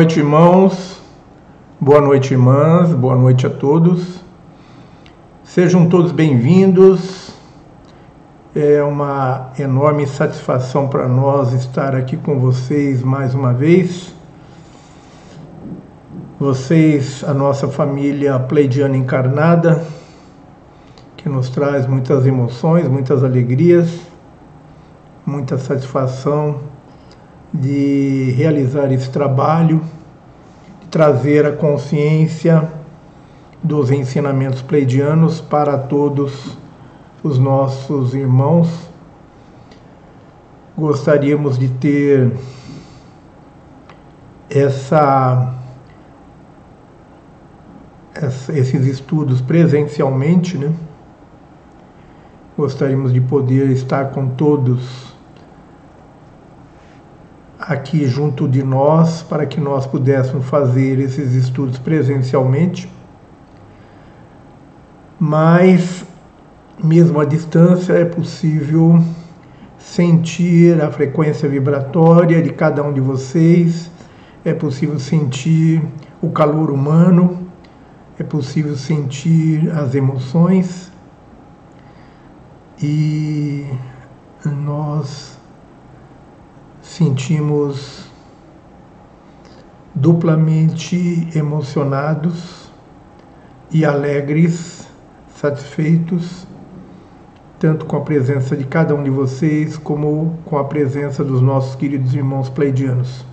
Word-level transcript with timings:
Noite, 0.00 0.18
irmãos. 0.18 0.98
Boa 1.78 2.00
noite, 2.00 2.32
irmãs. 2.32 2.90
Boa 2.90 3.14
noite 3.14 3.46
a 3.46 3.50
todos. 3.50 4.24
Sejam 5.44 5.90
todos 5.90 6.10
bem-vindos. 6.10 7.34
É 8.54 8.82
uma 8.82 9.50
enorme 9.58 10.06
satisfação 10.06 10.88
para 10.88 11.06
nós 11.06 11.52
estar 11.52 11.94
aqui 11.94 12.16
com 12.16 12.38
vocês 12.38 13.02
mais 13.02 13.34
uma 13.34 13.52
vez. 13.52 14.14
Vocês, 16.38 17.22
a 17.22 17.34
nossa 17.34 17.68
família 17.68 18.38
pleidiana 18.38 18.96
encarnada, 18.96 19.84
que 21.14 21.28
nos 21.28 21.50
traz 21.50 21.86
muitas 21.86 22.24
emoções, 22.24 22.88
muitas 22.88 23.22
alegrias, 23.22 24.00
muita 25.26 25.58
satisfação 25.58 26.69
de 27.52 28.32
realizar 28.36 28.92
esse 28.92 29.10
trabalho, 29.10 29.82
de 30.80 30.88
trazer 30.88 31.44
a 31.44 31.52
consciência 31.52 32.68
dos 33.62 33.90
ensinamentos 33.90 34.62
pleidianos 34.62 35.40
para 35.40 35.76
todos 35.76 36.56
os 37.22 37.38
nossos 37.38 38.14
irmãos. 38.14 38.88
Gostaríamos 40.76 41.58
de 41.58 41.68
ter 41.68 42.32
essa, 44.48 45.54
esses 48.54 48.86
estudos 48.86 49.40
presencialmente, 49.40 50.56
né? 50.56 50.72
Gostaríamos 52.56 53.12
de 53.12 53.20
poder 53.20 53.70
estar 53.70 54.10
com 54.10 54.28
todos 54.28 55.09
aqui 57.60 58.06
junto 58.06 58.48
de 58.48 58.62
nós 58.62 59.22
para 59.22 59.44
que 59.44 59.60
nós 59.60 59.86
pudéssemos 59.86 60.46
fazer 60.46 60.98
esses 60.98 61.34
estudos 61.34 61.78
presencialmente. 61.78 62.90
Mas, 65.18 66.04
mesmo 66.82 67.20
à 67.20 67.24
distância, 67.24 67.92
é 67.92 68.04
possível 68.04 69.02
sentir 69.78 70.80
a 70.80 70.90
frequência 70.90 71.48
vibratória 71.48 72.40
de 72.42 72.50
cada 72.50 72.82
um 72.82 72.92
de 72.92 73.00
vocês, 73.00 73.90
é 74.44 74.54
possível 74.54 74.98
sentir 74.98 75.82
o 76.22 76.30
calor 76.30 76.70
humano, 76.70 77.46
é 78.18 78.22
possível 78.22 78.76
sentir 78.76 79.70
as 79.72 79.94
emoções 79.94 80.90
e 82.82 83.66
nós 84.44 85.39
sentimos 86.90 88.04
duplamente 89.94 91.28
emocionados 91.36 92.68
e 93.70 93.84
alegres, 93.84 94.88
satisfeitos, 95.36 96.48
tanto 97.60 97.86
com 97.86 97.96
a 97.96 98.00
presença 98.00 98.56
de 98.56 98.64
cada 98.64 98.92
um 98.92 99.04
de 99.04 99.10
vocês, 99.10 99.76
como 99.76 100.36
com 100.44 100.58
a 100.58 100.64
presença 100.64 101.22
dos 101.22 101.40
nossos 101.40 101.76
queridos 101.76 102.12
irmãos 102.12 102.48
pleidianos. 102.48 103.24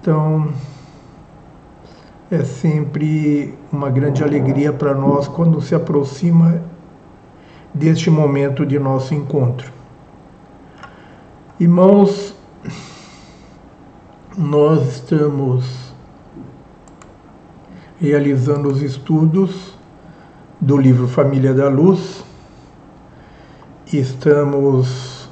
Então, 0.00 0.52
é 2.32 2.42
sempre 2.42 3.54
uma 3.72 3.90
grande 3.90 4.24
alegria 4.24 4.72
para 4.72 4.92
nós 4.92 5.28
quando 5.28 5.60
se 5.60 5.72
aproxima 5.72 6.60
deste 7.72 8.10
momento 8.10 8.66
de 8.66 8.76
nosso 8.76 9.14
encontro. 9.14 9.77
Irmãos, 11.60 12.36
nós 14.36 14.94
estamos 14.94 15.92
realizando 18.00 18.68
os 18.68 18.80
estudos 18.80 19.74
do 20.60 20.76
livro 20.76 21.08
Família 21.08 21.52
da 21.52 21.68
Luz. 21.68 22.24
Estamos 23.92 25.28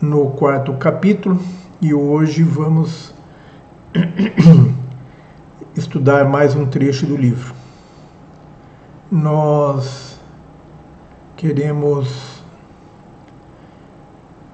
no 0.00 0.30
quarto 0.30 0.72
capítulo 0.78 1.38
e 1.82 1.92
hoje 1.92 2.42
vamos 2.42 3.12
estudar 5.76 6.26
mais 6.26 6.54
um 6.54 6.64
trecho 6.64 7.04
do 7.04 7.14
livro. 7.14 7.54
Nós 9.10 10.18
queremos 11.36 12.31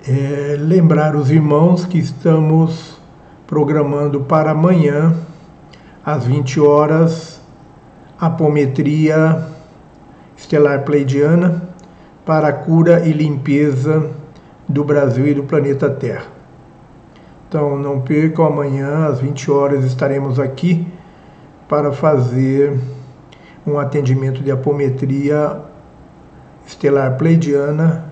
é, 0.09 0.57
lembrar 0.59 1.15
os 1.15 1.31
irmãos 1.31 1.85
que 1.85 1.99
estamos 1.99 2.99
programando 3.47 4.23
para 4.23 4.53
amanhã, 4.53 5.15
às 6.03 6.25
20 6.25 6.61
horas, 6.61 7.43
apometria 8.19 9.47
estelar 10.35 10.83
pleidiana 10.85 11.63
para 12.25 12.49
a 12.49 12.53
cura 12.53 13.07
e 13.07 13.13
limpeza 13.13 14.11
do 14.67 14.83
Brasil 14.83 15.27
e 15.27 15.35
do 15.35 15.43
planeta 15.43 15.91
Terra. 15.91 16.27
Então 17.47 17.77
não 17.77 18.01
percam, 18.01 18.47
amanhã 18.47 19.09
às 19.09 19.21
20 19.21 19.51
horas 19.51 19.85
estaremos 19.85 20.41
aqui 20.41 20.87
para 21.69 21.93
fazer 21.93 22.79
um 23.67 23.79
atendimento 23.79 24.43
de 24.43 24.51
apometria 24.51 25.61
estelar 26.67 27.19
pleidiana 27.19 28.08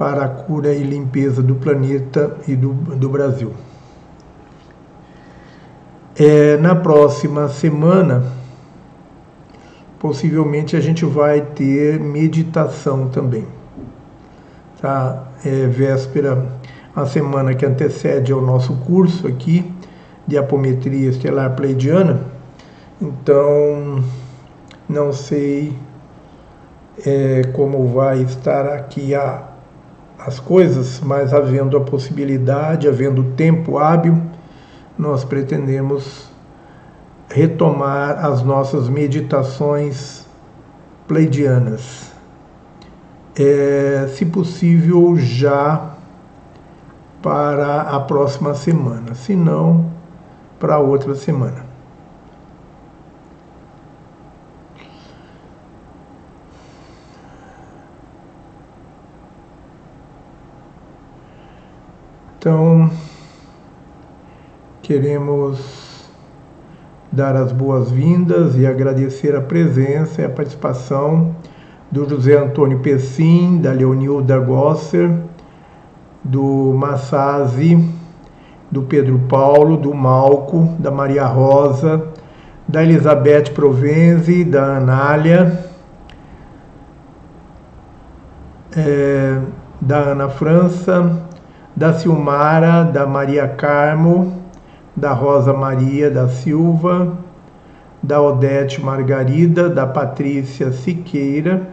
para 0.00 0.24
a 0.24 0.28
cura 0.28 0.72
e 0.72 0.82
limpeza 0.82 1.42
do 1.42 1.56
planeta 1.56 2.34
e 2.48 2.56
do, 2.56 2.72
do 2.72 3.10
Brasil. 3.10 3.52
É, 6.18 6.56
na 6.56 6.74
próxima 6.74 7.50
semana, 7.50 8.24
possivelmente 9.98 10.74
a 10.74 10.80
gente 10.80 11.04
vai 11.04 11.42
ter 11.42 12.00
meditação 12.00 13.10
também. 13.10 13.46
Tá? 14.80 15.28
É 15.44 15.66
véspera, 15.66 16.48
a 16.96 17.04
semana 17.04 17.54
que 17.54 17.66
antecede 17.66 18.32
ao 18.32 18.40
nosso 18.40 18.72
curso 18.76 19.26
aqui 19.26 19.70
de 20.26 20.38
apometria 20.38 21.10
estelar 21.10 21.54
pleidiana. 21.54 22.22
Então, 22.98 24.02
não 24.88 25.12
sei 25.12 25.76
é, 27.04 27.42
como 27.52 27.86
vai 27.88 28.22
estar 28.22 28.66
aqui 28.66 29.14
a 29.14 29.49
as 30.26 30.38
coisas, 30.38 31.00
mas 31.00 31.32
havendo 31.32 31.76
a 31.76 31.80
possibilidade, 31.80 32.88
havendo 32.88 33.24
tempo 33.32 33.78
hábil, 33.78 34.20
nós 34.98 35.24
pretendemos 35.24 36.30
retomar 37.28 38.24
as 38.24 38.42
nossas 38.42 38.88
meditações 38.88 40.26
pleidianas. 41.06 42.12
É, 43.38 44.08
se 44.14 44.26
possível, 44.26 45.16
já 45.16 45.94
para 47.22 47.82
a 47.82 48.00
próxima 48.00 48.54
semana, 48.54 49.14
se 49.14 49.34
não, 49.34 49.90
para 50.58 50.78
outra 50.78 51.14
semana. 51.14 51.69
Então, 62.40 62.90
queremos 64.80 66.08
dar 67.12 67.36
as 67.36 67.52
boas-vindas 67.52 68.56
e 68.56 68.66
agradecer 68.66 69.36
a 69.36 69.42
presença 69.42 70.22
e 70.22 70.24
a 70.24 70.30
participação 70.30 71.36
do 71.90 72.08
José 72.08 72.38
Antônio 72.38 72.78
Pessim, 72.78 73.60
da 73.60 73.72
Leonilda 73.72 74.38
Gosser, 74.38 75.14
do 76.24 76.72
Massasi, 76.74 77.86
do 78.70 78.84
Pedro 78.84 79.18
Paulo, 79.28 79.76
do 79.76 79.92
Malco, 79.92 80.66
da 80.78 80.90
Maria 80.90 81.26
Rosa, 81.26 82.08
da 82.66 82.82
Elizabeth 82.82 83.52
Provenzi, 83.52 84.44
da 84.44 84.78
Anália, 84.78 85.62
é, 88.74 89.38
da 89.78 89.98
Ana 89.98 90.30
França, 90.30 91.28
da 91.76 91.92
Silmara, 91.92 92.84
da 92.84 93.06
Maria 93.06 93.48
Carmo, 93.48 94.40
da 94.96 95.12
Rosa 95.12 95.52
Maria 95.52 96.10
da 96.10 96.28
Silva, 96.28 97.16
da 98.02 98.20
Odete 98.20 98.80
Margarida, 98.80 99.68
da 99.68 99.86
Patrícia 99.86 100.72
Siqueira, 100.72 101.68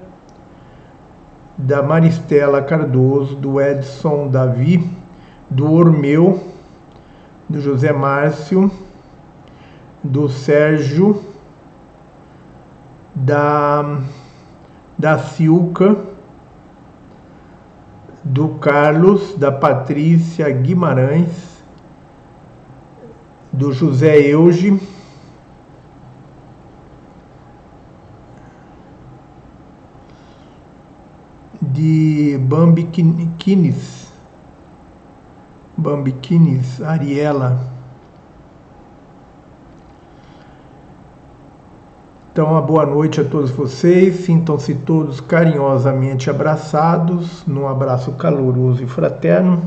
da 1.57 1.81
Maristela 1.81 2.61
Cardoso, 2.61 3.35
do 3.35 3.59
Edson 3.59 4.27
Davi, 4.27 4.89
do 5.49 5.71
Ormeu, 5.71 6.43
do 7.49 7.59
José 7.59 7.91
Márcio, 7.91 8.69
do 10.03 10.29
Sérgio, 10.29 11.21
da, 13.15 14.01
da 14.97 15.17
Silca, 15.17 15.97
do 18.31 18.49
Carlos, 18.59 19.35
da 19.35 19.51
Patrícia 19.51 20.49
Guimarães, 20.49 21.63
do 23.51 23.71
José 23.71 24.19
Euge. 24.19 24.79
De 31.59 32.37
Bambiquines, 32.39 34.11
Bambiquines, 35.77 36.81
Ariela. 36.81 37.76
Então, 42.37 42.51
uma 42.51 42.61
boa 42.61 42.85
noite 42.85 43.19
a 43.19 43.23
todos 43.25 43.49
vocês. 43.49 44.17
Sintam-se 44.17 44.75
todos 44.75 45.19
carinhosamente 45.19 46.29
abraçados, 46.29 47.43
num 47.47 47.67
abraço 47.67 48.11
caloroso 48.11 48.83
e 48.83 48.85
fraterno. 48.85 49.59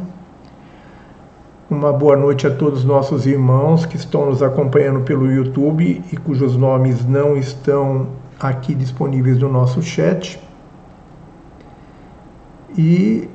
Uma 1.68 1.92
boa 1.92 2.16
noite 2.16 2.46
a 2.46 2.50
todos 2.54 2.84
nossos 2.84 3.26
irmãos 3.26 3.84
que 3.84 3.96
estão 3.96 4.26
nos 4.26 4.40
acompanhando 4.40 5.00
pelo 5.00 5.28
YouTube 5.28 6.00
e 6.12 6.16
cujos 6.16 6.56
nomes 6.56 7.04
não 7.04 7.36
estão 7.36 8.06
aqui 8.38 8.72
disponíveis 8.72 9.36
no 9.38 9.50
nosso 9.50 9.82
chat. 9.82 10.40
E 12.78 13.28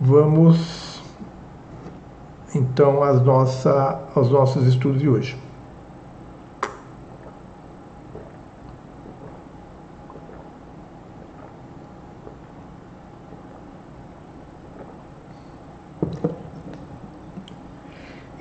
vamos 0.00 1.02
então 2.54 3.02
às 3.02 3.20
nossa, 3.22 4.02
aos 4.14 4.30
nossos 4.30 4.64
estudos 4.68 5.00
de 5.00 5.08
hoje. 5.08 5.45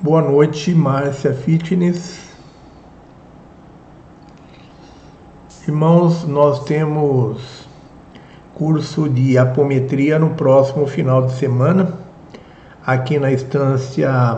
Boa 0.02 0.22
noite, 0.22 0.76
Márcia 0.76 1.34
Fitness. 1.34 2.20
Irmãos, 5.66 6.28
nós 6.28 6.66
temos 6.66 7.66
curso 8.54 9.08
de 9.08 9.38
apometria 9.38 10.20
no 10.20 10.32
próximo 10.32 10.86
final 10.86 11.26
de 11.26 11.32
semana, 11.36 11.94
aqui 12.86 13.18
na 13.18 13.32
estância 13.32 14.38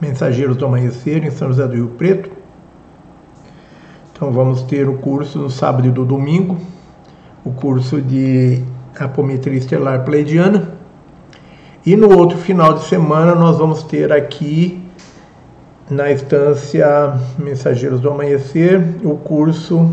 Mensageiros 0.00 0.56
do 0.56 0.66
Amanhecer, 0.66 1.24
em 1.24 1.30
São 1.30 1.46
José 1.46 1.68
do 1.68 1.74
Rio 1.74 1.88
Preto. 1.96 2.30
Então 4.12 4.32
vamos 4.32 4.62
ter 4.62 4.88
o 4.88 4.98
curso 4.98 5.38
no 5.38 5.48
sábado 5.48 5.86
e 5.86 5.92
no 5.92 6.04
domingo, 6.04 6.58
o 7.44 7.52
curso 7.52 8.02
de 8.02 8.64
apometria 8.98 9.56
estelar 9.56 10.04
pleidiana. 10.04 10.76
E 11.86 11.94
no 11.94 12.18
outro 12.18 12.36
final 12.36 12.74
de 12.74 12.84
semana 12.84 13.32
nós 13.36 13.58
vamos 13.58 13.84
ter 13.84 14.12
aqui 14.12 14.87
na 15.90 16.10
estância 16.10 17.18
Mensageiros 17.38 18.00
do 18.00 18.10
Amanhecer 18.10 18.80
o 19.02 19.16
curso 19.16 19.90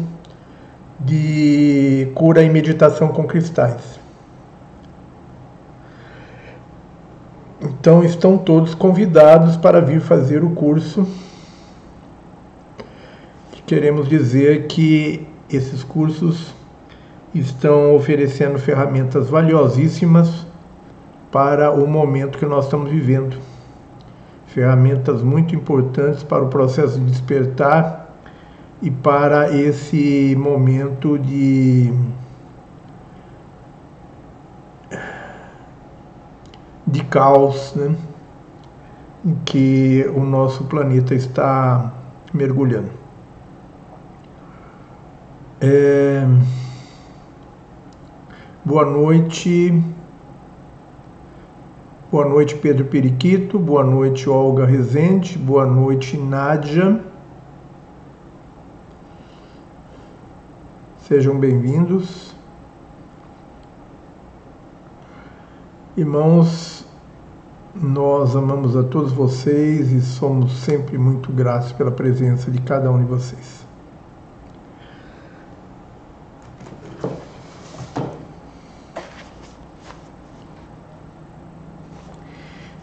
de 0.99 2.11
cura 2.13 2.43
e 2.43 2.49
meditação 2.49 3.09
com 3.09 3.25
cristais. 3.25 3.99
Então 7.61 8.03
estão 8.03 8.37
todos 8.37 8.75
convidados 8.75 9.55
para 9.55 9.79
vir 9.79 10.01
fazer 10.01 10.43
o 10.43 10.51
curso. 10.51 11.07
Queremos 13.65 14.07
dizer 14.07 14.67
que 14.67 15.27
esses 15.49 15.83
cursos 15.83 16.53
estão 17.33 17.95
oferecendo 17.95 18.59
ferramentas 18.59 19.29
valiosíssimas 19.29 20.45
para 21.31 21.71
o 21.71 21.87
momento 21.87 22.37
que 22.37 22.45
nós 22.45 22.65
estamos 22.65 22.89
vivendo 22.89 23.37
ferramentas 24.55 25.21
muito 25.21 25.53
importantes 25.53 26.23
para 26.23 26.41
o 26.41 26.47
processo 26.47 26.97
de 26.97 27.11
despertar 27.11 28.09
e 28.81 28.89
para 28.89 29.53
esse 29.53 30.33
momento 30.39 31.19
de 31.19 31.93
de 36.87 37.03
caos, 37.03 37.73
né, 37.75 37.93
em 39.25 39.35
que 39.43 40.09
o 40.15 40.23
nosso 40.23 40.63
planeta 40.65 41.13
está 41.13 41.91
mergulhando. 42.33 42.91
É... 45.59 46.25
Boa 48.63 48.85
noite. 48.85 49.83
Boa 52.15 52.29
noite, 52.29 52.55
Pedro 52.55 52.85
Periquito. 52.85 53.59
Boa 53.59 53.83
noite, 53.83 54.29
Olga 54.29 54.65
Rezende. 54.65 55.37
Boa 55.37 55.65
noite, 55.65 56.15
Nádia. 56.15 57.03
Sejam 60.99 61.37
bem-vindos. 61.37 62.33
Irmãos, 65.97 66.87
nós 67.75 68.33
amamos 68.33 68.77
a 68.77 68.83
todos 68.83 69.11
vocês 69.11 69.91
e 69.91 69.99
somos 69.99 70.53
sempre 70.59 70.97
muito 70.97 71.33
gratos 71.33 71.73
pela 71.73 71.91
presença 71.91 72.49
de 72.49 72.61
cada 72.61 72.89
um 72.89 72.97
de 72.97 73.03
vocês. 73.03 73.64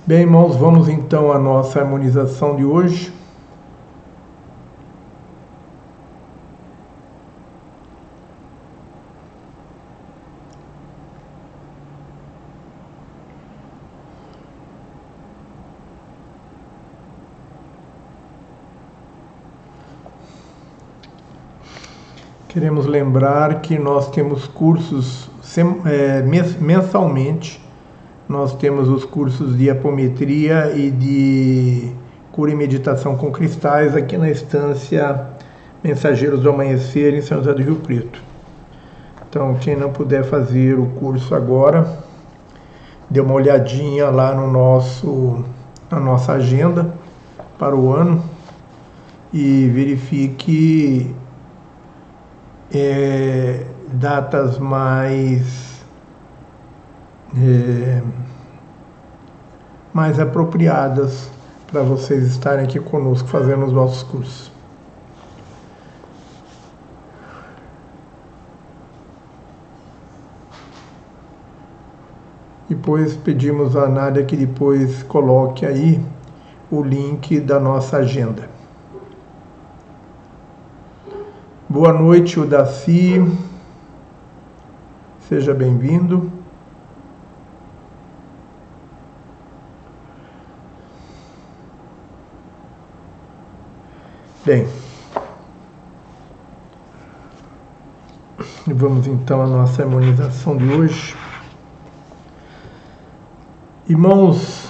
Bem, 0.04 0.22
irmãos, 0.22 0.56
vamos 0.56 0.88
então 0.88 1.30
à 1.30 1.38
nossa 1.38 1.78
harmonização 1.78 2.56
de 2.56 2.64
hoje. 2.64 3.12
Queremos 22.48 22.86
lembrar 22.86 23.60
que 23.60 23.78
nós 23.78 24.10
temos 24.10 24.48
cursos 24.48 25.30
é, 25.86 26.22
mensalmente 26.60 27.62
nós 28.32 28.54
temos 28.54 28.88
os 28.88 29.04
cursos 29.04 29.58
de 29.58 29.68
apometria 29.68 30.72
e 30.74 30.90
de 30.90 31.92
cura 32.32 32.50
e 32.50 32.54
meditação 32.54 33.14
com 33.14 33.30
cristais 33.30 33.94
aqui 33.94 34.16
na 34.16 34.30
estância 34.30 35.26
Mensageiros 35.84 36.40
do 36.40 36.48
Amanhecer 36.48 37.12
em 37.12 37.20
São 37.20 37.38
José 37.38 37.52
do 37.52 37.62
Rio 37.62 37.76
Preto. 37.76 38.22
Então, 39.28 39.54
quem 39.56 39.76
não 39.76 39.92
puder 39.92 40.24
fazer 40.24 40.78
o 40.78 40.86
curso 40.86 41.34
agora, 41.34 41.86
dê 43.10 43.20
uma 43.20 43.34
olhadinha 43.34 44.08
lá 44.08 44.34
no 44.34 44.50
nosso 44.50 45.44
na 45.90 46.00
nossa 46.00 46.32
agenda 46.32 46.90
para 47.58 47.76
o 47.76 47.92
ano 47.92 48.24
e 49.30 49.68
verifique 49.68 51.14
é, 52.72 53.66
datas 53.92 54.58
mais 54.58 55.71
é, 57.36 58.02
mais 59.92 60.18
apropriadas 60.20 61.30
para 61.66 61.82
vocês 61.82 62.24
estarem 62.24 62.64
aqui 62.64 62.78
conosco 62.78 63.28
fazendo 63.28 63.64
os 63.64 63.72
nossos 63.72 64.02
cursos. 64.02 64.52
Depois 72.68 73.16
pedimos 73.16 73.76
a 73.76 73.88
Nádia 73.88 74.24
que 74.24 74.36
depois 74.36 75.02
coloque 75.02 75.64
aí 75.64 76.00
o 76.70 76.82
link 76.82 77.38
da 77.40 77.60
nossa 77.60 77.98
agenda. 77.98 78.48
Boa 81.68 81.92
noite, 81.92 82.40
Udaci. 82.40 83.22
Seja 85.28 85.54
bem-vindo. 85.54 86.41
Bem, 94.44 94.66
vamos 98.66 99.06
então 99.06 99.40
à 99.40 99.46
nossa 99.46 99.84
harmonização 99.84 100.56
de 100.56 100.68
hoje. 100.68 101.14
Irmãos, 103.88 104.68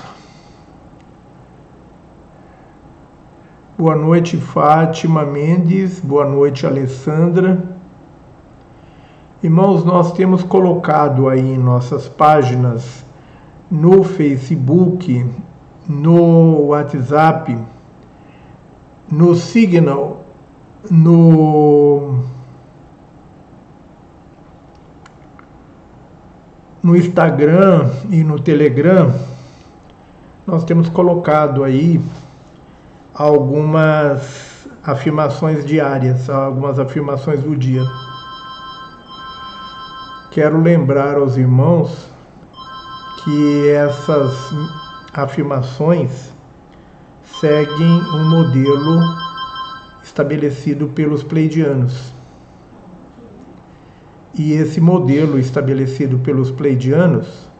boa 3.79 3.97
noite 3.97 4.37
Fátima 4.37 5.25
Mendes, 5.25 6.01
boa 6.01 6.27
noite 6.27 6.67
Alessandra. 6.67 7.65
Irmãos, 9.43 9.87
nós 9.87 10.13
temos 10.13 10.43
colocado 10.43 11.31
aí 11.31 11.55
em 11.55 11.57
nossas 11.57 12.11
páginas 12.11 13.03
no 13.71 14.05
Facebook 14.05 15.27
no 15.89 16.67
WhatsApp, 16.67 17.57
no 19.13 19.35
Signal, 19.35 20.25
no 20.91 22.21
no 26.83 26.97
Instagram 26.97 27.91
e 28.09 28.25
no 28.25 28.41
Telegram, 28.41 29.15
nós 30.47 30.65
temos 30.65 30.89
colocado 30.89 31.63
aí 31.63 32.01
algumas 33.15 34.67
afirmações 34.83 35.63
diárias, 35.65 36.31
algumas 36.31 36.79
afirmações 36.79 37.43
do 37.43 37.55
dia. 37.55 37.83
Quero 40.31 40.59
lembrar 40.59 41.19
aos 41.19 41.37
irmãos 41.37 42.09
que 43.23 43.69
essas 43.69 44.35
afirmações 45.13 46.32
seguem 47.43 48.01
um 48.15 48.31
modelo 48.31 49.01
estabelecido 50.01 50.87
pelos 50.91 51.25
pleidianos. 51.25 52.13
E 54.33 54.53
esse 54.53 54.81
modelo 54.81 55.37
estabelecido 55.41 56.21
pelos 56.21 56.53
pleidianos, 56.53 57.51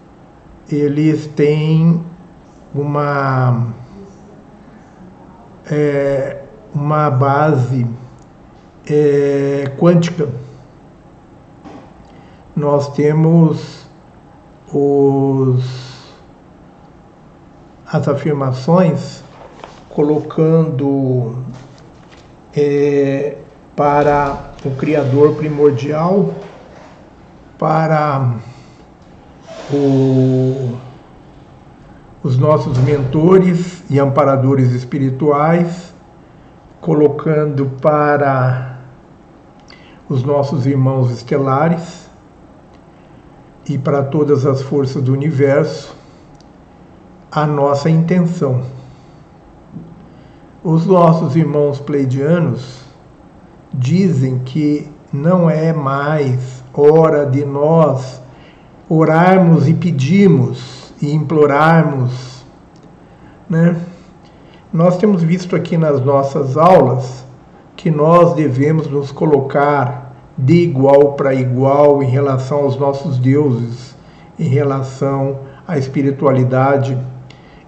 eles 0.71 1.27
têm 1.27 2.01
uma, 2.73 3.75
é, 5.69 6.45
uma 6.73 7.11
base 7.11 7.85
é, 8.89 9.65
quântica. 9.77 10.29
Nós 12.55 12.93
temos 12.93 13.85
os, 14.73 16.15
as 17.93 18.07
afirmações 18.07 19.22
colocando 19.95 21.45
é, 22.55 23.37
para 23.75 24.53
o 24.65 24.71
Criador 24.73 25.35
primordial 25.37 26.35
para 27.63 28.35
o, 29.73 30.77
os 32.25 32.37
nossos 32.37 32.77
mentores 32.79 33.85
e 33.89 34.01
amparadores 34.01 34.73
espirituais, 34.73 35.95
colocando 36.81 37.67
para 37.81 38.81
os 40.09 40.25
nossos 40.25 40.67
irmãos 40.67 41.13
estelares 41.13 42.11
e 43.69 43.79
para 43.79 44.03
todas 44.03 44.45
as 44.45 44.61
forças 44.61 45.01
do 45.01 45.13
universo 45.13 45.95
a 47.31 47.47
nossa 47.47 47.89
intenção. 47.89 48.65
Os 50.65 50.87
nossos 50.87 51.35
irmãos 51.35 51.81
pleidianos 51.81 52.83
dizem 53.75 54.39
que 54.45 54.89
não 55.13 55.51
é 55.51 55.73
mais 55.73 56.63
hora 56.73 57.27
de 57.27 57.45
nós 57.45 58.23
orarmos 58.89 59.67
e 59.67 59.75
pedirmos 59.75 60.95
e 61.03 61.13
implorarmos, 61.13 62.45
né? 63.51 63.77
Nós 64.73 64.99
temos 64.99 65.21
visto 65.21 65.57
aqui 65.57 65.77
nas 65.77 66.01
nossas 66.01 66.57
aulas 66.57 67.25
que 67.75 67.91
nós 67.91 68.35
devemos 68.35 68.87
nos 68.87 69.11
colocar 69.11 70.15
de 70.39 70.63
igual 70.63 71.15
para 71.15 71.35
igual 71.35 72.05
em 72.05 72.09
relação 72.09 72.59
aos 72.59 72.79
nossos 72.79 73.19
deuses, 73.19 73.97
em 74.39 74.47
relação 74.47 75.41
à 75.67 75.77
espiritualidade 75.77 76.97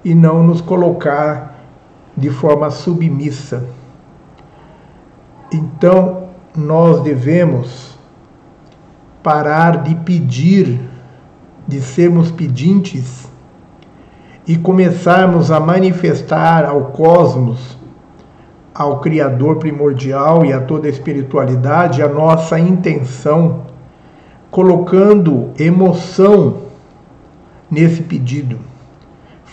e 0.04 0.14
não 0.14 0.44
nos 0.44 0.60
colocar 0.60 1.53
de 2.16 2.30
forma 2.30 2.70
submissa. 2.70 3.66
Então, 5.52 6.28
nós 6.56 7.00
devemos 7.02 7.98
parar 9.22 9.82
de 9.82 9.94
pedir, 9.94 10.80
de 11.66 11.80
sermos 11.80 12.30
pedintes 12.30 13.28
e 14.46 14.56
começarmos 14.56 15.50
a 15.50 15.58
manifestar 15.58 16.64
ao 16.64 16.86
cosmos, 16.86 17.78
ao 18.74 19.00
Criador 19.00 19.56
primordial 19.56 20.44
e 20.44 20.52
a 20.52 20.60
toda 20.60 20.86
a 20.86 20.90
espiritualidade 20.90 22.02
a 22.02 22.08
nossa 22.08 22.58
intenção, 22.58 23.62
colocando 24.50 25.50
emoção 25.58 26.64
nesse 27.70 28.02
pedido, 28.02 28.58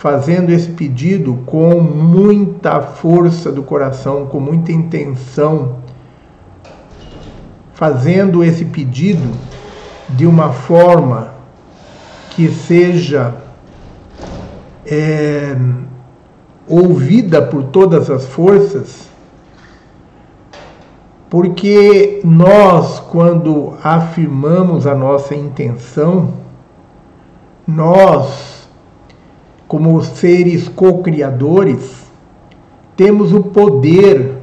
fazendo 0.01 0.49
esse 0.49 0.71
pedido 0.71 1.43
com 1.45 1.79
muita 1.79 2.81
força 2.81 3.51
do 3.51 3.61
coração, 3.61 4.25
com 4.25 4.39
muita 4.39 4.71
intenção, 4.71 5.75
fazendo 7.75 8.43
esse 8.43 8.65
pedido 8.65 9.29
de 10.09 10.25
uma 10.25 10.53
forma 10.53 11.35
que 12.31 12.49
seja 12.49 13.35
é, 14.87 15.55
ouvida 16.67 17.39
por 17.39 17.65
todas 17.65 18.09
as 18.09 18.25
forças, 18.25 19.07
porque 21.29 22.21
nós, 22.23 22.99
quando 23.01 23.75
afirmamos 23.83 24.87
a 24.87 24.95
nossa 24.95 25.35
intenção, 25.35 26.33
nós, 27.67 28.60
como 29.71 30.01
seres 30.03 30.67
co-criadores, 30.67 32.03
temos 32.93 33.31
o 33.31 33.41
poder 33.41 34.33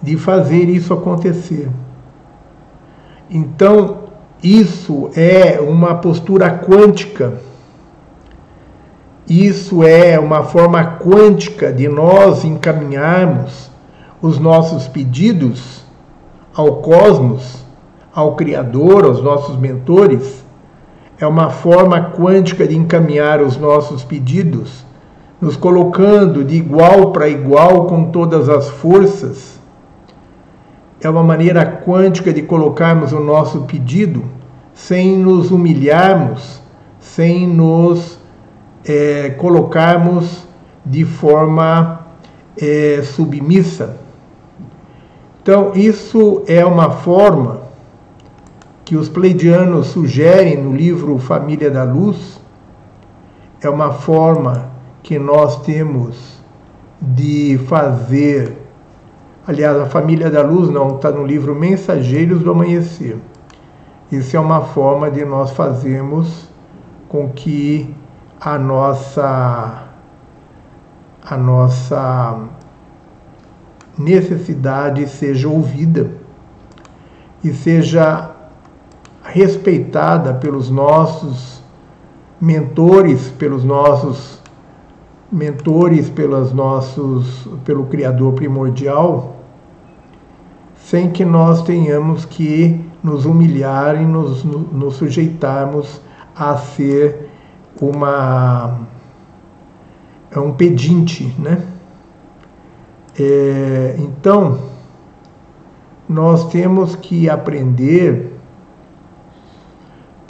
de 0.00 0.16
fazer 0.16 0.70
isso 0.70 0.94
acontecer. 0.94 1.68
Então, 3.28 4.04
isso 4.42 5.10
é 5.14 5.60
uma 5.60 5.96
postura 5.96 6.48
quântica. 6.50 7.34
Isso 9.28 9.84
é 9.84 10.18
uma 10.18 10.44
forma 10.44 10.82
quântica 10.82 11.70
de 11.70 11.86
nós 11.86 12.42
encaminharmos 12.42 13.70
os 14.22 14.38
nossos 14.38 14.88
pedidos 14.88 15.84
ao 16.54 16.76
cosmos, 16.76 17.66
ao 18.14 18.34
Criador, 18.34 19.04
aos 19.04 19.22
nossos 19.22 19.58
mentores. 19.58 20.41
É 21.22 21.26
uma 21.26 21.50
forma 21.50 22.10
quântica 22.10 22.66
de 22.66 22.76
encaminhar 22.76 23.40
os 23.40 23.56
nossos 23.56 24.02
pedidos, 24.02 24.84
nos 25.40 25.56
colocando 25.56 26.42
de 26.42 26.56
igual 26.56 27.12
para 27.12 27.28
igual 27.28 27.86
com 27.86 28.10
todas 28.10 28.48
as 28.48 28.68
forças 28.68 29.52
é 31.00 31.08
uma 31.08 31.22
maneira 31.22 31.64
quântica 31.64 32.32
de 32.32 32.42
colocarmos 32.42 33.12
o 33.12 33.20
nosso 33.20 33.60
pedido 33.62 34.24
sem 34.74 35.16
nos 35.16 35.52
humilharmos, 35.52 36.60
sem 36.98 37.46
nos 37.46 38.18
é, 38.84 39.30
colocarmos 39.30 40.46
de 40.84 41.04
forma 41.04 42.00
é, 42.60 43.00
submissa. 43.02 43.96
Então, 45.40 45.72
isso 45.76 46.42
é 46.48 46.64
uma 46.64 46.90
forma 46.90 47.61
que 48.92 48.96
os 48.98 49.08
pleidianos 49.08 49.86
sugerem 49.86 50.62
no 50.62 50.76
livro 50.76 51.16
Família 51.16 51.70
da 51.70 51.82
Luz, 51.82 52.38
é 53.62 53.70
uma 53.70 53.90
forma 53.90 54.68
que 55.02 55.18
nós 55.18 55.62
temos 55.62 56.42
de 57.00 57.58
fazer 57.68 58.54
Aliás, 59.46 59.78
a 59.78 59.86
família 59.86 60.30
da 60.30 60.42
luz 60.42 60.68
não 60.68 60.96
está 60.96 61.10
no 61.10 61.26
livro 61.26 61.54
Mensageiros 61.54 62.42
do 62.42 62.50
Amanhecer. 62.52 63.16
Isso 64.10 64.36
é 64.36 64.40
uma 64.40 64.60
forma 64.60 65.10
de 65.10 65.24
nós 65.24 65.52
fazermos 65.52 66.50
com 67.08 67.30
que 67.30 67.92
a 68.38 68.58
nossa 68.58 69.84
a 71.24 71.36
nossa 71.38 72.40
necessidade 73.98 75.08
seja 75.08 75.48
ouvida 75.48 76.10
e 77.42 77.52
seja 77.52 78.31
respeitada 79.32 80.34
pelos 80.34 80.70
nossos 80.70 81.62
mentores, 82.40 83.28
pelos 83.30 83.64
nossos 83.64 84.42
mentores 85.32 86.10
pelos 86.10 86.52
nossos, 86.52 87.48
pelo 87.64 87.86
Criador 87.86 88.34
primordial, 88.34 89.36
sem 90.76 91.10
que 91.10 91.24
nós 91.24 91.62
tenhamos 91.62 92.26
que 92.26 92.84
nos 93.02 93.24
humilhar 93.24 94.00
e 94.00 94.04
nos, 94.04 94.44
nos 94.44 94.96
sujeitarmos 94.96 96.02
a 96.36 96.56
ser 96.58 97.30
uma 97.80 98.80
um 100.36 100.52
pedinte, 100.52 101.34
né? 101.38 101.62
É, 103.18 103.96
então, 103.98 104.60
nós 106.08 106.48
temos 106.48 106.96
que 106.96 107.28
aprender 107.28 108.31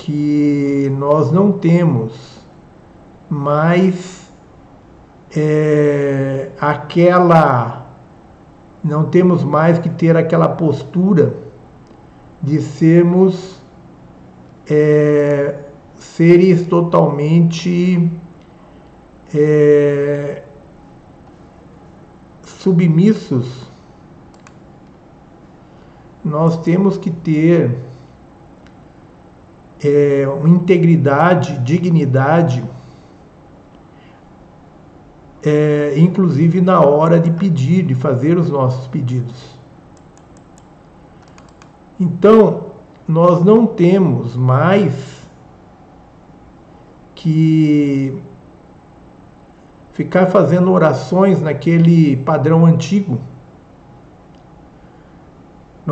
que 0.02 0.92
nós 0.98 1.30
não 1.30 1.52
temos 1.52 2.40
mais 3.30 4.32
é, 5.34 6.50
aquela. 6.60 7.86
Não 8.82 9.04
temos 9.04 9.44
mais 9.44 9.78
que 9.78 9.88
ter 9.88 10.16
aquela 10.16 10.48
postura 10.48 11.36
de 12.42 12.60
sermos 12.60 13.62
é, 14.68 15.66
seres 15.96 16.66
totalmente 16.66 18.10
é, 19.32 20.42
submissos. 22.42 23.68
Nós 26.24 26.60
temos 26.62 26.98
que 26.98 27.10
ter 27.10 27.91
é, 29.84 30.24
integridade, 30.46 31.58
dignidade, 31.58 32.62
é, 35.44 35.94
inclusive 35.96 36.60
na 36.60 36.80
hora 36.80 37.18
de 37.18 37.30
pedir, 37.30 37.84
de 37.84 37.94
fazer 37.94 38.38
os 38.38 38.48
nossos 38.48 38.86
pedidos. 38.86 39.58
Então, 41.98 42.72
nós 43.08 43.44
não 43.44 43.66
temos 43.66 44.36
mais 44.36 45.22
que 47.14 48.16
ficar 49.92 50.26
fazendo 50.26 50.72
orações 50.72 51.42
naquele 51.42 52.16
padrão 52.16 52.64
antigo 52.64 53.20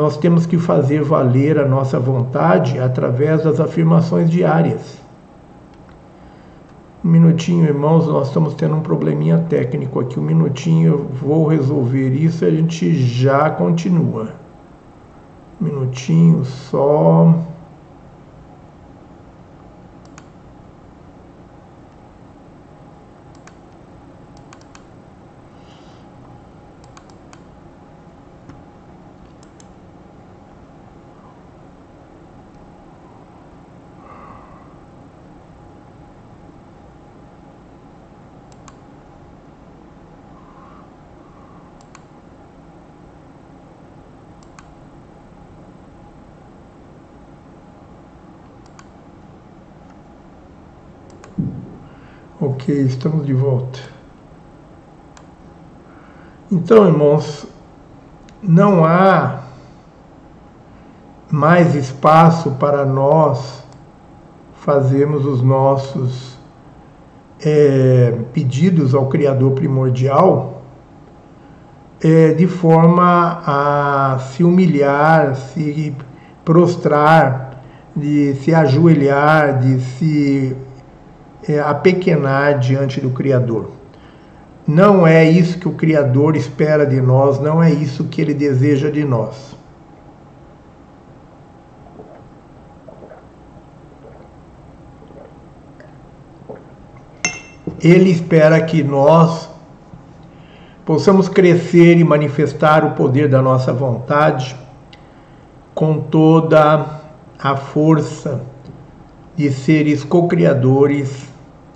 nós 0.01 0.17
temos 0.17 0.47
que 0.47 0.57
fazer 0.57 1.03
valer 1.03 1.59
a 1.59 1.69
nossa 1.69 2.01
vontade 2.01 2.79
através 2.79 3.45
das 3.45 3.61
afirmações 3.61 4.31
diárias. 4.31 4.99
Um 7.05 7.11
minutinho, 7.11 7.67
irmãos, 7.67 8.07
nós 8.07 8.29
estamos 8.29 8.55
tendo 8.55 8.77
um 8.77 8.81
probleminha 8.81 9.45
técnico 9.51 10.01
aqui. 10.01 10.19
Um 10.19 10.23
minutinho, 10.23 10.93
eu 10.93 11.05
vou 11.21 11.47
resolver 11.47 12.15
isso 12.15 12.47
e 12.47 12.49
a 12.49 12.51
gente 12.51 12.95
já 12.95 13.51
continua. 13.51 14.33
Um 15.61 15.65
minutinho 15.65 16.47
só. 16.47 17.35
Ok, 52.51 52.75
estamos 52.75 53.25
de 53.25 53.33
volta. 53.33 53.79
Então, 56.51 56.85
irmãos, 56.89 57.47
não 58.43 58.85
há 58.85 59.43
mais 61.31 61.77
espaço 61.77 62.51
para 62.59 62.85
nós 62.85 63.63
fazermos 64.55 65.25
os 65.27 65.41
nossos 65.43 66.37
é, 67.41 68.19
pedidos 68.33 68.97
ao 68.97 69.07
Criador 69.07 69.53
primordial 69.53 70.65
é, 72.03 72.33
de 72.33 72.49
forma 72.49 73.43
a 73.47 74.19
se 74.19 74.43
humilhar, 74.43 75.37
se 75.37 75.95
prostrar, 76.45 77.63
de 77.95 78.35
se 78.43 78.53
ajoelhar, 78.53 79.61
de 79.61 79.81
se 79.81 80.57
apequenar 81.59 82.59
diante 82.59 83.01
do 83.01 83.11
Criador. 83.11 83.71
Não 84.67 85.07
é 85.07 85.29
isso 85.29 85.59
que 85.59 85.67
o 85.67 85.73
Criador 85.73 86.37
espera 86.37 86.87
de 86.87 87.01
nós, 87.01 87.41
não 87.41 87.63
é 87.63 87.73
isso 87.73 88.05
que 88.05 88.21
ele 88.21 88.35
deseja 88.35 88.91
de 88.91 89.05
nós. 89.05 89.57
Ele 97.83 98.11
espera 98.11 98.61
que 98.61 98.83
nós 98.83 99.49
possamos 100.85 101.29
crescer 101.29 101.97
e 101.97 102.05
manifestar 102.05 102.85
o 102.85 102.91
poder 102.91 103.29
da 103.29 103.41
nossa 103.41 103.73
vontade 103.73 104.55
com 105.75 105.99
toda 105.99 107.01
a 107.39 107.57
força 107.57 108.43
de 109.35 109.51
seres 109.51 110.05
co-criadores 110.05 111.30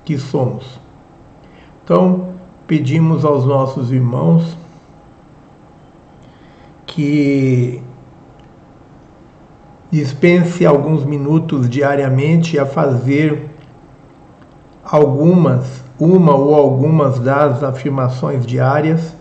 que 0.05 0.19
somos. 0.19 0.79
Então, 1.83 2.35
pedimos 2.67 3.25
aos 3.25 3.45
nossos 3.45 3.91
irmãos 3.91 4.57
que 6.87 7.83
dispense 9.91 10.67
alguns 10.67 11.05
minutos 11.05 11.69
diariamente 11.69 12.59
a 12.59 12.67
fazer 12.67 13.51
algumas, 14.85 15.83
uma 15.99 16.35
ou 16.35 16.55
algumas 16.55 17.19
das 17.19 17.63
afirmações 17.63 18.45
diárias 18.45 19.15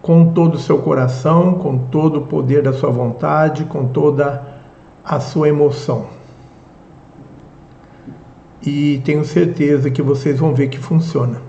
com 0.00 0.32
todo 0.32 0.54
o 0.54 0.58
seu 0.58 0.78
coração, 0.78 1.54
com 1.54 1.76
todo 1.76 2.20
o 2.20 2.26
poder 2.26 2.62
da 2.62 2.72
sua 2.72 2.90
vontade, 2.90 3.64
com 3.64 3.86
toda 3.86 4.42
a 5.04 5.20
sua 5.20 5.48
emoção 5.48 6.19
e 8.62 9.00
tenho 9.04 9.24
certeza 9.24 9.90
que 9.90 10.02
vocês 10.02 10.38
vão 10.38 10.54
ver 10.54 10.68
que 10.68 10.78
funciona. 10.78 11.40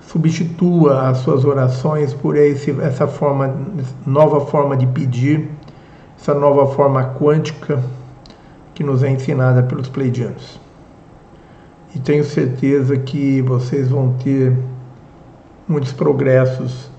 Substitua 0.00 1.08
as 1.08 1.18
suas 1.18 1.44
orações 1.44 2.14
por 2.14 2.34
esse, 2.34 2.70
essa 2.80 3.06
forma, 3.06 3.54
nova 4.06 4.40
forma 4.40 4.76
de 4.76 4.86
pedir, 4.86 5.50
essa 6.18 6.32
nova 6.32 6.66
forma 6.74 7.14
quântica 7.18 7.82
que 8.74 8.82
nos 8.82 9.02
é 9.02 9.10
ensinada 9.10 9.62
pelos 9.62 9.88
pleidianos. 9.88 10.58
E 11.94 11.98
tenho 11.98 12.24
certeza 12.24 12.96
que 12.96 13.42
vocês 13.42 13.88
vão 13.88 14.14
ter 14.14 14.56
muitos 15.68 15.92
progressos, 15.92 16.90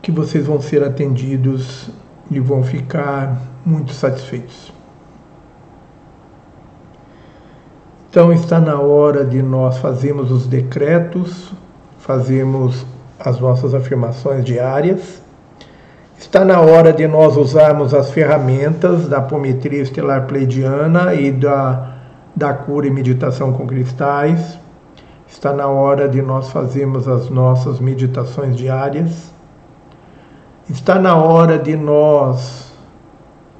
que 0.00 0.12
vocês 0.12 0.46
vão 0.46 0.60
ser 0.60 0.84
atendidos 0.84 1.90
e 2.30 2.38
vão 2.38 2.62
ficar 2.62 3.40
muito 3.66 3.92
satisfeitos. 3.92 4.77
Então 8.10 8.32
está 8.32 8.58
na 8.58 8.80
hora 8.80 9.22
de 9.22 9.42
nós 9.42 9.76
fazermos 9.76 10.30
os 10.32 10.46
decretos, 10.46 11.52
fazermos 11.98 12.86
as 13.20 13.38
nossas 13.38 13.74
afirmações 13.74 14.46
diárias. 14.46 15.20
Está 16.18 16.42
na 16.42 16.58
hora 16.58 16.90
de 16.90 17.06
nós 17.06 17.36
usarmos 17.36 17.92
as 17.92 18.10
ferramentas 18.10 19.08
da 19.08 19.18
apometria 19.18 19.82
estelar 19.82 20.26
pleidiana 20.26 21.12
e 21.12 21.30
da, 21.30 21.96
da 22.34 22.54
cura 22.54 22.86
e 22.86 22.90
meditação 22.90 23.52
com 23.52 23.66
cristais. 23.66 24.58
Está 25.28 25.52
na 25.52 25.66
hora 25.66 26.08
de 26.08 26.22
nós 26.22 26.50
fazermos 26.50 27.06
as 27.06 27.28
nossas 27.28 27.78
meditações 27.78 28.56
diárias. 28.56 29.30
Está 30.70 30.98
na 30.98 31.14
hora 31.14 31.58
de 31.58 31.76
nós 31.76 32.72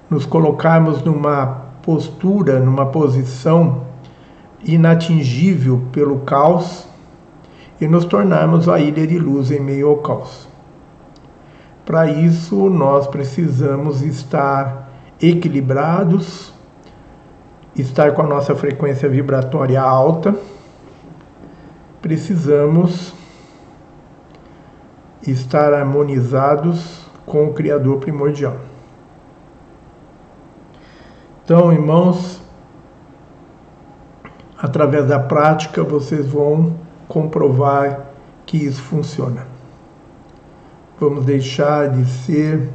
nos 0.08 0.24
colocarmos 0.24 1.02
numa 1.02 1.64
postura, 1.82 2.58
numa 2.58 2.86
posição 2.86 3.87
inatingível 4.64 5.82
pelo 5.92 6.20
caos 6.20 6.86
e 7.80 7.86
nos 7.86 8.04
tornarmos 8.04 8.68
a 8.68 8.80
ilha 8.80 9.06
de 9.06 9.18
luz 9.18 9.50
em 9.50 9.60
meio 9.60 9.88
ao 9.88 9.96
caos. 9.98 10.48
Para 11.84 12.10
isso, 12.10 12.68
nós 12.68 13.06
precisamos 13.06 14.02
estar 14.02 14.90
equilibrados, 15.20 16.52
estar 17.74 18.12
com 18.12 18.22
a 18.22 18.26
nossa 18.26 18.54
frequência 18.54 19.08
vibratória 19.08 19.80
alta, 19.80 20.34
precisamos 22.02 23.14
estar 25.26 25.72
harmonizados 25.72 27.06
com 27.24 27.46
o 27.46 27.54
Criador 27.54 27.98
primordial. 27.98 28.56
Então, 31.44 31.72
irmãos, 31.72 32.42
através 34.60 35.06
da 35.06 35.18
prática, 35.18 35.82
vocês 35.82 36.26
vão 36.26 36.74
comprovar 37.06 38.06
que 38.44 38.56
isso 38.56 38.82
funciona. 38.82 39.46
Vamos 41.00 41.24
deixar 41.24 41.90
de 41.90 42.04
ser 42.06 42.68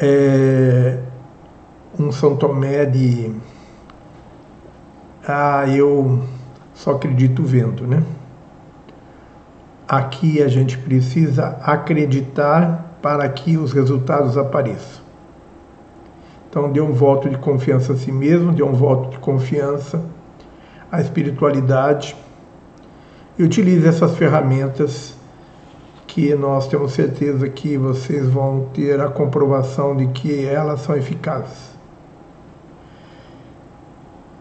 é, 0.00 0.98
um 1.98 2.10
São 2.10 2.36
Tomé 2.36 2.84
de 2.86 3.34
ah, 5.28 5.64
eu 5.68 6.22
só 6.72 6.92
acredito 6.92 7.42
vendo, 7.42 7.86
né? 7.86 8.02
Aqui 9.88 10.42
a 10.42 10.48
gente 10.48 10.78
precisa 10.78 11.58
acreditar 11.62 12.96
para 13.02 13.28
que 13.28 13.56
os 13.56 13.72
resultados 13.72 14.38
apareçam. 14.38 15.05
Então, 16.56 16.72
dê 16.72 16.80
um 16.80 16.94
voto 16.94 17.28
de 17.28 17.36
confiança 17.36 17.92
a 17.92 17.96
si 17.96 18.10
mesmo, 18.10 18.50
dê 18.50 18.62
um 18.62 18.72
voto 18.72 19.10
de 19.10 19.18
confiança 19.18 20.02
à 20.90 21.02
espiritualidade 21.02 22.16
e 23.38 23.42
utilize 23.42 23.86
essas 23.86 24.16
ferramentas 24.16 25.14
que 26.06 26.34
nós 26.34 26.66
temos 26.66 26.92
certeza 26.92 27.46
que 27.46 27.76
vocês 27.76 28.26
vão 28.26 28.70
ter 28.72 28.98
a 29.02 29.08
comprovação 29.10 29.94
de 29.94 30.06
que 30.06 30.46
elas 30.46 30.80
são 30.80 30.96
eficazes. 30.96 31.76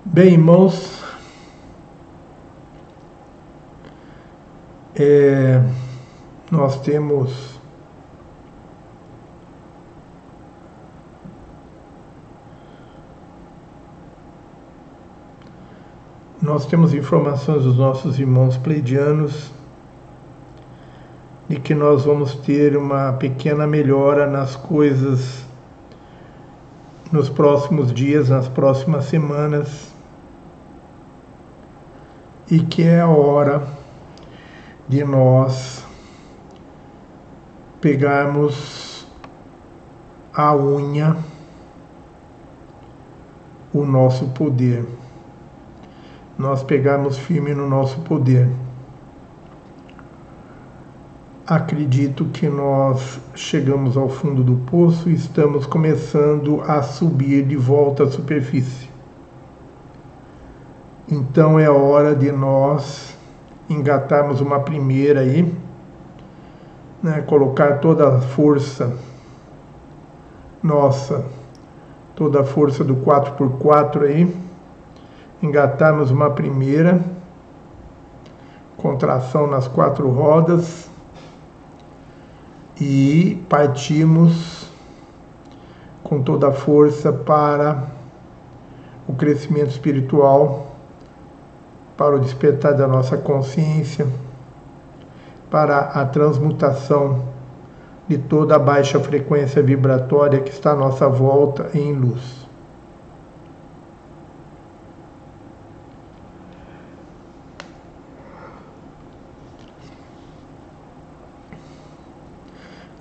Bem, 0.06 0.36
irmãos, 0.36 1.04
é, 4.96 5.62
nós 6.50 6.80
temos 6.80 7.55
nós 16.46 16.68
temos 16.68 16.94
informações 16.94 17.64
dos 17.64 17.76
nossos 17.76 18.20
irmãos 18.20 18.56
pleidianos 18.56 19.52
de 21.50 21.60
que 21.60 21.74
nós 21.74 22.06
vamos 22.06 22.36
ter 22.36 22.78
uma 22.78 23.14
pequena 23.14 23.66
melhora 23.66 24.28
nas 24.28 24.56
coisas 24.56 25.44
nos 27.12 27.30
próximos 27.30 27.92
dias, 27.92 28.30
nas 28.30 28.48
próximas 28.48 29.06
semanas, 29.06 29.92
e 32.50 32.60
que 32.60 32.84
é 32.84 33.02
a 33.02 33.08
hora 33.08 33.68
de 34.88 35.04
nós 35.04 35.84
pegarmos 37.82 39.08
a 40.32 40.56
unha, 40.56 41.18
o 43.74 43.84
nosso 43.84 44.28
poder 44.28 44.86
nós 46.38 46.64
pegarmos 46.64 47.18
firme 47.18 47.54
no 47.54 47.68
nosso 47.68 48.00
poder. 48.02 48.50
Acredito 51.48 52.26
que 52.26 52.50
nós 52.50 53.20
chegamos 53.36 53.96
ao 53.96 54.10
fundo 54.10 54.44
do 54.44 54.56
poço 54.70 55.10
e 55.10 55.14
estamos 55.14 55.66
começando 55.66 56.62
a 56.68 56.82
subir 56.82 57.46
de 57.46 57.56
volta 57.56 58.04
à 58.04 58.08
superfície. 58.10 58.90
Então 61.08 61.60
é 61.60 61.70
hora 61.70 62.16
de 62.16 62.32
nós 62.32 63.16
engatarmos 63.70 64.42
uma 64.42 64.60
primeira 64.60 65.22
aí, 65.22 65.54
né, 67.02 67.22
colocar 67.22 67.80
toda 67.80 68.08
a 68.08 68.22
força 68.22 68.98
nossa, 70.64 71.24
toda 72.16 72.42
a 72.42 72.44
força 72.44 72.84
do 72.84 72.96
4x4 72.96 74.02
aí 74.02 74.45
engatarmos 75.42 76.12
uma 76.12 76.30
primeira 76.30 77.04
contração 78.78 79.48
nas 79.48 79.68
quatro 79.68 80.10
rodas 80.10 80.90
e 82.80 83.44
partimos 83.50 84.70
com 86.04 86.22
toda 86.22 86.50
a 86.50 86.52
força 86.52 87.12
para 87.12 87.84
o 89.08 89.14
crescimento 89.14 89.70
espiritual, 89.70 90.68
para 91.98 92.16
o 92.16 92.20
despertar 92.20 92.74
da 92.74 92.88
nossa 92.88 93.18
consciência, 93.18 94.06
para 95.50 95.80
a 95.80 96.06
transmutação 96.06 97.24
de 98.08 98.18
toda 98.18 98.56
a 98.56 98.60
baixa 98.60 99.00
frequência 99.00 99.64
vibratória 99.64 100.42
que 100.42 100.52
está 100.52 100.72
à 100.72 100.76
nossa 100.76 101.08
volta 101.08 101.70
em 101.74 101.94
luz. 101.94 102.45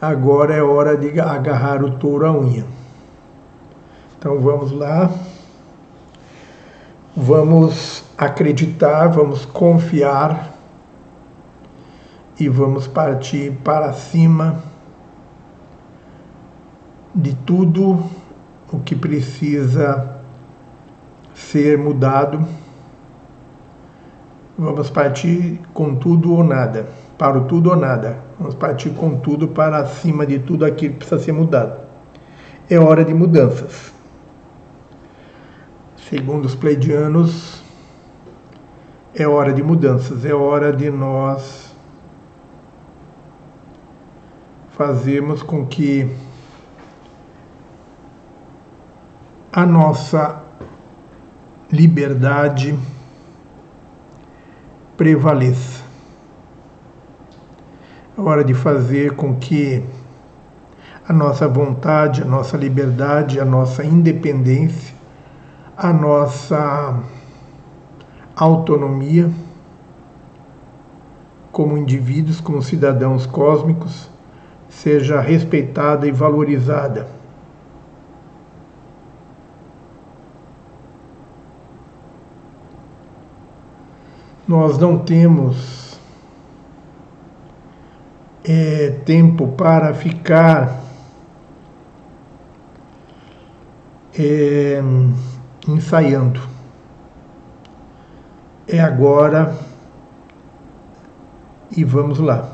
Agora 0.09 0.55
é 0.55 0.63
hora 0.63 0.97
de 0.97 1.19
agarrar 1.21 1.83
o 1.83 1.93
touro 1.93 2.27
à 2.27 2.33
unha. 2.33 2.67
Então 4.19 4.41
vamos 4.41 4.73
lá, 4.73 5.11
vamos 7.15 8.05
acreditar, 8.17 9.09
vamos 9.09 9.45
confiar 9.45 10.55
e 12.41 12.49
vamos 12.49 12.87
partir 12.87 13.53
para 13.63 13.93
cima 13.93 14.63
de 17.15 17.35
tudo 17.35 18.11
o 18.73 18.81
que 18.81 18.97
precisa 18.97 20.19
ser 21.35 21.79
mudado. 21.79 22.45
Vamos 24.57 24.89
partir 24.89 25.61
com 25.73 25.95
tudo 25.95 26.33
ou 26.33 26.43
nada, 26.43 26.89
para 27.19 27.39
o 27.39 27.45
tudo 27.45 27.71
ou 27.71 27.77
nada. 27.77 28.24
Vamos 28.39 28.55
partir 28.55 28.91
com 28.91 29.17
tudo 29.21 29.49
para 29.49 29.79
acima 29.79 30.27
de 30.27 30.39
tudo 30.39 30.65
aquilo 30.65 30.95
que 30.95 30.99
precisa 30.99 31.21
ser 31.21 31.33
mudado. 31.33 31.81
É 32.69 32.79
hora 32.79 33.05
de 33.05 33.15
mudanças. 33.15 33.93
Segundo 36.09 36.45
os 36.47 36.55
pleidianos, 36.55 37.63
é 39.15 39.27
hora 39.27 39.53
de 39.53 39.63
mudanças, 39.63 40.25
é 40.25 40.35
hora 40.35 40.73
de 40.73 40.91
nós 40.91 41.73
fazermos 44.77 45.41
com 45.43 45.65
que 45.67 46.11
a 49.53 49.65
nossa 49.65 50.43
liberdade 51.71 52.77
prevaleça. 54.97 55.84
É 58.17 58.21
hora 58.21 58.45
de 58.45 58.55
fazer 58.55 59.17
com 59.17 59.35
que 59.35 59.85
a 61.07 61.13
nossa 61.13 61.49
vontade, 61.49 62.23
a 62.23 62.25
nossa 62.25 62.57
liberdade, 62.57 63.41
a 63.41 63.45
nossa 63.45 63.85
independência, 63.85 64.95
a 65.77 65.93
nossa 65.93 67.03
autonomia 68.37 69.29
como 71.51 71.77
indivíduos, 71.77 72.41
como 72.41 72.63
cidadãos 72.63 73.27
cósmicos, 73.27 74.09
seja 74.69 75.21
respeitada 75.21 76.07
e 76.07 76.13
valorizada. 76.13 77.09
Nós 84.47 84.79
não 84.79 84.99
temos 84.99 85.84
é, 88.45 88.91
tempo 89.05 89.49
para 89.49 89.95
ficar 89.95 90.83
é, 94.19 94.83
ensaiando. 95.67 96.41
É 98.69 98.81
agora 98.81 99.57
e 101.77 101.85
vamos 101.85 102.19
lá. 102.19 102.54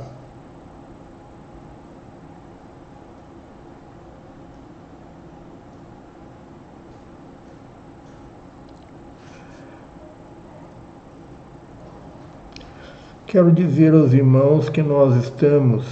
Quero 13.31 13.53
dizer 13.53 13.95
aos 13.95 14.13
irmãos 14.13 14.69
que 14.69 14.83
nós 14.83 15.15
estamos 15.15 15.87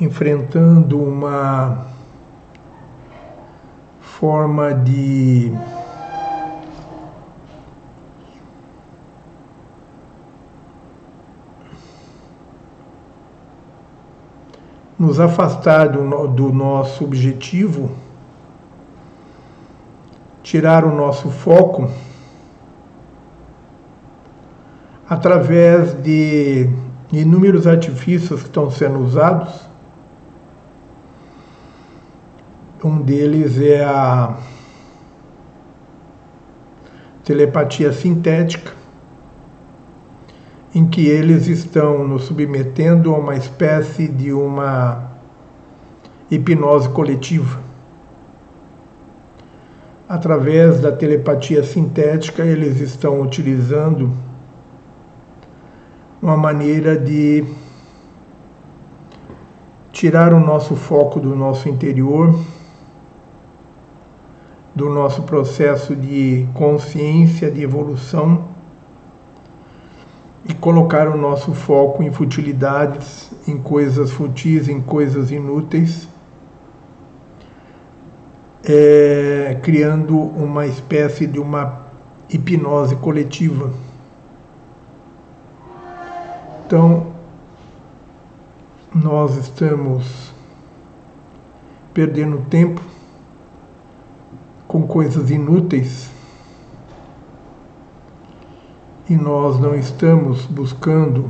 enfrentando 0.00 0.98
uma 0.98 1.84
forma 4.00 4.72
de 4.72 5.52
nos 14.98 15.20
afastar 15.20 15.90
do, 15.90 16.26
do 16.28 16.50
nosso 16.50 17.04
objetivo, 17.04 17.90
tirar 20.42 20.86
o 20.86 20.94
nosso 20.96 21.28
foco 21.28 21.86
através 25.10 25.92
de 26.04 26.70
inúmeros 27.12 27.66
artifícios 27.66 28.42
que 28.42 28.46
estão 28.46 28.70
sendo 28.70 29.00
usados. 29.00 29.68
Um 32.82 33.02
deles 33.02 33.60
é 33.60 33.82
a 33.84 34.36
telepatia 37.24 37.92
sintética, 37.92 38.70
em 40.72 40.86
que 40.86 41.08
eles 41.08 41.48
estão 41.48 42.06
nos 42.06 42.26
submetendo 42.26 43.12
a 43.12 43.18
uma 43.18 43.34
espécie 43.34 44.06
de 44.06 44.32
uma 44.32 45.10
hipnose 46.30 46.88
coletiva. 46.88 47.58
Através 50.08 50.78
da 50.78 50.92
telepatia 50.92 51.64
sintética, 51.64 52.44
eles 52.44 52.78
estão 52.80 53.20
utilizando 53.20 54.29
uma 56.22 56.36
maneira 56.36 56.98
de 56.98 57.44
tirar 59.90 60.34
o 60.34 60.40
nosso 60.40 60.76
foco 60.76 61.18
do 61.18 61.34
nosso 61.34 61.68
interior, 61.68 62.38
do 64.74 64.90
nosso 64.90 65.22
processo 65.22 65.96
de 65.96 66.46
consciência, 66.54 67.50
de 67.50 67.62
evolução 67.62 68.48
e 70.48 70.54
colocar 70.54 71.08
o 71.08 71.16
nosso 71.16 71.54
foco 71.54 72.02
em 72.02 72.10
futilidades, 72.10 73.30
em 73.48 73.56
coisas 73.56 74.10
futis, 74.10 74.68
em 74.68 74.80
coisas 74.80 75.30
inúteis, 75.30 76.06
é, 78.62 79.58
criando 79.62 80.18
uma 80.18 80.66
espécie 80.66 81.26
de 81.26 81.38
uma 81.38 81.80
hipnose 82.28 82.96
coletiva. 82.96 83.70
Então, 86.70 87.08
nós 88.94 89.34
estamos 89.34 90.32
perdendo 91.92 92.46
tempo 92.48 92.80
com 94.68 94.86
coisas 94.86 95.32
inúteis 95.32 96.12
e 99.08 99.16
nós 99.16 99.58
não 99.58 99.74
estamos 99.74 100.46
buscando 100.46 101.28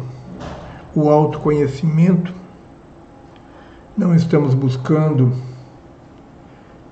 o 0.95 1.09
autoconhecimento, 1.09 2.35
não 3.97 4.15
estamos 4.15 4.53
buscando 4.53 5.33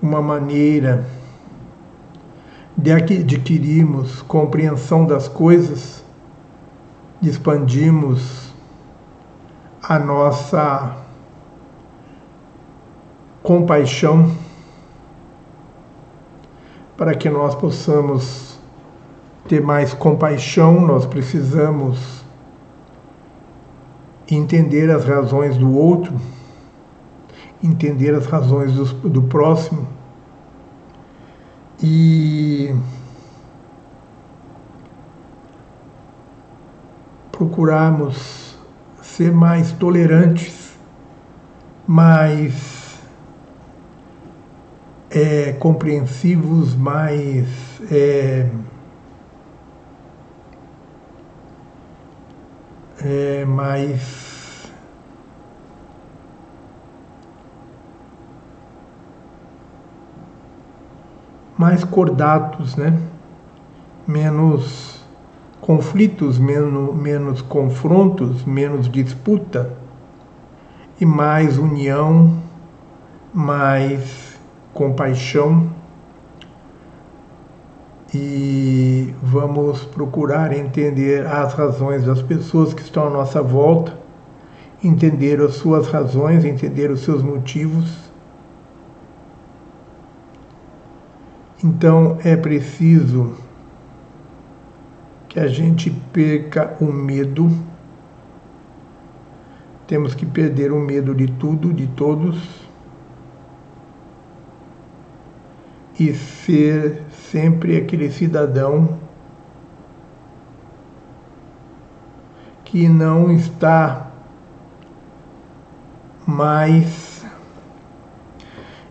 uma 0.00 0.22
maneira 0.22 1.06
de 2.74 2.92
adquirirmos 2.92 4.22
compreensão 4.22 5.04
das 5.04 5.28
coisas, 5.28 6.02
de 7.20 7.28
expandirmos 7.31 8.52
a 9.83 9.98
nossa 9.98 10.96
compaixão 13.42 14.31
para 16.96 17.14
que 17.14 17.31
nós 17.31 17.54
possamos 17.54 18.59
ter 19.48 19.62
mais 19.62 19.94
compaixão, 19.94 20.81
nós 20.81 21.07
precisamos 21.07 22.24
entender 24.31 24.90
as 24.90 25.04
razões 25.04 25.57
do 25.57 25.74
outro, 25.74 26.14
entender 27.62 28.14
as 28.14 28.26
razões 28.26 28.74
do, 28.74 28.85
do 29.09 29.22
próximo. 29.22 29.87
E 31.83 32.74
procurarmos 37.38 38.59
ser 39.01 39.33
mais 39.33 39.70
tolerantes, 39.70 40.77
mais 41.87 42.98
é, 45.09 45.53
compreensivos, 45.53 46.74
mais 46.74 47.46
é, 47.92 48.51
é, 53.05 53.44
mais 53.44 54.72
mais 61.57 61.85
cordatos, 61.85 62.74
né? 62.74 63.01
Menos 64.09 64.97
conflitos, 65.68 66.38
menos, 66.38 66.96
menos 66.96 67.42
confrontos, 67.42 68.42
menos 68.46 68.90
disputa 68.90 69.70
e 70.98 71.04
mais 71.04 71.59
união, 71.59 72.40
mais 73.35 74.38
compaixão 74.72 75.70
e 78.14 79.14
vamos 79.22 79.85
procurar 79.85 80.57
entender 80.57 81.26
as 81.26 81.52
razões 81.52 82.02
das 82.02 82.22
pessoas 82.22 82.72
que 82.72 82.81
estão 82.81 83.07
à 83.07 83.11
nossa 83.11 83.42
volta, 83.42 83.94
entender 84.83 85.38
as 85.38 85.57
suas 85.57 85.87
razões, 85.88 86.46
entender 86.46 86.90
os 86.90 87.00
seus 87.00 87.22
motivos. 87.22 87.94
Então 91.62 92.16
é 92.24 92.35
preciso 92.38 93.47
que 95.28 95.38
a 95.38 95.46
gente 95.46 95.90
perca 95.90 96.76
o 96.80 96.86
medo. 96.86 97.50
Temos 99.86 100.14
que 100.14 100.26
perder 100.26 100.72
o 100.72 100.78
medo 100.78 101.14
de 101.14 101.26
tudo, 101.26 101.72
de 101.72 101.86
todos 101.88 102.66
e 105.98 106.14
ser 106.14 107.02
sempre 107.10 107.76
aquele 107.76 108.10
cidadão 108.10 108.98
que 112.64 112.88
não 112.88 113.32
está 113.32 114.10
mais 116.26 117.24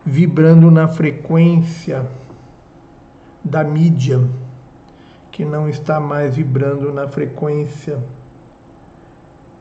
vibrando 0.04 0.72
na 0.72 0.88
frequência 0.88 2.10
da 3.44 3.64
mídia, 3.64 4.28
que 5.38 5.46
não 5.46 5.70
está 5.70 6.00
mais 6.00 6.36
vibrando 6.36 6.92
na 6.92 7.08
frequência 7.08 8.04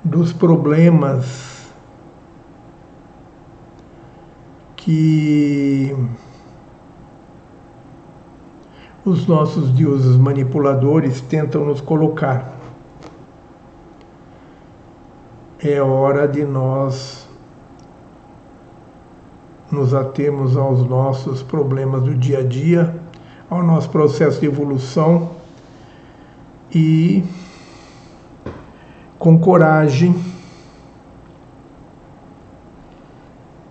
dos 0.03 0.33
problemas 0.33 1.71
que 4.75 5.95
os 9.05 9.27
nossos 9.27 9.71
deuses 9.71 10.17
manipuladores 10.17 11.21
tentam 11.21 11.67
nos 11.67 11.83
colocar. 11.83 12.57
É 15.63 15.83
hora 15.83 16.27
de 16.27 16.43
nós 16.43 17.29
nos 19.71 19.93
atemos 19.93 20.57
aos 20.57 20.89
nossos 20.89 21.43
problemas 21.43 22.03
do 22.03 22.15
dia 22.15 22.39
a 22.39 22.43
dia, 22.43 22.99
ao 23.51 23.63
nosso 23.63 23.91
processo 23.91 24.41
de 24.41 24.47
evolução 24.47 25.36
e 26.75 27.25
com 29.19 29.39
coragem 29.39 30.15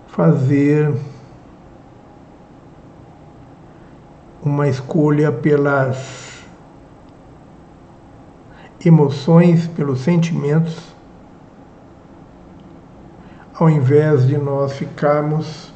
fazer 0.08 0.94
uma 4.42 4.68
escolha 4.68 5.32
pelas 5.32 6.46
emoções, 8.86 9.68
pelos 9.68 10.02
sentimentos, 10.02 10.96
ao 13.54 13.70
invés 13.70 14.28
de 14.28 14.38
nós 14.38 14.74
ficarmos 14.74 15.74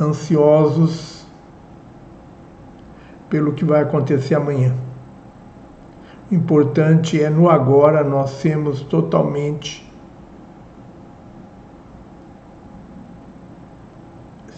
ansiosos 0.00 1.13
pelo 3.34 3.52
que 3.52 3.64
vai 3.64 3.82
acontecer 3.82 4.36
amanhã. 4.36 4.76
O 6.30 6.34
importante 6.36 7.20
é 7.20 7.28
no 7.28 7.50
agora 7.50 8.04
nós 8.04 8.30
sermos 8.30 8.82
totalmente 8.82 9.84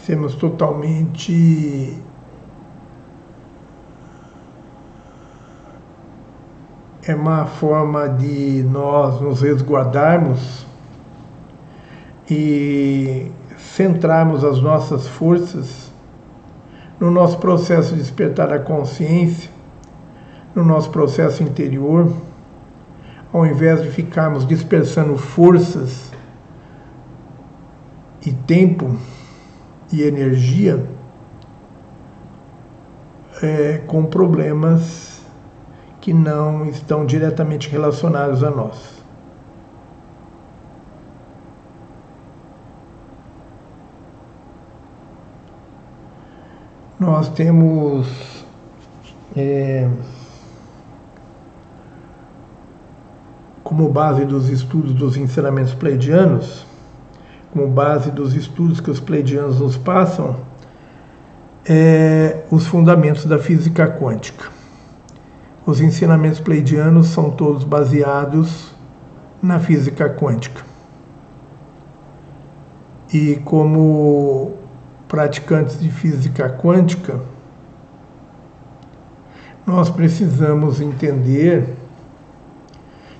sermos 0.05 0.35
totalmente 0.35 1.99
é 7.03 7.15
uma 7.15 7.47
forma 7.47 8.11
de 8.11 8.63
nós 8.65 9.23
nos 9.23 9.41
resguardarmos 9.41 10.67
e 12.31 13.33
centrarmos 13.57 14.45
as 14.45 14.61
nossas 14.61 15.09
forças 15.09 15.86
no 16.99 17.11
nosso 17.11 17.39
processo 17.39 17.95
de 17.95 18.01
despertar 18.01 18.53
a 18.53 18.59
consciência, 18.59 19.51
no 20.55 20.65
nosso 20.65 20.91
processo 20.91 21.43
interior, 21.43 22.11
ao 23.33 23.47
invés 23.47 23.83
de 23.83 23.91
ficarmos 23.91 24.47
dispersando 24.47 25.17
forças 25.19 26.11
e 28.25 28.33
tempo 28.33 28.97
e 29.93 30.03
energia 30.03 30.85
é, 33.43 33.79
com 33.87 34.05
problemas 34.07 35.21
que 36.01 36.15
não 36.15 36.67
estão 36.67 37.05
diretamente 37.05 37.69
relacionados 37.69 38.43
a 38.43 38.51
nós. 38.51 38.96
Nós 46.99 47.29
temos 47.29 48.07
é, 49.37 49.87
como 53.63 53.91
base 53.91 54.25
dos 54.25 54.49
estudos 54.49 54.95
dos 54.95 55.15
ensinamentos 55.19 55.75
pleidianos, 55.75 56.65
como 57.53 57.69
base 57.69 58.11
dos 58.11 58.35
estudos 58.35 58.81
que 58.81 58.91
os 58.91 58.99
pleidianos 58.99 59.61
nos 59.61 59.77
passam, 59.77 60.37
é, 61.69 62.45
os 62.51 62.67
fundamentos 62.67 63.27
da 63.27 63.39
física 63.39 63.87
quântica. 63.87 64.49
Os 65.67 65.83
ensinamentos 65.83 66.41
pleidianos 66.41 67.09
são 67.09 67.31
todos 67.31 67.63
baseados 67.63 68.75
na 69.43 69.59
física 69.59 70.09
quântica. 70.09 70.63
E 73.13 73.37
como 73.45 74.56
praticantes 75.09 75.79
de 75.79 75.91
física 75.91 76.49
quântica, 76.49 77.21
nós 79.67 79.91
precisamos 79.91 80.81
entender 80.81 81.77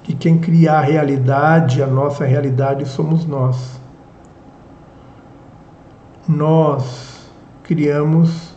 que 0.03 0.15
quem 0.15 0.39
cria 0.39 0.75
a 0.75 0.81
realidade, 0.81 1.83
a 1.83 1.87
nossa 1.87 2.25
realidade, 2.25 2.87
somos 2.87 3.27
nós. 3.27 3.81
Nós 6.29 7.29
criamos 7.65 8.55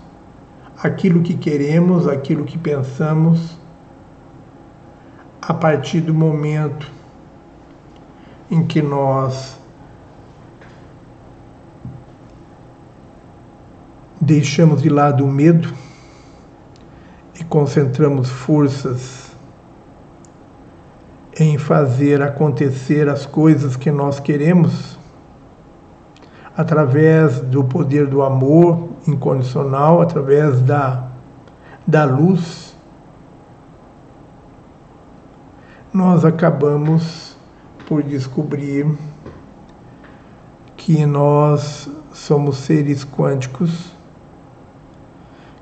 aquilo 0.82 1.22
que 1.22 1.34
queremos, 1.34 2.08
aquilo 2.08 2.46
que 2.46 2.58
pensamos, 2.58 3.58
a 5.42 5.54
partir 5.54 6.02
do 6.02 6.14
momento 6.14 6.92
em 8.52 8.66
que 8.66 8.82
nós 8.82 9.59
deixamos 14.20 14.82
de 14.82 14.90
lado 14.90 15.26
o 15.26 15.32
medo 15.32 15.74
e 17.40 17.44
concentramos 17.44 18.30
forças 18.30 19.30
em 21.40 21.58
fazer 21.58 22.22
acontecer 22.22 23.08
as 23.08 23.26
coisas 23.26 23.78
que 23.78 23.92
nós 23.92 24.20
queremos 24.20 25.00
através 26.60 27.40
do 27.40 27.64
poder 27.64 28.06
do 28.06 28.22
amor 28.22 28.90
incondicional, 29.08 30.02
através 30.02 30.62
da, 30.62 31.08
da 31.88 32.04
luz, 32.04 32.76
nós 35.94 36.26
acabamos 36.26 37.38
por 37.88 38.04
descobrir 38.04 38.86
que 40.76 41.06
nós 41.06 41.90
somos 42.12 42.58
seres 42.58 43.06
quânticos, 43.06 43.94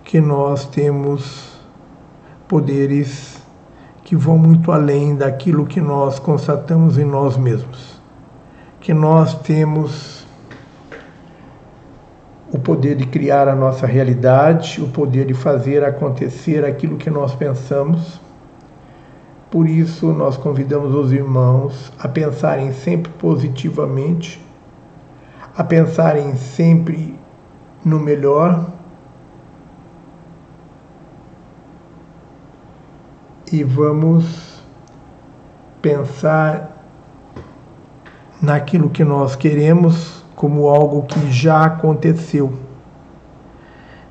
que 0.08 0.22
nós 0.22 0.66
temos 0.66 1.60
poderes 2.48 3.44
que 4.06 4.16
vão 4.16 4.38
muito 4.38 4.72
além 4.72 5.18
daquilo 5.18 5.66
que 5.66 5.82
nós 5.82 6.18
constatamos 6.18 6.98
em 6.98 7.04
nós 7.04 7.36
mesmos. 7.36 8.02
Que 8.80 8.94
nós 8.94 9.36
temos 9.42 10.26
o 12.54 12.58
poder 12.58 12.96
de 12.96 13.06
criar 13.06 13.50
a 13.50 13.56
nossa 13.56 13.86
realidade, 13.86 14.82
o 14.82 14.88
poder 14.88 15.26
de 15.26 15.34
fazer 15.34 15.84
acontecer 15.84 16.64
aquilo 16.64 16.96
que 16.96 17.10
nós 17.10 17.36
pensamos. 17.36 18.22
Por 19.52 19.68
isso, 19.68 20.14
nós 20.14 20.38
convidamos 20.38 20.96
os 20.96 21.12
irmãos 21.12 21.92
a 22.00 22.08
pensarem 22.08 22.72
sempre 22.72 23.12
positivamente, 23.20 24.42
a 25.54 25.66
pensarem 25.66 26.34
sempre 26.38 27.20
no 27.84 28.00
melhor 28.00 28.77
e 33.52 33.64
vamos 33.64 34.62
pensar 35.82 36.84
naquilo 38.42 38.90
que 38.90 39.04
nós 39.04 39.36
queremos 39.36 40.24
como 40.36 40.68
algo 40.68 41.04
que 41.04 41.32
já 41.32 41.66
aconteceu. 41.66 42.54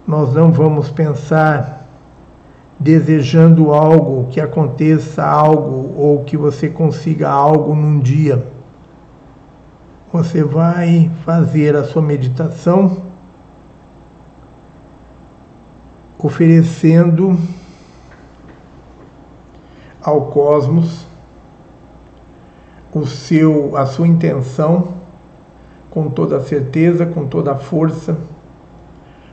Nós 0.06 0.32
não 0.32 0.50
vamos 0.50 0.88
pensar 0.88 1.86
desejando 2.78 3.72
algo 3.72 4.28
que 4.28 4.40
aconteça 4.40 5.24
algo 5.24 5.94
ou 5.96 6.24
que 6.24 6.36
você 6.36 6.68
consiga 6.68 7.28
algo 7.28 7.74
num 7.74 7.98
dia. 7.98 8.46
Você 10.12 10.42
vai 10.42 11.10
fazer 11.24 11.76
a 11.76 11.84
sua 11.84 12.02
meditação 12.02 13.04
oferecendo 16.18 17.38
ao 20.06 20.26
cosmos 20.26 21.04
o 22.94 23.04
seu, 23.04 23.76
a 23.76 23.84
sua 23.84 24.06
intenção 24.06 24.94
com 25.90 26.08
toda 26.08 26.36
a 26.36 26.40
certeza, 26.40 27.04
com 27.04 27.26
toda 27.26 27.52
a 27.52 27.56
força, 27.56 28.16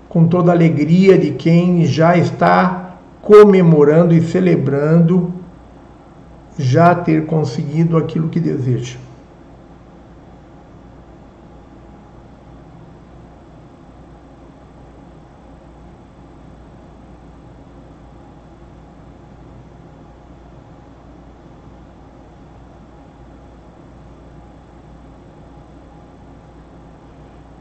com 0.10 0.28
toda 0.28 0.52
a 0.52 0.56
alegria 0.56 1.16
de 1.16 1.32
quem 1.32 1.86
já 1.86 2.18
está 2.18 2.96
comemorando 3.22 4.16
e 4.16 4.22
celebrando 4.22 5.32
já 6.58 6.96
ter 6.96 7.28
conseguido 7.28 7.96
aquilo 7.96 8.30
que 8.30 8.40
deseja. 8.40 8.98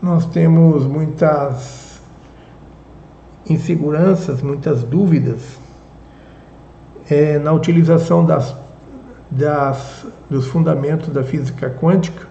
Nós 0.03 0.27
temos 0.27 0.85
muitas 0.85 2.03
inseguranças, 3.49 4.43
muitas 4.43 4.83
dúvidas 4.83 5.61
é, 7.09 7.39
na 7.39 7.53
utilização 7.53 8.27
das, 8.27 8.53
das, 9.31 10.05
dos 10.29 10.49
fundamentos 10.49 11.09
da 11.11 11.23
física 11.23 11.71
quântica. 11.71 12.27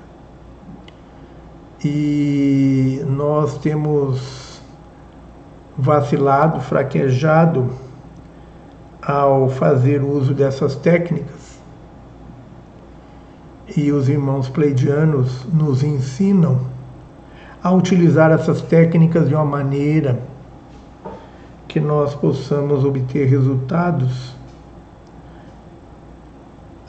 E 1.83 3.01
nós 3.07 3.57
temos 3.59 4.61
vacilado, 5.77 6.59
fraquejado 6.59 7.69
ao 9.01 9.49
fazer 9.49 10.03
uso 10.03 10.33
dessas 10.33 10.75
técnicas. 10.75 11.57
E 13.77 13.93
os 13.93 14.09
irmãos 14.09 14.49
pleidianos 14.49 15.45
nos 15.45 15.81
ensinam 15.81 16.70
a 17.63 17.71
utilizar 17.71 18.31
essas 18.31 18.61
técnicas 18.61 19.27
de 19.27 19.35
uma 19.35 19.45
maneira 19.45 20.19
que 21.67 21.79
nós 21.79 22.15
possamos 22.15 22.83
obter 22.83 23.27
resultados 23.27 24.35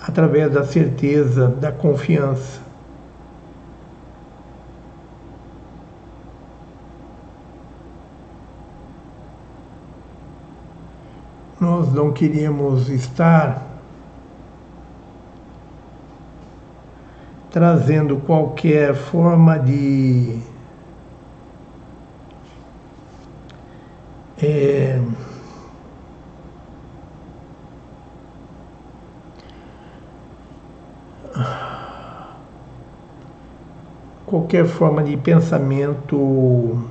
através 0.00 0.50
da 0.50 0.64
certeza, 0.64 1.46
da 1.48 1.70
confiança. 1.70 2.60
Nós 11.60 11.92
não 11.92 12.12
queríamos 12.12 12.88
estar 12.88 13.64
trazendo 17.52 18.16
qualquer 18.16 18.94
forma 18.96 19.58
de 19.58 20.40
É, 24.42 25.00
qualquer 34.26 34.66
forma 34.66 35.02
de 35.04 35.16
pensamento 35.16 36.82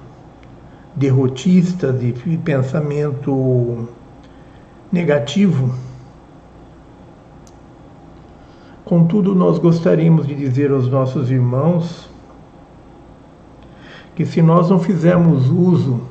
derrotista, 0.95 1.91
de 1.91 2.13
pensamento 2.37 3.87
negativo. 4.91 5.75
Contudo, 8.85 9.35
nós 9.35 9.57
gostaríamos 9.59 10.25
de 10.25 10.35
dizer 10.35 10.71
aos 10.71 10.87
nossos 10.87 11.29
irmãos 11.29 12.11
Porque 14.21 14.25
se 14.25 14.41
nós 14.41 14.69
não 14.69 14.77
fizermos 14.77 15.49
uso 15.49 16.10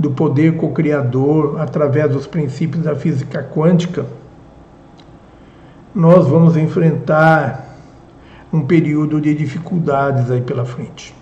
do 0.00 0.10
poder 0.10 0.56
co-criador 0.56 1.60
através 1.60 2.10
dos 2.10 2.26
princípios 2.26 2.82
da 2.82 2.96
física 2.96 3.42
quântica, 3.42 4.06
nós 5.94 6.26
vamos 6.26 6.56
enfrentar 6.56 7.76
um 8.50 8.62
período 8.62 9.20
de 9.20 9.34
dificuldades 9.34 10.30
aí 10.30 10.40
pela 10.40 10.64
frente. 10.64 11.14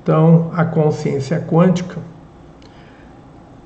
Então, 0.00 0.52
a 0.54 0.64
consciência 0.64 1.40
quântica 1.40 1.98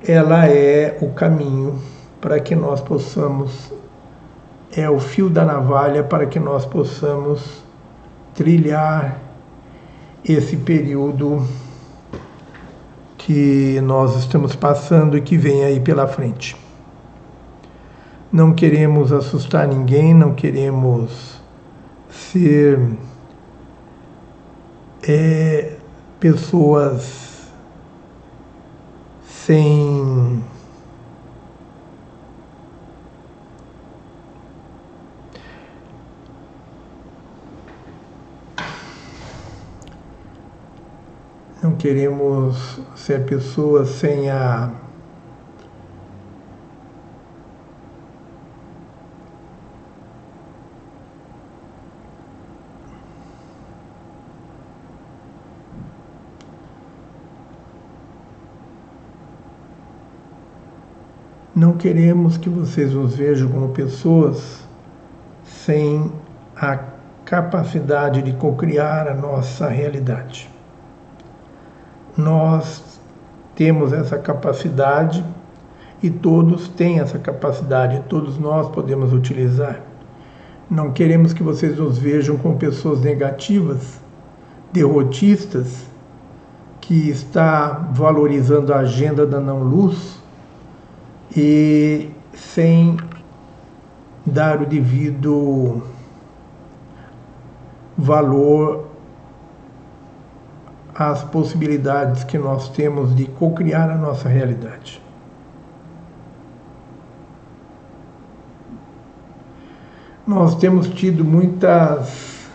ela 0.03 0.47
é 0.47 0.97
o 0.99 1.09
caminho 1.09 1.79
para 2.19 2.39
que 2.39 2.55
nós 2.55 2.81
possamos 2.81 3.71
é 4.75 4.89
o 4.89 4.99
fio 4.99 5.29
da 5.29 5.45
navalha 5.45 6.03
para 6.03 6.25
que 6.25 6.39
nós 6.39 6.65
possamos 6.65 7.63
trilhar 8.33 9.19
esse 10.25 10.57
período 10.57 11.45
que 13.27 13.81
nós 13.81 14.15
estamos 14.15 14.55
passando 14.55 15.17
e 15.17 15.21
que 15.21 15.37
vem 15.37 15.65
aí 15.65 15.81
pela 15.81 16.07
frente. 16.07 16.55
Não 18.31 18.53
queremos 18.53 19.11
assustar 19.11 19.67
ninguém, 19.67 20.13
não 20.13 20.33
queremos 20.33 21.41
ser 22.09 22.79
é, 25.05 25.73
pessoas 26.21 27.51
sem 29.27 30.41
queremos 41.77 42.79
ser 42.95 43.25
pessoas 43.25 43.89
sem 43.89 44.29
a 44.29 44.71
Não 61.55 61.73
queremos 61.75 62.37
que 62.37 62.49
vocês 62.49 62.93
nos 62.93 63.15
vejam 63.15 63.49
como 63.49 63.69
pessoas 63.69 64.63
sem 65.43 66.11
a 66.55 66.77
capacidade 67.25 68.21
de 68.21 68.31
cocriar 68.33 69.07
a 69.07 69.15
nossa 69.15 69.67
realidade 69.67 70.56
nós 72.17 72.99
temos 73.55 73.93
essa 73.93 74.17
capacidade 74.17 75.23
e 76.01 76.09
todos 76.09 76.67
têm 76.67 76.99
essa 76.99 77.17
capacidade, 77.17 78.03
todos 78.09 78.37
nós 78.37 78.69
podemos 78.69 79.13
utilizar. 79.13 79.81
Não 80.69 80.91
queremos 80.91 81.33
que 81.33 81.41
vocês 81.41 81.77
nos 81.77 81.97
vejam 81.97 82.37
como 82.37 82.57
pessoas 82.57 83.01
negativas, 83.01 83.99
derrotistas, 84.73 85.85
que 86.81 87.09
está 87.09 87.89
valorizando 87.93 88.73
a 88.73 88.79
agenda 88.79 89.25
da 89.25 89.39
não-luz 89.39 90.19
e 91.35 92.09
sem 92.33 92.97
dar 94.25 94.61
o 94.61 94.65
devido 94.65 95.83
valor 97.97 98.87
as 100.97 101.23
possibilidades 101.23 102.23
que 102.23 102.39
nós 102.39 102.69
temos 102.69 103.15
de 103.15 103.25
co-criar 103.25 103.89
a 103.91 103.95
nossa 103.95 104.27
realidade. 104.27 104.99
Nós 110.25 110.55
temos 110.55 110.89
tido 110.89 111.23
muitas 111.23 112.49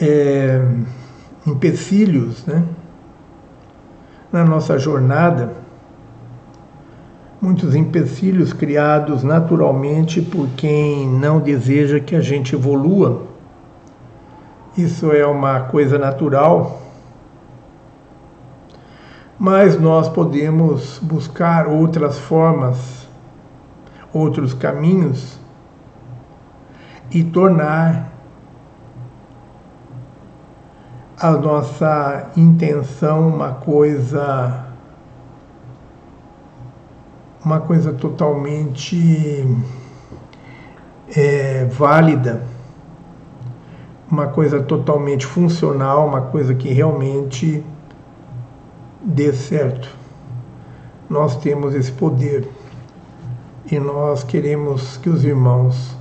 é, 0.00 0.64
empecilhos 1.44 2.46
né, 2.46 2.64
na 4.32 4.44
nossa 4.44 4.78
jornada, 4.78 5.52
muitos 7.42 7.74
empecilhos 7.74 8.52
criados 8.52 9.24
naturalmente 9.24 10.22
por 10.22 10.48
quem 10.50 11.08
não 11.08 11.40
deseja 11.40 11.98
que 11.98 12.14
a 12.14 12.20
gente 12.20 12.54
evolua 12.54 13.29
isso 14.82 15.12
é 15.12 15.26
uma 15.26 15.60
coisa 15.60 15.98
natural, 15.98 16.80
mas 19.38 19.78
nós 19.78 20.08
podemos 20.08 20.98
buscar 21.00 21.66
outras 21.66 22.18
formas, 22.18 23.08
outros 24.12 24.54
caminhos 24.54 25.38
e 27.10 27.24
tornar 27.24 28.10
a 31.18 31.32
nossa 31.32 32.30
intenção 32.36 33.28
uma 33.28 33.52
coisa 33.52 34.66
uma 37.44 37.60
coisa 37.60 37.92
totalmente 37.92 39.46
é, 41.08 41.64
válida 41.64 42.42
uma 44.10 44.26
coisa 44.26 44.60
totalmente 44.60 45.24
funcional, 45.24 46.06
uma 46.06 46.22
coisa 46.22 46.52
que 46.54 46.68
realmente 46.72 47.64
dê 49.00 49.32
certo. 49.32 49.88
Nós 51.08 51.36
temos 51.36 51.74
esse 51.74 51.92
poder 51.92 52.48
e 53.70 53.78
nós 53.78 54.24
queremos 54.24 54.96
que 54.96 55.08
os 55.08 55.24
irmãos 55.24 55.96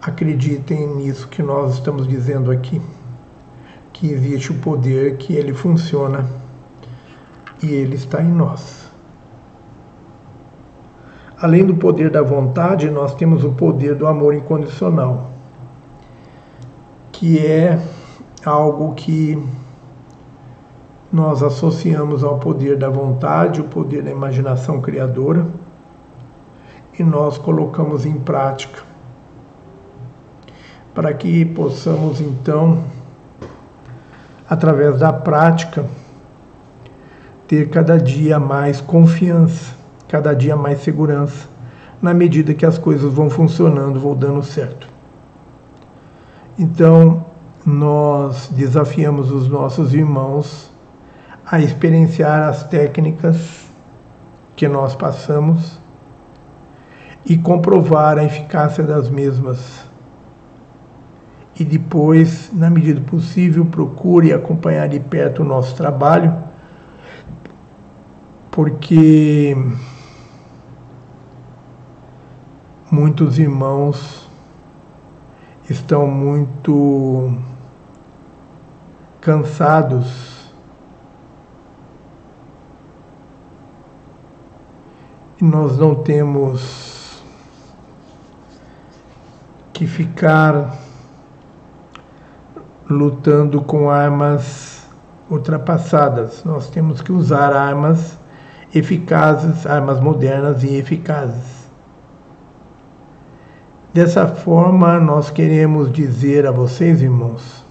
acreditem 0.00 0.86
nisso 0.94 1.26
que 1.26 1.42
nós 1.42 1.74
estamos 1.74 2.06
dizendo 2.06 2.52
aqui, 2.52 2.80
que 3.92 4.08
existe 4.08 4.52
o 4.52 4.58
poder, 4.58 5.16
que 5.16 5.34
ele 5.34 5.52
funciona 5.52 6.26
e 7.60 7.66
ele 7.66 7.96
está 7.96 8.22
em 8.22 8.30
nós. 8.30 8.82
Além 11.36 11.66
do 11.66 11.74
poder 11.74 12.10
da 12.10 12.22
vontade, 12.22 12.88
nós 12.88 13.12
temos 13.16 13.42
o 13.42 13.50
poder 13.50 13.96
do 13.96 14.06
amor 14.06 14.34
incondicional 14.34 15.31
que 17.22 17.38
é 17.38 17.78
algo 18.44 18.94
que 18.96 19.40
nós 21.12 21.40
associamos 21.40 22.24
ao 22.24 22.40
poder 22.40 22.76
da 22.76 22.88
vontade, 22.90 23.60
o 23.60 23.64
poder 23.64 24.02
da 24.02 24.10
imaginação 24.10 24.80
criadora, 24.80 25.46
e 26.98 27.04
nós 27.04 27.38
colocamos 27.38 28.04
em 28.04 28.18
prática 28.18 28.82
para 30.92 31.14
que 31.14 31.44
possamos 31.44 32.20
então, 32.20 32.82
através 34.50 34.98
da 34.98 35.12
prática, 35.12 35.86
ter 37.46 37.70
cada 37.70 37.98
dia 37.98 38.40
mais 38.40 38.80
confiança, 38.80 39.76
cada 40.08 40.34
dia 40.34 40.56
mais 40.56 40.80
segurança, 40.80 41.48
na 42.02 42.12
medida 42.12 42.52
que 42.52 42.66
as 42.66 42.78
coisas 42.78 43.14
vão 43.14 43.30
funcionando, 43.30 44.00
vão 44.00 44.16
dando 44.16 44.42
certo. 44.42 44.91
Então, 46.62 47.26
nós 47.66 48.48
desafiamos 48.54 49.32
os 49.32 49.48
nossos 49.48 49.92
irmãos 49.94 50.70
a 51.44 51.58
experienciar 51.60 52.48
as 52.48 52.62
técnicas 52.62 53.66
que 54.54 54.68
nós 54.68 54.94
passamos 54.94 55.80
e 57.26 57.36
comprovar 57.36 58.16
a 58.16 58.22
eficácia 58.22 58.84
das 58.84 59.10
mesmas. 59.10 59.84
E 61.58 61.64
depois, 61.64 62.52
na 62.52 62.70
medida 62.70 63.00
possível, 63.00 63.64
procure 63.64 64.32
acompanhar 64.32 64.88
de 64.88 65.00
perto 65.00 65.42
o 65.42 65.44
nosso 65.44 65.74
trabalho, 65.74 66.32
porque 68.52 69.56
muitos 72.88 73.36
irmãos 73.36 74.21
estão 75.68 76.06
muito 76.06 77.36
cansados 79.20 80.42
e 85.40 85.44
nós 85.44 85.76
não 85.76 85.94
temos 85.94 87.22
que 89.72 89.86
ficar 89.86 90.76
lutando 92.88 93.60
com 93.62 93.90
armas 93.90 94.86
ultrapassadas. 95.28 96.44
Nós 96.44 96.68
temos 96.68 97.00
que 97.00 97.10
usar 97.10 97.52
armas 97.52 98.16
eficazes, 98.74 99.66
armas 99.66 99.98
modernas 99.98 100.62
e 100.62 100.76
eficazes. 100.76 101.51
Dessa 103.94 104.26
forma, 104.26 104.98
nós 104.98 105.28
queremos 105.28 105.92
dizer 105.92 106.46
a 106.46 106.50
vocês, 106.50 107.02
irmãos, 107.02 107.62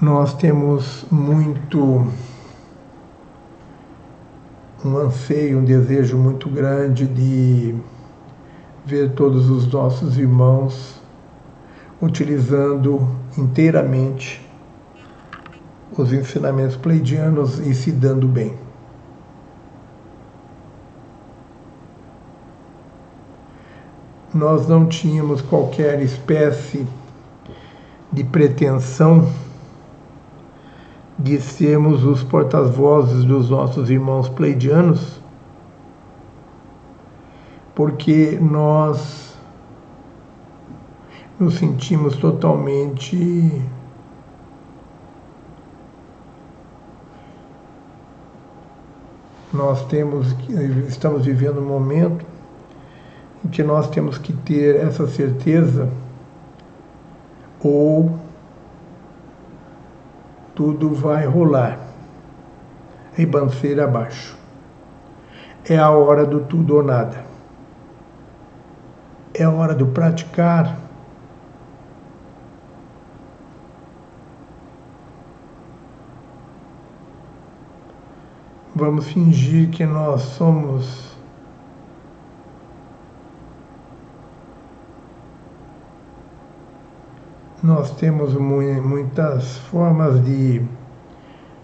nós 0.00 0.32
temos 0.32 1.04
muito 1.10 2.06
um 4.82 4.96
anseio, 4.96 5.58
um 5.58 5.64
desejo 5.64 6.16
muito 6.16 6.48
grande 6.48 7.06
de 7.06 7.74
ver 8.86 9.10
todos 9.10 9.50
os 9.50 9.70
nossos 9.70 10.16
irmãos 10.16 10.98
utilizando 12.00 13.06
inteiramente 13.36 14.40
os 15.94 16.10
ensinamentos 16.10 16.76
pleidianos 16.76 17.58
e 17.58 17.74
se 17.74 17.92
dando 17.92 18.26
bem. 18.26 18.67
Nós 24.34 24.68
não 24.68 24.86
tínhamos 24.86 25.40
qualquer 25.40 26.02
espécie 26.02 26.86
de 28.12 28.24
pretensão 28.24 29.26
de 31.18 31.40
sermos 31.40 32.04
os 32.04 32.22
porta-vozes 32.22 33.24
dos 33.24 33.50
nossos 33.50 33.90
irmãos 33.90 34.28
pleidianos, 34.28 35.20
porque 37.74 38.38
nós 38.40 39.36
nos 41.40 41.54
sentimos 41.54 42.16
totalmente 42.16 43.62
nós 49.52 49.84
temos 49.86 50.36
estamos 50.88 51.24
vivendo 51.24 51.60
um 51.60 51.66
momento 51.66 52.24
que 53.50 53.62
nós 53.62 53.88
temos 53.88 54.18
que 54.18 54.32
ter 54.32 54.76
essa 54.76 55.06
certeza 55.06 55.88
ou 57.60 58.18
tudo 60.54 60.92
vai 60.94 61.24
rolar 61.24 61.88
ribanceira 63.18 63.84
abaixo. 63.84 64.38
É 65.68 65.76
a 65.76 65.90
hora 65.90 66.24
do 66.24 66.40
tudo 66.40 66.76
ou 66.76 66.82
nada. 66.84 67.24
É 69.34 69.42
a 69.42 69.50
hora 69.50 69.74
do 69.74 69.86
praticar. 69.88 70.78
Vamos 78.74 79.08
fingir 79.08 79.68
que 79.70 79.84
nós 79.84 80.22
somos 80.22 81.07
Nós 87.62 87.90
temos 87.90 88.34
muitas 88.34 89.58
formas 89.58 90.24
de 90.24 90.62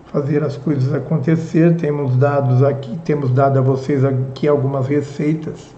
fazer 0.07 0.43
as 0.43 0.57
coisas 0.57 0.93
acontecer. 0.93 1.77
Temos 1.77 2.17
dados 2.17 2.65
aqui, 2.65 2.99
temos 3.05 3.31
dado 3.31 3.61
a 3.61 3.63
vocês 3.63 4.05
aqui 4.05 4.49
algumas 4.49 4.89
receitas 4.89 5.73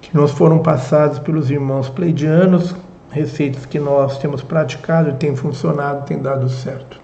que 0.00 0.16
nos 0.16 0.32
foram 0.32 0.58
passadas 0.58 1.20
pelos 1.20 1.52
irmãos 1.52 1.88
pleidianos, 1.88 2.74
receitas 3.10 3.64
que 3.64 3.78
nós 3.78 4.18
temos 4.18 4.42
praticado 4.42 5.12
tem 5.14 5.36
funcionado, 5.36 6.04
tem 6.04 6.20
dado 6.20 6.48
certo. 6.48 7.00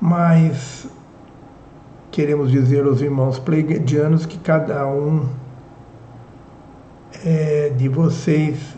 Mas 0.00 0.86
queremos 2.12 2.52
dizer 2.52 2.84
aos 2.84 3.00
irmãos 3.00 3.40
pleidianos 3.40 4.24
que 4.24 4.38
cada 4.38 4.86
um 4.86 5.26
é, 7.24 7.72
de 7.76 7.88
vocês 7.88 8.77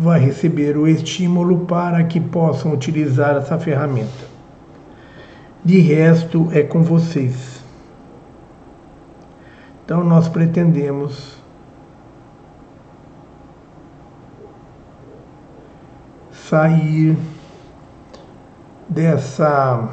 vai 0.00 0.18
receber 0.18 0.78
o 0.78 0.88
estímulo 0.88 1.66
para 1.66 2.02
que 2.04 2.18
possam 2.18 2.72
utilizar 2.72 3.36
essa 3.36 3.58
ferramenta. 3.58 4.30
De 5.62 5.78
resto, 5.78 6.48
é 6.52 6.62
com 6.62 6.82
vocês. 6.82 7.62
Então, 9.84 10.02
nós 10.02 10.26
pretendemos 10.26 11.36
sair 16.32 17.14
dessa 18.88 19.86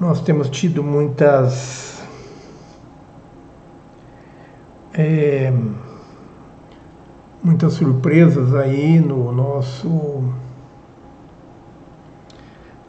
Nós 0.00 0.22
temos 0.22 0.48
tido 0.48 0.82
muitas 0.82 2.02
é, 4.94 5.52
muitas 7.44 7.74
surpresas 7.74 8.54
aí 8.54 8.98
no 8.98 9.30
nosso 9.30 10.24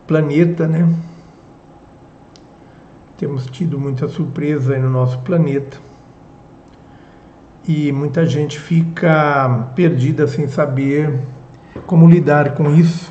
planeta, 0.07 0.69
né? 0.69 0.89
Temos 3.17 3.45
tido 3.47 3.77
muita 3.77 4.07
surpresa 4.07 4.75
aí 4.75 4.79
no 4.79 4.89
nosso 4.89 5.19
planeta 5.19 5.79
e 7.67 7.91
muita 7.91 8.25
gente 8.25 8.57
fica 8.57 9.69
perdida 9.75 10.29
sem 10.29 10.47
saber 10.47 11.27
como 11.85 12.09
lidar 12.09 12.55
com 12.55 12.73
isso 12.73 13.10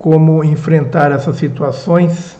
como 0.00 0.42
enfrentar 0.42 1.12
essas 1.12 1.36
situações, 1.36 2.34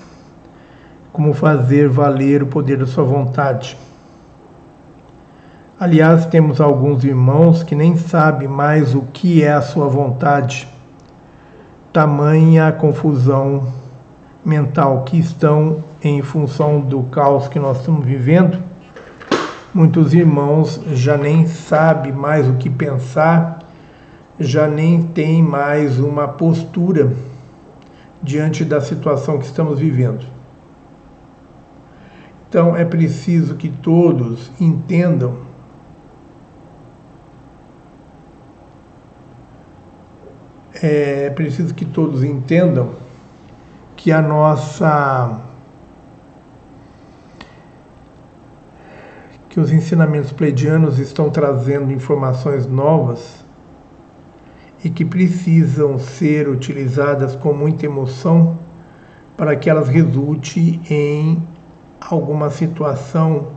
como 1.12 1.34
fazer 1.34 1.90
valer 1.90 2.42
o 2.42 2.46
poder 2.46 2.78
da 2.78 2.86
sua 2.86 3.04
vontade. 3.04 3.76
Aliás, 5.78 6.24
temos 6.24 6.58
alguns 6.58 7.04
irmãos 7.04 7.62
que 7.62 7.74
nem 7.74 7.98
sabem 7.98 8.48
mais 8.48 8.94
o 8.94 9.02
que 9.12 9.42
é 9.42 9.52
a 9.52 9.60
sua 9.60 9.88
vontade, 9.88 10.66
tamanha 11.92 12.72
confusão 12.72 13.68
mental 14.42 15.02
que 15.02 15.18
estão 15.18 15.84
em 16.02 16.22
função 16.22 16.80
do 16.80 17.02
caos 17.04 17.46
que 17.46 17.58
nós 17.58 17.80
estamos 17.80 18.06
vivendo. 18.06 18.56
Muitos 19.74 20.14
irmãos 20.14 20.80
já 20.92 21.18
nem 21.18 21.46
sabem 21.46 22.10
mais 22.10 22.48
o 22.48 22.54
que 22.54 22.70
pensar, 22.70 23.58
já 24.38 24.66
nem 24.66 25.02
têm 25.02 25.42
mais 25.42 26.00
uma 26.00 26.26
postura 26.26 27.12
diante 28.22 28.64
da 28.64 28.80
situação 28.80 29.38
que 29.38 29.46
estamos 29.46 29.78
vivendo. 29.78 30.26
Então 32.48 32.76
é 32.76 32.84
preciso 32.84 33.54
que 33.54 33.68
todos 33.68 34.50
entendam 34.60 35.48
é 40.82 41.30
preciso 41.30 41.74
que 41.74 41.84
todos 41.84 42.24
entendam 42.24 42.94
que 43.96 44.10
a 44.10 44.22
nossa 44.22 45.40
que 49.48 49.60
os 49.60 49.72
ensinamentos 49.72 50.32
pleidianos 50.32 50.98
estão 50.98 51.28
trazendo 51.28 51.92
informações 51.92 52.66
novas 52.66 53.39
e 54.82 54.90
que 54.90 55.04
precisam 55.04 55.98
ser 55.98 56.48
utilizadas 56.48 57.36
com 57.36 57.52
muita 57.52 57.86
emoção 57.86 58.58
para 59.36 59.56
que 59.56 59.68
elas 59.68 59.88
resultem 59.88 60.80
em 60.88 61.42
alguma 62.00 62.50
situação 62.50 63.52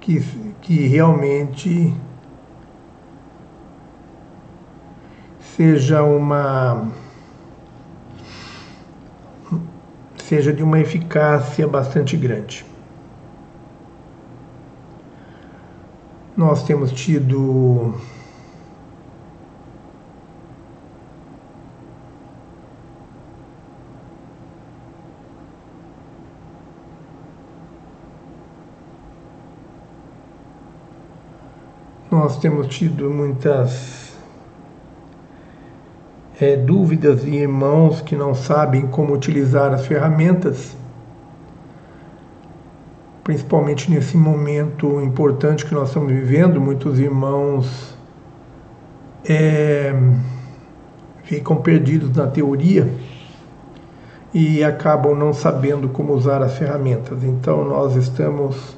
que, 0.00 0.20
que 0.62 0.86
realmente 0.86 1.94
seja 5.40 6.02
uma 6.02 6.88
seja 10.16 10.52
de 10.52 10.62
uma 10.62 10.78
eficácia 10.78 11.66
bastante 11.66 12.16
grande. 12.16 12.64
Nós 16.38 16.62
temos 16.62 16.92
tido 16.92 17.94
nós 32.08 32.38
temos 32.38 32.68
tido 32.68 33.10
muitas 33.10 34.16
é, 36.40 36.54
dúvidas 36.54 37.22
de 37.22 37.30
irmãos 37.30 38.00
que 38.00 38.14
não 38.14 38.32
sabem 38.32 38.86
como 38.86 39.12
utilizar 39.12 39.74
as 39.74 39.84
ferramentas 39.84 40.77
principalmente 43.28 43.90
nesse 43.90 44.16
momento 44.16 45.02
importante 45.02 45.66
que 45.66 45.74
nós 45.74 45.88
estamos 45.88 46.10
vivendo, 46.10 46.58
muitos 46.58 46.98
irmãos 46.98 47.94
é, 49.22 49.94
ficam 51.24 51.56
perdidos 51.56 52.16
na 52.16 52.26
teoria 52.26 52.90
e 54.32 54.64
acabam 54.64 55.14
não 55.14 55.34
sabendo 55.34 55.90
como 55.90 56.14
usar 56.14 56.42
as 56.42 56.56
ferramentas. 56.56 57.22
Então, 57.22 57.66
nós 57.66 57.96
estamos 57.96 58.74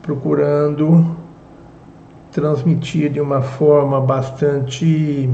procurando 0.00 1.14
transmitir 2.30 3.12
de 3.12 3.20
uma 3.20 3.42
forma 3.42 4.00
bastante 4.00 5.28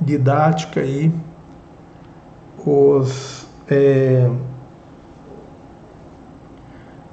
didática 0.00 0.80
aí 0.80 1.12
os, 2.66 3.46
é, 3.68 4.28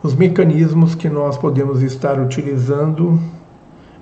os 0.07 0.15
mecanismos 0.15 0.95
que 0.95 1.09
nós 1.09 1.37
podemos 1.37 1.81
estar 1.81 2.17
utilizando 2.17 3.19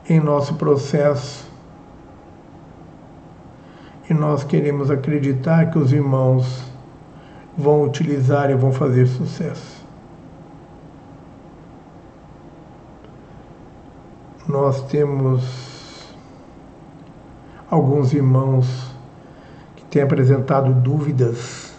em 0.07 0.19
nosso 0.19 0.53
processo. 0.53 1.51
E 4.07 4.13
nós 4.13 4.43
queremos 4.43 4.91
acreditar 4.91 5.71
que 5.71 5.79
os 5.79 5.91
irmãos 5.91 6.71
vão 7.57 7.81
utilizar 7.81 8.51
e 8.51 8.53
vão 8.53 8.71
fazer 8.71 9.07
sucesso. 9.07 9.83
Nós 14.47 14.83
temos 14.83 16.15
alguns 17.67 18.13
irmãos 18.13 18.95
que 19.75 19.83
têm 19.85 20.03
apresentado 20.03 20.71
dúvidas 20.71 21.73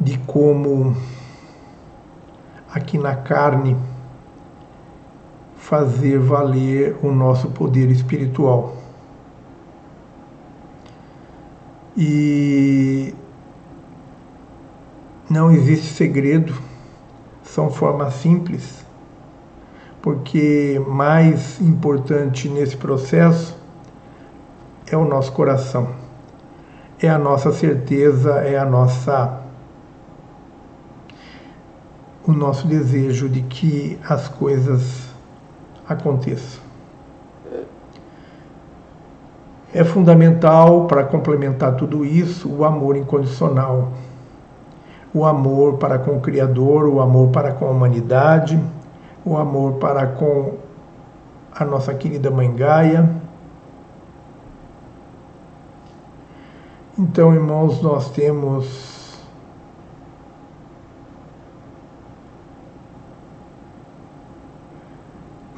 de 0.00 0.16
como 0.20 0.96
aqui 2.76 2.98
na 2.98 3.16
carne 3.16 3.74
fazer 5.56 6.18
valer 6.18 6.94
o 7.02 7.10
nosso 7.10 7.48
poder 7.48 7.90
espiritual. 7.90 8.76
E 11.96 13.14
não 15.30 15.50
existe 15.50 15.86
segredo, 15.94 16.54
são 17.42 17.70
formas 17.70 18.12
simples, 18.14 18.84
porque 20.02 20.78
mais 20.86 21.58
importante 21.58 22.46
nesse 22.50 22.76
processo 22.76 23.58
é 24.86 24.94
o 24.94 25.06
nosso 25.06 25.32
coração, 25.32 25.88
é 27.00 27.08
a 27.08 27.18
nossa 27.18 27.50
certeza, 27.52 28.32
é 28.40 28.58
a 28.58 28.66
nossa 28.66 29.45
o 32.26 32.32
nosso 32.32 32.66
desejo 32.66 33.28
de 33.28 33.42
que 33.42 33.98
as 34.08 34.28
coisas 34.28 35.08
aconteçam. 35.88 36.64
É 39.72 39.84
fundamental 39.84 40.86
para 40.86 41.04
complementar 41.04 41.76
tudo 41.76 42.04
isso 42.04 42.48
o 42.48 42.64
amor 42.64 42.96
incondicional 42.96 43.92
o 45.16 45.24
amor 45.24 45.78
para 45.78 45.98
com 45.98 46.18
o 46.18 46.20
Criador, 46.20 46.86
o 46.86 47.00
amor 47.00 47.28
para 47.30 47.50
com 47.52 47.66
a 47.66 47.70
humanidade, 47.70 48.62
o 49.24 49.38
amor 49.38 49.76
para 49.76 50.06
com 50.08 50.58
a 51.54 51.64
nossa 51.64 51.94
querida 51.94 52.30
Mãe 52.30 52.54
Gaia. 52.54 53.08
Então, 56.98 57.32
irmãos, 57.32 57.80
nós 57.80 58.10
temos 58.10 58.95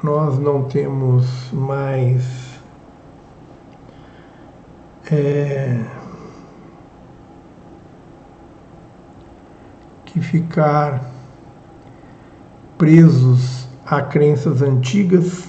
nós 0.02 0.38
não 0.38 0.62
temos 0.64 1.50
mais 1.52 2.24
é, 5.10 5.84
que 10.04 10.20
ficar 10.20 11.04
presos 12.76 13.68
a 13.84 14.00
crenças 14.00 14.62
antigas. 14.62 15.48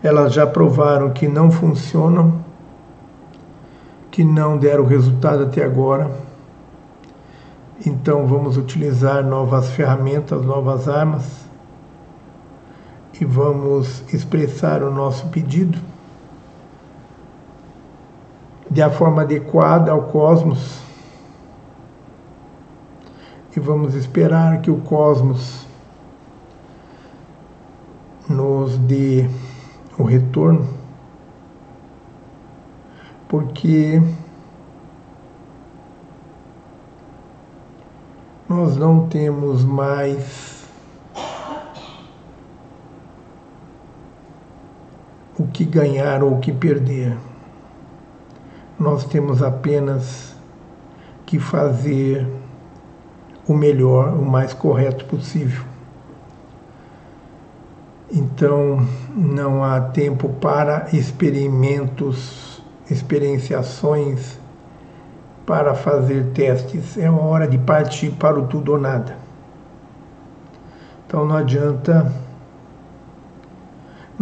Elas 0.00 0.32
já 0.32 0.46
provaram 0.46 1.10
que 1.10 1.26
não 1.26 1.50
funcionam, 1.50 2.44
que 4.10 4.22
não 4.22 4.56
deram 4.56 4.84
resultado 4.84 5.44
até 5.44 5.64
agora. 5.64 6.10
Então 7.84 8.24
vamos 8.26 8.56
utilizar 8.56 9.24
novas 9.24 9.70
ferramentas, 9.70 10.44
novas 10.44 10.88
armas 10.88 11.41
e 13.22 13.24
vamos 13.24 14.02
expressar 14.12 14.82
o 14.82 14.90
nosso 14.90 15.28
pedido 15.28 15.78
de 18.68 18.82
a 18.82 18.90
forma 18.90 19.22
adequada 19.22 19.92
ao 19.92 20.02
cosmos. 20.08 20.80
E 23.56 23.60
vamos 23.60 23.94
esperar 23.94 24.60
que 24.60 24.72
o 24.72 24.78
cosmos 24.78 25.64
nos 28.28 28.76
dê 28.76 29.30
o 29.96 30.02
retorno, 30.02 30.66
porque 33.28 34.02
nós 38.48 38.76
não 38.76 39.06
temos 39.06 39.64
mais 39.64 40.51
o 45.42 45.48
que 45.48 45.64
ganhar 45.64 46.22
ou 46.22 46.34
o 46.34 46.38
que 46.38 46.52
perder. 46.52 47.16
Nós 48.78 49.04
temos 49.04 49.42
apenas 49.42 50.34
que 51.26 51.38
fazer 51.38 52.26
o 53.46 53.54
melhor, 53.54 54.14
o 54.14 54.24
mais 54.24 54.54
correto 54.54 55.04
possível. 55.04 55.64
Então, 58.10 58.86
não 59.16 59.64
há 59.64 59.80
tempo 59.80 60.28
para 60.28 60.88
experimentos, 60.92 62.62
experienciações, 62.90 64.38
para 65.46 65.74
fazer 65.74 66.26
testes. 66.34 66.96
É 66.98 67.10
uma 67.10 67.22
hora 67.22 67.48
de 67.48 67.58
partir 67.58 68.10
para 68.10 68.38
o 68.38 68.46
tudo 68.46 68.72
ou 68.72 68.78
nada. 68.78 69.16
Então, 71.06 71.24
não 71.24 71.36
adianta 71.36 72.12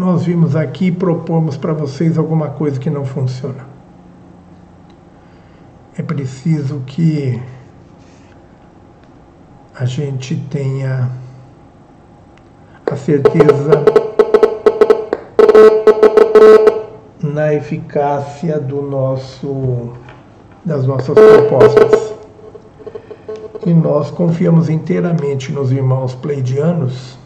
nós 0.00 0.24
vimos 0.24 0.56
aqui 0.56 0.86
e 0.86 0.92
propomos 0.92 1.58
para 1.58 1.74
vocês 1.74 2.16
alguma 2.16 2.48
coisa 2.48 2.80
que 2.80 2.88
não 2.88 3.04
funciona. 3.04 3.66
É 5.94 6.02
preciso 6.02 6.82
que 6.86 7.38
a 9.74 9.84
gente 9.84 10.36
tenha 10.48 11.10
a 12.90 12.96
certeza 12.96 13.84
na 17.22 17.52
eficácia 17.52 18.58
do 18.58 18.80
nosso 18.80 19.92
das 20.64 20.86
nossas 20.86 21.14
propostas. 21.14 22.14
E 23.66 23.74
nós 23.74 24.10
confiamos 24.10 24.70
inteiramente 24.70 25.52
nos 25.52 25.70
irmãos 25.70 26.14
pleidianos 26.14 27.19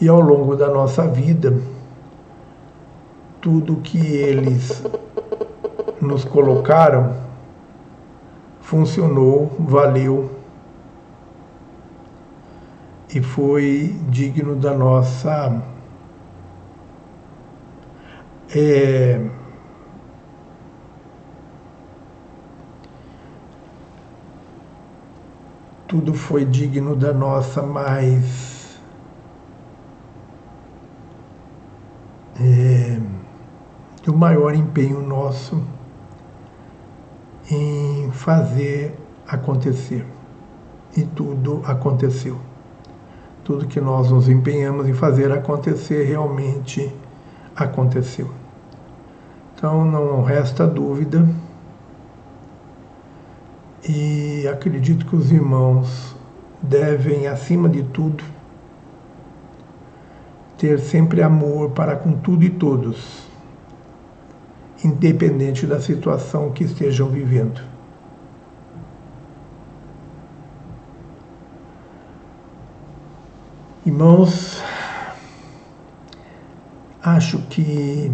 e 0.00 0.08
ao 0.08 0.20
longo 0.20 0.56
da 0.56 0.68
nossa 0.68 1.06
vida 1.06 1.56
tudo 3.40 3.76
que 3.76 3.98
eles 3.98 4.82
nos 6.00 6.24
colocaram 6.24 7.14
funcionou, 8.60 9.54
valeu 9.60 10.28
e 13.14 13.22
foi 13.22 13.94
digno 14.08 14.56
da 14.56 14.74
nossa 14.74 15.62
é, 18.54 19.24
tudo 25.86 26.12
foi 26.12 26.44
digno 26.44 26.96
da 26.96 27.12
nossa 27.12 27.62
mais 27.62 28.55
é, 32.40 33.00
do 34.04 34.14
maior 34.14 34.54
empenho 34.54 35.00
nosso 35.00 35.62
em 37.50 38.10
fazer 38.12 38.94
acontecer. 39.26 40.04
E 40.96 41.02
tudo 41.02 41.62
aconteceu. 41.64 42.38
Tudo 43.44 43.66
que 43.66 43.80
nós 43.80 44.10
nos 44.10 44.28
empenhamos 44.28 44.88
em 44.88 44.92
fazer 44.92 45.30
acontecer 45.30 46.04
realmente 46.04 46.92
aconteceu. 47.54 48.30
Então 49.54 49.84
não 49.84 50.22
resta 50.22 50.66
dúvida. 50.66 51.26
E 53.88 54.48
acredito 54.48 55.06
que 55.06 55.14
os 55.14 55.30
irmãos 55.30 56.16
devem, 56.60 57.28
acima 57.28 57.68
de 57.68 57.82
tudo, 57.84 58.24
ter 60.58 60.78
sempre 60.78 61.22
amor 61.22 61.70
para 61.70 61.96
com 61.96 62.12
tudo 62.12 62.44
e 62.44 62.50
todos, 62.50 63.26
independente 64.84 65.66
da 65.66 65.80
situação 65.80 66.50
que 66.50 66.64
estejam 66.64 67.08
vivendo. 67.08 67.60
Irmãos, 73.84 74.60
acho 77.02 77.38
que 77.42 78.10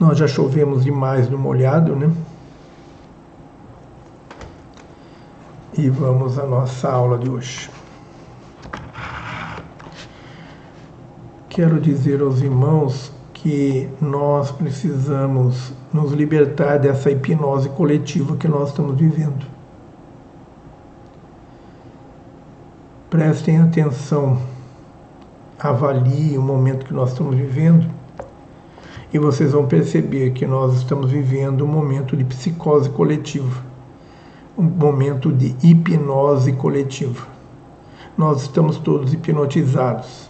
nós 0.00 0.16
já 0.16 0.26
chovemos 0.26 0.84
demais 0.84 1.28
no 1.28 1.36
molhado, 1.36 1.94
né? 1.94 2.10
E 5.76 5.90
vamos 5.90 6.38
à 6.38 6.46
nossa 6.46 6.90
aula 6.90 7.18
de 7.18 7.28
hoje. 7.28 7.77
Quero 11.58 11.80
dizer 11.80 12.20
aos 12.20 12.40
irmãos 12.40 13.10
que 13.34 13.88
nós 14.00 14.52
precisamos 14.52 15.72
nos 15.92 16.12
libertar 16.12 16.78
dessa 16.78 17.10
hipnose 17.10 17.68
coletiva 17.70 18.36
que 18.36 18.46
nós 18.46 18.68
estamos 18.68 18.96
vivendo. 18.96 19.44
Prestem 23.10 23.58
atenção, 23.58 24.40
avaliem 25.58 26.38
o 26.38 26.42
momento 26.42 26.86
que 26.86 26.94
nós 26.94 27.10
estamos 27.10 27.34
vivendo 27.34 27.90
e 29.12 29.18
vocês 29.18 29.50
vão 29.50 29.66
perceber 29.66 30.30
que 30.34 30.46
nós 30.46 30.76
estamos 30.76 31.10
vivendo 31.10 31.64
um 31.64 31.68
momento 31.68 32.16
de 32.16 32.22
psicose 32.22 32.88
coletiva, 32.88 33.64
um 34.56 34.62
momento 34.62 35.32
de 35.32 35.56
hipnose 35.60 36.52
coletiva. 36.52 37.26
Nós 38.16 38.42
estamos 38.42 38.78
todos 38.78 39.12
hipnotizados. 39.12 40.27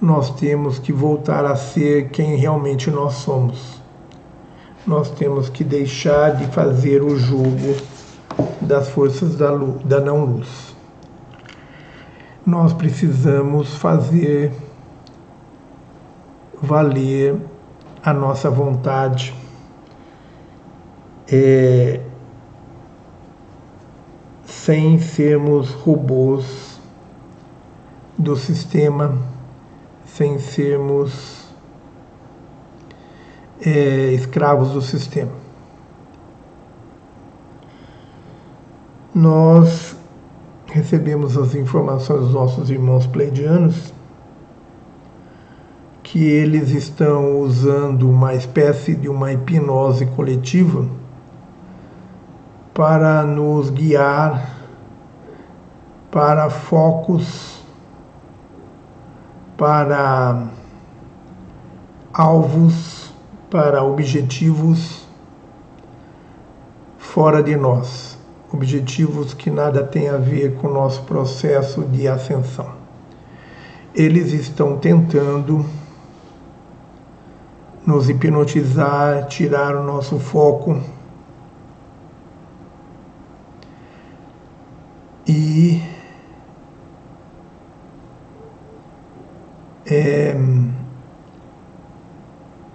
Nós 0.00 0.30
temos 0.30 0.78
que 0.78 0.92
voltar 0.92 1.44
a 1.44 1.56
ser 1.56 2.10
quem 2.10 2.36
realmente 2.36 2.90
nós 2.90 3.14
somos. 3.14 3.82
Nós 4.86 5.10
temos 5.10 5.48
que 5.48 5.64
deixar 5.64 6.36
de 6.36 6.46
fazer 6.46 7.02
o 7.02 7.18
jogo 7.18 7.76
das 8.60 8.88
forças 8.88 9.36
da, 9.36 9.50
luz, 9.50 9.82
da 9.84 10.00
não-luz 10.00 10.68
nós 12.48 12.72
precisamos 12.72 13.74
fazer 13.74 14.50
valer 16.62 17.36
a 18.02 18.14
nossa 18.14 18.48
vontade. 18.48 19.34
É, 21.30 22.00
sem 24.46 24.98
sermos 24.98 25.72
robôs 25.72 26.80
do 28.16 28.34
sistema, 28.34 29.18
sem 30.18 30.36
sermos 30.40 31.46
é, 33.64 34.12
escravos 34.14 34.72
do 34.72 34.82
sistema. 34.82 35.30
Nós 39.14 39.96
recebemos 40.66 41.38
as 41.38 41.54
informações 41.54 42.22
dos 42.22 42.32
nossos 42.32 42.68
irmãos 42.68 43.06
pleidianos 43.06 43.94
que 46.02 46.24
eles 46.24 46.70
estão 46.70 47.38
usando 47.38 48.10
uma 48.10 48.34
espécie 48.34 48.96
de 48.96 49.08
uma 49.08 49.32
hipnose 49.32 50.04
coletiva 50.04 50.84
para 52.74 53.22
nos 53.22 53.70
guiar 53.70 54.58
para 56.10 56.50
focos, 56.50 57.57
para 59.58 60.48
alvos, 62.14 63.12
para 63.50 63.82
objetivos 63.82 65.06
fora 66.96 67.42
de 67.42 67.56
nós 67.56 68.18
objetivos 68.52 69.34
que 69.34 69.50
nada 69.50 69.84
têm 69.84 70.08
a 70.08 70.16
ver 70.16 70.54
com 70.56 70.68
o 70.68 70.72
nosso 70.72 71.02
processo 71.02 71.82
de 71.82 72.08
ascensão. 72.08 72.72
Eles 73.94 74.32
estão 74.32 74.78
tentando 74.78 75.64
nos 77.86 78.08
hipnotizar, 78.08 79.26
tirar 79.26 79.74
o 79.76 79.82
nosso 79.82 80.18
foco 80.18 80.80
e 85.26 85.82
é, 89.90 90.36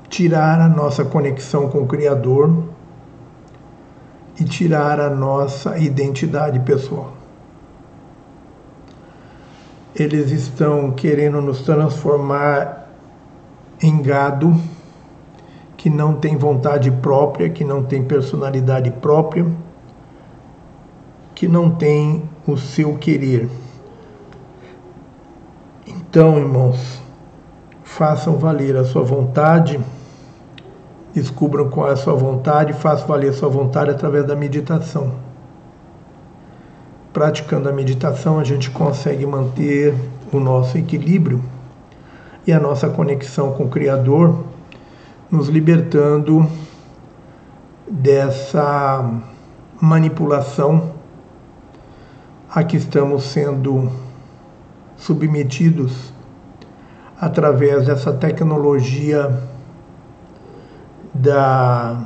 tirar 0.10 0.60
a 0.60 0.68
nossa 0.68 1.06
conexão 1.06 1.70
com 1.70 1.80
o 1.80 1.88
Criador 1.88 2.64
e 4.40 4.44
tirar 4.44 5.00
a 5.00 5.10
nossa 5.10 5.78
identidade 5.78 6.60
pessoal. 6.62 7.14
Eles 9.96 10.32
estão 10.32 10.92
querendo 10.92 11.40
nos 11.40 11.62
transformar 11.62 12.90
em 13.82 14.02
gado 14.02 14.60
que 15.78 15.90
não 15.90 16.16
tem 16.16 16.36
vontade 16.36 16.90
própria, 16.90 17.50
que 17.50 17.64
não 17.64 17.84
tem 17.84 18.04
personalidade 18.04 18.90
própria, 18.90 19.46
que 21.36 21.48
não 21.48 21.70
tem 21.70 22.24
o 22.48 22.58
seu 22.58 22.98
querer. 22.98 23.50
Então, 25.86 26.38
irmãos, 26.38 27.03
façam 27.96 28.38
valer 28.38 28.76
a 28.76 28.84
sua 28.84 29.04
vontade 29.04 29.80
descubram 31.14 31.70
qual 31.70 31.90
é 31.90 31.94
a 31.94 31.96
sua 31.96 32.16
vontade 32.16 32.74
façam 32.74 33.08
valer 33.08 33.30
a 33.30 33.34
sua 33.34 33.50
vontade 33.50 33.92
através 33.92 34.26
da 34.26 34.36
meditação. 34.36 35.12
Praticando 37.12 37.70
a 37.70 37.72
meditação, 37.72 38.40
a 38.40 38.44
gente 38.44 38.72
consegue 38.72 39.24
manter 39.28 39.94
o 40.32 40.40
nosso 40.40 40.76
equilíbrio 40.76 41.44
e 42.48 42.52
a 42.52 42.60
nossa 42.60 42.90
conexão 42.90 43.54
com 43.54 43.66
o 43.66 43.70
Criador, 43.70 44.44
nos 45.30 45.48
libertando 45.48 46.48
dessa 47.88 49.08
manipulação 49.80 50.94
a 52.50 52.64
que 52.64 52.78
estamos 52.78 53.24
sendo 53.26 53.92
submetidos 54.98 56.13
através 57.24 57.86
dessa 57.86 58.12
tecnologia 58.12 59.32
da 61.14 62.06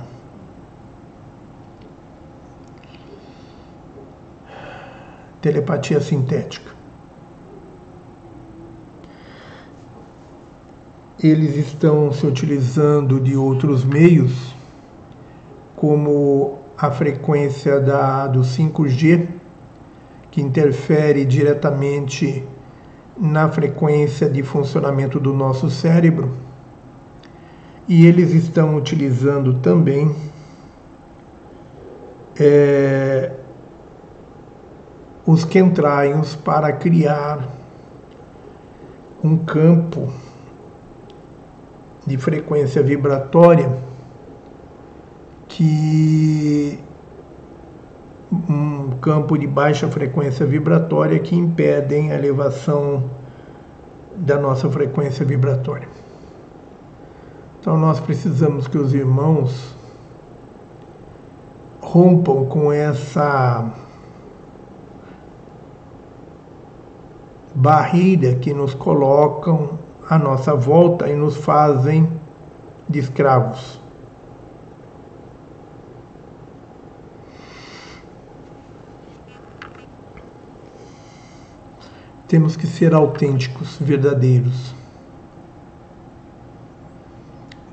telepatia 5.42 6.00
sintética. 6.00 6.72
Eles 11.20 11.56
estão 11.56 12.12
se 12.12 12.28
utilizando 12.28 13.20
de 13.20 13.36
outros 13.36 13.84
meios, 13.84 14.54
como 15.76 16.60
a 16.78 16.92
frequência 16.92 17.80
da, 17.80 18.28
do 18.28 18.42
5G, 18.42 19.28
que 20.30 20.42
interfere 20.42 21.26
diretamente 21.26 22.48
na 23.20 23.50
frequência 23.50 24.30
de 24.30 24.44
funcionamento 24.44 25.20
do 25.20 25.34
nosso 25.34 25.70
cérebro. 25.70 26.32
E 27.88 28.06
eles 28.06 28.34
estão 28.34 28.76
utilizando 28.76 29.56
também 29.56 30.16
é, 32.40 33.32
os 35.26 35.44
quentraios 35.44 36.36
para 36.36 36.72
criar 36.72 37.48
um 39.24 39.38
campo 39.38 40.12
de 42.06 42.18
frequência 42.18 42.82
vibratória 42.84 43.78
que 45.48 46.80
um 48.50 48.92
campo 49.02 49.38
de 49.38 49.48
baixa 49.48 49.88
frequência 49.88 50.46
vibratória 50.46 51.20
que 51.20 51.36
impedem 51.36 52.12
a 52.12 52.16
elevação 52.16 53.04
da 54.16 54.38
nossa 54.38 54.70
frequência 54.70 55.26
vibratória. 55.26 55.88
Então 57.60 57.78
nós 57.78 58.00
precisamos 58.00 58.68
que 58.68 58.78
os 58.78 58.94
irmãos 58.94 59.76
rompam 61.82 62.46
com 62.46 62.72
essa 62.72 63.74
barreira 67.54 68.36
que 68.36 68.54
nos 68.54 68.74
colocam 68.74 69.80
à 70.10 70.18
nossa 70.18 70.54
volta 70.54 71.10
e 71.10 71.16
nos 71.16 71.38
fazem 71.38 72.10
de 72.88 73.00
escravos. 73.00 73.87
Temos 82.28 82.58
que 82.58 82.68
ser 82.68 82.94
autênticos, 82.94 83.78
verdadeiros. 83.80 84.76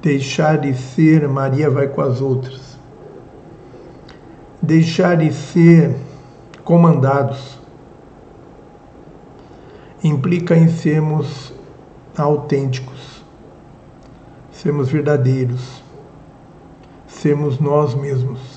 Deixar 0.01 0.59
de 0.59 0.75
ser 0.75 1.29
Maria 1.29 1.69
vai 1.69 1.89
com 1.89 2.01
as 2.01 2.21
outras. 2.21 2.79
Deixar 4.63 5.17
de 5.17 5.33
ser 5.33 5.97
comandados 6.63 7.59
implica 10.03 10.55
em 10.55 10.69
sermos 10.69 11.53
autênticos, 12.17 13.25
sermos 14.53 14.91
verdadeiros, 14.91 15.83
sermos 17.07 17.59
nós 17.59 17.95
mesmos. 17.95 18.54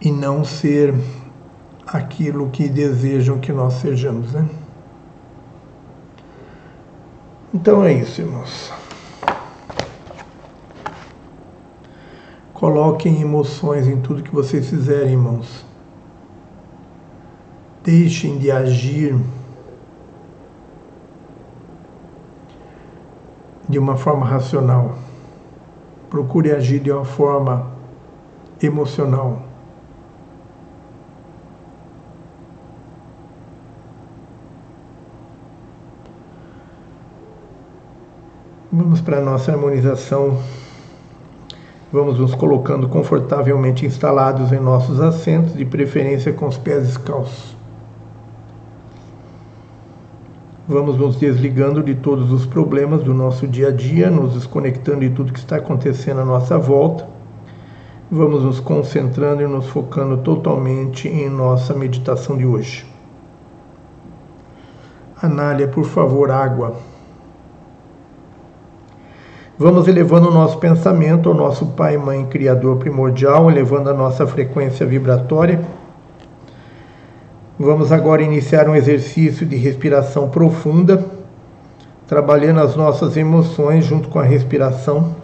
E 0.00 0.10
não 0.12 0.44
ser 0.44 0.94
aquilo 1.86 2.50
que 2.50 2.68
desejam 2.68 3.38
que 3.38 3.52
nós 3.52 3.74
sejamos, 3.74 4.32
né? 4.32 4.48
Então 7.52 7.82
é 7.82 7.94
isso, 7.94 8.20
irmãos. 8.20 8.72
Coloquem 12.52 13.22
emoções 13.22 13.86
em 13.86 14.00
tudo 14.00 14.22
que 14.22 14.34
vocês 14.34 14.68
fizerem, 14.68 15.12
irmãos. 15.12 15.64
Deixem 17.82 18.36
de 18.36 18.50
agir 18.50 19.16
de 23.68 23.78
uma 23.78 23.96
forma 23.96 24.26
racional. 24.26 24.98
Procure 26.10 26.52
agir 26.52 26.80
de 26.80 26.90
uma 26.90 27.04
forma 27.04 27.70
emocional. 28.60 29.47
Vamos 38.70 39.00
para 39.00 39.18
a 39.18 39.22
nossa 39.22 39.52
harmonização 39.52 40.38
Vamos 41.90 42.18
nos 42.18 42.34
colocando 42.34 42.86
confortavelmente 42.86 43.86
instalados 43.86 44.52
em 44.52 44.60
nossos 44.60 45.00
assentos, 45.00 45.54
de 45.54 45.64
preferência 45.64 46.34
com 46.34 46.46
os 46.46 46.58
pés 46.58 46.86
descalços. 46.86 47.56
Vamos 50.68 50.98
nos 50.98 51.16
desligando 51.16 51.82
de 51.82 51.94
todos 51.94 52.30
os 52.30 52.44
problemas 52.44 53.02
do 53.02 53.14
nosso 53.14 53.48
dia 53.48 53.68
a 53.68 53.70
dia, 53.70 54.10
nos 54.10 54.34
desconectando 54.34 55.00
de 55.00 55.08
tudo 55.08 55.32
que 55.32 55.38
está 55.38 55.56
acontecendo 55.56 56.20
à 56.20 56.26
nossa 56.26 56.58
volta. 56.58 57.08
Vamos 58.10 58.42
nos 58.44 58.60
concentrando 58.60 59.40
e 59.40 59.46
nos 59.46 59.66
focando 59.68 60.18
totalmente 60.18 61.08
em 61.08 61.30
nossa 61.30 61.72
meditação 61.72 62.36
de 62.36 62.44
hoje. 62.44 62.84
Anália, 65.22 65.66
por 65.66 65.86
favor, 65.86 66.30
água. 66.30 66.76
Vamos 69.60 69.88
elevando 69.88 70.28
o 70.28 70.32
nosso 70.32 70.56
pensamento 70.58 71.28
ao 71.28 71.34
nosso 71.34 71.66
Pai, 71.66 71.96
Mãe, 71.96 72.24
Criador 72.26 72.76
primordial, 72.76 73.50
elevando 73.50 73.90
a 73.90 73.92
nossa 73.92 74.24
frequência 74.24 74.86
vibratória. 74.86 75.60
Vamos 77.58 77.90
agora 77.90 78.22
iniciar 78.22 78.68
um 78.68 78.76
exercício 78.76 79.44
de 79.44 79.56
respiração 79.56 80.28
profunda, 80.30 81.04
trabalhando 82.06 82.60
as 82.60 82.76
nossas 82.76 83.16
emoções 83.16 83.84
junto 83.84 84.08
com 84.08 84.20
a 84.20 84.22
respiração. 84.22 85.16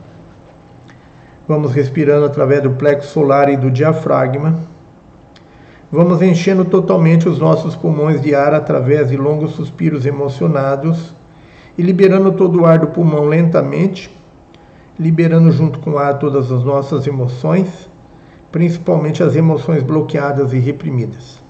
Vamos 1.47 1.70
respirando 1.70 2.26
através 2.26 2.61
do 2.61 2.70
plexo 2.70 3.12
solar 3.12 3.49
e 3.49 3.57
do 3.57 3.70
diafragma. 3.70 4.59
Vamos 5.93 6.20
enchendo 6.20 6.64
totalmente 6.64 7.28
os 7.28 7.39
nossos 7.39 7.76
pulmões 7.76 8.20
de 8.20 8.35
ar 8.35 8.53
através 8.53 9.11
de 9.11 9.16
longos 9.16 9.53
suspiros 9.53 10.05
emocionados 10.05 11.14
e 11.78 11.82
liberando 11.82 12.32
todo 12.32 12.62
o 12.62 12.66
ar 12.66 12.80
do 12.80 12.89
pulmão 12.89 13.26
lentamente 13.26 14.23
liberando 14.99 15.51
junto 15.51 15.80
com 15.80 15.92
o 15.92 15.99
ar 15.99 16.18
todas 16.18 16.53
as 16.53 16.62
nossas 16.62 17.07
emoções, 17.07 17.88
principalmente 18.53 19.22
as 19.22 19.34
emoções 19.34 19.82
bloqueadas 19.82 20.53
e 20.53 20.59
reprimidas. 20.59 21.42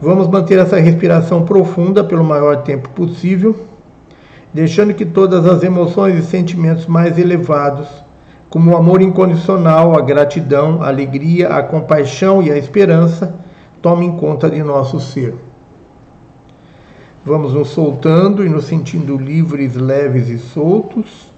Vamos 0.00 0.26
manter 0.26 0.58
essa 0.58 0.78
respiração 0.78 1.44
profunda 1.44 2.02
pelo 2.02 2.24
maior 2.24 2.62
tempo 2.62 2.88
possível, 2.90 3.54
deixando 4.52 4.94
que 4.94 5.04
todas 5.04 5.46
as 5.46 5.62
emoções 5.62 6.18
e 6.18 6.22
sentimentos 6.22 6.86
mais 6.86 7.18
elevados, 7.18 7.88
como 8.48 8.72
o 8.72 8.76
amor 8.76 9.00
incondicional, 9.00 9.96
a 9.96 10.00
gratidão, 10.00 10.82
a 10.82 10.88
alegria, 10.88 11.48
a 11.48 11.62
compaixão 11.62 12.42
e 12.42 12.50
a 12.50 12.56
esperança, 12.56 13.34
tomem 13.80 14.16
conta 14.16 14.50
de 14.50 14.62
nosso 14.62 14.98
ser. 14.98 15.34
Vamos 17.24 17.54
nos 17.54 17.68
soltando 17.68 18.44
e 18.44 18.48
nos 18.48 18.64
sentindo 18.64 19.16
livres, 19.16 19.76
leves 19.76 20.28
e 20.28 20.38
soltos 20.38 21.31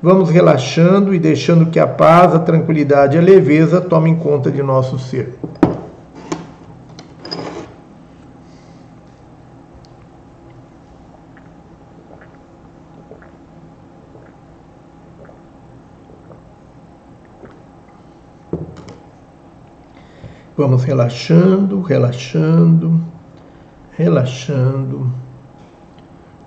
Vamos 0.00 0.30
relaxando 0.30 1.12
e 1.12 1.18
deixando 1.18 1.70
que 1.70 1.80
a 1.80 1.86
paz, 1.86 2.32
a 2.32 2.38
tranquilidade 2.38 3.16
e 3.16 3.18
a 3.18 3.22
leveza 3.22 3.80
tomem 3.80 4.14
conta 4.14 4.48
de 4.48 4.62
nosso 4.62 4.96
ser. 4.96 5.36
Vamos 20.56 20.84
relaxando, 20.84 21.82
relaxando, 21.82 23.00
relaxando, 23.96 25.10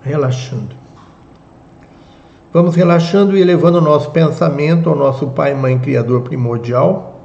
relaxando. 0.02 0.81
Vamos 2.52 2.76
relaxando 2.76 3.34
e 3.34 3.40
elevando 3.40 3.78
o 3.78 3.80
nosso 3.80 4.10
pensamento 4.10 4.90
ao 4.90 4.94
nosso 4.94 5.28
Pai, 5.28 5.54
Mãe, 5.54 5.78
Criador 5.78 6.20
primordial, 6.20 7.20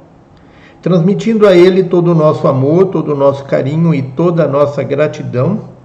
transmitindo 0.80 1.46
a 1.46 1.54
Ele 1.54 1.84
todo 1.84 2.12
o 2.12 2.14
nosso 2.14 2.48
amor, 2.48 2.86
todo 2.86 3.12
o 3.12 3.16
nosso 3.16 3.44
carinho 3.44 3.94
e 3.94 4.00
toda 4.00 4.44
a 4.44 4.48
nossa 4.48 4.82
gratidão 4.82 5.76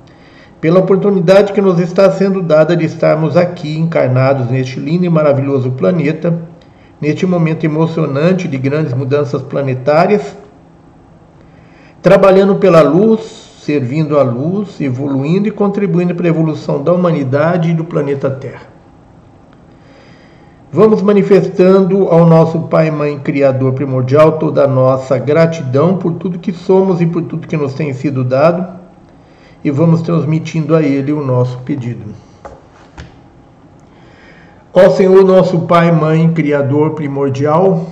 pela 0.62 0.80
oportunidade 0.80 1.52
que 1.52 1.60
nos 1.60 1.78
está 1.78 2.10
sendo 2.10 2.42
dada 2.42 2.74
de 2.74 2.86
estarmos 2.86 3.36
aqui 3.36 3.78
encarnados 3.78 4.50
neste 4.50 4.80
lindo 4.80 5.04
e 5.04 5.10
maravilhoso 5.10 5.72
planeta, 5.72 6.34
neste 7.02 7.26
momento 7.26 7.66
emocionante 7.66 8.48
de 8.48 8.58
grandes 8.58 8.94
mudanças 8.94 9.42
planetárias, 9.42 10.38
trabalhando 12.02 12.56
pela 12.56 12.82
luz, 12.82 13.60
servindo 13.60 14.18
à 14.18 14.24
luz, 14.24 14.80
evoluindo 14.80 15.50
e 15.50 15.52
contribuindo 15.52 16.16
para 16.16 16.28
a 16.28 16.30
evolução 16.30 16.82
da 16.82 16.94
humanidade 16.94 17.72
e 17.72 17.74
do 17.74 17.84
planeta 17.84 18.30
Terra. 18.30 18.73
Vamos 20.76 21.04
manifestando 21.04 22.08
ao 22.08 22.26
nosso 22.26 22.62
Pai, 22.62 22.90
Mãe, 22.90 23.20
Criador 23.20 23.74
primordial 23.74 24.40
toda 24.40 24.64
a 24.64 24.68
nossa 24.68 25.20
gratidão 25.20 25.98
por 25.98 26.14
tudo 26.14 26.40
que 26.40 26.52
somos 26.52 27.00
e 27.00 27.06
por 27.06 27.22
tudo 27.22 27.48
que 27.48 27.56
nos 27.56 27.76
tem 27.76 27.94
sido 27.94 28.24
dado 28.24 28.80
e 29.64 29.70
vamos 29.70 30.02
transmitindo 30.02 30.76
a 30.76 30.82
Ele 30.82 31.12
o 31.12 31.24
nosso 31.24 31.60
pedido. 31.60 32.06
Ó 34.74 34.90
Senhor, 34.90 35.24
nosso 35.24 35.60
Pai, 35.60 35.92
Mãe, 35.92 36.34
Criador 36.34 36.94
primordial, 36.94 37.86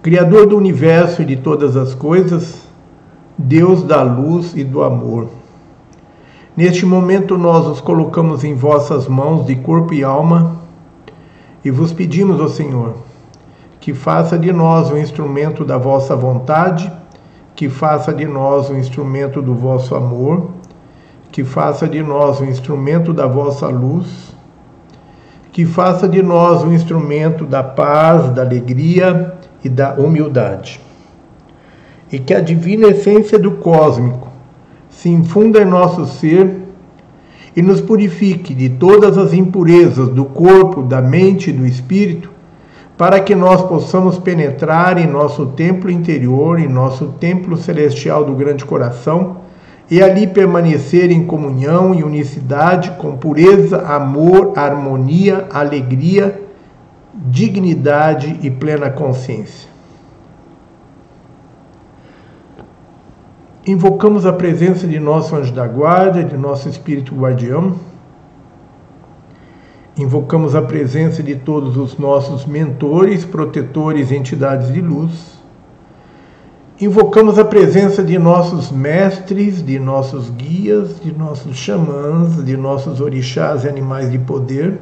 Criador 0.00 0.46
do 0.46 0.56
universo 0.56 1.22
e 1.22 1.24
de 1.24 1.34
todas 1.34 1.76
as 1.76 1.92
coisas, 1.92 2.68
Deus 3.36 3.82
da 3.82 4.00
luz 4.00 4.54
e 4.54 4.62
do 4.62 4.84
amor. 4.84 5.26
Neste 6.56 6.86
momento 6.86 7.36
nós 7.36 7.66
nos 7.66 7.80
colocamos 7.80 8.44
em 8.44 8.54
vossas 8.54 9.08
mãos 9.08 9.44
de 9.44 9.56
corpo 9.56 9.92
e 9.92 10.04
alma 10.04 10.59
e 11.64 11.70
vos 11.70 11.92
pedimos, 11.92 12.40
ó 12.40 12.48
Senhor, 12.48 12.96
que 13.80 13.92
faça 13.94 14.38
de 14.38 14.52
nós 14.52 14.90
um 14.90 14.96
instrumento 14.96 15.64
da 15.64 15.76
vossa 15.78 16.16
vontade, 16.16 16.90
que 17.54 17.68
faça 17.68 18.12
de 18.12 18.26
nós 18.26 18.70
um 18.70 18.76
instrumento 18.76 19.42
do 19.42 19.54
vosso 19.54 19.94
amor, 19.94 20.50
que 21.30 21.44
faça 21.44 21.88
de 21.88 22.02
nós 22.02 22.40
um 22.40 22.46
instrumento 22.46 23.12
da 23.12 23.26
vossa 23.26 23.68
luz, 23.68 24.34
que 25.52 25.66
faça 25.66 26.08
de 26.08 26.22
nós 26.22 26.62
um 26.62 26.72
instrumento 26.72 27.44
da 27.44 27.62
paz, 27.62 28.30
da 28.30 28.42
alegria 28.42 29.34
e 29.62 29.68
da 29.68 29.94
humildade. 29.94 30.80
E 32.10 32.18
que 32.18 32.34
a 32.34 32.40
divina 32.40 32.88
essência 32.88 33.38
do 33.38 33.52
cósmico 33.52 34.28
se 34.88 35.08
infunda 35.08 35.60
em 35.60 35.64
nosso 35.64 36.06
ser 36.06 36.59
e 37.60 37.62
nos 37.62 37.78
purifique 37.78 38.54
de 38.54 38.70
todas 38.70 39.18
as 39.18 39.34
impurezas 39.34 40.08
do 40.08 40.24
corpo, 40.24 40.82
da 40.82 41.02
mente 41.02 41.50
e 41.50 41.52
do 41.52 41.66
espírito, 41.66 42.30
para 42.96 43.20
que 43.20 43.34
nós 43.34 43.60
possamos 43.60 44.18
penetrar 44.18 44.96
em 44.96 45.06
nosso 45.06 45.44
templo 45.44 45.90
interior, 45.90 46.58
em 46.58 46.66
nosso 46.66 47.08
templo 47.20 47.58
celestial 47.58 48.24
do 48.24 48.32
grande 48.32 48.64
coração, 48.64 49.42
e 49.90 50.02
ali 50.02 50.26
permanecer 50.26 51.10
em 51.10 51.26
comunhão 51.26 51.94
e 51.94 52.02
unicidade 52.02 52.92
com 52.92 53.18
pureza, 53.18 53.82
amor, 53.82 54.54
harmonia, 54.56 55.46
alegria, 55.52 56.40
dignidade 57.12 58.40
e 58.42 58.50
plena 58.50 58.88
consciência. 58.88 59.69
Invocamos 63.66 64.24
a 64.24 64.32
presença 64.32 64.86
de 64.86 64.98
nosso 64.98 65.36
anjo 65.36 65.52
da 65.52 65.66
guarda, 65.66 66.24
de 66.24 66.36
nosso 66.36 66.68
espírito 66.68 67.14
guardião. 67.14 67.74
Invocamos 69.96 70.54
a 70.54 70.62
presença 70.62 71.22
de 71.22 71.34
todos 71.34 71.76
os 71.76 71.98
nossos 71.98 72.46
mentores, 72.46 73.24
protetores, 73.24 74.10
entidades 74.10 74.72
de 74.72 74.80
luz. 74.80 75.38
Invocamos 76.80 77.38
a 77.38 77.44
presença 77.44 78.02
de 78.02 78.18
nossos 78.18 78.72
mestres, 78.72 79.62
de 79.62 79.78
nossos 79.78 80.30
guias, 80.30 80.98
de 80.98 81.12
nossos 81.12 81.54
xamãs, 81.54 82.42
de 82.42 82.56
nossos 82.56 83.02
orixás 83.02 83.64
e 83.64 83.68
animais 83.68 84.10
de 84.10 84.18
poder. 84.18 84.80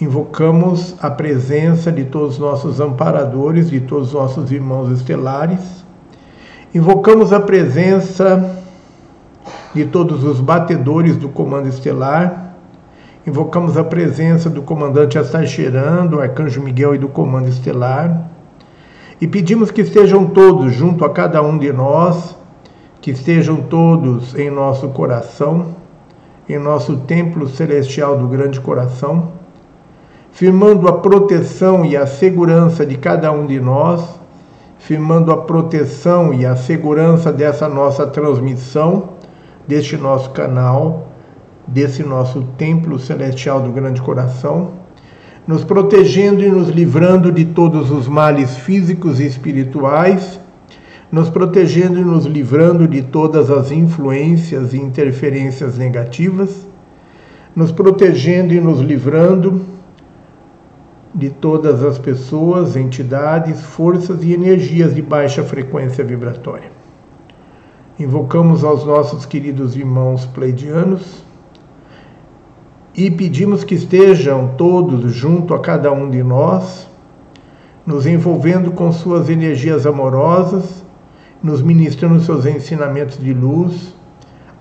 Invocamos 0.00 0.96
a 1.00 1.08
presença 1.08 1.92
de 1.92 2.04
todos 2.04 2.32
os 2.32 2.38
nossos 2.40 2.80
amparadores, 2.80 3.70
de 3.70 3.80
todos 3.80 4.08
os 4.08 4.14
nossos 4.14 4.50
irmãos 4.50 4.90
estelares. 4.90 5.79
Invocamos 6.74 7.32
a 7.32 7.40
presença 7.40 8.56
de 9.74 9.84
todos 9.86 10.24
os 10.24 10.40
batedores 10.40 11.16
do 11.16 11.28
comando 11.28 11.68
estelar. 11.68 12.54
Invocamos 13.26 13.76
a 13.76 13.84
presença 13.84 14.48
do 14.48 14.62
comandante 14.62 15.18
Astacheran, 15.18 16.06
do 16.06 16.20
arcanjo 16.20 16.60
Miguel 16.60 16.94
e 16.94 16.98
do 16.98 17.08
comando 17.08 17.48
estelar 17.48 18.30
e 19.20 19.26
pedimos 19.26 19.70
que 19.70 19.82
estejam 19.82 20.24
todos 20.26 20.72
junto 20.72 21.04
a 21.04 21.10
cada 21.10 21.42
um 21.42 21.58
de 21.58 21.70
nós, 21.72 22.34
que 23.02 23.10
estejam 23.10 23.60
todos 23.60 24.34
em 24.34 24.50
nosso 24.50 24.88
coração, 24.88 25.74
em 26.48 26.58
nosso 26.58 26.96
templo 26.96 27.46
celestial 27.46 28.16
do 28.16 28.26
grande 28.26 28.58
coração, 28.60 29.32
firmando 30.32 30.88
a 30.88 30.94
proteção 30.94 31.84
e 31.84 31.96
a 31.98 32.06
segurança 32.06 32.86
de 32.86 32.96
cada 32.96 33.30
um 33.30 33.46
de 33.46 33.60
nós, 33.60 34.18
firmando 34.80 35.32
a 35.32 35.36
proteção 35.36 36.34
e 36.34 36.44
a 36.44 36.56
segurança 36.56 37.32
dessa 37.32 37.68
nossa 37.68 38.06
transmissão, 38.06 39.10
deste 39.66 39.96
nosso 39.96 40.30
canal, 40.30 41.08
desse 41.66 42.02
nosso 42.02 42.42
templo 42.58 42.98
celestial 42.98 43.62
do 43.62 43.70
grande 43.70 44.02
coração 44.02 44.80
nos 45.50 45.64
protegendo 45.64 46.44
e 46.44 46.48
nos 46.48 46.68
livrando 46.68 47.32
de 47.32 47.44
todos 47.44 47.90
os 47.90 48.06
males 48.06 48.56
físicos 48.58 49.18
e 49.18 49.26
espirituais, 49.26 50.38
nos 51.10 51.28
protegendo 51.28 51.98
e 51.98 52.04
nos 52.04 52.24
livrando 52.24 52.86
de 52.86 53.02
todas 53.02 53.50
as 53.50 53.72
influências 53.72 54.72
e 54.72 54.78
interferências 54.78 55.76
negativas, 55.76 56.68
nos 57.56 57.72
protegendo 57.72 58.54
e 58.54 58.60
nos 58.60 58.78
livrando 58.80 59.62
de 61.14 61.30
todas 61.30 61.82
as 61.82 61.98
pessoas, 61.98 62.76
entidades, 62.76 63.60
forças 63.60 64.22
e 64.22 64.32
energias 64.32 64.94
de 64.94 65.02
baixa 65.02 65.42
frequência 65.42 66.04
vibratória. 66.04 66.70
Invocamos 67.98 68.64
aos 68.64 68.84
nossos 68.84 69.26
queridos 69.26 69.76
irmãos 69.76 70.24
pleidianos 70.26 71.24
e 72.94 73.10
pedimos 73.10 73.64
que 73.64 73.74
estejam 73.74 74.54
todos 74.56 75.12
junto 75.12 75.54
a 75.54 75.58
cada 75.58 75.92
um 75.92 76.08
de 76.08 76.22
nós, 76.22 76.88
nos 77.84 78.06
envolvendo 78.06 78.72
com 78.72 78.92
suas 78.92 79.28
energias 79.28 79.86
amorosas, 79.86 80.84
nos 81.42 81.62
ministrando 81.62 82.20
seus 82.20 82.46
ensinamentos 82.46 83.18
de 83.18 83.32
luz, 83.32 83.94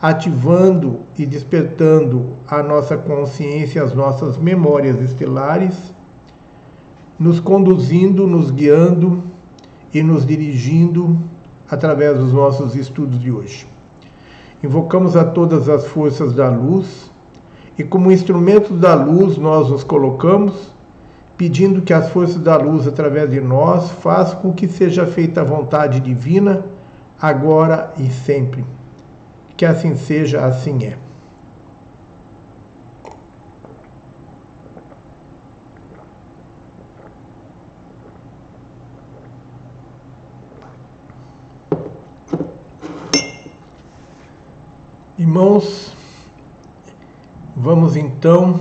ativando 0.01 1.01
e 1.17 1.25
despertando 1.25 2.33
a 2.47 2.63
nossa 2.63 2.97
consciência, 2.97 3.83
as 3.83 3.93
nossas 3.93 4.37
memórias 4.37 4.99
estelares, 5.01 5.93
nos 7.20 7.39
conduzindo, 7.39 8.26
nos 8.26 8.49
guiando 8.49 9.22
e 9.93 10.01
nos 10.01 10.26
dirigindo 10.26 11.17
através 11.70 12.17
dos 12.17 12.32
nossos 12.32 12.76
estudos 12.76 13.20
de 13.20 13.32
hoje. 13.32 13.67
Invocamos 14.63 15.15
a 15.15 15.26
todas 15.26 15.67
as 15.67 15.86
forças 15.86 16.34
da 16.34 16.49
luz 16.49 17.11
e 17.78 17.84
como 17.84 18.11
instrumentos 18.11 18.80
da 18.80 18.93
luz 18.93 19.38
nós 19.38 19.70
nos 19.70 19.84
colocamos, 19.84 20.74
pedindo 21.38 21.82
que 21.82 21.93
as 21.93 22.09
forças 22.09 22.41
da 22.41 22.57
luz 22.57 22.88
através 22.88 23.30
de 23.30 23.39
nós 23.39 23.91
façam 23.91 24.39
com 24.41 24.53
que 24.53 24.67
seja 24.67 25.05
feita 25.05 25.41
a 25.41 25.45
vontade 25.45 25.99
divina, 25.99 26.65
agora 27.22 27.93
e 27.97 28.09
sempre. 28.11 28.65
Que 29.55 29.65
assim 29.65 29.95
seja, 29.95 30.45
assim 30.45 30.86
é. 30.86 31.09
Irmãos, 45.30 45.95
Vamos 47.55 47.95
então 47.95 48.59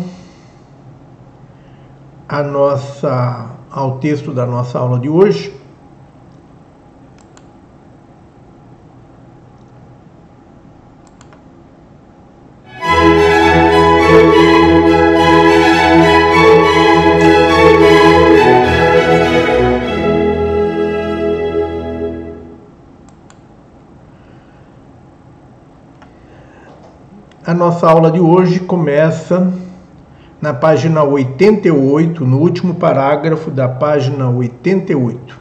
a 2.29 2.43
nossa, 2.43 3.57
ao 3.71 3.99
texto 4.01 4.35
da 4.35 4.45
nossa 4.45 4.79
aula 4.79 4.99
de 4.99 5.09
hoje. 5.09 5.58
A 27.49 27.55
nossa 27.55 27.89
aula 27.89 28.11
de 28.11 28.21
hoje 28.21 28.61
começa 28.61 29.51
na 30.39 30.53
página 30.53 31.03
88, 31.03 32.27
no 32.27 32.41
último 32.41 32.75
parágrafo 32.75 33.51
da 33.51 33.67
página 33.67 34.29
88. 34.29 35.41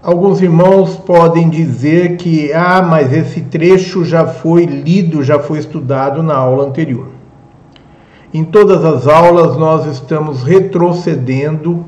Alguns 0.00 0.40
irmãos 0.40 0.94
podem 0.94 1.50
dizer 1.50 2.16
que, 2.18 2.52
ah, 2.52 2.82
mas 2.82 3.12
esse 3.12 3.40
trecho 3.40 4.04
já 4.04 4.24
foi 4.24 4.64
lido, 4.64 5.24
já 5.24 5.40
foi 5.40 5.58
estudado 5.58 6.22
na 6.22 6.36
aula 6.36 6.66
anterior. 6.66 7.08
Em 8.32 8.44
todas 8.44 8.84
as 8.84 9.08
aulas, 9.08 9.56
nós 9.56 9.86
estamos 9.86 10.44
retrocedendo 10.44 11.84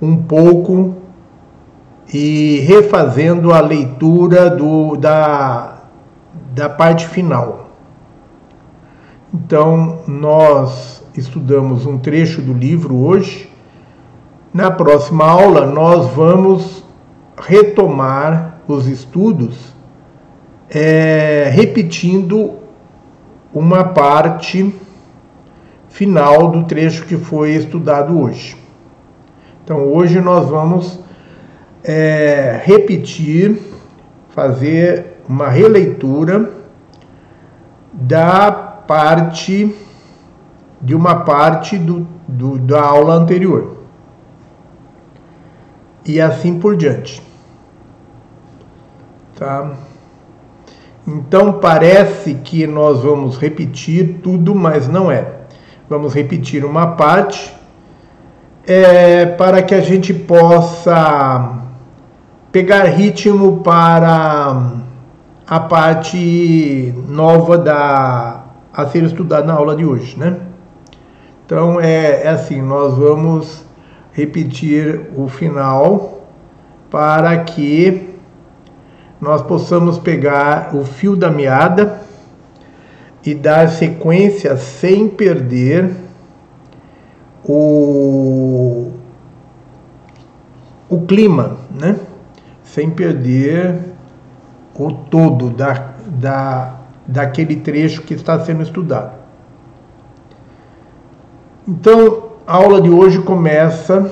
um 0.00 0.16
pouco 0.16 0.94
e 2.10 2.60
refazendo 2.60 3.52
a 3.52 3.60
leitura 3.60 4.48
do, 4.48 4.96
da 4.96 5.77
da 6.58 6.68
parte 6.68 7.06
final. 7.06 7.70
Então, 9.32 10.00
nós 10.08 11.04
estudamos 11.16 11.86
um 11.86 11.98
trecho 11.98 12.42
do 12.42 12.52
livro 12.52 12.96
hoje. 12.96 13.50
Na 14.52 14.70
próxima 14.70 15.24
aula, 15.24 15.66
nós 15.66 16.08
vamos 16.08 16.84
retomar 17.40 18.58
os 18.66 18.86
estudos 18.88 19.74
é, 20.68 21.48
repetindo 21.52 22.56
uma 23.54 23.84
parte 23.84 24.74
final 25.88 26.48
do 26.50 26.64
trecho 26.64 27.06
que 27.06 27.16
foi 27.16 27.52
estudado 27.52 28.18
hoje. 28.18 28.56
Então, 29.62 29.92
hoje 29.92 30.20
nós 30.20 30.48
vamos 30.48 30.98
é, 31.84 32.60
repetir, 32.64 33.58
fazer 34.30 35.17
uma 35.28 35.48
releitura 35.48 36.50
da 37.92 38.50
parte 38.50 39.74
de 40.80 40.94
uma 40.94 41.16
parte 41.16 41.76
do, 41.76 42.06
do, 42.26 42.58
da 42.58 42.80
aula 42.80 43.14
anterior. 43.14 43.78
E 46.04 46.20
assim 46.20 46.58
por 46.58 46.76
diante. 46.76 47.20
Tá? 49.36 49.72
Então 51.06 51.54
parece 51.54 52.34
que 52.34 52.66
nós 52.66 53.02
vamos 53.02 53.36
repetir 53.38 54.20
tudo, 54.22 54.54
mas 54.54 54.88
não 54.88 55.10
é. 55.10 55.26
Vamos 55.88 56.14
repetir 56.14 56.64
uma 56.64 56.88
parte 56.88 57.52
é, 58.66 59.26
para 59.26 59.62
que 59.62 59.74
a 59.74 59.80
gente 59.80 60.12
possa 60.12 61.62
pegar 62.52 62.84
ritmo 62.84 63.60
para 63.60 64.82
a 65.48 65.60
parte 65.60 66.94
nova 67.08 67.56
da 67.56 68.44
a 68.72 68.86
ser 68.86 69.02
estudada 69.02 69.46
na 69.46 69.54
aula 69.54 69.74
de 69.74 69.84
hoje, 69.84 70.18
né? 70.18 70.36
Então 71.44 71.80
é, 71.80 72.24
é 72.24 72.28
assim, 72.28 72.60
nós 72.60 72.96
vamos 72.96 73.64
repetir 74.12 75.10
o 75.16 75.26
final 75.26 76.28
para 76.90 77.36
que 77.44 78.14
nós 79.20 79.42
possamos 79.42 79.98
pegar 79.98 80.74
o 80.76 80.84
fio 80.84 81.16
da 81.16 81.30
meada 81.30 82.02
e 83.24 83.34
dar 83.34 83.68
sequência 83.68 84.56
sem 84.56 85.08
perder 85.08 85.90
o, 87.44 88.92
o 90.88 91.00
clima, 91.02 91.56
né? 91.70 91.96
sem 92.62 92.90
perder 92.90 93.87
o 94.78 94.92
todo 94.92 95.50
da, 95.50 95.92
da, 96.06 96.74
daquele 97.06 97.56
trecho 97.56 98.02
que 98.02 98.14
está 98.14 98.38
sendo 98.40 98.62
estudado. 98.62 99.12
Então, 101.66 102.28
a 102.46 102.56
aula 102.56 102.80
de 102.80 102.88
hoje 102.88 103.20
começa 103.20 104.10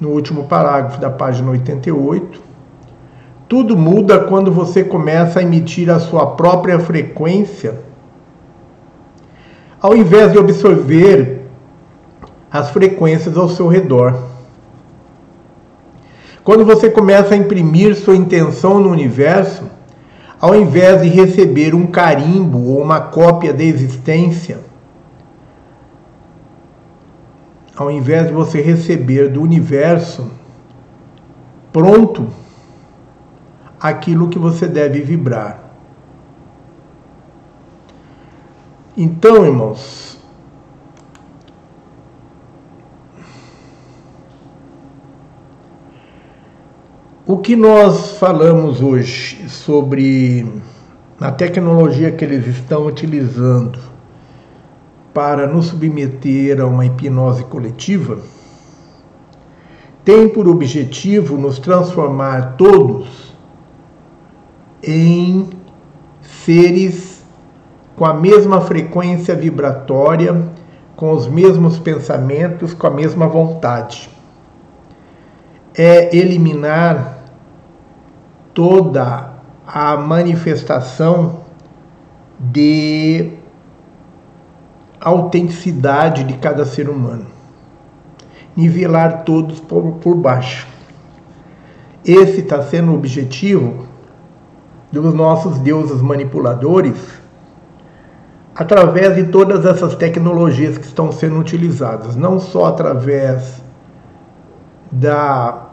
no 0.00 0.10
último 0.10 0.44
parágrafo 0.44 1.00
da 1.00 1.10
página 1.10 1.50
88. 1.50 2.40
Tudo 3.48 3.76
muda 3.76 4.20
quando 4.20 4.50
você 4.50 4.82
começa 4.82 5.40
a 5.40 5.42
emitir 5.42 5.90
a 5.90 5.98
sua 5.98 6.28
própria 6.28 6.78
frequência, 6.78 7.80
ao 9.80 9.94
invés 9.94 10.32
de 10.32 10.38
absorver 10.38 11.42
as 12.50 12.70
frequências 12.70 13.36
ao 13.36 13.48
seu 13.48 13.68
redor. 13.68 14.16
Quando 16.42 16.64
você 16.64 16.88
começa 16.88 17.34
a 17.34 17.36
imprimir 17.36 17.96
sua 17.96 18.16
intenção 18.16 18.80
no 18.80 18.90
universo, 18.90 19.73
ao 20.44 20.54
invés 20.54 21.00
de 21.00 21.08
receber 21.08 21.74
um 21.74 21.86
carimbo 21.86 22.58
ou 22.68 22.82
uma 22.82 23.00
cópia 23.00 23.50
da 23.50 23.64
existência, 23.64 24.60
ao 27.74 27.90
invés 27.90 28.26
de 28.26 28.34
você 28.34 28.60
receber 28.60 29.30
do 29.30 29.40
universo 29.40 30.30
pronto 31.72 32.26
aquilo 33.80 34.28
que 34.28 34.38
você 34.38 34.68
deve 34.68 35.00
vibrar. 35.00 35.60
Então, 38.94 39.46
irmãos, 39.46 40.13
o 47.26 47.38
que 47.38 47.56
nós 47.56 48.18
falamos 48.18 48.82
hoje 48.82 49.48
sobre 49.48 50.46
a 51.18 51.32
tecnologia 51.32 52.12
que 52.12 52.22
eles 52.22 52.46
estão 52.46 52.84
utilizando 52.84 53.78
para 55.14 55.46
nos 55.46 55.66
submeter 55.66 56.60
a 56.60 56.66
uma 56.66 56.84
hipnose 56.84 57.42
coletiva 57.44 58.18
tem 60.04 60.28
por 60.28 60.46
objetivo 60.46 61.38
nos 61.38 61.58
transformar 61.58 62.56
todos 62.58 63.32
em 64.82 65.48
seres 66.44 67.24
com 67.96 68.04
a 68.04 68.12
mesma 68.12 68.60
frequência 68.60 69.34
vibratória, 69.34 70.46
com 70.94 71.10
os 71.12 71.26
mesmos 71.26 71.78
pensamentos, 71.78 72.74
com 72.74 72.86
a 72.86 72.90
mesma 72.90 73.26
vontade. 73.26 74.13
É 75.76 76.16
eliminar 76.16 77.18
toda 78.52 79.32
a 79.66 79.96
manifestação 79.96 81.40
de 82.38 83.32
autenticidade 85.00 86.24
de 86.24 86.34
cada 86.34 86.64
ser 86.64 86.88
humano. 86.88 87.26
Nivelar 88.56 89.24
todos 89.24 89.60
por, 89.60 89.94
por 89.94 90.14
baixo. 90.14 90.66
Esse 92.04 92.40
está 92.40 92.62
sendo 92.62 92.92
o 92.92 92.94
objetivo 92.94 93.86
dos 94.92 95.12
nossos 95.12 95.58
deuses 95.58 96.00
manipuladores 96.00 96.96
através 98.54 99.16
de 99.16 99.24
todas 99.24 99.66
essas 99.66 99.96
tecnologias 99.96 100.78
que 100.78 100.86
estão 100.86 101.10
sendo 101.10 101.38
utilizadas, 101.38 102.14
não 102.14 102.38
só 102.38 102.66
através 102.66 103.60
da 104.92 105.63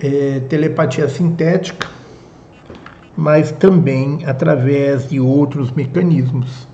é, 0.00 0.40
telepatia 0.48 1.08
sintética, 1.08 1.88
mas 3.16 3.50
também 3.50 4.24
através 4.24 5.08
de 5.08 5.18
outros 5.18 5.70
mecanismos 5.72 6.68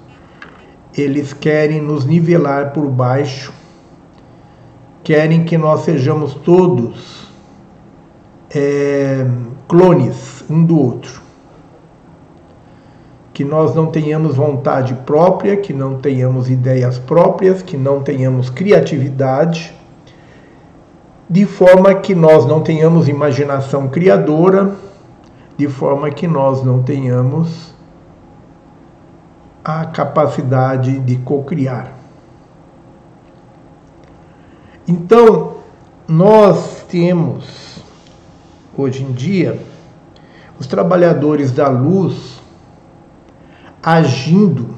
eles 0.97 1.33
querem 1.33 1.81
nos 1.81 2.05
nivelar 2.05 2.73
por 2.73 2.89
baixo, 2.89 3.53
querem 5.03 5.45
que 5.45 5.59
nós 5.59 5.81
sejamos 5.81 6.35
todos 6.35 7.29
é, 8.55 9.27
clones 9.67 10.45
um 10.49 10.65
do 10.65 10.79
outro. 10.79 11.23
Que 13.33 13.45
nós 13.45 13.75
não 13.75 13.87
tenhamos 13.87 14.37
vontade 14.37 14.95
própria, 15.05 15.57
que 15.57 15.73
não 15.73 15.97
tenhamos 15.99 16.49
ideias 16.49 17.01
próprias, 17.01 17.63
que 17.63 17.77
não 17.77 18.01
tenhamos 18.01 18.49
criatividade, 18.49 19.75
de 21.29 21.47
forma 21.47 21.95
que 21.95 22.15
nós 22.15 22.47
não 22.47 22.61
tenhamos 22.61 23.09
imaginação 23.09 23.89
criadora, 23.89 24.75
de 25.57 25.69
forma 25.69 26.11
que 26.11 26.27
nós 26.27 26.63
não 26.63 26.83
tenhamos 26.83 27.75
a 29.65 29.87
capacidade 29.87 31.01
de 31.01 31.17
cocriar. 31.17 31.93
Então, 34.87 35.55
nós 36.07 36.85
temos 36.89 37.83
hoje 38.77 39.03
em 39.03 39.13
dia 39.13 39.59
os 40.59 40.67
trabalhadores 40.67 41.53
da 41.53 41.69
luz 41.69 42.43
agindo 43.83 44.75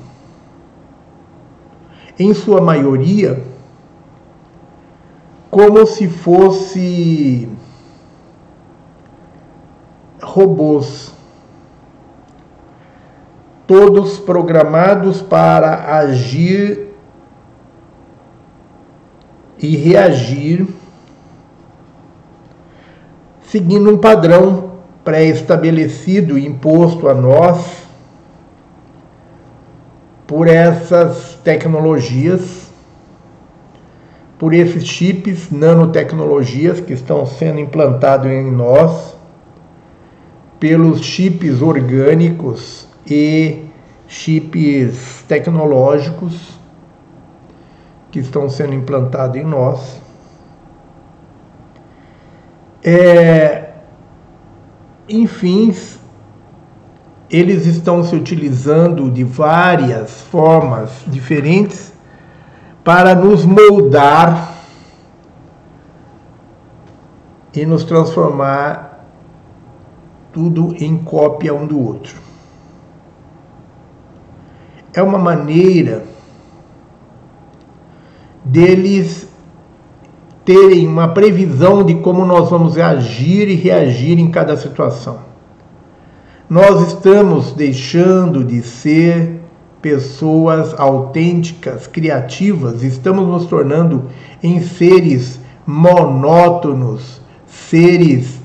em 2.19 2.33
sua 2.33 2.61
maioria 2.61 3.43
como 5.51 5.87
se 5.87 6.09
fosse 6.09 7.49
robôs. 10.23 11.15
Todos 13.67 14.19
programados 14.19 15.21
para 15.23 15.99
agir 15.99 16.95
e 19.59 19.77
reagir 19.77 20.69
seguindo 23.47 23.91
um 23.91 23.97
padrão 23.97 24.73
pré-estabelecido 25.03 26.39
imposto 26.39 27.09
a 27.09 27.15
nós 27.15 27.87
por 30.27 30.49
essas 30.49 31.39
tecnologias, 31.45 32.66
por 34.39 34.53
esses 34.53 34.85
chips, 34.85 35.51
nanotecnologias 35.51 36.81
que 36.81 36.93
estão 36.93 37.25
sendo 37.25 37.59
implantados 37.59 38.31
em 38.31 38.51
nós, 38.51 39.17
pelos 40.61 41.03
chips 41.03 41.63
orgânicos 41.63 42.87
e 43.07 43.65
chips 44.07 45.25
tecnológicos 45.27 46.59
que 48.11 48.19
estão 48.21 48.49
sendo 48.49 48.75
implantados 48.75 49.37
em 49.37 49.45
nós. 49.45 50.01
É, 52.83 53.71
enfim, 55.09 55.75
eles 57.29 57.67
estão 57.67 58.05
se 58.05 58.15
utilizando 58.15 59.11
de 59.11 59.25
várias 59.25 60.23
formas 60.23 60.91
diferentes 61.07 61.96
para 62.87 63.17
nos 63.17 63.45
moldar 63.45 64.55
e 67.53 67.67
nos 67.67 67.83
transformar 67.83 69.05
tudo 70.33 70.73
em 70.79 70.97
cópia 70.97 71.53
um 71.53 71.67
do 71.67 71.85
outro 71.85 72.15
é 74.95 75.03
uma 75.03 75.19
maneira 75.19 76.05
deles 78.45 79.29
terem 80.45 80.87
uma 80.87 81.09
previsão 81.09 81.83
de 81.83 81.97
como 81.97 82.25
nós 82.25 82.49
vamos 82.51 82.79
agir 82.79 83.49
e 83.49 83.57
reagir 83.57 84.17
em 84.17 84.31
cada 84.31 84.57
situação. 84.57 85.19
Nós 86.49 86.87
estamos 86.87 87.53
deixando 87.53 88.45
de 88.45 88.63
ser 88.63 89.41
pessoas 89.87 90.75
autênticas, 90.81 91.87
criativas, 91.87 92.83
estamos 92.83 93.25
nos 93.25 93.47
tornando 93.47 94.07
em 94.43 94.61
seres 94.61 95.39
monótonos, 95.65 97.21
seres 97.47 98.41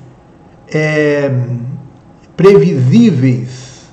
é, 0.72 1.32
previsíveis, 2.38 3.90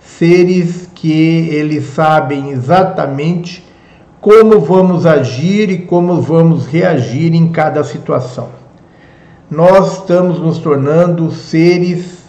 seres 0.00 0.90
que 0.94 1.48
eles 1.48 1.86
sabem 1.94 2.50
exatamente 2.50 3.66
como 4.20 4.60
vamos 4.60 5.06
agir 5.06 5.70
e 5.70 5.78
como 5.78 6.20
vamos 6.20 6.66
reagir 6.66 7.34
em 7.34 7.48
cada 7.48 7.82
situação. 7.82 8.50
Nós 9.50 10.00
estamos 10.00 10.38
nos 10.38 10.58
tornando 10.58 11.30
seres 11.30 12.21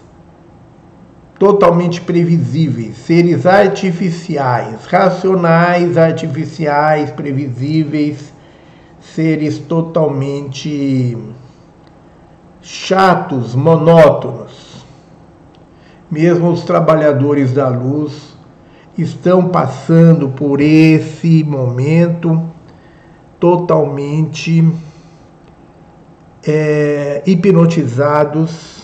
totalmente 1.38 2.02
previsíveis, 2.02 2.98
seres 2.98 3.46
artificiais, 3.46 4.86
racionais, 4.86 5.98
artificiais, 5.98 7.12
previsíveis, 7.12 8.34
seres 9.02 9.58
totalmente 9.58 11.18
chatos, 12.62 13.56
monótonos. 13.56 14.86
Mesmo 16.10 16.52
os 16.52 16.64
trabalhadores 16.64 17.52
da 17.54 17.68
luz 17.68 18.38
estão 18.98 19.50
passando 19.50 20.30
por 20.30 20.62
esse 20.62 21.44
momento 21.44 22.42
totalmente 23.40 24.72
é, 26.46 27.24
hipnotizados, 27.26 28.83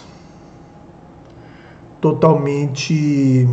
totalmente. 2.01 3.47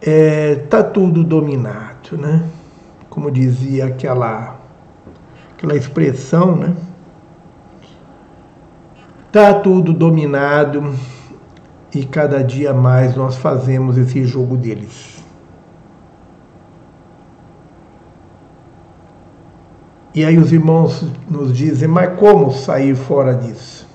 É, 0.00 0.54
tá 0.70 0.82
tudo 0.82 1.24
dominado, 1.24 2.16
né? 2.16 2.48
Como 3.10 3.30
dizia 3.30 3.86
aquela, 3.86 4.56
aquela 5.52 5.76
expressão, 5.76 6.54
né? 6.56 6.76
Tá 9.32 9.54
tudo 9.54 9.92
dominado 9.92 10.94
e 11.94 12.04
cada 12.04 12.42
dia 12.42 12.72
mais 12.72 13.16
nós 13.16 13.36
fazemos 13.36 13.98
esse 13.98 14.24
jogo 14.24 14.56
deles. 14.56 15.18
E 20.14 20.24
aí 20.24 20.38
os 20.38 20.52
irmãos 20.52 21.04
nos 21.28 21.52
dizem, 21.52 21.88
mas 21.88 22.18
como 22.18 22.50
sair 22.50 22.94
fora 22.94 23.34
disso? 23.34 23.87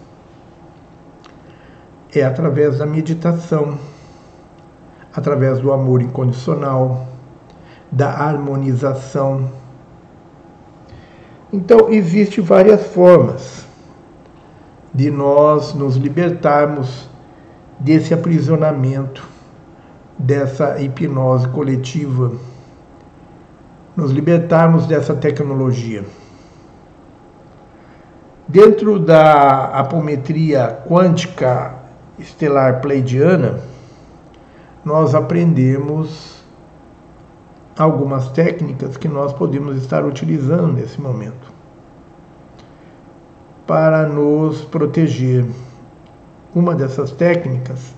É 2.16 2.24
através 2.24 2.78
da 2.78 2.86
meditação, 2.86 3.78
através 5.14 5.60
do 5.60 5.72
amor 5.72 6.02
incondicional, 6.02 7.08
da 7.92 8.10
harmonização. 8.10 9.50
Então, 11.52 11.90
existe 11.90 12.42
várias 12.42 12.88
formas 12.88 13.66
de 14.94 15.10
nós 15.10 15.74
nos 15.74 15.96
libertarmos 15.96 17.10
desse 17.80 18.14
aprisionamento, 18.14 19.28
dessa 20.18 20.80
hipnose 20.80 21.48
coletiva 21.48 22.32
nos 23.96 24.12
libertarmos 24.12 24.88
dessa 24.88 25.14
tecnologia. 25.14 26.04
Dentro 28.48 29.00
da 29.00 29.66
apometria 29.68 30.80
quântica 30.88 31.76
estelar 32.18 32.82
pleidiana, 32.82 33.60
nós 34.84 35.16
aprendemos 35.16 36.44
algumas 37.78 38.30
técnicas 38.30 38.98
que 38.98 39.08
nós 39.08 39.34
podemos 39.34 39.78
estar 39.78 40.06
utilizando 40.06 40.74
nesse 40.74 41.00
momento 41.02 41.52
para 43.66 44.08
nos 44.08 44.62
proteger. 44.62 45.46
Uma 46.54 46.76
dessas 46.76 47.12
técnicas 47.12 47.96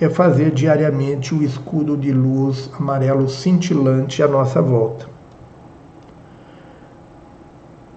é 0.00 0.08
fazer 0.08 0.50
diariamente 0.50 1.34
o 1.34 1.42
escudo 1.42 1.96
de 1.96 2.10
luz 2.10 2.68
amarelo 2.76 3.28
cintilante 3.28 4.22
à 4.22 4.28
nossa 4.28 4.60
volta. 4.60 5.06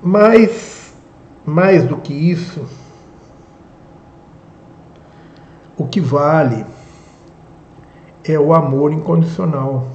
Mas, 0.02 0.94
mais 1.46 1.86
do 1.86 1.98
que 1.98 2.14
isso, 2.14 2.68
o 5.78 5.86
que 5.86 6.00
vale 6.00 6.66
é 8.24 8.40
o 8.40 8.54
amor 8.54 8.92
incondicional. 8.92 9.88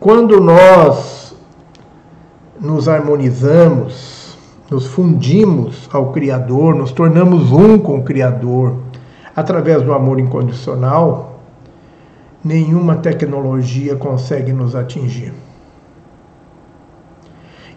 Quando 0.00 0.40
nós 0.40 1.34
nos 2.60 2.88
harmonizamos, 2.88 4.36
nos 4.70 4.86
fundimos 4.86 5.88
ao 5.92 6.12
Criador, 6.12 6.74
nos 6.74 6.92
tornamos 6.92 7.52
um 7.52 7.78
com 7.78 7.98
o 7.98 8.02
Criador, 8.02 8.76
através 9.34 9.82
do 9.82 9.92
amor 9.92 10.18
incondicional, 10.18 11.40
nenhuma 12.42 12.96
tecnologia 12.96 13.96
consegue 13.96 14.52
nos 14.52 14.74
atingir. 14.74 15.32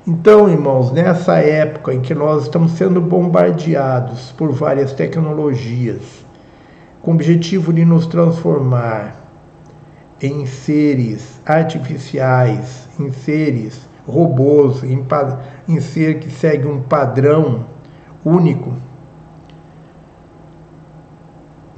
Então, 0.06 0.50
irmãos, 0.50 0.92
nessa 0.92 1.38
época 1.38 1.94
em 1.94 2.00
que 2.00 2.16
nós 2.16 2.44
estamos 2.44 2.72
sendo 2.74 3.02
bombardeados 3.02 4.32
por 4.32 4.52
várias 4.54 4.94
tecnologias, 4.94 6.26
com 7.08 7.12
o 7.12 7.16
objetivo 7.16 7.72
de 7.72 7.86
nos 7.86 8.06
transformar 8.06 9.16
em 10.22 10.46
seres 10.46 11.40
artificiais, 11.46 12.90
em 13.00 13.14
seres 13.14 13.88
robôs, 14.06 14.84
em, 14.84 15.08
em 15.70 15.80
ser 15.80 16.20
que 16.20 16.30
segue 16.30 16.68
um 16.68 16.82
padrão 16.82 17.66
único, 18.26 18.74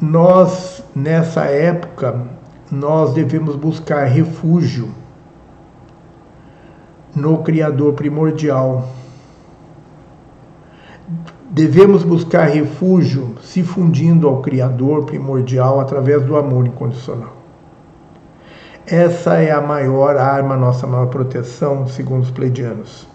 nós, 0.01 0.83
nessa 0.95 1.43
época, 1.43 2.25
nós 2.71 3.13
devemos 3.13 3.55
buscar 3.55 4.05
refúgio 4.05 4.89
no 7.15 7.37
Criador 7.43 7.93
primordial. 7.93 8.89
Devemos 11.51 12.03
buscar 12.03 12.43
refúgio 12.43 13.35
se 13.41 13.63
fundindo 13.63 14.27
ao 14.27 14.39
Criador 14.39 15.05
primordial 15.05 15.79
através 15.79 16.23
do 16.23 16.37
amor 16.37 16.67
incondicional. 16.67 17.33
Essa 18.85 19.37
é 19.37 19.49
a 19.49 19.59
maior 19.59 20.15
arma, 20.15 20.55
nossa 20.55 20.85
maior 20.85 21.07
proteção, 21.07 21.87
segundo 21.87 22.21
os 22.21 22.29
pleidianos. 22.29 23.07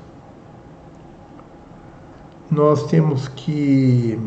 Nós 2.50 2.88
temos 2.88 3.28
que 3.28 4.20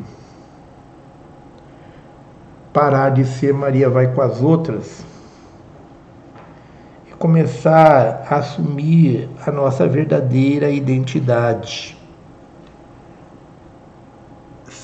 parar 2.72 3.10
de 3.10 3.26
ser 3.26 3.54
Maria 3.54 3.90
vai 3.90 4.14
com 4.14 4.22
as 4.22 4.42
outras 4.42 5.04
e 7.10 7.14
começar 7.16 8.26
a 8.30 8.38
assumir 8.38 9.28
a 9.46 9.52
nossa 9.52 9.86
verdadeira 9.86 10.70
identidade. 10.70 11.97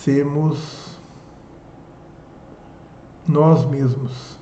Sermos 0.04 0.98
nós 3.26 3.64
mesmos 3.64 4.38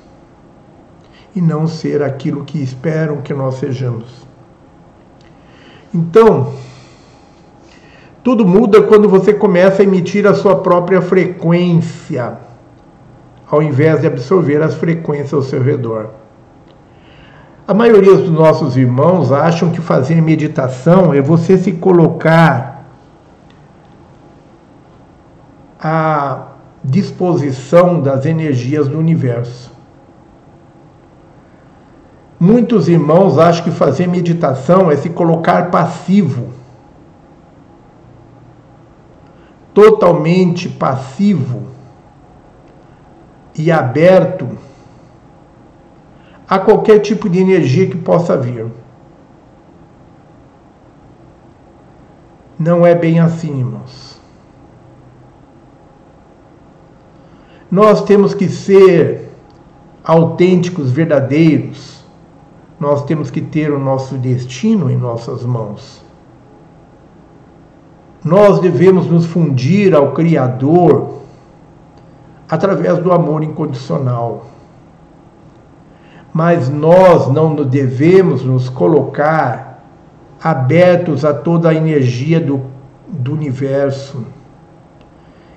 e 1.36 1.40
não 1.40 1.68
ser 1.68 2.02
aquilo 2.02 2.44
que 2.44 2.60
esperam 2.60 3.22
que 3.22 3.32
nós 3.32 3.54
sejamos. 3.60 4.26
Então, 5.94 6.52
tudo 8.24 8.44
muda 8.44 8.82
quando 8.82 9.08
você 9.08 9.32
começa 9.32 9.82
a 9.82 9.84
emitir 9.84 10.26
a 10.26 10.34
sua 10.34 10.56
própria 10.56 11.00
frequência 11.00 12.38
ao 13.48 13.62
invés 13.62 14.00
de 14.00 14.08
absorver 14.08 14.60
as 14.60 14.74
frequências 14.74 15.32
ao 15.32 15.42
seu 15.42 15.62
redor. 15.62 16.08
A 17.68 17.72
maioria 17.72 18.16
dos 18.16 18.30
nossos 18.30 18.76
irmãos 18.76 19.30
acham 19.30 19.70
que 19.70 19.80
fazer 19.80 20.20
meditação 20.20 21.14
é 21.14 21.22
você 21.22 21.56
se 21.56 21.70
colocar 21.70 22.81
à 25.82 26.46
disposição 26.84 28.00
das 28.00 28.24
energias 28.24 28.86
do 28.86 28.98
universo. 28.98 29.72
Muitos 32.38 32.88
irmãos 32.88 33.38
acham 33.38 33.64
que 33.64 33.70
fazer 33.70 34.06
meditação 34.06 34.90
é 34.90 34.96
se 34.96 35.10
colocar 35.10 35.70
passivo, 35.70 36.52
totalmente 39.72 40.68
passivo 40.68 41.62
e 43.56 43.70
aberto 43.70 44.48
a 46.48 46.58
qualquer 46.58 46.98
tipo 46.98 47.28
de 47.30 47.38
energia 47.38 47.88
que 47.88 47.96
possa 47.96 48.36
vir. 48.36 48.66
Não 52.58 52.84
é 52.84 52.94
bem 52.94 53.20
assim, 53.20 53.58
irmãos. 53.58 54.01
Nós 57.72 58.04
temos 58.04 58.34
que 58.34 58.50
ser 58.50 59.30
autênticos, 60.04 60.90
verdadeiros. 60.90 62.04
Nós 62.78 63.02
temos 63.06 63.30
que 63.30 63.40
ter 63.40 63.72
o 63.72 63.78
nosso 63.78 64.16
destino 64.16 64.90
em 64.90 64.96
nossas 64.98 65.42
mãos. 65.42 66.04
Nós 68.22 68.60
devemos 68.60 69.06
nos 69.06 69.24
fundir 69.24 69.94
ao 69.94 70.12
Criador 70.12 71.22
através 72.46 72.98
do 72.98 73.10
amor 73.10 73.42
incondicional. 73.42 74.44
Mas 76.30 76.68
nós 76.68 77.28
não 77.28 77.54
devemos 77.54 78.44
nos 78.44 78.68
colocar 78.68 79.82
abertos 80.44 81.24
a 81.24 81.32
toda 81.32 81.70
a 81.70 81.74
energia 81.74 82.38
do, 82.38 82.60
do 83.08 83.32
universo 83.32 84.26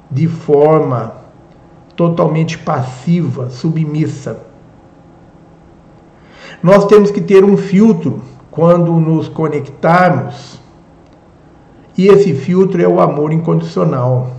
de 0.09 0.29
forma 0.29 1.24
totalmente 1.95 2.57
passiva, 2.57 3.49
submissa. 3.49 4.39
Nós 6.61 6.85
temos 6.85 7.11
que 7.11 7.21
ter 7.21 7.43
um 7.43 7.57
filtro 7.57 8.21
quando 8.49 8.93
nos 8.93 9.27
conectarmos 9.27 10.59
E 11.97 12.07
esse 12.07 12.33
filtro 12.33 12.81
é 12.81 12.87
o 12.87 12.99
amor 12.99 13.31
incondicional. 13.31 14.31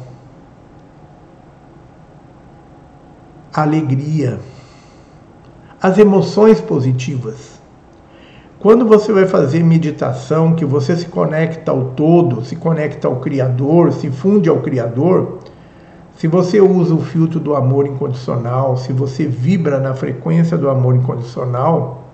A 3.52 3.62
alegria. 3.62 4.40
As 5.80 5.96
emoções 5.96 6.60
positivas. 6.60 7.58
Quando 8.58 8.84
você 8.84 9.12
vai 9.12 9.26
fazer 9.26 9.62
meditação, 9.62 10.54
que 10.54 10.64
você 10.66 10.96
se 10.96 11.06
conecta 11.06 11.70
ao 11.70 11.84
todo, 11.90 12.44
se 12.44 12.56
conecta 12.56 13.08
ao 13.08 13.20
Criador, 13.20 13.92
se 13.92 14.10
funde 14.10 14.48
ao 14.48 14.60
Criador, 14.60 15.38
se 16.16 16.26
você 16.26 16.62
usa 16.62 16.94
o 16.94 17.00
filtro 17.00 17.38
do 17.38 17.54
amor 17.54 17.86
incondicional, 17.86 18.78
se 18.78 18.90
você 18.90 19.26
vibra 19.26 19.78
na 19.78 19.94
frequência 19.94 20.56
do 20.56 20.70
amor 20.70 20.96
incondicional, 20.96 22.04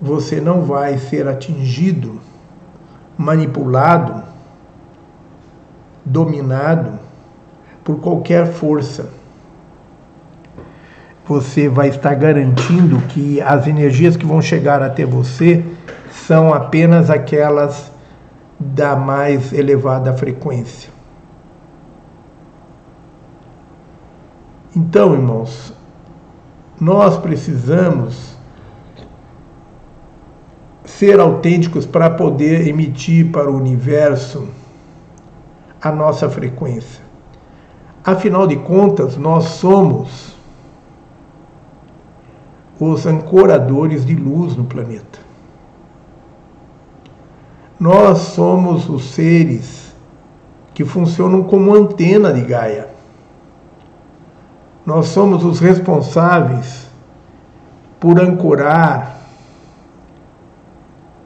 você 0.00 0.38
não 0.38 0.62
vai 0.62 0.98
ser 0.98 1.26
atingido, 1.26 2.20
manipulado, 3.16 4.22
dominado 6.04 6.98
por 7.82 8.00
qualquer 8.00 8.52
força. 8.52 9.08
Você 11.26 11.70
vai 11.70 11.88
estar 11.88 12.14
garantindo 12.14 12.98
que 13.08 13.40
as 13.40 13.66
energias 13.66 14.14
que 14.14 14.26
vão 14.26 14.42
chegar 14.42 14.82
até 14.82 15.06
você 15.06 15.64
são 16.10 16.52
apenas 16.52 17.08
aquelas 17.08 17.90
da 18.60 18.94
mais 18.94 19.54
elevada 19.54 20.12
frequência. 20.12 20.93
Então, 24.76 25.14
irmãos, 25.14 25.72
nós 26.80 27.16
precisamos 27.18 28.34
ser 30.84 31.20
autênticos 31.20 31.86
para 31.86 32.10
poder 32.10 32.66
emitir 32.66 33.30
para 33.30 33.50
o 33.50 33.56
universo 33.56 34.48
a 35.80 35.92
nossa 35.92 36.28
frequência. 36.28 37.02
Afinal 38.04 38.46
de 38.46 38.56
contas, 38.56 39.16
nós 39.16 39.44
somos 39.44 40.34
os 42.78 43.06
ancoradores 43.06 44.04
de 44.04 44.14
luz 44.14 44.56
no 44.56 44.64
planeta. 44.64 45.20
Nós 47.78 48.18
somos 48.18 48.88
os 48.88 49.10
seres 49.10 49.94
que 50.72 50.84
funcionam 50.84 51.44
como 51.44 51.74
antena 51.74 52.32
de 52.32 52.42
Gaia. 52.42 52.93
Nós 54.84 55.06
somos 55.08 55.44
os 55.44 55.60
responsáveis 55.60 56.86
por 57.98 58.20
ancorar 58.20 59.18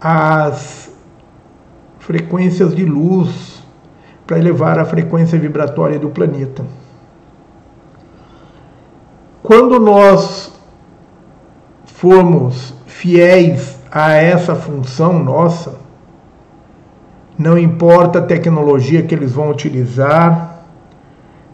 as 0.01 0.93
frequências 1.99 2.75
de 2.75 2.85
luz 2.85 3.65
para 4.27 4.39
elevar 4.39 4.79
a 4.79 4.85
frequência 4.85 5.39
vibratória 5.39 5.99
do 5.99 6.11
planeta. 6.11 6.65
Quando 9.43 9.81
nós 9.81 10.53
formos 11.85 12.75
fiéis 12.87 13.79
a 13.91 14.13
essa 14.13 14.55
função 14.55 15.19
nossa, 15.19 15.77
não 17.37 17.59
importa 17.59 18.19
a 18.21 18.23
tecnologia 18.23 19.03
que 19.03 19.15
eles 19.15 19.33
vão 19.33 19.51
utilizar, 19.51 20.63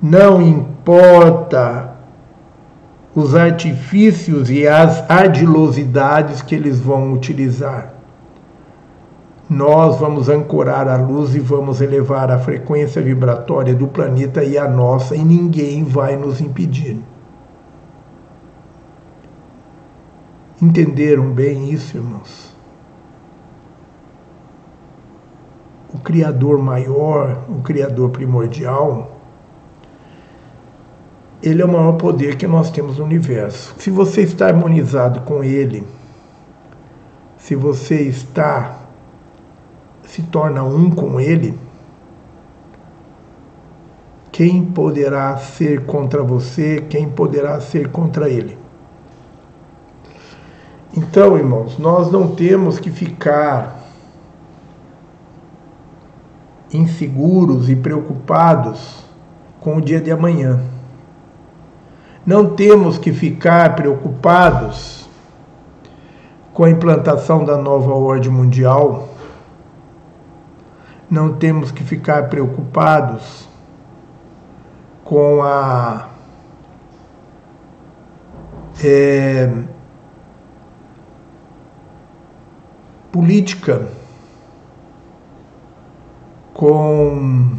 não 0.03 0.43
importa 0.43 1.94
os 3.15 3.35
artifícios 3.35 4.51
e 4.51 4.67
as 4.67 5.09
ardilosidades 5.11 6.43
que 6.43 6.55
eles 6.55 6.81
vão 6.81 7.13
utilizar 7.13 7.95
nós 9.49 9.99
vamos 9.99 10.29
ancorar 10.29 10.89
a 10.89 10.97
luz 10.97 11.35
e 11.35 11.39
vamos 11.39 11.81
elevar 11.81 12.31
a 12.31 12.39
frequência 12.39 13.03
vibratória 13.03 13.75
do 13.75 13.87
planeta 13.87 14.43
e 14.43 14.57
a 14.57 14.69
nossa, 14.69 15.15
e 15.15 15.23
ninguém 15.23 15.85
vai 15.85 16.17
nos 16.17 16.41
impedir. 16.41 16.99
Entenderam 20.63 21.31
bem 21.31 21.71
isso, 21.71 21.97
irmãos? 21.97 22.55
O 25.93 25.99
Criador 25.99 26.59
maior, 26.59 27.45
o 27.49 27.61
Criador 27.63 28.11
primordial, 28.11 29.14
ele 31.45 31.61
é 31.61 31.65
o 31.65 31.69
maior 31.69 31.93
poder 31.93 32.37
que 32.37 32.47
nós 32.47 32.71
temos 32.71 32.99
no 32.99 33.05
universo. 33.05 33.75
Se 33.79 33.91
você 33.91 34.23
está 34.23 34.47
harmonizado 34.47 35.21
com 35.21 35.45
ele, 35.45 35.87
se 37.37 37.55
você 37.55 38.01
está 38.01 38.79
se 40.05 40.23
torna 40.23 40.63
um 40.63 40.91
com 40.91 41.21
ele, 41.21 41.59
quem 44.33 44.65
poderá 44.65 45.37
ser 45.37 45.85
contra 45.85 46.23
você? 46.23 46.83
Quem 46.89 47.11
poderá 47.11 47.61
ser 47.61 47.91
contra 47.91 48.31
ele? 48.31 48.57
Então, 50.97 51.37
irmãos, 51.37 51.79
nós 51.79 52.11
não 52.11 52.35
temos 52.35 52.79
que 52.79 52.91
ficar 52.91 53.85
inseguros 56.73 57.69
e 57.69 57.77
preocupados 57.77 59.05
com 59.61 59.77
o 59.77 59.81
dia 59.81 60.01
de 60.01 60.11
amanhã. 60.11 60.74
Não 62.27 62.55
temos 62.55 62.97
que 62.97 63.13
ficar 63.13 63.77
preocupados 63.77 65.07
com 66.55 66.65
a 66.65 66.71
implantação 66.71 67.45
da 67.45 67.59
nova 67.59 67.93
ordem 67.93 68.31
mundial. 68.31 69.09
Não 71.11 71.35
temos 71.35 71.71
que 71.71 71.85
ficar 71.85 72.31
preocupados 72.31 73.47
com 75.05 75.43
a 75.43 76.09
é, 78.83 79.53
política, 83.13 83.87
com 86.55 87.59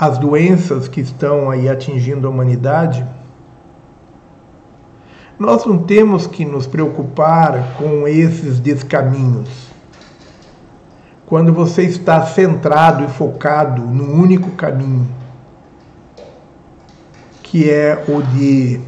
as 0.00 0.16
doenças 0.16 0.88
que 0.88 1.02
estão 1.02 1.50
aí 1.50 1.68
atingindo 1.68 2.26
a 2.26 2.30
humanidade, 2.30 3.04
nós 5.38 5.66
não 5.66 5.76
temos 5.76 6.26
que 6.26 6.42
nos 6.42 6.66
preocupar 6.66 7.74
com 7.76 8.08
esses 8.08 8.58
descaminhos. 8.58 9.68
Quando 11.26 11.52
você 11.52 11.82
está 11.82 12.24
centrado 12.24 13.04
e 13.04 13.08
focado 13.08 13.82
no 13.82 14.10
único 14.10 14.52
caminho, 14.52 15.06
que 17.42 17.68
é 17.68 18.02
o 18.08 18.22
de 18.22 18.80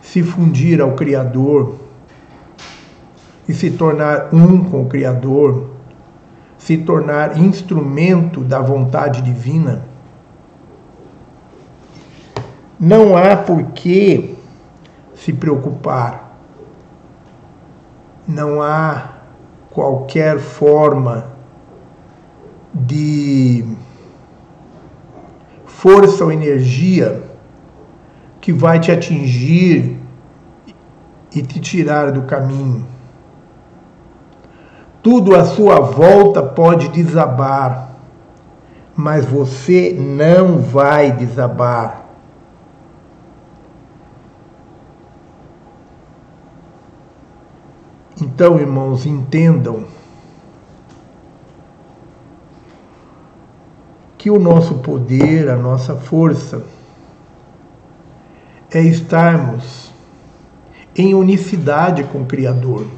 se 0.00 0.22
fundir 0.22 0.80
ao 0.80 0.92
Criador 0.92 1.74
e 3.48 3.52
se 3.52 3.72
tornar 3.72 4.28
um 4.32 4.62
com 4.62 4.82
o 4.82 4.86
Criador, 4.86 5.75
se 6.66 6.76
tornar 6.78 7.38
instrumento 7.38 8.40
da 8.40 8.58
vontade 8.58 9.22
divina, 9.22 9.84
não 12.78 13.16
há 13.16 13.36
por 13.36 13.62
que 13.66 14.36
se 15.14 15.32
preocupar. 15.32 16.36
Não 18.26 18.60
há 18.60 19.12
qualquer 19.70 20.40
forma 20.40 21.28
de 22.74 23.64
força 25.66 26.24
ou 26.24 26.32
energia 26.32 27.22
que 28.40 28.52
vai 28.52 28.80
te 28.80 28.90
atingir 28.90 29.96
e 31.32 31.42
te 31.42 31.60
tirar 31.60 32.10
do 32.10 32.22
caminho. 32.22 32.95
Tudo 35.06 35.36
à 35.36 35.44
sua 35.44 35.78
volta 35.78 36.42
pode 36.42 36.88
desabar, 36.88 37.92
mas 38.92 39.24
você 39.24 39.92
não 39.96 40.58
vai 40.58 41.12
desabar. 41.12 42.06
Então, 48.20 48.58
irmãos, 48.58 49.06
entendam 49.06 49.84
que 54.18 54.28
o 54.28 54.40
nosso 54.40 54.78
poder, 54.78 55.48
a 55.48 55.54
nossa 55.54 55.94
força, 55.94 56.64
é 58.72 58.80
estarmos 58.80 59.92
em 60.96 61.14
unicidade 61.14 62.02
com 62.02 62.22
o 62.22 62.26
Criador. 62.26 62.95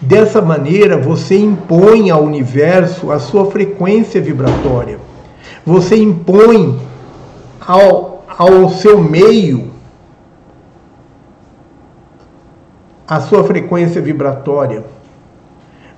Dessa 0.00 0.40
maneira, 0.40 0.96
você 0.96 1.38
impõe 1.38 2.10
ao 2.10 2.22
universo 2.22 3.12
a 3.12 3.18
sua 3.18 3.50
frequência 3.50 4.18
vibratória. 4.18 4.98
Você 5.64 5.94
impõe 5.94 6.80
ao, 7.60 8.24
ao 8.26 8.70
seu 8.70 9.02
meio 9.02 9.70
a 13.06 13.20
sua 13.20 13.44
frequência 13.44 14.00
vibratória. 14.00 14.86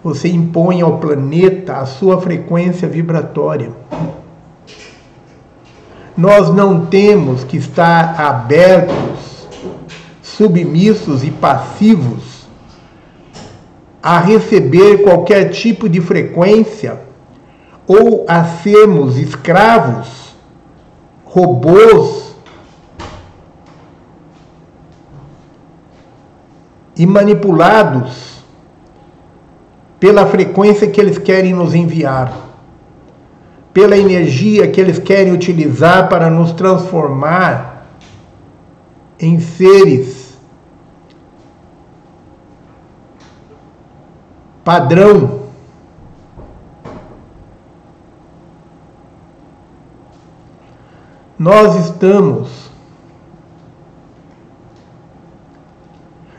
Você 0.02 0.28
impõe 0.28 0.80
ao 0.80 0.98
planeta 0.98 1.76
a 1.76 1.86
sua 1.86 2.20
frequência 2.20 2.88
vibratória. 2.88 3.70
Nós 6.16 6.52
não 6.52 6.86
temos 6.86 7.44
que 7.44 7.56
estar 7.56 8.20
abertos, 8.20 9.46
submissos 10.20 11.22
e 11.22 11.30
passivos 11.30 12.31
a 14.02 14.18
receber 14.18 15.02
qualquer 15.02 15.50
tipo 15.50 15.88
de 15.88 16.00
frequência 16.00 17.00
ou 17.86 18.24
a 18.28 18.44
sermos 18.44 19.16
escravos, 19.16 20.34
robôs 21.24 22.34
e 26.96 27.06
manipulados 27.06 28.42
pela 30.00 30.26
frequência 30.26 30.90
que 30.90 31.00
eles 31.00 31.16
querem 31.16 31.54
nos 31.54 31.74
enviar, 31.74 32.32
pela 33.72 33.96
energia 33.96 34.68
que 34.68 34.80
eles 34.80 34.98
querem 34.98 35.32
utilizar 35.32 36.08
para 36.08 36.28
nos 36.28 36.50
transformar 36.52 37.86
em 39.18 39.38
seres 39.38 40.21
padrão 44.64 45.42
nós 51.38 51.74
estamos 51.86 52.70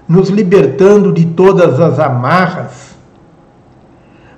nos 0.07 0.29
libertando 0.29 1.11
de 1.11 1.25
todas 1.25 1.79
as 1.79 1.99
amarras 1.99 2.95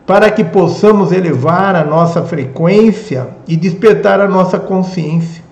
para 0.06 0.32
que 0.32 0.44
possamos 0.44 1.12
elevar 1.12 1.76
a 1.76 1.84
nossa 1.84 2.24
frequência 2.24 3.30
e 3.48 3.56
despertar 3.56 4.22
a 4.22 4.28
nossa 4.28 4.60
consciência. 4.60 5.44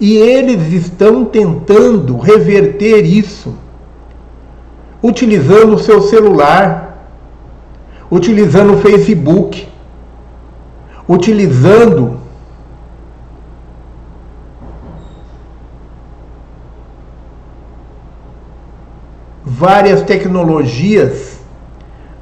E 0.00 0.16
eles 0.16 0.72
estão 0.72 1.24
tentando 1.24 2.16
reverter 2.16 3.04
isso, 3.04 3.54
utilizando 5.02 5.74
o 5.74 5.78
seu 5.78 6.00
celular, 6.02 6.87
utilizando 8.10 8.74
o 8.74 8.78
Facebook, 8.78 9.68
utilizando 11.06 12.18
várias 19.44 20.02
tecnologias 20.02 21.40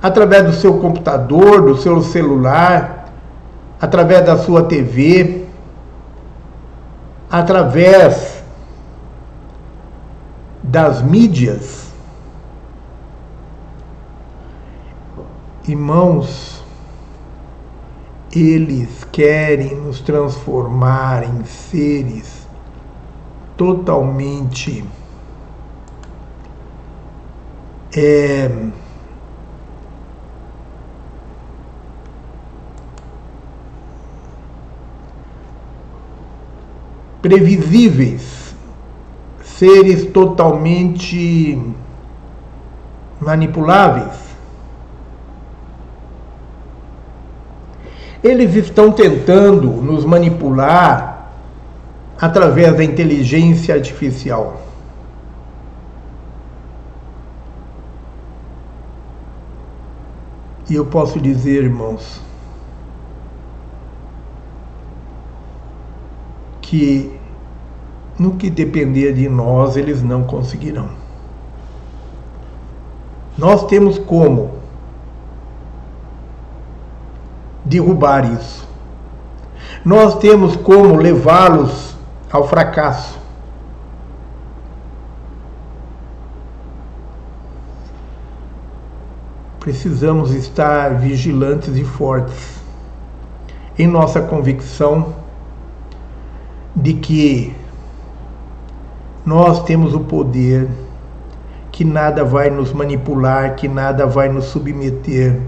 através 0.02 0.44
do 0.44 0.52
seu 0.52 0.78
computador, 0.78 1.62
do 1.62 1.76
seu 1.76 2.02
celular, 2.02 3.12
através 3.80 4.24
da 4.24 4.36
sua 4.36 4.62
TV, 4.62 5.44
através 7.30 8.42
das 10.62 11.02
mídias. 11.02 11.85
Irmãos, 15.68 16.62
eles 18.30 19.02
querem 19.10 19.74
nos 19.74 20.00
transformar 20.00 21.24
em 21.24 21.44
seres 21.44 22.46
totalmente 23.56 24.84
é, 27.96 28.48
previsíveis, 37.20 38.54
seres 39.42 40.06
totalmente 40.12 41.60
manipuláveis. 43.20 44.25
Eles 48.26 48.56
estão 48.56 48.90
tentando 48.90 49.68
nos 49.68 50.04
manipular 50.04 51.30
através 52.20 52.76
da 52.76 52.82
inteligência 52.82 53.72
artificial. 53.72 54.60
E 60.68 60.74
eu 60.74 60.84
posso 60.84 61.20
dizer, 61.20 61.62
irmãos, 61.62 62.20
que 66.60 67.16
no 68.18 68.32
que 68.32 68.50
depender 68.50 69.12
de 69.12 69.28
nós, 69.28 69.76
eles 69.76 70.02
não 70.02 70.24
conseguirão. 70.24 70.88
Nós 73.38 73.66
temos 73.66 73.98
como 73.98 74.50
derrubar 77.66 78.32
isso. 78.32 78.66
Nós 79.84 80.16
temos 80.18 80.56
como 80.56 80.96
levá-los 80.96 81.94
ao 82.32 82.48
fracasso. 82.48 83.16
precisamos 89.66 90.30
estar 90.30 90.94
vigilantes 90.94 91.76
e 91.76 91.82
fortes 91.82 92.62
em 93.76 93.88
nossa 93.88 94.20
convicção 94.20 95.16
de 96.74 96.92
que 96.92 97.52
nós 99.24 99.64
temos 99.64 99.92
o 99.92 99.98
poder, 99.98 100.68
que 101.72 101.84
nada 101.84 102.22
vai 102.22 102.48
nos 102.48 102.72
manipular, 102.72 103.56
que 103.56 103.66
nada 103.66 104.06
vai 104.06 104.28
nos 104.28 104.44
submeter. 104.44 105.40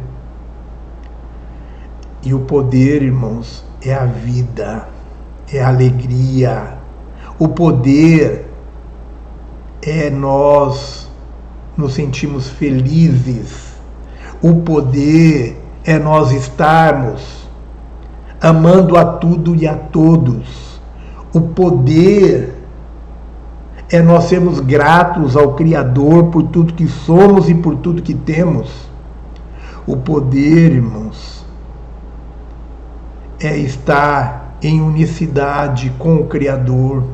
E 2.22 2.34
o 2.34 2.40
poder, 2.40 3.02
irmãos, 3.02 3.64
é 3.82 3.94
a 3.94 4.04
vida, 4.04 4.88
é 5.52 5.62
a 5.62 5.68
alegria. 5.68 6.78
O 7.38 7.48
poder 7.48 8.46
é 9.82 10.10
nós 10.10 11.08
nos 11.76 11.94
sentimos 11.94 12.48
felizes 12.48 13.68
o 14.40 14.54
poder 14.54 15.60
é 15.84 15.98
nós 15.98 16.30
estarmos 16.30 17.48
amando 18.40 18.96
a 18.96 19.04
tudo 19.04 19.56
e 19.56 19.66
a 19.66 19.74
todos. 19.74 20.80
O 21.34 21.40
poder 21.40 22.54
é 23.90 24.00
nós 24.00 24.24
sermos 24.24 24.60
gratos 24.60 25.36
ao 25.36 25.54
Criador 25.54 26.26
por 26.26 26.44
tudo 26.44 26.72
que 26.72 26.86
somos 26.86 27.48
e 27.48 27.54
por 27.54 27.76
tudo 27.76 28.00
que 28.00 28.14
temos. 28.14 28.88
O 29.86 29.96
poder, 29.96 30.72
irmãos, 30.72 31.37
é 33.40 33.56
estar 33.56 34.56
em 34.62 34.80
unicidade 34.80 35.92
com 35.98 36.16
o 36.16 36.26
Criador 36.26 37.04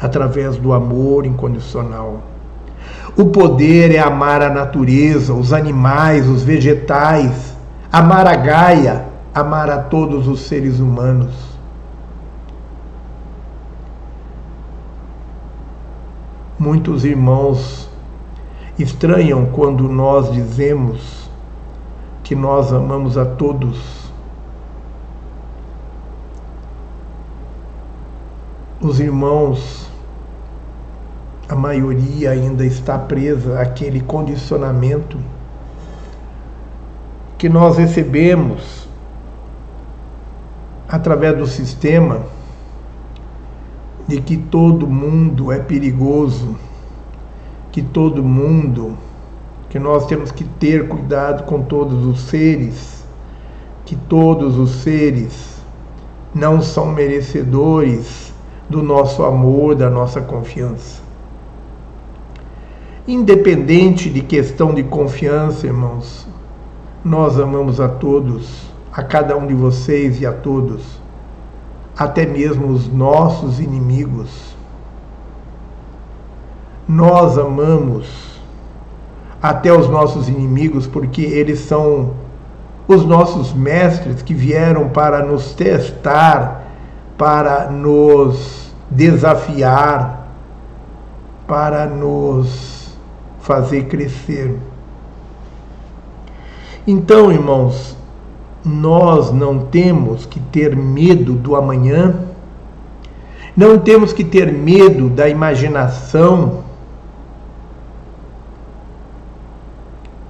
através 0.00 0.56
do 0.56 0.72
amor 0.72 1.26
incondicional. 1.26 2.22
O 3.16 3.26
poder 3.26 3.92
é 3.92 3.98
amar 3.98 4.40
a 4.42 4.48
natureza, 4.48 5.34
os 5.34 5.52
animais, 5.52 6.28
os 6.28 6.42
vegetais, 6.42 7.56
amar 7.90 8.26
a 8.28 8.36
Gaia, 8.36 9.06
amar 9.34 9.68
a 9.70 9.78
todos 9.78 10.28
os 10.28 10.42
seres 10.42 10.78
humanos. 10.78 11.34
Muitos 16.56 17.04
irmãos 17.04 17.88
estranham 18.78 19.46
quando 19.46 19.88
nós 19.88 20.32
dizemos 20.32 21.28
que 22.22 22.36
nós 22.36 22.72
amamos 22.72 23.18
a 23.18 23.24
todos. 23.24 23.97
Os 28.80 29.00
irmãos 29.00 29.88
a 31.48 31.56
maioria 31.56 32.30
ainda 32.30 32.64
está 32.64 32.96
presa 32.96 33.58
àquele 33.58 34.00
condicionamento 34.00 35.18
que 37.38 37.48
nós 37.48 37.76
recebemos 37.78 38.86
através 40.88 41.36
do 41.36 41.46
sistema 41.46 42.22
de 44.06 44.20
que 44.20 44.36
todo 44.36 44.86
mundo 44.86 45.50
é 45.50 45.58
perigoso, 45.58 46.56
que 47.72 47.82
todo 47.82 48.22
mundo, 48.22 48.96
que 49.70 49.78
nós 49.78 50.06
temos 50.06 50.30
que 50.30 50.44
ter 50.44 50.86
cuidado 50.86 51.44
com 51.44 51.62
todos 51.62 52.06
os 52.06 52.20
seres, 52.20 53.04
que 53.84 53.96
todos 53.96 54.56
os 54.56 54.70
seres 54.82 55.62
não 56.32 56.60
são 56.60 56.86
merecedores 56.86 58.28
do 58.68 58.82
nosso 58.82 59.22
amor, 59.24 59.74
da 59.74 59.88
nossa 59.88 60.20
confiança. 60.20 61.02
Independente 63.06 64.10
de 64.10 64.20
questão 64.20 64.74
de 64.74 64.82
confiança, 64.82 65.66
irmãos, 65.66 66.28
nós 67.04 67.40
amamos 67.40 67.80
a 67.80 67.88
todos, 67.88 68.68
a 68.92 69.02
cada 69.02 69.36
um 69.36 69.46
de 69.46 69.54
vocês 69.54 70.20
e 70.20 70.26
a 70.26 70.32
todos, 70.32 71.00
até 71.96 72.26
mesmo 72.26 72.66
os 72.68 72.86
nossos 72.92 73.60
inimigos. 73.60 74.54
Nós 76.86 77.38
amamos 77.38 78.38
até 79.40 79.72
os 79.72 79.88
nossos 79.88 80.28
inimigos 80.28 80.86
porque 80.86 81.22
eles 81.22 81.60
são 81.60 82.12
os 82.88 83.04
nossos 83.04 83.52
mestres 83.52 84.22
que 84.22 84.34
vieram 84.34 84.88
para 84.88 85.24
nos 85.24 85.52
testar, 85.52 86.57
para 87.18 87.68
nos 87.68 88.72
desafiar, 88.88 90.28
para 91.46 91.86
nos 91.86 92.96
fazer 93.40 93.86
crescer. 93.86 94.56
Então, 96.86 97.30
irmãos, 97.30 97.96
nós 98.64 99.32
não 99.32 99.66
temos 99.66 100.24
que 100.24 100.40
ter 100.40 100.76
medo 100.76 101.34
do 101.34 101.56
amanhã, 101.56 102.14
não 103.56 103.78
temos 103.78 104.12
que 104.12 104.24
ter 104.24 104.52
medo 104.52 105.10
da 105.10 105.28
imaginação 105.28 106.62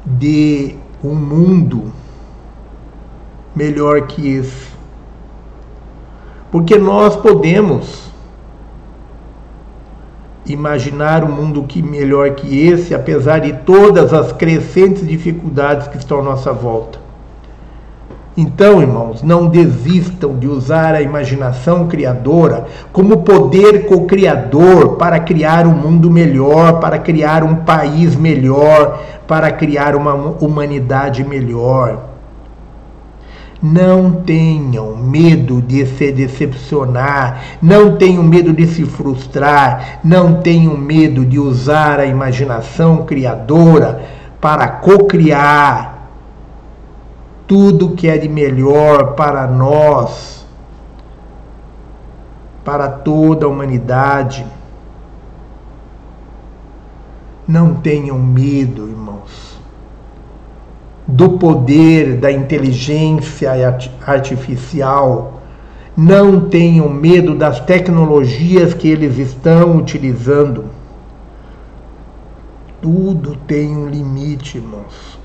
de 0.05 0.75
um 1.05 1.15
mundo 1.15 1.93
melhor 3.55 4.07
que 4.07 4.29
esse. 4.29 4.68
Porque 6.51 6.79
nós 6.79 7.17
podemos 7.17 8.09
imaginar 10.47 11.25
um 11.25 11.31
mundo 11.31 11.65
que 11.65 11.83
melhor 11.83 12.31
que 12.31 12.67
esse, 12.67 12.95
apesar 12.95 13.41
de 13.41 13.53
todas 13.53 14.13
as 14.15 14.33
crescentes 14.33 15.07
dificuldades 15.07 15.89
que 15.89 15.99
estão 15.99 16.21
à 16.21 16.23
nossa 16.23 16.53
volta. 16.53 16.99
Então, 18.41 18.81
irmãos, 18.81 19.21
não 19.21 19.49
desistam 19.49 20.39
de 20.39 20.47
usar 20.47 20.95
a 20.95 21.03
imaginação 21.03 21.89
criadora 21.89 22.67
como 22.93 23.19
poder 23.19 23.87
co-criador 23.87 24.97
para 24.97 25.19
criar 25.19 25.67
um 25.67 25.73
mundo 25.73 26.09
melhor, 26.09 26.79
para 26.79 27.01
criar 27.01 27.43
um 27.43 27.57
país 27.57 28.15
melhor, 28.15 29.03
para 29.27 29.51
criar 29.51 29.97
uma 29.97 30.15
humanidade 30.15 31.25
melhor. 31.25 31.99
Não 33.61 34.13
tenham 34.23 34.97
medo 34.97 35.61
de 35.61 35.85
se 35.85 36.13
decepcionar, 36.13 37.59
não 37.61 37.97
tenham 37.97 38.23
medo 38.23 38.53
de 38.53 38.65
se 38.69 38.85
frustrar, 38.85 39.99
não 40.05 40.41
tenham 40.41 40.77
medo 40.77 41.27
de 41.27 41.41
usar 41.41 41.99
a 41.99 42.07
imaginação 42.07 43.05
criadora 43.05 44.01
para 44.41 44.69
cocriar 44.69 46.09
tudo 47.49 47.97
que 47.97 48.07
é 48.09 48.17
de 48.17 48.29
melhor 48.29 49.15
para 49.15 49.49
nós, 49.49 50.47
para 52.65 52.89
toda 52.89 53.45
a 53.45 53.49
humanidade. 53.49 54.47
Não 57.47 57.75
tenham 57.75 58.19
medo, 58.19 58.89
irmãos 58.89 59.48
do 61.09 61.31
poder 61.39 62.19
da 62.19 62.31
inteligência 62.31 63.51
artificial. 64.07 65.41
Não 65.97 66.49
tenham 66.49 66.91
medo 66.91 67.35
das 67.35 67.61
tecnologias 67.61 68.75
que 68.75 68.89
eles 68.89 69.17
estão 69.17 69.79
utilizando. 69.79 70.67
Tudo 72.83 73.37
tem 73.47 73.75
um 73.75 73.89
limite, 73.89 74.59
irmãos. 74.59 75.19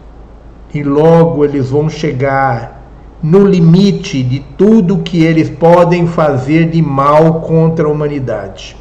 E 0.73 0.81
logo 0.81 1.43
eles 1.43 1.69
vão 1.69 1.89
chegar 1.89 2.81
no 3.21 3.45
limite 3.45 4.23
de 4.23 4.39
tudo 4.57 4.99
que 4.99 5.23
eles 5.23 5.49
podem 5.49 6.07
fazer 6.07 6.69
de 6.69 6.81
mal 6.81 7.41
contra 7.41 7.85
a 7.85 7.91
humanidade. 7.91 8.75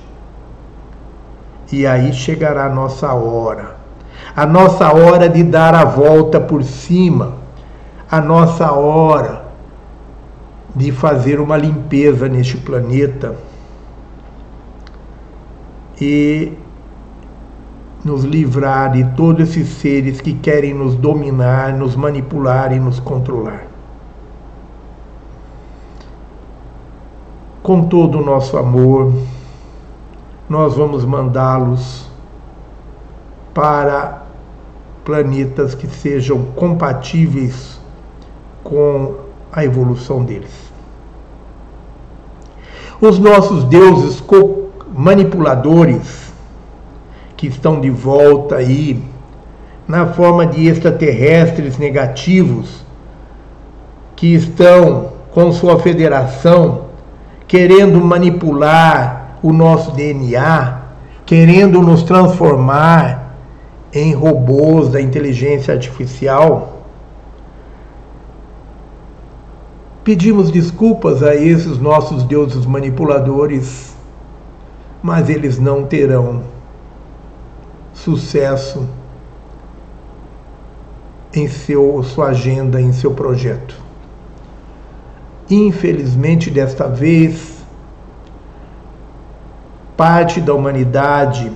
E 1.70 1.84
aí 1.84 2.12
chegará 2.12 2.66
a 2.66 2.74
nossa 2.74 3.12
hora 3.12 3.81
a 4.34 4.46
nossa 4.46 4.92
hora 4.92 5.28
de 5.28 5.42
dar 5.42 5.74
a 5.74 5.84
volta 5.84 6.40
por 6.40 6.62
cima, 6.62 7.34
a 8.10 8.20
nossa 8.20 8.72
hora 8.72 9.44
de 10.74 10.90
fazer 10.90 11.38
uma 11.38 11.56
limpeza 11.56 12.28
neste 12.28 12.56
planeta 12.56 13.36
e 16.00 16.52
nos 18.02 18.24
livrar 18.24 18.92
de 18.92 19.04
todos 19.16 19.50
esses 19.50 19.68
seres 19.68 20.20
que 20.20 20.32
querem 20.32 20.74
nos 20.74 20.96
dominar, 20.96 21.72
nos 21.74 21.94
manipular 21.94 22.72
e 22.72 22.80
nos 22.80 22.98
controlar. 22.98 23.66
Com 27.62 27.84
todo 27.84 28.18
o 28.18 28.24
nosso 28.24 28.56
amor, 28.56 29.12
nós 30.48 30.74
vamos 30.74 31.04
mandá-los 31.04 32.10
para 33.54 34.21
planetas 35.04 35.74
que 35.74 35.86
sejam 35.86 36.44
compatíveis 36.56 37.80
com 38.62 39.16
a 39.52 39.64
evolução 39.64 40.24
deles. 40.24 40.50
Os 43.00 43.18
nossos 43.18 43.64
deuses 43.64 44.22
manipuladores 44.94 46.32
que 47.36 47.48
estão 47.48 47.80
de 47.80 47.90
volta 47.90 48.56
aí 48.56 49.02
na 49.88 50.06
forma 50.06 50.46
de 50.46 50.68
extraterrestres 50.68 51.76
negativos 51.76 52.84
que 54.14 54.34
estão 54.34 55.12
com 55.32 55.50
sua 55.50 55.80
federação 55.80 56.92
querendo 57.48 58.00
manipular 58.00 59.36
o 59.42 59.52
nosso 59.52 59.90
DNA, 59.90 60.78
querendo 61.26 61.82
nos 61.82 62.02
transformar 62.02 63.21
em 63.92 64.14
robôs 64.14 64.88
da 64.88 65.00
inteligência 65.00 65.74
artificial, 65.74 66.82
pedimos 70.02 70.50
desculpas 70.50 71.22
a 71.22 71.34
esses 71.34 71.78
nossos 71.78 72.22
deuses 72.24 72.64
manipuladores, 72.64 73.94
mas 75.02 75.28
eles 75.28 75.58
não 75.58 75.84
terão 75.84 76.42
sucesso 77.92 78.88
em 81.34 81.48
seu, 81.48 82.02
sua 82.02 82.28
agenda, 82.28 82.80
em 82.80 82.92
seu 82.92 83.12
projeto. 83.12 83.80
Infelizmente, 85.50 86.50
desta 86.50 86.88
vez, 86.88 87.62
parte 89.96 90.40
da 90.40 90.54
humanidade 90.54 91.52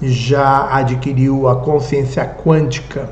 já 0.00 0.68
adquiriu 0.70 1.48
a 1.48 1.56
consciência 1.56 2.24
quântica 2.24 3.10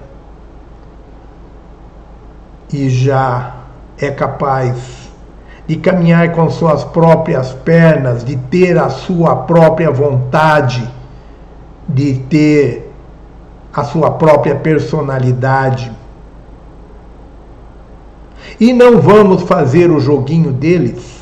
e 2.73 2.89
já 2.91 3.55
é 3.99 4.11
capaz 4.11 5.05
de 5.67 5.77
caminhar 5.77 6.33
com 6.33 6.51
suas 6.51 6.85
próprias 6.85 7.53
pernas, 7.53 8.23
de 8.25 8.37
ter 8.37 8.79
a 8.79 8.91
sua 8.91 9.35
própria 9.35 9.91
vontade, 9.91 10.87
de 11.89 12.19
ter 12.29 12.93
a 13.73 13.83
sua 13.85 14.11
própria 14.11 14.55
personalidade. 14.55 15.91
E 18.61 18.73
não 18.73 19.01
vamos 19.01 19.43
fazer 19.43 19.91
o 19.91 19.99
joguinho 19.99 20.53
deles. 20.53 21.15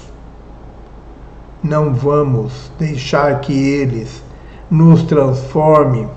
Não 1.62 1.94
vamos 1.94 2.72
deixar 2.78 3.40
que 3.40 3.52
eles 3.52 4.22
nos 4.72 5.02
transforme 5.02 6.08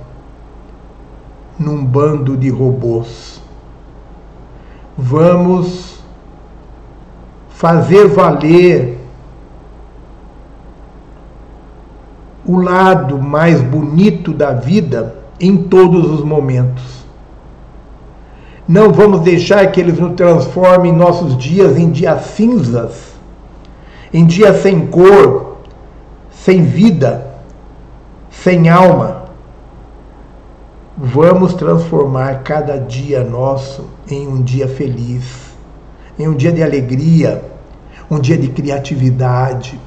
num 1.60 1.84
bando 1.84 2.38
de 2.38 2.50
robôs. 2.50 3.42
Vamos 4.98 6.00
fazer 7.50 8.08
valer 8.08 8.98
o 12.46 12.56
lado 12.56 13.22
mais 13.22 13.60
bonito 13.62 14.32
da 14.32 14.54
vida 14.54 15.18
em 15.38 15.58
todos 15.64 16.10
os 16.10 16.24
momentos. 16.24 17.04
Não 18.66 18.94
vamos 18.94 19.20
deixar 19.20 19.70
que 19.70 19.82
eles 19.82 20.00
nos 20.00 20.14
transformem 20.14 20.94
nossos 20.94 21.38
dias 21.38 21.78
em 21.78 21.92
dias 21.92 22.22
cinzas, 22.28 23.16
em 24.14 24.26
dias 24.26 24.62
sem 24.62 24.88
cor, 24.88 25.58
sem 26.32 26.64
vida 26.64 27.25
sem 28.46 28.70
alma. 28.70 29.24
Vamos 30.96 31.56
transformar 31.56 32.44
cada 32.44 32.78
dia 32.78 33.24
nosso 33.24 33.90
em 34.08 34.28
um 34.28 34.44
dia 34.44 34.68
feliz, 34.68 35.58
em 36.20 36.28
um 36.28 36.36
dia 36.36 36.52
de 36.52 36.62
alegria, 36.62 37.44
um 38.10 38.20
dia 38.20 38.38
de 38.38 38.50
criatividade, 38.50 39.82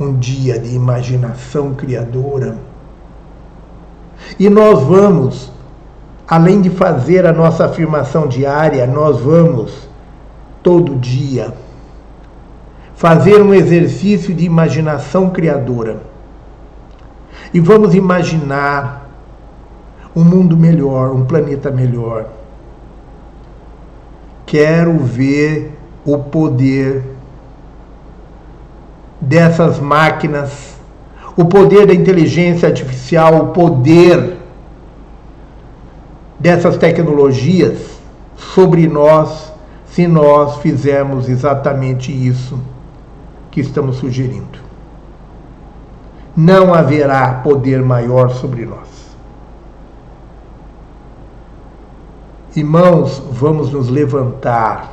um 0.00 0.14
dia 0.14 0.58
de 0.58 0.74
imaginação 0.74 1.74
criadora. 1.74 2.56
E 4.40 4.48
nós 4.48 4.82
vamos, 4.84 5.52
além 6.26 6.62
de 6.62 6.70
fazer 6.70 7.26
a 7.26 7.34
nossa 7.34 7.66
afirmação 7.66 8.26
diária, 8.26 8.86
nós 8.86 9.20
vamos 9.20 9.86
todo 10.62 10.96
dia 10.96 11.52
fazer 12.94 13.42
um 13.42 13.52
exercício 13.52 14.34
de 14.34 14.46
imaginação 14.46 15.28
criadora. 15.28 16.15
E 17.52 17.60
vamos 17.60 17.94
imaginar 17.94 19.08
um 20.14 20.24
mundo 20.24 20.56
melhor, 20.56 21.12
um 21.12 21.24
planeta 21.24 21.70
melhor. 21.70 22.26
Quero 24.46 24.98
ver 24.98 25.76
o 26.04 26.18
poder 26.18 27.04
dessas 29.20 29.78
máquinas, 29.78 30.76
o 31.36 31.44
poder 31.44 31.86
da 31.86 31.94
inteligência 31.94 32.68
artificial, 32.68 33.36
o 33.36 33.46
poder 33.48 34.38
dessas 36.38 36.76
tecnologias 36.76 37.78
sobre 38.36 38.86
nós, 38.86 39.52
se 39.86 40.06
nós 40.06 40.56
fizermos 40.58 41.28
exatamente 41.28 42.12
isso 42.12 42.58
que 43.50 43.60
estamos 43.60 43.96
sugerindo. 43.96 44.65
Não 46.36 46.74
haverá 46.74 47.32
poder 47.34 47.82
maior 47.82 48.30
sobre 48.30 48.66
nós. 48.66 48.86
Irmãos, 52.54 53.22
vamos 53.32 53.70
nos 53.72 53.88
levantar, 53.88 54.90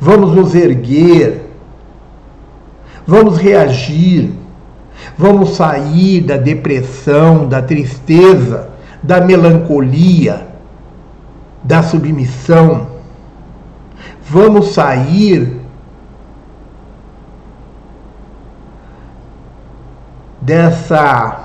vamos 0.00 0.32
nos 0.32 0.54
erguer, 0.54 1.46
vamos 3.06 3.36
reagir, 3.36 4.32
vamos 5.16 5.56
sair 5.56 6.22
da 6.22 6.36
depressão, 6.38 7.46
da 7.46 7.60
tristeza, 7.60 8.70
da 9.02 9.20
melancolia, 9.20 10.46
da 11.62 11.82
submissão. 11.82 12.86
Vamos 14.26 14.72
sair 14.72 15.63
dessa 20.44 21.40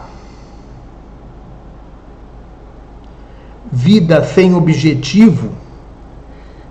vida 3.71 4.25
sem 4.25 4.53
objetivo, 4.53 5.51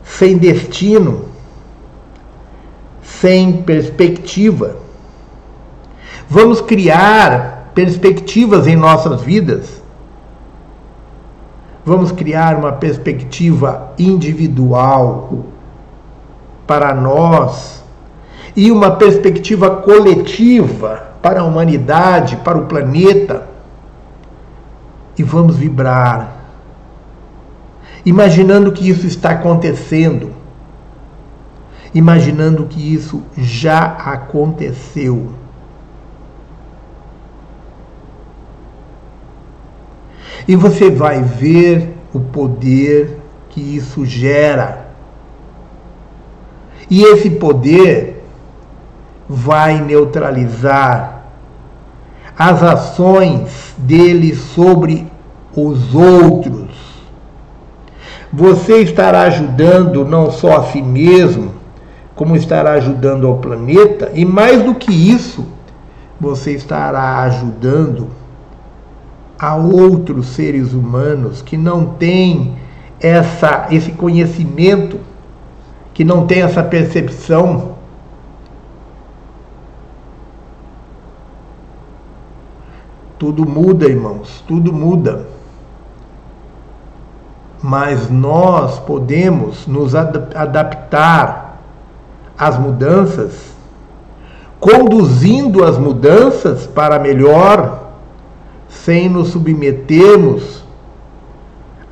sem 0.04 0.36
destino, 0.36 1.24
sem 3.02 3.62
perspectiva. 3.62 4.76
Vamos 6.28 6.60
criar 6.60 7.70
perspectivas 7.74 8.66
em 8.66 8.76
nossas 8.76 9.22
vidas. 9.22 9.80
Vamos 11.82 12.12
criar 12.12 12.56
uma 12.56 12.72
perspectiva 12.72 13.94
individual 13.98 15.46
para 16.66 16.92
nós 16.92 17.82
e 18.54 18.70
uma 18.70 18.90
perspectiva 18.90 19.76
coletiva 19.76 21.07
para 21.22 21.40
a 21.40 21.44
humanidade, 21.44 22.36
para 22.36 22.58
o 22.58 22.66
planeta. 22.66 23.48
E 25.16 25.22
vamos 25.22 25.56
vibrar, 25.56 26.36
imaginando 28.06 28.70
que 28.70 28.88
isso 28.88 29.04
está 29.04 29.30
acontecendo, 29.30 30.30
imaginando 31.92 32.66
que 32.66 32.94
isso 32.94 33.24
já 33.36 33.80
aconteceu. 33.84 35.32
E 40.46 40.54
você 40.54 40.88
vai 40.88 41.20
ver 41.20 41.94
o 42.14 42.20
poder 42.20 43.18
que 43.50 43.60
isso 43.60 44.06
gera. 44.06 44.88
E 46.88 47.02
esse 47.02 47.28
poder 47.28 48.17
vai 49.28 49.80
neutralizar 49.80 51.22
as 52.38 52.62
ações 52.62 53.74
dele 53.76 54.34
sobre 54.34 55.06
os 55.54 55.94
outros. 55.94 56.68
Você 58.32 58.78
estará 58.78 59.22
ajudando 59.22 60.04
não 60.04 60.30
só 60.30 60.58
a 60.58 60.64
si 60.64 60.80
mesmo, 60.80 61.52
como 62.14 62.36
estará 62.36 62.72
ajudando 62.72 63.26
ao 63.26 63.38
planeta, 63.38 64.10
e 64.14 64.24
mais 64.24 64.62
do 64.62 64.74
que 64.74 64.92
isso, 64.92 65.46
você 66.20 66.52
estará 66.52 67.18
ajudando 67.22 68.08
a 69.38 69.54
outros 69.54 70.26
seres 70.28 70.72
humanos 70.72 71.42
que 71.42 71.56
não 71.56 71.84
têm 71.84 72.56
essa, 73.00 73.68
esse 73.70 73.92
conhecimento, 73.92 74.98
que 75.94 76.04
não 76.04 76.26
têm 76.26 76.42
essa 76.42 76.62
percepção 76.62 77.77
Tudo 83.18 83.44
muda, 83.44 83.86
irmãos, 83.86 84.44
tudo 84.46 84.72
muda. 84.72 85.26
Mas 87.60 88.08
nós 88.08 88.78
podemos 88.78 89.66
nos 89.66 89.94
adaptar 89.94 91.60
às 92.38 92.56
mudanças, 92.56 93.56
conduzindo 94.60 95.64
as 95.64 95.76
mudanças 95.76 96.66
para 96.68 97.00
melhor, 97.00 97.88
sem 98.68 99.08
nos 99.08 99.28
submetermos 99.28 100.62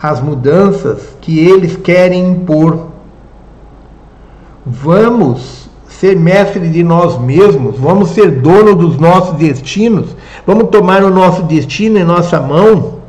às 0.00 0.20
mudanças 0.20 1.16
que 1.20 1.40
eles 1.40 1.76
querem 1.76 2.30
impor. 2.30 2.86
Vamos 4.64 5.68
ser 5.88 6.16
mestre 6.16 6.68
de 6.68 6.84
nós 6.84 7.18
mesmos, 7.18 7.78
vamos 7.78 8.10
ser 8.10 8.40
dono 8.40 8.74
dos 8.74 8.98
nossos 8.98 9.36
destinos, 9.36 10.14
vamos 10.46 10.68
tomar 10.70 11.02
o 11.02 11.10
nosso 11.10 11.42
destino 11.42 11.98
em 11.98 12.04
nossa 12.04 12.40
mão 12.40 13.00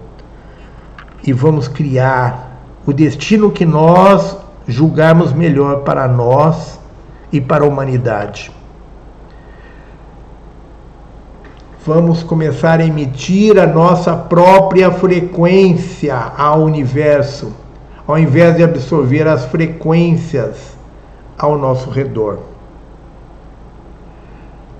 e 1.23 1.31
vamos 1.31 1.67
criar 1.67 2.59
o 2.85 2.91
destino 2.91 3.51
que 3.51 3.65
nós 3.65 4.35
julgarmos 4.67 5.31
melhor 5.31 5.81
para 5.83 6.07
nós 6.07 6.79
e 7.31 7.39
para 7.39 7.63
a 7.63 7.67
humanidade. 7.67 8.51
Vamos 11.85 12.21
começar 12.21 12.79
a 12.79 12.85
emitir 12.85 13.57
a 13.57 13.65
nossa 13.65 14.13
própria 14.15 14.91
frequência 14.91 16.15
ao 16.15 16.63
universo, 16.63 17.53
ao 18.05 18.17
invés 18.17 18.57
de 18.57 18.63
absorver 18.63 19.25
as 19.27 19.45
frequências 19.45 20.77
ao 21.37 21.57
nosso 21.57 21.89
redor. 21.89 22.39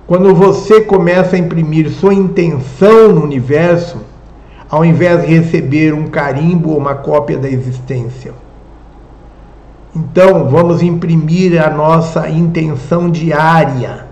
Quando 0.08 0.34
você 0.34 0.80
começa 0.80 1.36
a 1.36 1.38
imprimir 1.38 1.90
sua 1.90 2.14
intenção 2.14 3.12
no 3.12 3.22
universo, 3.22 3.98
ao 4.66 4.82
invés 4.82 5.20
de 5.20 5.26
receber 5.26 5.92
um 5.92 6.06
carimbo 6.06 6.70
ou 6.70 6.78
uma 6.78 6.94
cópia 6.94 7.36
da 7.36 7.46
existência. 7.46 8.32
Então, 9.94 10.48
vamos 10.48 10.82
imprimir 10.82 11.62
a 11.62 11.68
nossa 11.68 12.26
intenção 12.26 13.10
diária. 13.10 14.06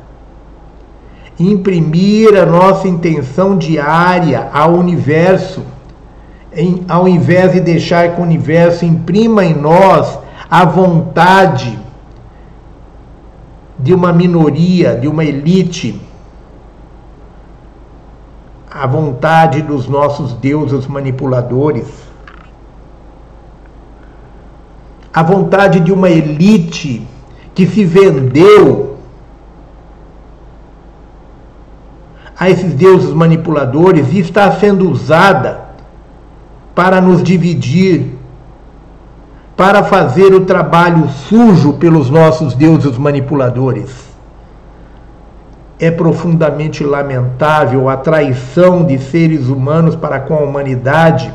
Imprimir 1.41 2.37
a 2.37 2.45
nossa 2.45 2.87
intenção 2.87 3.57
diária 3.57 4.51
ao 4.53 4.75
universo, 4.75 5.63
em, 6.53 6.85
ao 6.87 7.09
invés 7.09 7.53
de 7.53 7.61
deixar 7.61 8.15
que 8.15 8.21
o 8.21 8.25
universo 8.25 8.85
imprima 8.85 9.47
em 9.47 9.55
nós 9.55 10.19
a 10.51 10.63
vontade 10.67 11.86
de 13.79 13.95
uma 13.95 14.13
minoria, 14.13 14.97
de 14.97 15.07
uma 15.07 15.25
elite, 15.25 16.01
a 18.71 18.87
vontade 18.87 19.63
dos 19.63 19.89
nossos 19.89 20.33
deuses 20.35 20.87
manipuladores, 20.87 21.87
a 25.13 25.23
vontade 25.23 25.81
de 25.81 25.93
uma 25.93 26.11
elite 26.11 27.07
que 27.55 27.67
se 27.67 27.85
vendeu 27.85 28.97
a 32.39 32.51
esses 32.51 32.75
deuses 32.75 33.15
manipuladores 33.15 34.13
e 34.13 34.19
está 34.19 34.53
sendo 34.53 34.91
usada 34.91 35.65
para 36.75 37.01
nos 37.01 37.23
dividir 37.23 38.16
para 39.57 39.83
fazer 39.83 40.35
o 40.35 40.45
trabalho 40.45 41.09
sujo 41.09 41.73
pelos 41.75 42.11
nossos 42.11 42.55
deuses 42.55 42.99
manipuladores. 42.99 43.91
É 45.79 45.91
profundamente 45.91 46.85
lamentável 46.85 47.89
a 47.89 47.97
traição 47.97 48.85
de 48.85 48.99
seres 48.99 49.49
humanos 49.49 49.97
para 49.97 50.21
com 50.21 50.35
a 50.35 50.41
humanidade, 50.41 51.33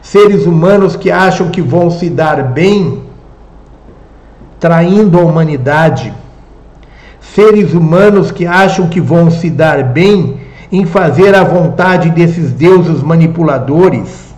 seres 0.00 0.46
humanos 0.46 0.94
que 0.94 1.10
acham 1.10 1.48
que 1.48 1.60
vão 1.60 1.90
se 1.90 2.08
dar 2.08 2.42
bem, 2.44 3.02
traindo 4.60 5.18
a 5.18 5.22
humanidade, 5.22 6.14
seres 7.20 7.72
humanos 7.74 8.30
que 8.30 8.46
acham 8.46 8.88
que 8.88 9.00
vão 9.00 9.30
se 9.30 9.50
dar 9.50 9.82
bem 9.82 10.40
em 10.70 10.86
fazer 10.86 11.34
a 11.34 11.42
vontade 11.42 12.10
desses 12.10 12.52
deuses 12.52 13.02
manipuladores. 13.02 14.33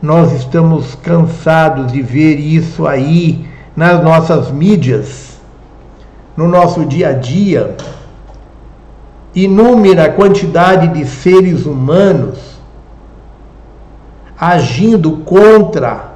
Nós 0.00 0.32
estamos 0.32 0.94
cansados 0.94 1.90
de 1.90 2.00
ver 2.00 2.36
isso 2.38 2.86
aí 2.86 3.48
nas 3.74 4.02
nossas 4.02 4.50
mídias, 4.50 5.40
no 6.36 6.46
nosso 6.46 6.84
dia 6.84 7.08
a 7.08 7.12
dia. 7.12 7.76
Inúmera 9.34 10.10
quantidade 10.12 10.88
de 10.88 11.04
seres 11.04 11.66
humanos 11.66 12.58
agindo 14.38 15.16
contra 15.18 16.12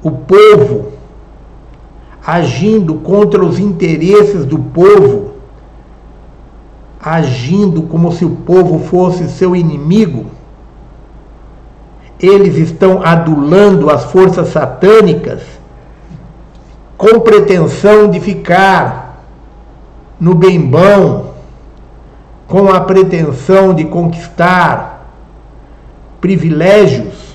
o 0.00 0.12
povo, 0.12 0.92
agindo 2.24 2.94
contra 2.94 3.44
os 3.44 3.58
interesses 3.58 4.44
do 4.44 4.58
povo, 4.58 5.32
agindo 7.00 7.82
como 7.82 8.12
se 8.12 8.24
o 8.24 8.30
povo 8.30 8.78
fosse 8.78 9.28
seu 9.28 9.56
inimigo. 9.56 10.26
Eles 12.22 12.56
estão 12.56 13.02
adulando 13.04 13.90
as 13.90 14.04
forças 14.04 14.48
satânicas 14.48 15.42
com 16.96 17.20
pretensão 17.20 18.08
de 18.08 18.20
ficar 18.20 19.24
no 20.20 20.34
bem 20.34 20.60
bom, 20.60 21.34
com 22.46 22.70
a 22.70 22.80
pretensão 22.80 23.74
de 23.74 23.84
conquistar 23.84 25.10
privilégios 26.20 27.32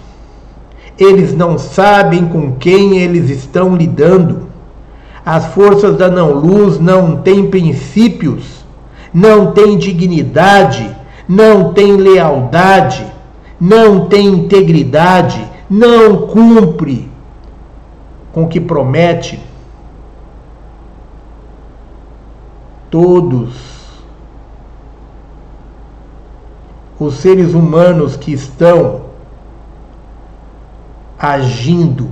eles 0.97 1.35
não 1.35 1.57
sabem 1.57 2.25
com 2.25 2.53
quem 2.53 2.97
eles 2.97 3.29
estão 3.29 3.75
lidando. 3.75 4.47
As 5.23 5.45
forças 5.47 5.95
da 5.97 6.09
não-luz 6.09 6.79
não 6.79 7.17
têm 7.17 7.49
princípios, 7.49 8.65
não 9.13 9.51
têm 9.51 9.77
dignidade, 9.77 10.89
não 11.27 11.73
têm 11.73 11.97
lealdade, 11.97 13.05
não 13.59 14.07
têm 14.07 14.27
integridade, 14.27 15.45
não 15.69 16.27
cumpre 16.27 17.09
com 18.31 18.43
o 18.43 18.47
que 18.47 18.59
promete. 18.59 19.39
Todos 22.89 23.77
os 26.99 27.15
seres 27.15 27.53
humanos 27.53 28.15
que 28.15 28.31
estão 28.31 29.01
agindo 31.19 32.09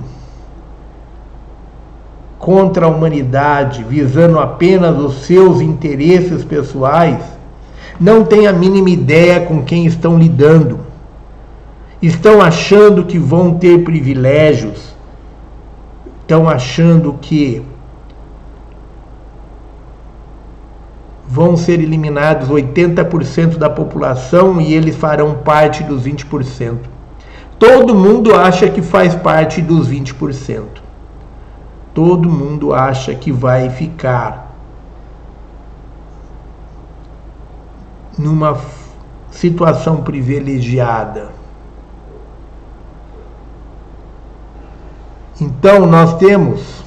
contra 2.38 2.86
a 2.86 2.88
humanidade, 2.88 3.82
visando 3.82 4.38
apenas 4.38 4.98
os 4.98 5.24
seus 5.24 5.60
interesses 5.60 6.44
pessoais, 6.44 7.22
não 7.98 8.24
têm 8.24 8.46
a 8.46 8.52
mínima 8.52 8.90
ideia 8.90 9.40
com 9.40 9.64
quem 9.64 9.86
estão 9.86 10.18
lidando. 10.18 10.85
Estão 12.00 12.40
achando 12.40 13.04
que 13.04 13.18
vão 13.18 13.54
ter 13.54 13.82
privilégios, 13.82 14.94
estão 16.20 16.48
achando 16.48 17.14
que 17.20 17.64
vão 21.28 21.56
ser 21.56 21.80
eliminados 21.80 22.48
80% 22.48 23.56
da 23.56 23.68
população 23.68 24.60
e 24.60 24.72
eles 24.72 24.96
farão 24.96 25.34
parte 25.34 25.82
dos 25.82 26.04
20%. 26.04 26.78
Todo 27.58 27.94
mundo 27.94 28.34
acha 28.34 28.68
que 28.68 28.82
faz 28.82 29.14
parte 29.14 29.62
dos 29.62 29.88
20%. 29.88 30.64
Todo 31.94 32.28
mundo 32.28 32.74
acha 32.74 33.14
que 33.14 33.32
vai 33.32 33.70
ficar 33.70 34.54
numa 38.18 38.58
situação 39.30 40.02
privilegiada. 40.02 41.35
Então, 45.40 45.86
nós 45.86 46.14
temos 46.14 46.84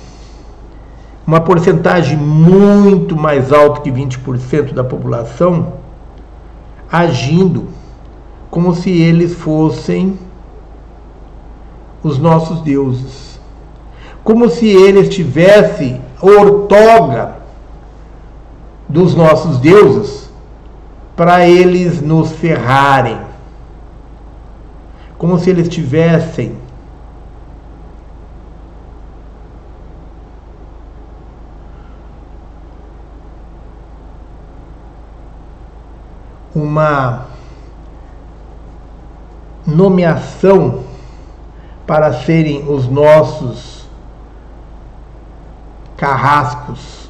uma 1.26 1.40
porcentagem 1.40 2.18
muito 2.18 3.16
mais 3.16 3.54
alta 3.54 3.82
que 3.82 3.92
20% 3.92 4.74
da 4.74 4.84
população 4.84 5.74
agindo 6.92 7.68
como 8.50 8.74
se 8.74 8.90
eles 8.90 9.36
fossem 9.36 10.18
os 12.02 12.18
nossos 12.18 12.62
deuses. 12.62 13.40
Como 14.24 14.50
se 14.50 14.68
eles 14.68 15.10
tivessem 15.10 16.02
ortoga 16.20 17.36
dos 18.88 19.14
nossos 19.14 19.60
deuses 19.60 20.30
para 21.16 21.48
eles 21.48 22.02
nos 22.02 22.32
ferrarem. 22.32 23.20
Como 25.18 25.38
se 25.38 25.50
eles 25.50 25.70
tivessem 25.70 26.56
uma 36.56 37.28
nomeação 39.66 40.84
para 41.86 42.14
serem 42.14 42.68
os 42.68 42.88
nossos 42.88 43.88
carrascos. 45.98 47.10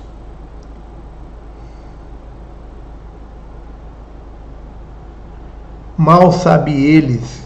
Mal 5.98 6.32
sabe 6.32 6.72
eles 6.72 7.45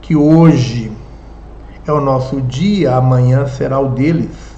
que 0.00 0.14
hoje 0.14 0.92
é 1.86 1.92
o 1.92 2.00
nosso 2.00 2.40
dia, 2.40 2.96
amanhã 2.96 3.46
será 3.46 3.80
o 3.80 3.88
deles. 3.88 4.52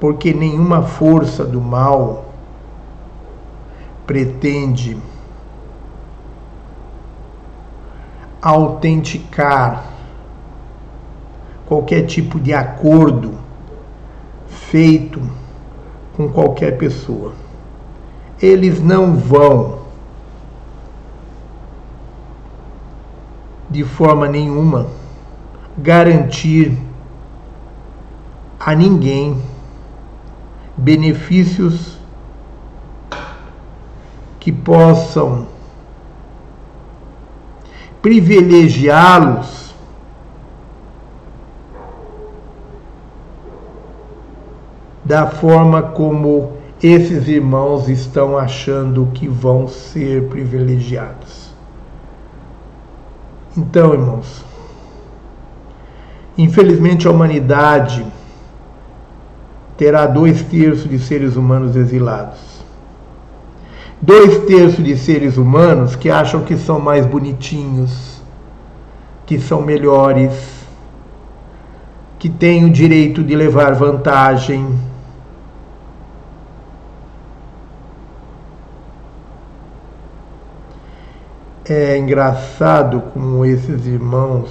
Porque 0.00 0.32
nenhuma 0.32 0.82
força 0.82 1.44
do 1.44 1.60
mal 1.60 2.29
pretende 4.10 5.00
autenticar 8.42 9.84
qualquer 11.64 12.06
tipo 12.06 12.40
de 12.40 12.52
acordo 12.52 13.38
feito 14.48 15.22
com 16.16 16.28
qualquer 16.28 16.76
pessoa. 16.76 17.34
Eles 18.42 18.82
não 18.82 19.14
vão, 19.14 19.78
de 23.70 23.84
forma 23.84 24.26
nenhuma, 24.26 24.88
garantir 25.78 26.76
a 28.58 28.74
ninguém 28.74 29.40
benefícios 30.76 31.99
que 34.40 34.50
possam 34.50 35.46
privilegiá-los 38.00 39.74
da 45.04 45.26
forma 45.26 45.82
como 45.82 46.52
esses 46.82 47.28
irmãos 47.28 47.88
estão 47.88 48.38
achando 48.38 49.08
que 49.12 49.28
vão 49.28 49.68
ser 49.68 50.28
privilegiados. 50.28 51.50
Então, 53.54 53.92
irmãos, 53.92 54.44
infelizmente 56.38 57.06
a 57.06 57.10
humanidade 57.10 58.06
terá 59.76 60.06
dois 60.06 60.42
terços 60.42 60.88
de 60.88 60.98
seres 60.98 61.36
humanos 61.36 61.76
exilados. 61.76 62.49
Dois 64.02 64.38
terços 64.46 64.82
de 64.82 64.96
seres 64.96 65.36
humanos 65.36 65.94
que 65.94 66.10
acham 66.10 66.42
que 66.42 66.56
são 66.56 66.80
mais 66.80 67.04
bonitinhos, 67.04 68.22
que 69.26 69.38
são 69.38 69.60
melhores, 69.60 70.32
que 72.18 72.28
têm 72.28 72.64
o 72.64 72.70
direito 72.70 73.22
de 73.22 73.36
levar 73.36 73.74
vantagem 73.74 74.78
é 81.70 81.96
engraçado 81.96 83.00
como 83.12 83.44
esses 83.44 83.86
irmãos 83.86 84.50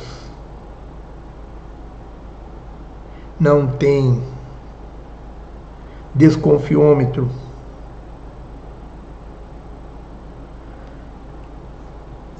não 3.37 3.67
têm 3.67 4.23
desconfiômetro. 6.15 7.29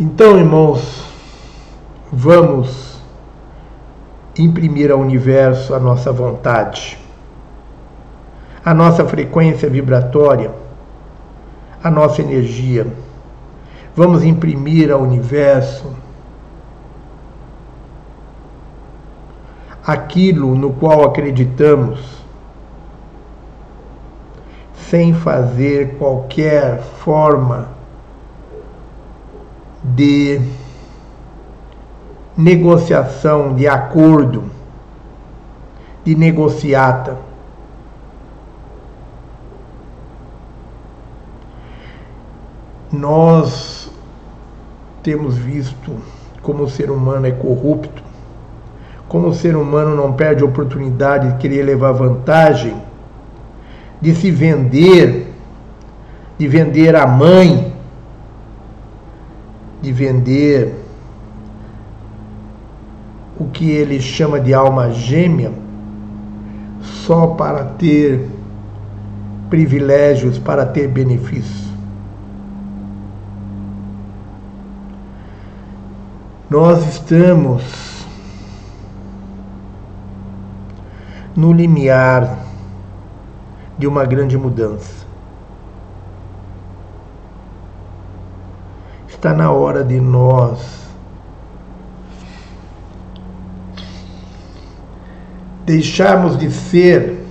Então, 0.01 0.37
irmãos, 0.37 1.03
vamos 2.09 3.01
imprimir 4.37 4.91
ao 4.91 4.97
universo 4.97 5.75
a 5.75 5.79
nossa 5.79 6.09
vontade, 6.09 6.97
a 8.63 8.73
nossa 8.73 9.03
frequência 9.03 9.69
vibratória, 9.69 10.51
a 11.83 11.91
nossa 11.91 12.21
energia. 12.21 12.87
Vamos 13.93 14.23
imprimir 14.23 14.89
ao 14.89 15.01
universo 15.01 15.93
aquilo 19.85 20.55
no 20.55 20.71
qual 20.71 21.03
acreditamos, 21.03 22.23
sem 24.89 25.13
fazer 25.13 25.97
qualquer 25.97 26.79
forma 27.03 27.78
de 29.95 30.41
negociação, 32.37 33.53
de 33.53 33.67
acordo, 33.67 34.43
de 36.05 36.15
negociata. 36.15 37.17
Nós 42.91 43.91
temos 45.03 45.37
visto 45.37 45.95
como 46.41 46.63
o 46.63 46.69
ser 46.69 46.89
humano 46.89 47.27
é 47.27 47.31
corrupto, 47.31 48.01
como 49.07 49.27
o 49.27 49.33
ser 49.33 49.55
humano 49.55 49.95
não 49.95 50.13
perde 50.13 50.43
a 50.43 50.45
oportunidade 50.45 51.33
de 51.33 51.37
querer 51.37 51.63
levar 51.63 51.91
vantagem, 51.91 52.81
de 54.01 54.15
se 54.15 54.31
vender, 54.31 55.33
de 56.37 56.47
vender 56.47 56.95
a 56.95 57.05
mãe, 57.05 57.68
de 59.81 59.91
vender 59.91 60.75
o 63.39 63.45
que 63.45 63.69
ele 63.71 64.01
chama 64.01 64.39
de 64.39 64.53
alma 64.53 64.91
gêmea, 64.91 65.51
só 66.81 67.27
para 67.27 67.63
ter 67.63 68.27
privilégios, 69.49 70.37
para 70.37 70.65
ter 70.65 70.87
benefícios. 70.87 71.69
Nós 76.49 76.85
estamos 76.87 77.63
no 81.35 81.53
limiar 81.53 82.39
de 83.77 83.87
uma 83.87 84.03
grande 84.03 84.37
mudança. 84.37 84.98
Está 89.19 89.33
na 89.33 89.51
hora 89.51 89.83
de 89.83 89.99
nós 89.99 90.87
deixarmos 95.65 96.37
de 96.37 96.49
ser 96.49 97.25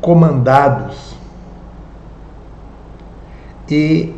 comandados 0.00 1.14
e 3.68 4.14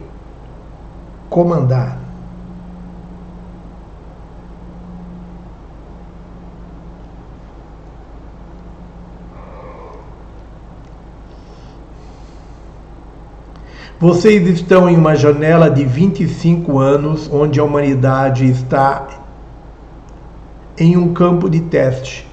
comandar. 1.28 2.01
Vocês 14.02 14.48
estão 14.48 14.90
em 14.90 14.96
uma 14.96 15.14
janela 15.14 15.70
de 15.70 15.84
25 15.84 16.80
anos 16.80 17.30
onde 17.32 17.60
a 17.60 17.62
humanidade 17.62 18.50
está 18.50 19.06
em 20.76 20.96
um 20.96 21.14
campo 21.14 21.48
de 21.48 21.60
teste, 21.60 22.28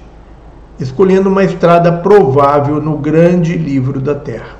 escolhendo 0.80 1.28
uma 1.28 1.44
estrada 1.44 1.92
provável 1.92 2.82
no 2.82 2.98
grande 2.98 3.56
livro 3.56 4.00
da 4.00 4.16
Terra. 4.16 4.56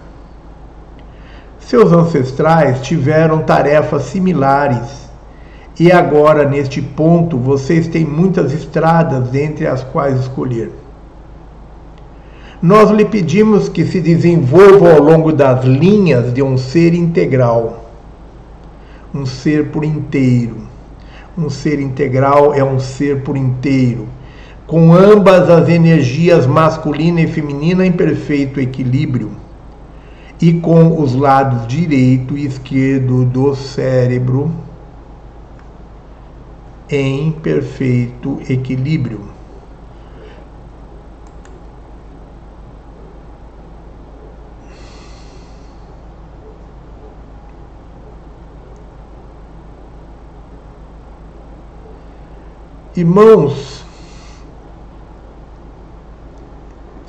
Seus 1.59 1.93
ancestrais 1.93 2.81
tiveram 2.83 3.41
tarefas 3.41 4.05
similares 4.05 5.11
e 5.81 5.91
agora, 5.91 6.49
neste 6.49 6.81
ponto, 6.81 7.37
vocês 7.37 7.89
têm 7.89 8.05
muitas 8.05 8.53
estradas 8.53 9.35
entre 9.35 9.67
as 9.67 9.83
quais 9.83 10.21
escolher. 10.21 10.71
Nós 12.63 12.91
lhe 12.91 13.07
pedimos 13.07 13.71
que 13.71 13.87
se 13.87 14.01
desenvolva 14.01 14.93
ao 14.93 15.03
longo 15.03 15.33
das 15.33 15.65
linhas 15.65 16.35
de 16.35 16.43
um 16.43 16.59
ser 16.59 16.93
integral, 16.93 17.91
um 19.15 19.25
ser 19.25 19.71
por 19.71 19.83
inteiro. 19.83 20.69
Um 21.39 21.49
ser 21.49 21.81
integral 21.81 22.53
é 22.53 22.63
um 22.63 22.79
ser 22.79 23.23
por 23.23 23.35
inteiro, 23.35 24.07
com 24.67 24.93
ambas 24.93 25.49
as 25.49 25.71
energias 25.71 26.47
masculina 26.47 27.23
e 27.23 27.27
feminina 27.27 27.87
em 27.87 27.93
perfeito 27.93 28.61
equilíbrio 28.61 29.31
e 30.41 30.53
com 30.55 31.01
os 31.01 31.15
lados 31.15 31.67
direito 31.67 32.37
e 32.37 32.45
esquerdo 32.45 33.25
do 33.25 33.55
cérebro 33.55 34.51
em 36.91 37.31
perfeito 37.31 38.39
equilíbrio. 38.49 39.40
Irmãos, 52.97 53.85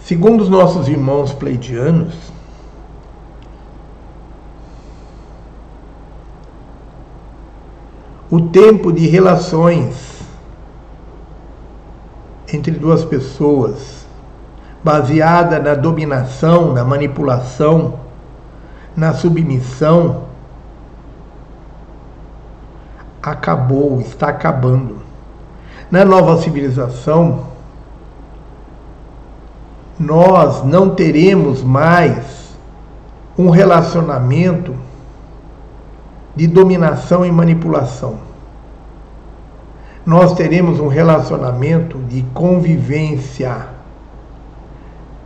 segundo 0.03 0.41
os 0.41 0.49
nossos 0.49 0.87
irmãos 0.87 1.33
pleidianos, 1.33 2.13
o 8.29 8.39
tempo 8.39 8.93
de 8.93 9.07
relações 9.07 10.21
entre 12.53 12.71
duas 12.71 13.03
pessoas, 13.03 14.05
baseada 14.83 15.59
na 15.59 15.73
dominação, 15.73 16.73
na 16.73 16.83
manipulação, 16.83 17.99
na 18.95 19.13
submissão, 19.13 20.25
acabou, 23.21 23.99
está 24.01 24.29
acabando. 24.29 25.00
Na 25.91 26.05
nova 26.05 26.41
civilização, 26.41 27.47
nós 29.99 30.63
não 30.63 30.91
teremos 30.91 31.61
mais 31.61 32.55
um 33.37 33.49
relacionamento 33.49 34.73
de 36.33 36.47
dominação 36.47 37.25
e 37.25 37.31
manipulação. 37.31 38.19
Nós 40.05 40.33
teremos 40.33 40.79
um 40.79 40.87
relacionamento 40.87 41.97
de 41.97 42.23
convivência 42.33 43.67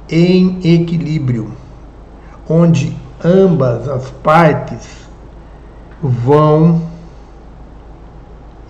em 0.09 0.57
equilíbrio, 0.63 1.51
onde 2.49 2.97
ambas 3.23 3.87
as 3.87 4.09
partes 4.09 5.07
vão 6.01 6.81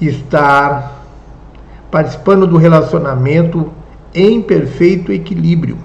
estar 0.02 0.95
participando 1.92 2.48
do 2.48 2.58
relacionamento 2.58 3.72
em 4.14 4.42
perfeito 4.42 5.12
equilíbrio. 5.12 5.78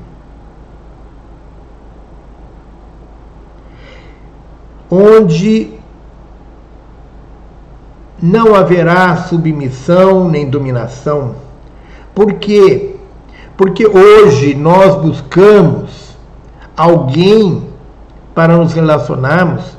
Onde 4.90 5.80
não 8.22 8.54
haverá 8.54 9.16
submissão 9.16 10.28
nem 10.28 10.48
dominação. 10.48 11.34
Por 12.14 12.34
quê? 12.34 12.96
Porque 13.56 13.86
hoje 13.86 14.54
nós 14.54 14.96
buscamos 14.96 16.16
alguém 16.76 17.68
para 18.34 18.56
nos 18.56 18.72
relacionarmos 18.72 19.76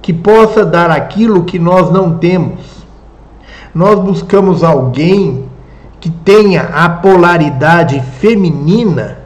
que 0.00 0.12
possa 0.12 0.64
dar 0.64 0.90
aquilo 0.90 1.44
que 1.44 1.58
nós 1.58 1.90
não 1.90 2.18
temos. 2.18 2.84
Nós 3.74 3.98
buscamos 4.00 4.62
alguém 4.62 5.48
que 6.02 6.10
tenha 6.10 6.62
a 6.62 6.88
polaridade 6.88 8.00
feminina 8.18 9.18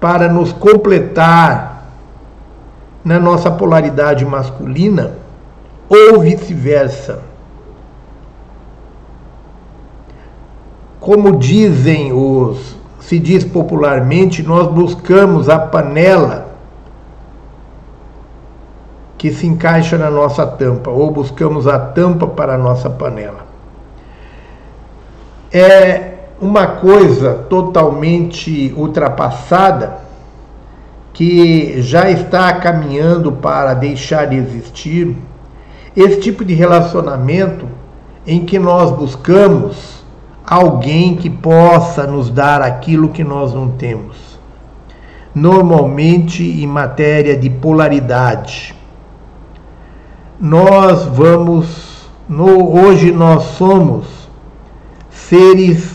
para 0.00 0.28
nos 0.28 0.52
completar 0.52 1.84
na 3.04 3.16
nossa 3.20 3.52
polaridade 3.52 4.24
masculina 4.24 5.12
ou 5.88 6.18
vice-versa. 6.18 7.22
Como 10.98 11.36
dizem 11.36 12.12
os, 12.12 12.74
se 12.98 13.20
diz 13.20 13.44
popularmente, 13.44 14.42
nós 14.42 14.66
buscamos 14.66 15.48
a 15.48 15.56
panela 15.56 16.48
que 19.16 19.30
se 19.30 19.46
encaixa 19.46 19.96
na 19.96 20.10
nossa 20.10 20.44
tampa, 20.44 20.90
ou 20.90 21.12
buscamos 21.12 21.68
a 21.68 21.78
tampa 21.78 22.26
para 22.26 22.56
a 22.56 22.58
nossa 22.58 22.90
panela 22.90 23.49
é 25.52 26.14
uma 26.40 26.66
coisa 26.66 27.34
totalmente 27.48 28.72
ultrapassada 28.76 29.98
que 31.12 31.82
já 31.82 32.10
está 32.10 32.52
caminhando 32.54 33.32
para 33.32 33.74
deixar 33.74 34.26
de 34.26 34.36
existir, 34.36 35.16
esse 35.94 36.20
tipo 36.20 36.44
de 36.44 36.54
relacionamento 36.54 37.68
em 38.26 38.44
que 38.44 38.58
nós 38.58 38.90
buscamos 38.92 40.04
alguém 40.46 41.16
que 41.16 41.28
possa 41.28 42.06
nos 42.06 42.30
dar 42.30 42.62
aquilo 42.62 43.08
que 43.10 43.24
nós 43.24 43.52
não 43.52 43.68
temos. 43.68 44.38
Normalmente 45.34 46.42
em 46.42 46.66
matéria 46.66 47.36
de 47.36 47.50
polaridade. 47.50 48.74
Nós 50.40 51.04
vamos, 51.04 52.08
no, 52.28 52.74
hoje 52.82 53.12
nós 53.12 53.42
somos 53.58 54.19
seres 55.30 55.94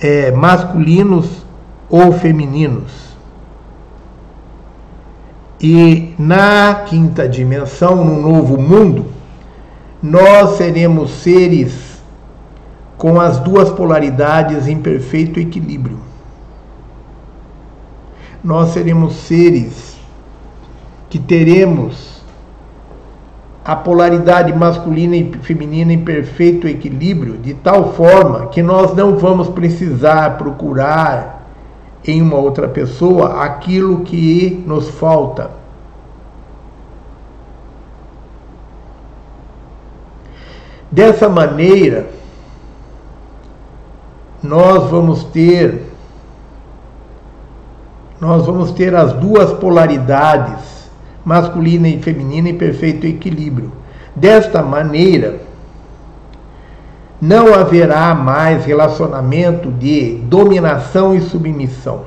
é, 0.00 0.32
masculinos 0.32 1.46
ou 1.88 2.12
femininos. 2.12 3.14
E 5.60 6.12
na 6.18 6.82
quinta 6.88 7.28
dimensão, 7.28 8.04
no 8.04 8.20
novo 8.20 8.60
mundo, 8.60 9.06
nós 10.02 10.56
seremos 10.56 11.12
seres 11.12 12.02
com 12.98 13.20
as 13.20 13.38
duas 13.38 13.70
polaridades 13.70 14.66
em 14.66 14.80
perfeito 14.80 15.38
equilíbrio. 15.38 16.00
Nós 18.42 18.70
seremos 18.70 19.14
seres 19.14 19.96
que 21.08 21.20
teremos 21.20 22.13
a 23.64 23.74
polaridade 23.74 24.52
masculina 24.52 25.16
e 25.16 25.32
feminina 25.38 25.92
em 25.92 26.04
perfeito 26.04 26.68
equilíbrio, 26.68 27.38
de 27.38 27.54
tal 27.54 27.94
forma 27.94 28.48
que 28.48 28.62
nós 28.62 28.94
não 28.94 29.16
vamos 29.16 29.48
precisar 29.48 30.36
procurar 30.36 31.42
em 32.04 32.20
uma 32.20 32.36
outra 32.36 32.68
pessoa 32.68 33.42
aquilo 33.42 34.00
que 34.00 34.62
nos 34.66 34.90
falta. 34.90 35.50
Dessa 40.90 41.28
maneira, 41.28 42.10
nós 44.42 44.90
vamos 44.90 45.24
ter 45.24 45.94
nós 48.20 48.46
vamos 48.46 48.70
ter 48.72 48.94
as 48.94 49.12
duas 49.12 49.52
polaridades, 49.52 50.73
masculina 51.24 51.88
e 51.88 52.00
feminina, 52.00 52.48
em 52.48 52.58
perfeito 52.58 53.06
equilíbrio. 53.06 53.72
Desta 54.14 54.62
maneira, 54.62 55.40
não 57.20 57.54
haverá 57.54 58.14
mais 58.14 58.64
relacionamento 58.64 59.70
de 59.70 60.16
dominação 60.24 61.14
e 61.14 61.20
submissão. 61.20 62.02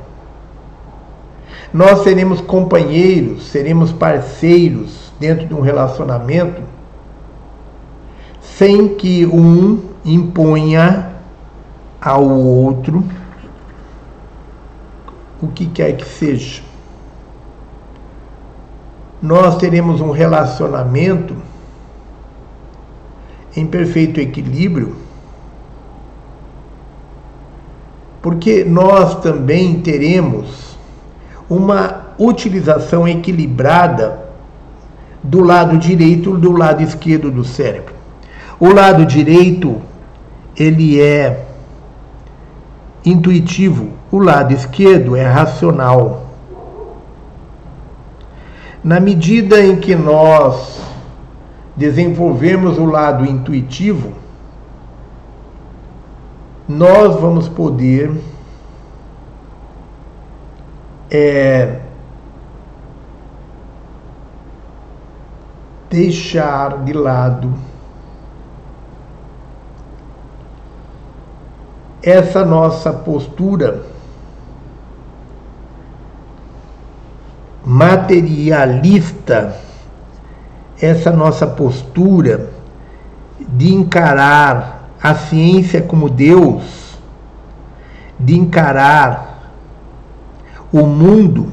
Nós 1.73 2.03
seremos 2.03 2.39
companheiros, 2.39 3.47
seremos 3.47 3.91
parceiros 3.91 5.11
dentro 5.19 5.47
de 5.47 5.53
um 5.53 5.61
relacionamento 5.61 6.61
sem 8.41 8.95
que 8.95 9.25
um 9.25 9.81
imponha 10.05 11.13
ao 11.99 12.23
outro 12.23 13.03
o 15.41 15.47
que 15.47 15.65
quer 15.67 15.95
que 15.97 16.05
seja. 16.05 16.66
Nós 19.21 19.57
teremos 19.57 20.01
um 20.01 20.11
relacionamento 20.11 21.35
em 23.55 23.65
perfeito 23.65 24.19
equilíbrio 24.19 25.07
porque 28.21 28.65
nós 28.65 29.21
também 29.21 29.79
teremos 29.79 30.77
uma 31.49 32.07
utilização 32.19 33.07
equilibrada 33.07 34.19
do 35.23 35.41
lado 35.41 35.77
direito 35.77 36.35
e 36.35 36.37
do 36.37 36.51
lado 36.51 36.83
esquerdo 36.83 37.31
do 37.31 37.45
cérebro. 37.45 37.93
O 38.59 38.73
lado 38.73 39.05
direito, 39.05 39.81
ele 40.57 40.99
é 40.99 41.45
intuitivo, 43.05 43.91
o 44.11 44.19
lado 44.19 44.53
esquerdo 44.53 45.15
é 45.15 45.23
racional. 45.23 46.26
Na 48.87 49.01
medida 49.01 49.59
em 49.59 49.75
que 49.81 49.93
nós 49.93 50.79
desenvolvemos 51.75 52.77
o 52.77 52.85
lado 52.85 53.25
intuitivo, 53.25 54.13
nós 56.69 57.19
vamos 57.19 57.49
poder 57.49 58.09
é, 61.11 61.81
deixar 65.89 66.85
de 66.85 66.93
lado 66.93 67.53
essa 72.01 72.45
nossa 72.45 72.93
postura 72.93 73.96
materialista, 77.67 79.57
essa 80.81 81.11
nossa 81.11 81.45
postura 81.45 82.49
de 83.37 83.73
encarar 83.73 84.89
a 85.03 85.13
ciência 85.13 85.81
como 85.81 86.09
Deus, 86.09 86.97
de 88.17 88.39
encarar 88.39 89.51
o 90.71 90.85
mundo 90.85 91.51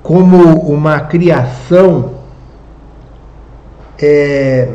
como 0.00 0.60
uma 0.60 1.00
criação 1.00 2.12
é, 3.98 4.68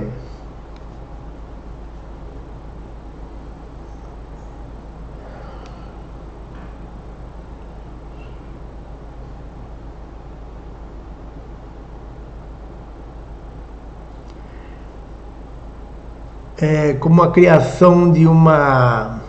é, 16.61 16.93
como 16.93 17.23
a 17.23 17.31
criação 17.31 18.11
de 18.11 18.27
uma 18.27 19.19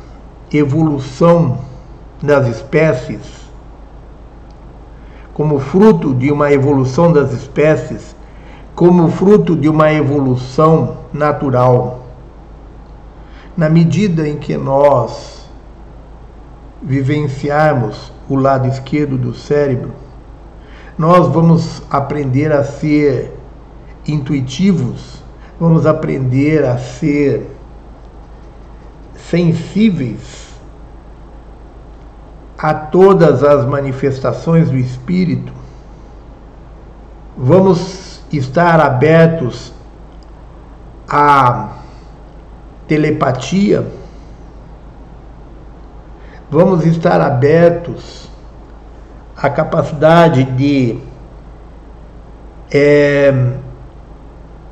evolução 0.53 1.61
das 2.23 2.47
espécies, 2.47 3.23
como 5.33 5.59
fruto 5.59 6.15
de 6.15 6.31
uma 6.31 6.53
evolução 6.53 7.11
das 7.11 7.33
espécies, 7.33 8.15
como 8.75 9.09
fruto 9.09 9.57
de 9.57 9.67
uma 9.67 9.91
evolução 9.91 10.99
natural. 11.11 12.01
Na 13.57 13.71
medida 13.71 14.29
em 14.29 14.37
que 14.37 14.59
nós 14.59 15.49
vivenciarmos 16.83 18.13
o 18.29 18.37
lado 18.37 18.69
esquerdo 18.69 19.17
do 19.17 19.35
cérebro, 19.35 19.93
nós 20.99 21.27
vamos 21.29 21.83
aprender 21.91 22.53
a 22.53 22.63
ser 22.63 23.35
intuitivos 24.07 25.22
vamos 25.63 25.87
aprender 25.87 26.65
a 26.65 26.77
ser 26.77 27.49
sensíveis 29.15 30.59
a 32.59 32.75
todas 32.75 33.45
as 33.45 33.65
manifestações 33.65 34.73
do 34.73 34.77
Espírito, 34.77 35.53
vamos 37.37 38.21
estar 38.33 38.81
abertos 38.81 39.73
à 41.09 41.77
telepatia, 42.89 43.87
vamos 46.51 46.85
estar 46.85 47.21
abertos 47.21 48.29
à 49.37 49.49
capacidade 49.49 50.43
de 50.43 50.99
é, 52.69 53.33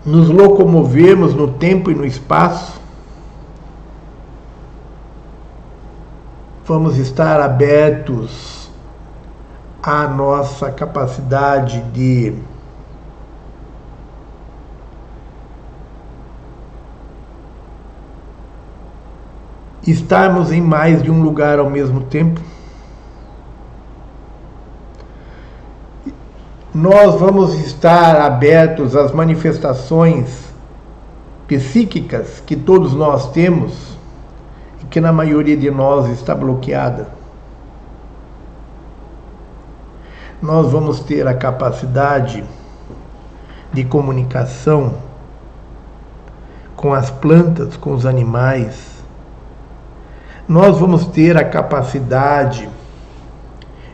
nos 0.05 0.29
locomovermos 0.29 1.35
no 1.35 1.49
tempo 1.49 1.91
e 1.91 1.95
no 1.95 2.07
espaço, 2.07 2.81
vamos 6.65 6.97
estar 6.97 7.41
abertos 7.41 8.71
à 9.83 10.07
nossa 10.07 10.71
capacidade 10.71 11.81
de 11.93 12.35
estarmos 19.87 20.53
em 20.53 20.61
mais 20.61 21.03
de 21.03 21.11
um 21.11 21.23
lugar 21.23 21.59
ao 21.59 21.69
mesmo 21.69 22.03
tempo. 22.03 22.41
Nós 26.75 27.19
vamos 27.19 27.55
estar 27.55 28.21
abertos 28.21 28.95
às 28.95 29.13
manifestações 29.13 30.51
psíquicas 31.49 32.43
que 32.47 32.55
todos 32.55 32.95
nós 32.95 33.31
temos 33.33 33.99
e 34.83 34.87
que 34.87 35.01
na 35.01 35.13
maioria 35.13 35.57
de 35.57 35.71
nós 35.71 36.09
está 36.09 36.35
bloqueada. 36.35 37.21
nós 40.41 40.73
vamos 40.73 41.01
ter 41.01 41.27
a 41.27 41.35
capacidade 41.35 42.43
de 43.73 43.85
comunicação 43.85 44.95
com 46.75 46.95
as 46.95 47.11
plantas, 47.11 47.77
com 47.77 47.93
os 47.93 48.07
animais. 48.07 49.03
Nós 50.49 50.79
vamos 50.79 51.07
ter 51.07 51.37
a 51.37 51.45
capacidade 51.45 52.69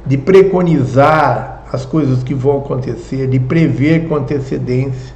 de 0.07 0.17
preconizar 0.17 1.56
as 1.77 1.85
coisas 1.85 2.23
que 2.23 2.35
vão 2.35 2.59
acontecer, 2.59 3.29
de 3.29 3.39
prever 3.39 4.09
com 4.09 4.17
antecedência. 4.17 5.15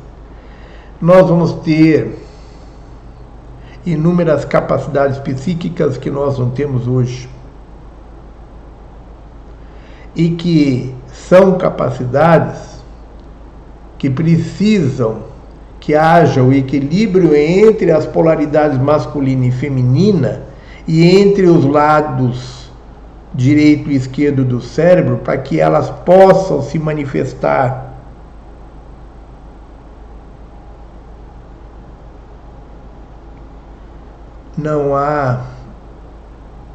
Nós 1.00 1.26
vamos 1.26 1.54
ter 1.64 2.18
inúmeras 3.84 4.44
capacidades 4.44 5.18
psíquicas 5.18 5.96
que 5.96 6.10
nós 6.10 6.38
não 6.38 6.50
temos 6.50 6.86
hoje. 6.86 7.28
E 10.14 10.30
que 10.30 10.94
são 11.10 11.56
capacidades 11.56 12.82
que 13.96 14.10
precisam 14.10 15.30
que 15.78 15.94
haja 15.94 16.42
o 16.42 16.52
equilíbrio 16.52 17.34
entre 17.34 17.90
as 17.90 18.04
polaridades 18.04 18.78
masculina 18.78 19.46
e 19.46 19.50
feminina 19.50 20.42
e 20.86 21.06
entre 21.06 21.46
os 21.46 21.64
lados 21.64 22.59
direito 23.34 23.90
e 23.90 23.96
esquerdo 23.96 24.44
do 24.44 24.60
cérebro 24.60 25.18
para 25.18 25.38
que 25.38 25.60
elas 25.60 25.90
possam 25.90 26.62
se 26.62 26.78
manifestar 26.78 27.90
não 34.60 34.94
há 34.94 35.40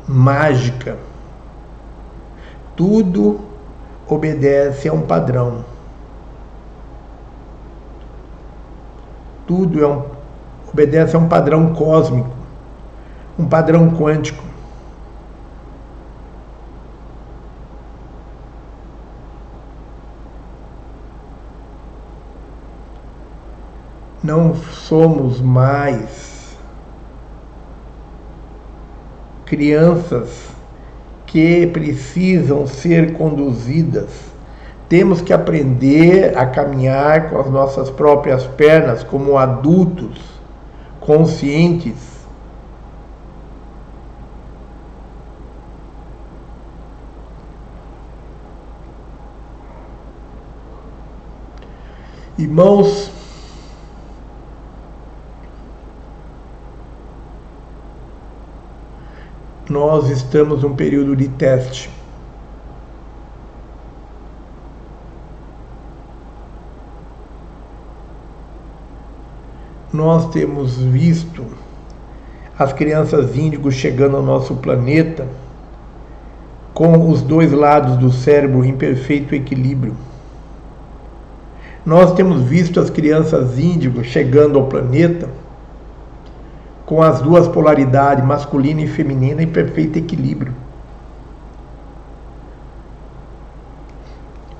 mágica. 0.07 0.98
Tudo 2.76 3.40
obedece 4.07 4.90
a 4.90 4.94
um 4.94 5.02
padrão. 5.02 5.64
Tudo 9.48 9.84
é 9.84 9.88
um, 9.88 10.03
obedece 10.72 11.15
a 11.15 11.19
um 11.19 11.27
padrão 11.27 11.73
cósmico, 11.73 12.30
um 13.38 13.45
padrão 13.45 13.90
quântico. 13.91 14.44
Não 24.26 24.56
somos 24.56 25.39
mais 25.39 26.57
crianças 29.45 30.47
que 31.27 31.68
precisam 31.68 32.65
ser 32.65 33.14
conduzidas. 33.14 34.10
Temos 34.89 35.22
que 35.22 35.31
aprender 35.31 36.35
a 36.35 36.47
caminhar 36.47 37.30
com 37.30 37.39
as 37.39 37.52
nossas 37.52 37.91
próprias 37.91 38.47
pernas 38.47 39.03
como 39.03 39.38
adultos 39.38 40.19
conscientes. 40.99 42.15
Irmãos, 52.39 53.11
nós 59.69 60.09
estamos 60.09 60.61
num 60.61 60.75
período 60.75 61.15
de 61.15 61.27
teste. 61.27 61.89
Nós 69.91 70.29
temos 70.29 70.77
visto 70.77 71.45
as 72.59 72.73
crianças 72.73 73.35
índigos 73.35 73.75
chegando 73.75 74.17
ao 74.17 74.23
nosso 74.23 74.55
planeta 74.55 75.27
com 76.73 77.09
os 77.09 77.21
dois 77.21 77.51
lados 77.51 77.97
do 77.97 78.11
cérebro 78.11 78.65
em 78.65 78.75
perfeito 78.75 79.33
equilíbrio. 79.33 79.95
Nós 81.85 82.13
temos 82.13 82.41
visto 82.41 82.79
as 82.79 82.89
crianças 82.89 83.57
índigos 83.57 84.07
chegando 84.07 84.59
ao 84.59 84.67
planeta 84.67 85.29
com 86.86 87.02
as 87.02 87.22
duas 87.22 87.48
polaridades, 87.48 88.24
masculina 88.24 88.82
e 88.82 88.88
feminina, 88.88 89.41
em 89.41 89.48
perfeito 89.48 89.98
equilíbrio. 89.98 90.53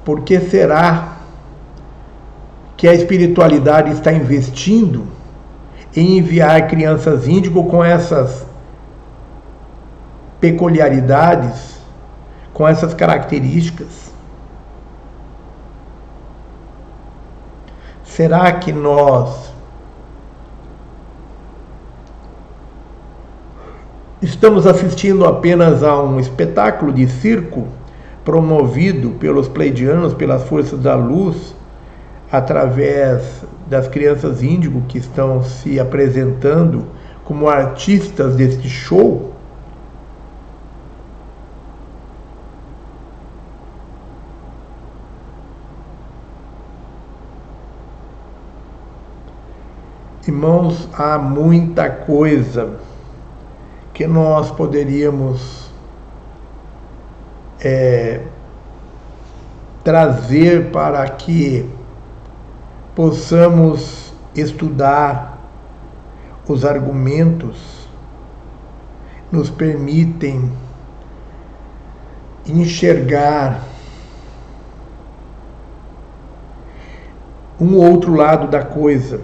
Por 0.04 0.22
que 0.22 0.40
será 0.40 1.18
que 2.76 2.88
a 2.88 2.94
espiritualidade 2.94 3.92
está 3.92 4.12
investindo 4.12 5.08
em 5.96 6.18
enviar 6.18 6.68
crianças 6.68 7.28
índigo 7.28 7.66
com 7.66 7.84
essas 7.84 8.46
peculiaridades, 10.40 11.80
com 12.54 12.68
essas 12.68 12.94
características? 12.94 14.12
Será 18.04 18.52
que 18.54 18.72
nós 18.72 19.55
Estamos 24.26 24.66
assistindo 24.66 25.24
apenas 25.24 25.84
a 25.84 26.02
um 26.02 26.20
espetáculo 26.20 26.92
de 26.92 27.08
circo 27.08 27.68
promovido 28.24 29.12
pelos 29.12 29.48
pleidianos, 29.48 30.16
pelas 30.16 30.42
forças 30.46 30.80
da 30.80 30.96
luz, 30.96 31.56
através 32.32 33.44
das 33.68 33.88
crianças 33.88 34.42
índigo 34.42 34.82
que 34.88 34.98
estão 34.98 35.44
se 35.44 35.80
apresentando 35.80 36.88
como 37.24 37.48
artistas 37.48 38.36
deste 38.36 38.68
show. 38.68 39.32
Irmãos, 50.28 50.90
há 50.98 51.20
muita 51.20 51.92
coisa 51.92 52.80
que 53.96 54.06
nós 54.06 54.52
poderíamos 54.52 55.72
é, 57.62 58.24
trazer 59.86 60.70
para 60.70 61.08
que 61.08 61.68
possamos 62.94 64.14
estudar 64.36 65.40
os 66.46 66.66
argumentos 66.66 67.88
nos 69.32 69.50
permitem 69.50 70.52
enxergar 72.46 73.64
um 77.58 77.78
outro 77.78 78.14
lado 78.14 78.50
da 78.50 78.62
coisa. 78.62 79.22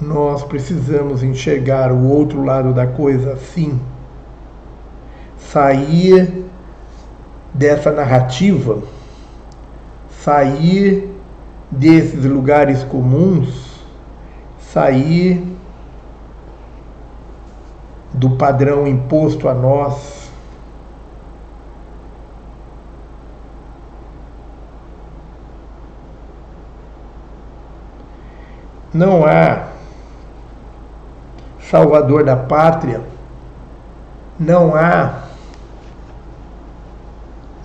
Nós 0.00 0.44
precisamos 0.44 1.22
enxergar 1.22 1.90
o 1.90 2.08
outro 2.08 2.44
lado 2.44 2.72
da 2.72 2.86
coisa 2.86 3.32
assim. 3.32 3.80
Sair 5.38 6.44
dessa 7.52 7.90
narrativa, 7.90 8.82
sair 10.10 11.12
desses 11.70 12.24
lugares 12.24 12.84
comuns, 12.84 13.82
sair 14.60 15.44
do 18.12 18.30
padrão 18.30 18.86
imposto 18.86 19.48
a 19.48 19.54
nós. 19.54 20.30
Não 28.94 29.24
há 29.24 29.77
salvador 31.70 32.24
da 32.24 32.36
pátria, 32.36 33.02
não 34.38 34.74
há 34.74 35.24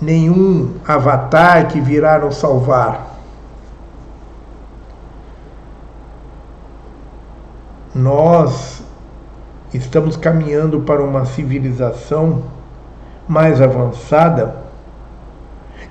nenhum 0.01 0.75
avatar 0.85 1.67
que 1.67 1.79
virá 1.79 2.19
nos 2.19 2.35
salvar. 2.35 3.13
Nós 7.95 8.83
estamos 9.73 10.17
caminhando 10.17 10.81
para 10.81 11.01
uma 11.01 11.25
civilização 11.25 12.43
mais 13.27 13.61
avançada 13.61 14.55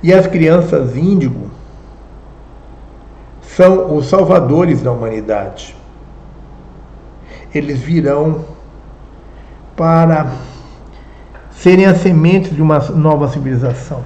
e 0.02 0.12
as 0.12 0.26
crianças 0.26 0.97
índigo 0.97 1.48
são 3.40 3.97
os 3.97 4.06
salvadores 4.06 4.82
da 4.82 4.90
humanidade. 4.90 5.81
Eles 7.55 7.81
virão 7.81 8.45
para 9.77 10.33
serem 11.51 11.87
as 11.87 11.99
sementes 11.99 12.55
de 12.55 12.62
uma 12.62 12.79
nova 12.79 13.29
civilização. 13.29 14.03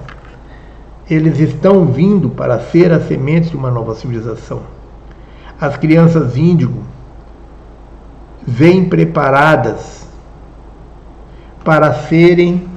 Eles 1.09 1.39
estão 1.39 1.85
vindo 1.85 2.29
para 2.29 2.59
ser 2.59 2.91
as 2.91 3.07
sementes 3.07 3.49
de 3.49 3.57
uma 3.57 3.71
nova 3.71 3.95
civilização. 3.95 4.61
As 5.59 5.77
crianças 5.77 6.35
índigo 6.35 6.83
vêm 8.45 8.87
preparadas 8.87 10.07
para 11.63 11.93
serem 11.93 12.67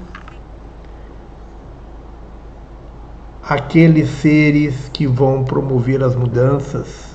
aqueles 3.43 4.09
seres 4.09 4.89
que 4.93 5.07
vão 5.07 5.43
promover 5.43 6.03
as 6.05 6.15
mudanças, 6.15 7.10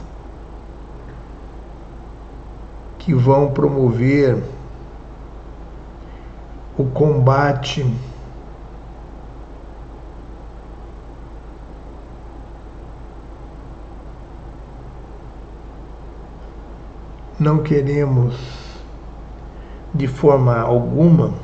que 3.05 3.13
vão 3.13 3.51
promover 3.51 4.43
o 6.75 6.85
combate 6.85 7.85
não 17.39 17.61
queremos 17.61 18.35
de 19.93 20.07
forma 20.07 20.57
alguma 20.57 21.35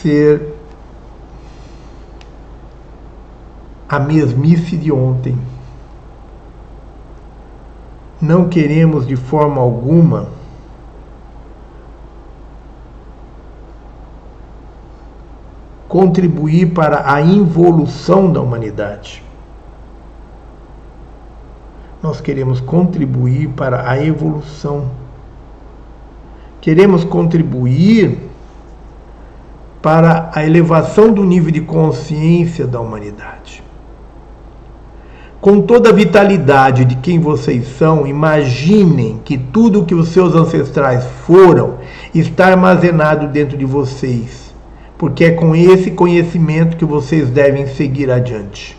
ser 0.00 0.54
a 3.88 3.98
mesmice 3.98 4.76
de 4.76 4.92
ontem. 4.92 5.53
Não 8.24 8.48
queremos 8.48 9.06
de 9.06 9.16
forma 9.16 9.60
alguma 9.60 10.28
contribuir 15.86 16.72
para 16.72 17.12
a 17.12 17.20
involução 17.20 18.32
da 18.32 18.40
humanidade. 18.40 19.22
Nós 22.02 22.22
queremos 22.22 22.62
contribuir 22.62 23.50
para 23.50 23.90
a 23.90 24.02
evolução. 24.02 24.90
Queremos 26.62 27.04
contribuir 27.04 28.30
para 29.82 30.30
a 30.34 30.46
elevação 30.46 31.12
do 31.12 31.22
nível 31.24 31.50
de 31.50 31.60
consciência 31.60 32.66
da 32.66 32.80
humanidade. 32.80 33.63
Com 35.44 35.60
toda 35.60 35.90
a 35.90 35.92
vitalidade 35.92 36.86
de 36.86 36.96
quem 36.96 37.18
vocês 37.18 37.68
são, 37.76 38.06
imaginem 38.06 39.20
que 39.22 39.36
tudo 39.36 39.82
o 39.82 39.84
que 39.84 39.94
os 39.94 40.08
seus 40.08 40.34
ancestrais 40.34 41.04
foram 41.26 41.74
está 42.14 42.46
armazenado 42.46 43.26
dentro 43.26 43.54
de 43.54 43.66
vocês, 43.66 44.54
porque 44.96 45.22
é 45.26 45.32
com 45.32 45.54
esse 45.54 45.90
conhecimento 45.90 46.78
que 46.78 46.84
vocês 46.86 47.28
devem 47.28 47.66
seguir 47.66 48.10
adiante. 48.10 48.74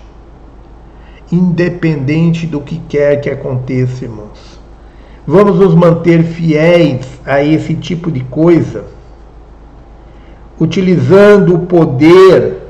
Independente 1.31 2.47
do 2.47 2.59
que 2.59 2.81
quer 2.89 3.21
que 3.21 3.29
aconteça, 3.29 4.03
irmãos. 4.03 4.59
Vamos 5.27 5.59
nos 5.59 5.75
manter 5.75 6.23
fiéis 6.23 7.05
a 7.23 7.43
esse 7.43 7.75
tipo 7.75 8.11
de 8.11 8.21
coisa 8.21 8.85
utilizando 10.59 11.53
o 11.53 11.59
poder 11.59 12.64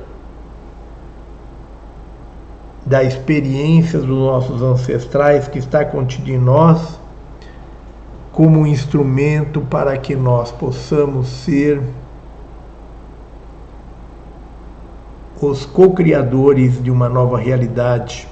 da 2.86 3.04
experiência 3.04 4.00
dos 4.00 4.08
nossos 4.08 4.62
ancestrais 4.62 5.48
que 5.48 5.58
está 5.58 5.84
contido 5.84 6.30
em 6.30 6.38
nós, 6.38 7.00
como 8.32 8.60
um 8.60 8.68
instrumento 8.68 9.62
para 9.62 9.98
que 9.98 10.16
nós 10.16 10.52
possamos 10.52 11.28
ser 11.28 11.82
os 15.42 15.66
co-criadores 15.66 16.82
de 16.82 16.92
uma 16.92 17.10
nova 17.10 17.40
realidade. 17.40 18.28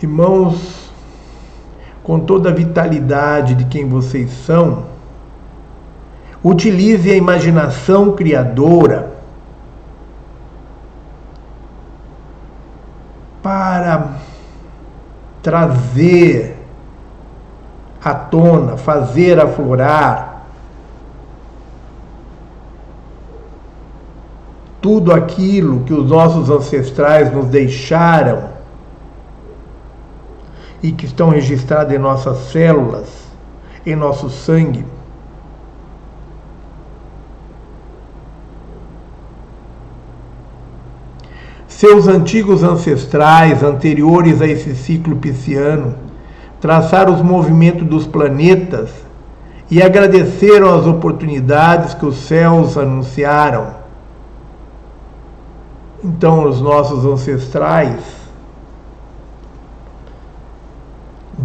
Irmãos, 0.00 0.81
com 2.02 2.20
toda 2.20 2.50
a 2.50 2.52
vitalidade 2.52 3.54
de 3.54 3.64
quem 3.64 3.88
vocês 3.88 4.30
são, 4.44 4.84
utilize 6.42 7.10
a 7.10 7.14
imaginação 7.14 8.12
criadora 8.12 9.12
para 13.42 14.16
trazer 15.42 16.56
à 18.02 18.14
tona, 18.14 18.76
fazer 18.76 19.38
aflorar 19.40 20.46
tudo 24.80 25.12
aquilo 25.12 25.80
que 25.84 25.92
os 25.92 26.10
nossos 26.10 26.50
ancestrais 26.50 27.32
nos 27.32 27.46
deixaram 27.46 28.51
e 30.82 30.90
que 30.90 31.06
estão 31.06 31.28
registradas 31.28 31.94
em 31.94 31.98
nossas 31.98 32.50
células, 32.50 33.08
em 33.86 33.94
nosso 33.94 34.28
sangue. 34.28 34.84
Seus 41.68 42.06
antigos 42.06 42.62
ancestrais, 42.62 43.62
anteriores 43.62 44.40
a 44.40 44.46
esse 44.46 44.74
ciclo 44.74 45.16
pisciano, 45.16 45.94
traçaram 46.60 47.12
os 47.14 47.22
movimentos 47.22 47.86
dos 47.86 48.06
planetas 48.06 48.90
e 49.70 49.82
agradeceram 49.82 50.74
as 50.78 50.86
oportunidades 50.86 51.94
que 51.94 52.06
os 52.06 52.16
céus 52.16 52.76
anunciaram. 52.76 53.74
Então, 56.04 56.48
os 56.48 56.60
nossos 56.60 57.04
ancestrais 57.04 58.21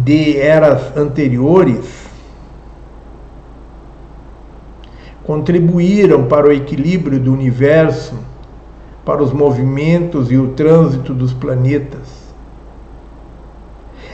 de 0.04 0.38
eras 0.38 0.96
anteriores 0.96 2.08
contribuíram 5.24 6.24
para 6.24 6.48
o 6.48 6.52
equilíbrio 6.52 7.20
do 7.20 7.32
universo, 7.32 8.14
para 9.04 9.22
os 9.22 9.32
movimentos 9.32 10.32
e 10.32 10.38
o 10.38 10.48
trânsito 10.48 11.12
dos 11.12 11.34
planetas. 11.34 12.18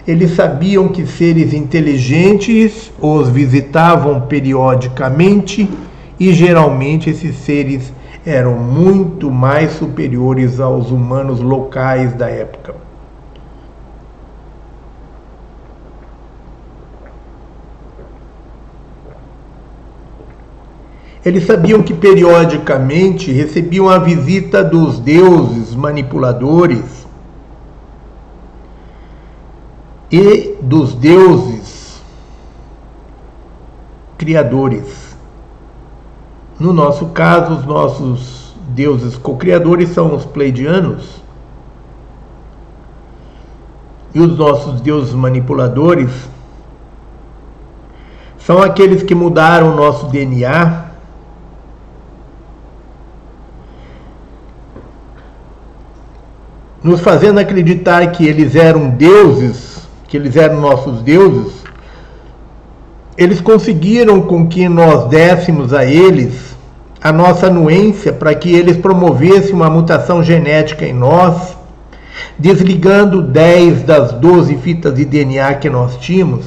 Eles 0.06 0.32
sabiam 0.32 0.88
que 0.88 1.06
seres 1.06 1.54
inteligentes 1.54 2.92
os 3.00 3.28
visitavam 3.28 4.22
periodicamente 4.22 5.70
e 6.18 6.32
geralmente 6.32 7.08
esses 7.08 7.36
seres 7.36 7.92
eram 8.26 8.58
muito 8.58 9.30
mais 9.30 9.72
superiores 9.72 10.58
aos 10.58 10.90
humanos 10.90 11.40
locais 11.40 12.12
da 12.14 12.28
época. 12.28 12.83
Eles 21.24 21.46
sabiam 21.46 21.82
que 21.82 21.94
periodicamente 21.94 23.32
recebiam 23.32 23.88
a 23.88 23.98
visita 23.98 24.62
dos 24.62 24.98
deuses 24.98 25.74
manipuladores 25.74 27.06
e 30.12 30.54
dos 30.60 30.94
deuses 30.94 32.02
criadores. 34.18 35.16
No 36.60 36.74
nosso 36.74 37.06
caso, 37.06 37.54
os 37.54 37.64
nossos 37.64 38.54
deuses 38.68 39.16
co-criadores 39.16 39.88
são 39.90 40.14
os 40.14 40.26
pleidianos. 40.26 41.22
E 44.12 44.20
os 44.20 44.36
nossos 44.36 44.80
deuses 44.82 45.14
manipuladores 45.14 46.10
são 48.38 48.62
aqueles 48.62 49.02
que 49.02 49.14
mudaram 49.14 49.72
o 49.72 49.76
nosso 49.76 50.06
DNA 50.08 50.83
nos 56.84 57.00
fazendo 57.00 57.40
acreditar 57.40 58.06
que 58.12 58.26
eles 58.26 58.54
eram 58.54 58.90
deuses, 58.90 59.88
que 60.06 60.18
eles 60.18 60.36
eram 60.36 60.60
nossos 60.60 61.00
deuses, 61.00 61.64
eles 63.16 63.40
conseguiram 63.40 64.20
com 64.20 64.46
que 64.46 64.68
nós 64.68 65.08
dessemos 65.08 65.72
a 65.72 65.86
eles 65.86 66.54
a 67.00 67.10
nossa 67.10 67.46
anuência 67.46 68.12
para 68.12 68.34
que 68.34 68.54
eles 68.54 68.76
promovessem 68.76 69.54
uma 69.54 69.70
mutação 69.70 70.22
genética 70.22 70.86
em 70.86 70.92
nós, 70.92 71.56
desligando 72.38 73.22
10 73.22 73.82
das 73.84 74.12
12 74.12 74.56
fitas 74.58 74.94
de 74.94 75.06
DNA 75.06 75.54
que 75.54 75.70
nós 75.70 75.96
tínhamos, 75.96 76.44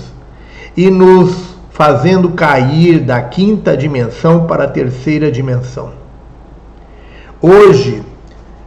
e 0.76 0.89
nos 0.91 1.55
fazendo 1.72 2.30
cair 2.30 2.99
da 2.99 3.22
quinta 3.22 3.76
dimensão 3.76 4.45
para 4.45 4.65
a 4.65 4.68
terceira 4.68 5.31
dimensão. 5.31 5.91
Hoje, 7.41 8.03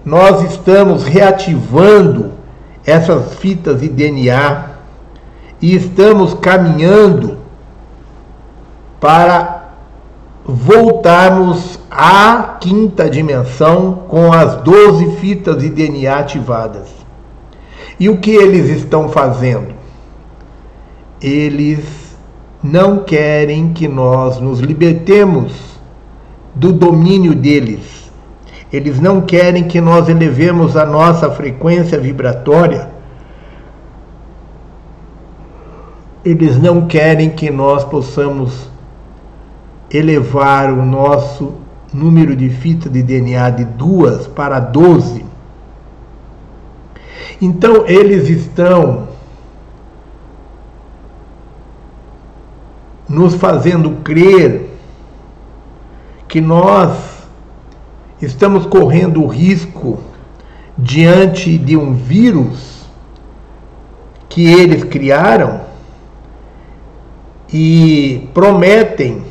nós 0.04 0.42
estamos 0.50 1.04
reativando 1.04 2.32
essas 2.84 3.34
fitas 3.34 3.80
de 3.80 3.88
DNA 3.88 4.70
e 5.60 5.74
estamos 5.74 6.34
caminhando 6.34 7.38
para 8.98 9.70
voltarmos 10.44 11.78
à 11.90 12.56
quinta 12.60 13.08
dimensão 13.08 14.04
com 14.08 14.32
as 14.32 14.56
12 14.62 15.16
fitas 15.16 15.58
de 15.58 15.68
DNA 15.68 16.18
ativadas. 16.18 16.88
E 17.98 18.08
o 18.08 18.18
que 18.18 18.30
eles 18.30 18.68
estão 18.70 19.08
fazendo? 19.08 19.74
Eles 21.20 22.16
não 22.62 22.98
querem 23.04 23.72
que 23.72 23.86
nós 23.86 24.40
nos 24.40 24.60
libertemos 24.60 25.52
do 26.54 26.72
domínio 26.72 27.34
deles. 27.34 27.99
Eles 28.72 29.00
não 29.00 29.20
querem 29.20 29.64
que 29.64 29.80
nós 29.80 30.08
elevemos 30.08 30.76
a 30.76 30.86
nossa 30.86 31.30
frequência 31.30 31.98
vibratória. 31.98 32.88
Eles 36.24 36.56
não 36.58 36.86
querem 36.86 37.30
que 37.30 37.50
nós 37.50 37.82
possamos 37.82 38.70
elevar 39.90 40.72
o 40.72 40.84
nosso 40.84 41.54
número 41.92 42.36
de 42.36 42.48
fitas 42.48 42.92
de 42.92 43.02
DNA 43.02 43.50
de 43.50 43.64
duas 43.64 44.28
para 44.28 44.60
12. 44.60 45.24
Então, 47.42 47.86
eles 47.86 48.28
estão 48.28 49.08
nos 53.08 53.34
fazendo 53.34 53.90
crer 54.04 54.70
que 56.28 56.40
nós 56.40 57.09
estamos 58.20 58.66
correndo 58.66 59.22
o 59.22 59.26
risco 59.26 59.98
diante 60.76 61.56
de 61.58 61.76
um 61.76 61.94
vírus 61.94 62.84
que 64.28 64.46
eles 64.46 64.84
criaram 64.84 65.62
e 67.52 68.28
prometem 68.32 69.24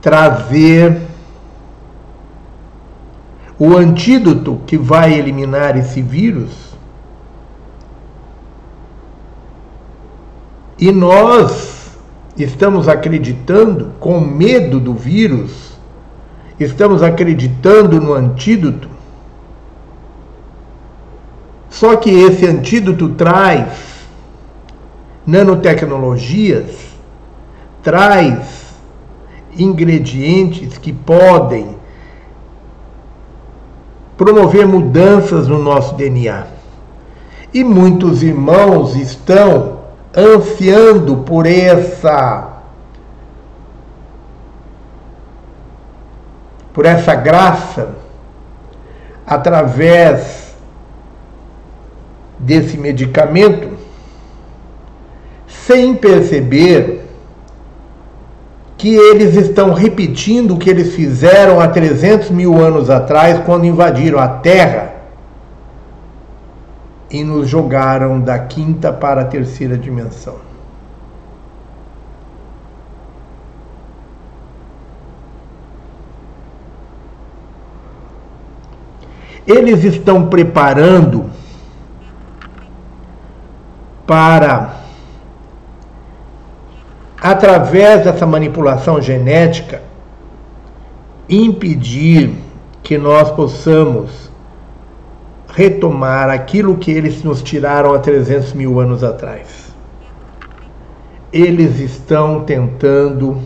trazer 0.00 1.00
o 3.58 3.76
antídoto 3.76 4.60
que 4.66 4.76
vai 4.76 5.12
eliminar 5.12 5.76
esse 5.76 6.00
vírus. 6.00 6.70
E 10.78 10.90
nós 10.90 11.98
estamos 12.38 12.88
acreditando 12.88 13.92
com 14.00 14.18
medo 14.18 14.80
do 14.80 14.94
vírus, 14.94 15.69
estamos 16.64 17.02
acreditando 17.02 18.00
no 18.00 18.12
antídoto. 18.12 18.88
Só 21.70 21.96
que 21.96 22.10
esse 22.10 22.46
antídoto 22.46 23.10
traz 23.10 23.68
nanotecnologias, 25.26 26.76
traz 27.82 28.74
ingredientes 29.56 30.76
que 30.76 30.92
podem 30.92 31.76
promover 34.16 34.66
mudanças 34.66 35.48
no 35.48 35.58
nosso 35.58 35.94
DNA. 35.94 36.46
E 37.54 37.64
muitos 37.64 38.22
irmãos 38.22 38.94
estão 38.94 39.80
ansiando 40.14 41.18
por 41.18 41.46
essa 41.46 42.49
por 46.72 46.86
essa 46.86 47.14
graça 47.14 47.90
através 49.26 50.54
desse 52.38 52.76
medicamento 52.76 53.76
sem 55.46 55.94
perceber 55.94 57.04
que 58.76 58.94
eles 58.96 59.36
estão 59.36 59.74
repetindo 59.74 60.54
o 60.54 60.58
que 60.58 60.70
eles 60.70 60.94
fizeram 60.94 61.60
há 61.60 61.68
300 61.68 62.30
mil 62.30 62.56
anos 62.58 62.88
atrás, 62.88 63.38
quando 63.44 63.66
invadiram 63.66 64.18
a 64.18 64.26
Terra 64.26 64.94
e 67.10 67.22
nos 67.22 67.46
jogaram 67.46 68.18
da 68.18 68.38
quinta 68.38 68.90
para 68.90 69.20
a 69.20 69.24
terceira 69.24 69.76
dimensão. 69.76 70.49
Eles 79.50 79.82
estão 79.82 80.28
preparando 80.28 81.28
para, 84.06 84.76
através 87.20 88.04
dessa 88.04 88.24
manipulação 88.24 89.02
genética, 89.02 89.82
impedir 91.28 92.32
que 92.80 92.96
nós 92.96 93.28
possamos 93.32 94.30
retomar 95.48 96.30
aquilo 96.30 96.76
que 96.76 96.92
eles 96.92 97.24
nos 97.24 97.42
tiraram 97.42 97.92
há 97.92 97.98
300 97.98 98.52
mil 98.52 98.78
anos 98.78 99.02
atrás. 99.02 99.74
Eles 101.32 101.80
estão 101.80 102.44
tentando 102.44 103.42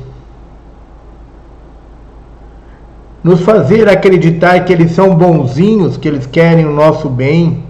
nos 3.25 3.41
fazer 3.41 3.89
acreditar 3.89 4.67
que 4.67 4.73
eles 4.73 4.93
são 4.93 5.17
bonzinhos, 5.17 5.97
que 5.97 6.07
eles 6.07 6.27
querem 6.27 6.67
o 6.67 6.73
nosso 6.73 7.09
bem, 7.09 7.65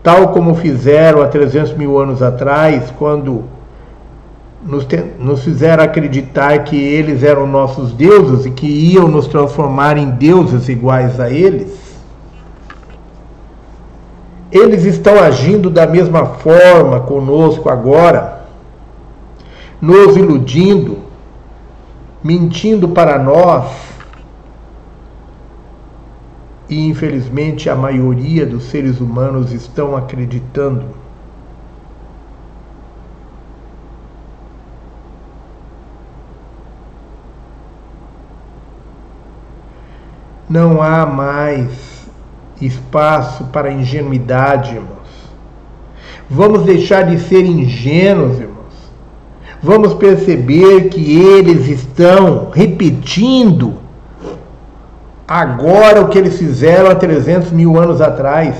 tal 0.00 0.28
como 0.28 0.54
fizeram 0.54 1.20
há 1.20 1.26
300 1.26 1.74
mil 1.74 1.98
anos 1.98 2.22
atrás, 2.22 2.92
quando 2.96 3.42
nos, 4.64 4.86
nos 5.18 5.42
fizeram 5.42 5.82
acreditar 5.82 6.62
que 6.62 6.76
eles 6.76 7.24
eram 7.24 7.44
nossos 7.44 7.92
deuses 7.92 8.46
e 8.46 8.50
que 8.52 8.66
iam 8.66 9.08
nos 9.08 9.26
transformar 9.26 9.98
em 9.98 10.08
deuses 10.10 10.68
iguais 10.68 11.18
a 11.18 11.28
eles. 11.28 11.82
Eles 14.52 14.84
estão 14.84 15.18
agindo 15.18 15.68
da 15.68 15.84
mesma 15.84 16.26
forma 16.26 17.00
conosco 17.00 17.68
agora, 17.68 18.42
nos 19.80 20.16
iludindo, 20.16 21.01
mentindo 22.22 22.88
para 22.88 23.18
nós. 23.18 23.70
E 26.68 26.86
infelizmente 26.86 27.68
a 27.68 27.74
maioria 27.74 28.46
dos 28.46 28.64
seres 28.64 29.00
humanos 29.00 29.52
estão 29.52 29.96
acreditando. 29.96 30.84
Não 40.48 40.82
há 40.82 41.06
mais 41.06 42.06
espaço 42.60 43.44
para 43.46 43.72
ingenuidade, 43.72 44.74
irmãos. 44.74 45.02
Vamos 46.28 46.64
deixar 46.64 47.02
de 47.02 47.18
ser 47.18 47.44
ingênuos, 47.44 48.38
irmãos. 48.38 48.51
Vamos 49.62 49.94
perceber 49.94 50.88
que 50.88 51.16
eles 51.20 51.68
estão 51.68 52.50
repetindo 52.50 53.74
agora 55.26 56.00
o 56.00 56.08
que 56.08 56.18
eles 56.18 56.36
fizeram 56.36 56.90
há 56.90 56.94
300 56.96 57.52
mil 57.52 57.78
anos 57.78 58.00
atrás. 58.00 58.56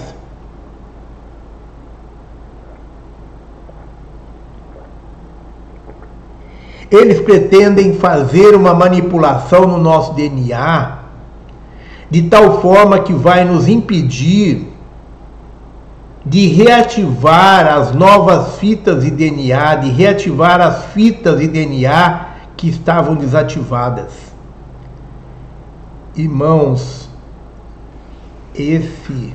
Eles 6.88 7.20
pretendem 7.20 7.94
fazer 7.94 8.54
uma 8.54 8.72
manipulação 8.72 9.66
no 9.66 9.78
nosso 9.78 10.14
DNA 10.14 10.98
de 12.08 12.22
tal 12.28 12.60
forma 12.60 13.00
que 13.00 13.14
vai 13.14 13.42
nos 13.42 13.66
impedir 13.66 14.71
de 16.24 16.46
reativar 16.46 17.66
as 17.66 17.92
novas 17.92 18.56
fitas 18.56 19.04
de 19.04 19.10
DNA, 19.10 19.76
de 19.76 19.90
reativar 19.90 20.60
as 20.60 20.86
fitas 20.86 21.40
de 21.40 21.48
DNA 21.48 22.26
que 22.56 22.68
estavam 22.68 23.14
desativadas. 23.14 24.12
Irmãos, 26.14 27.08
esse 28.54 29.34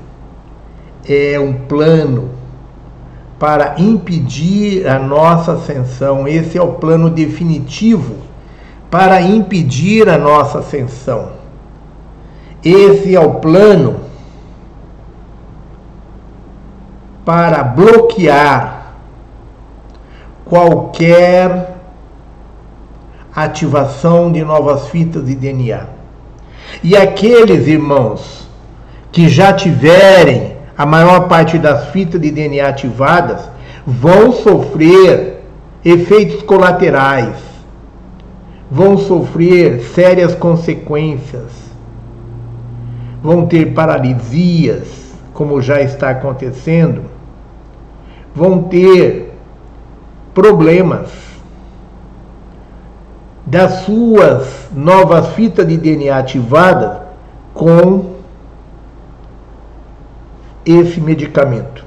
é 1.07 1.39
um 1.39 1.53
plano 1.53 2.29
para 3.39 3.75
impedir 3.77 4.87
a 4.87 4.97
nossa 4.97 5.53
ascensão, 5.53 6.27
esse 6.27 6.57
é 6.57 6.61
o 6.61 6.73
plano 6.73 7.09
definitivo 7.09 8.15
para 8.89 9.21
impedir 9.21 10.07
a 10.09 10.17
nossa 10.17 10.59
ascensão. 10.59 11.31
Esse 12.63 13.15
é 13.15 13.19
o 13.19 13.35
plano 13.35 14.06
para 17.27 17.61
bloquear 17.61 18.93
qualquer 20.45 21.75
ativação 23.35 24.31
de 24.31 24.41
novas 24.45 24.87
fitas 24.87 25.25
de 25.25 25.35
DNA. 25.35 25.87
E 26.81 26.95
aqueles 26.95 27.67
irmãos 27.67 28.47
que 29.11 29.27
já 29.27 29.51
tiverem 29.51 30.55
a 30.77 30.85
maior 30.85 31.27
parte 31.27 31.57
das 31.57 31.89
fitas 31.89 32.21
de 32.21 32.31
DNA 32.31 32.65
ativadas 32.65 33.49
vão 33.85 34.31
sofrer 34.31 35.43
efeitos 35.83 36.41
colaterais, 36.43 37.35
vão 38.71 38.97
sofrer 38.97 39.81
sérias 39.93 40.33
consequências, 40.33 41.51
vão 43.21 43.45
ter 43.47 43.73
paralisias, 43.73 44.87
como 45.33 45.61
já 45.61 45.81
está 45.81 46.11
acontecendo, 46.11 47.16
vão 48.37 48.63
ter 48.63 49.33
problemas 50.33 51.09
das 53.43 53.79
suas 53.85 54.69
novas 54.71 55.29
fitas 55.29 55.67
de 55.67 55.75
DNA 55.75 56.15
ativadas 56.15 56.99
com 57.51 58.17
esse 60.63 61.01
medicamento. 61.01 61.83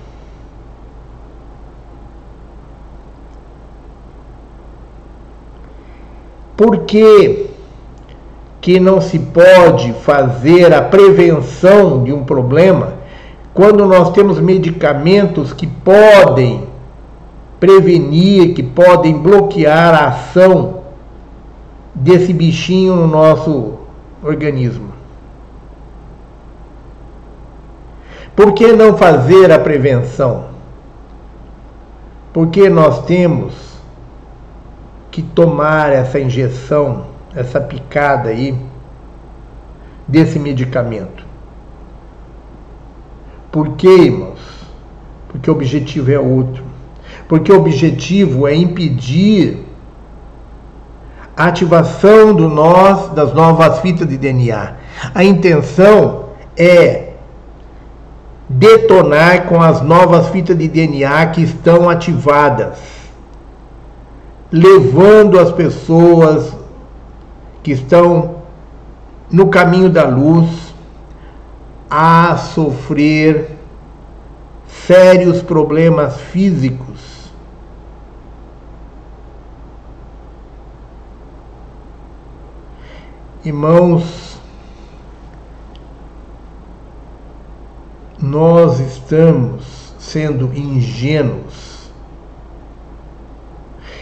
Por 6.56 6.78
que, 6.78 7.48
que 8.60 8.80
não 8.80 9.00
se 9.00 9.18
pode 9.18 9.92
fazer 10.02 10.74
a 10.74 10.82
prevenção 10.82 12.02
de 12.02 12.12
um 12.12 12.24
problema 12.24 12.99
quando 13.52 13.84
nós 13.84 14.10
temos 14.12 14.38
medicamentos 14.38 15.52
que 15.52 15.66
podem 15.66 16.68
prevenir, 17.58 18.54
que 18.54 18.62
podem 18.62 19.18
bloquear 19.18 19.94
a 19.94 20.08
ação 20.08 20.80
desse 21.94 22.32
bichinho 22.32 22.96
no 22.96 23.06
nosso 23.06 23.74
organismo. 24.22 24.90
Por 28.34 28.52
que 28.52 28.72
não 28.72 28.96
fazer 28.96 29.52
a 29.52 29.58
prevenção? 29.58 30.46
Porque 32.32 32.70
nós 32.70 33.04
temos 33.04 33.52
que 35.10 35.20
tomar 35.20 35.92
essa 35.92 36.18
injeção, 36.18 37.04
essa 37.34 37.60
picada 37.60 38.30
aí 38.30 38.56
desse 40.06 40.38
medicamento. 40.38 41.29
Por 43.50 43.70
quê, 43.76 43.88
irmãos? 43.88 44.38
Porque 45.28 45.50
o 45.50 45.54
objetivo 45.54 46.10
é 46.10 46.18
outro. 46.18 46.62
Porque 47.28 47.52
o 47.52 47.56
objetivo 47.56 48.46
é 48.46 48.54
impedir 48.54 49.64
a 51.36 51.46
ativação 51.46 52.34
do 52.34 52.48
nós 52.48 53.10
das 53.10 53.32
novas 53.32 53.80
fitas 53.80 54.08
de 54.08 54.16
DNA. 54.16 54.74
A 55.14 55.24
intenção 55.24 56.26
é 56.56 57.10
detonar 58.48 59.46
com 59.46 59.62
as 59.62 59.80
novas 59.80 60.28
fitas 60.28 60.58
de 60.58 60.66
DNA 60.66 61.26
que 61.26 61.42
estão 61.42 61.88
ativadas, 61.88 62.78
levando 64.50 65.38
as 65.38 65.52
pessoas 65.52 66.52
que 67.62 67.70
estão 67.72 68.36
no 69.30 69.46
caminho 69.46 69.88
da 69.88 70.04
luz 70.04 70.69
a 71.90 72.36
sofrer 72.36 73.56
sérios 74.68 75.42
problemas 75.42 76.20
físicos 76.20 77.10
Irmãos, 83.42 84.38
nós 88.20 88.78
estamos 88.80 89.94
sendo 89.98 90.52
ingênuos. 90.54 91.90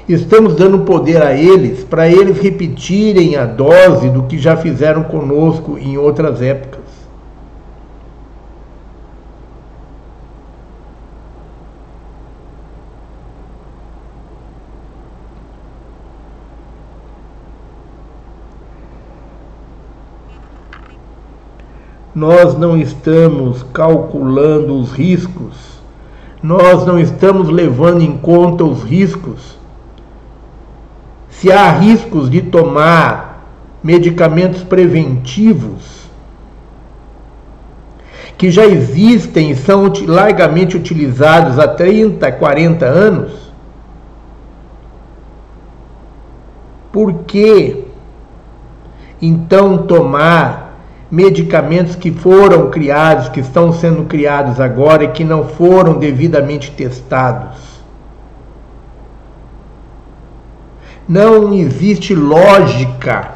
Estamos 0.09 0.57
dando 0.57 0.81
poder 0.81 1.23
a 1.23 1.35
eles 1.35 1.85
para 1.85 2.09
eles 2.09 2.41
repetirem 2.41 3.37
a 3.37 3.47
dose 3.47 4.11
do 4.11 4.25
que 4.25 4.39
já 4.39 4.57
fizeram 4.57 5.05
conosco 5.05 5.79
em 5.79 5.97
outras 5.97 6.43
épocas. 6.43 6.78
Nós 22.19 22.59
não 22.59 22.77
estamos 22.77 23.63
calculando 23.73 24.77
os 24.77 24.91
riscos, 24.91 25.79
nós 26.43 26.85
não 26.85 26.99
estamos 26.99 27.49
levando 27.49 28.03
em 28.03 28.19
conta 28.19 28.65
os 28.65 28.83
riscos. 28.83 29.57
Se 31.31 31.53
há 31.53 31.71
riscos 31.71 32.29
de 32.29 32.43
tomar 32.43 33.47
medicamentos 33.85 34.65
preventivos, 34.65 36.09
que 38.37 38.51
já 38.51 38.67
existem 38.67 39.53
e 39.53 39.57
são 39.57 39.93
largamente 40.05 40.77
utilizados 40.77 41.57
há 41.57 41.69
30, 41.69 42.33
40 42.33 42.85
anos, 42.85 43.33
por 46.91 47.15
que 47.25 47.85
então 49.23 49.79
tomar 49.79 50.68
medicamentos 51.11 51.95
que 51.95 52.11
foram 52.11 52.71
criados, 52.71 53.29
que 53.29 53.41
estão 53.41 53.73
sendo 53.73 54.05
criados 54.05 54.61
agora 54.61 55.05
e 55.05 55.09
que 55.09 55.25
não 55.25 55.49
foram 55.49 55.95
devidamente 55.95 56.71
testados. 56.71 57.57
Não 61.09 61.55
existe 61.55 62.15
lógica. 62.15 63.31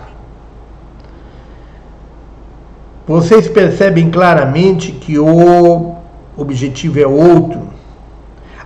Vocês 3.06 3.48
percebem 3.48 4.10
claramente 4.10 4.92
que 4.92 5.18
o 5.18 5.96
objetivo 6.36 7.00
é 7.00 7.06
outro. 7.06 7.62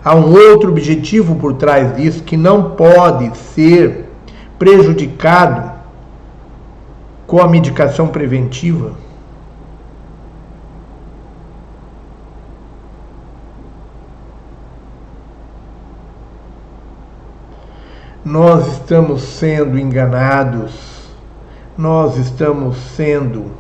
Há 0.05 0.15
um 0.15 0.33
outro 0.33 0.71
objetivo 0.71 1.37
por 1.37 1.55
trás 1.55 1.97
disso 1.97 2.23
que 2.23 2.37
não 2.37 2.71
pode 2.71 3.37
ser 3.37 4.09
prejudicado 4.59 5.76
com 7.27 7.41
a 7.41 7.49
medicação 7.49 8.09
preventiva? 8.09 8.93
Nós 18.25 18.67
estamos 18.73 19.23
sendo 19.23 19.79
enganados, 19.79 21.09
nós 21.79 22.17
estamos 22.17 22.77
sendo 22.77 23.53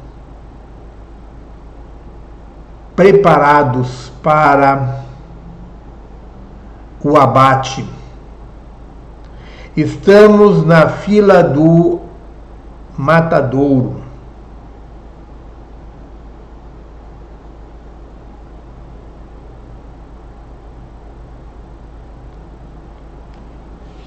preparados 2.97 4.11
para 4.23 5.05
o 7.05 7.17
abate. 7.17 7.87
Estamos 9.77 10.67
na 10.67 10.89
fila 10.89 11.45
do 11.45 12.06
matadouro. 12.97 14.03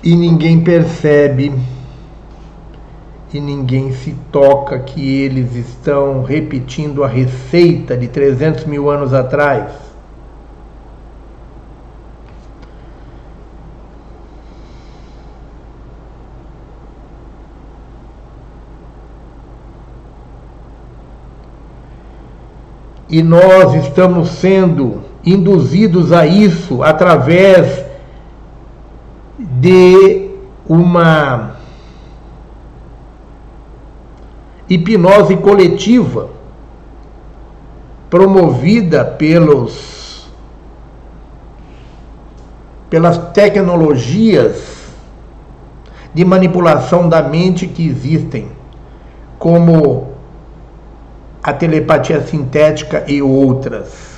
E 0.01 0.15
ninguém 0.15 0.63
percebe 0.63 1.53
e 3.33 3.39
ninguém 3.39 3.91
se 3.91 4.15
toca 4.31 4.79
que 4.79 5.21
eles 5.21 5.55
estão 5.55 6.23
repetindo 6.23 7.03
a 7.03 7.07
receita 7.07 7.95
de 7.95 8.07
300 8.07 8.65
mil 8.65 8.89
anos 8.89 9.13
atrás. 9.13 9.88
E 23.09 23.23
nós 23.23 23.73
estamos 23.73 24.29
sendo 24.29 25.01
induzidos 25.25 26.11
a 26.11 26.25
isso 26.25 26.83
através 26.83 27.83
de 29.37 30.29
uma 30.67 31.55
hipnose 34.69 35.35
coletiva 35.37 36.29
promovida 38.09 39.03
pelos 39.03 40.29
pelas 42.89 43.17
tecnologias 43.33 44.79
de 46.13 46.25
manipulação 46.25 47.07
da 47.07 47.21
mente 47.21 47.67
que 47.67 47.87
existem, 47.87 48.47
como 49.37 50.08
a 51.41 51.53
telepatia 51.53 52.21
sintética 52.21 53.03
e 53.07 53.21
outras. 53.21 54.09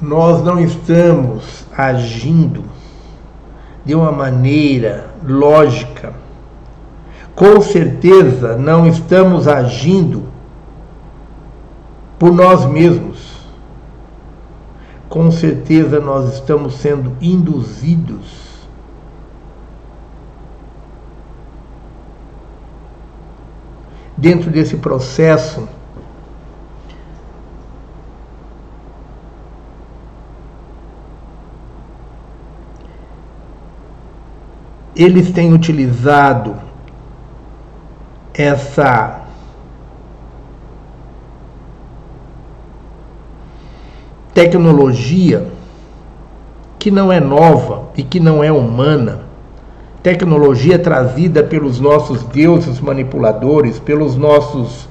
Nós 0.00 0.44
não 0.44 0.60
estamos 0.60 1.64
agindo 1.76 2.64
de 3.84 3.94
uma 3.94 4.12
maneira 4.12 5.10
lógica. 5.24 6.12
Com 7.34 7.60
certeza 7.60 8.56
não 8.56 8.86
estamos 8.86 9.48
agindo 9.48 10.25
por 12.18 12.32
nós 12.32 12.64
mesmos. 12.66 13.36
Com 15.08 15.30
certeza 15.30 16.00
nós 16.00 16.34
estamos 16.34 16.74
sendo 16.74 17.16
induzidos 17.20 18.46
dentro 24.16 24.50
desse 24.50 24.76
processo 24.78 25.68
eles 34.96 35.30
têm 35.30 35.52
utilizado 35.52 36.56
essa 38.32 39.25
tecnologia 44.36 45.46
que 46.78 46.90
não 46.90 47.10
é 47.10 47.18
nova 47.18 47.84
e 47.96 48.02
que 48.02 48.20
não 48.20 48.44
é 48.44 48.52
humana, 48.52 49.20
tecnologia 50.02 50.78
trazida 50.78 51.42
pelos 51.42 51.80
nossos 51.80 52.22
deuses 52.24 52.78
manipuladores, 52.78 53.78
pelos 53.78 54.14
nossos 54.14 54.86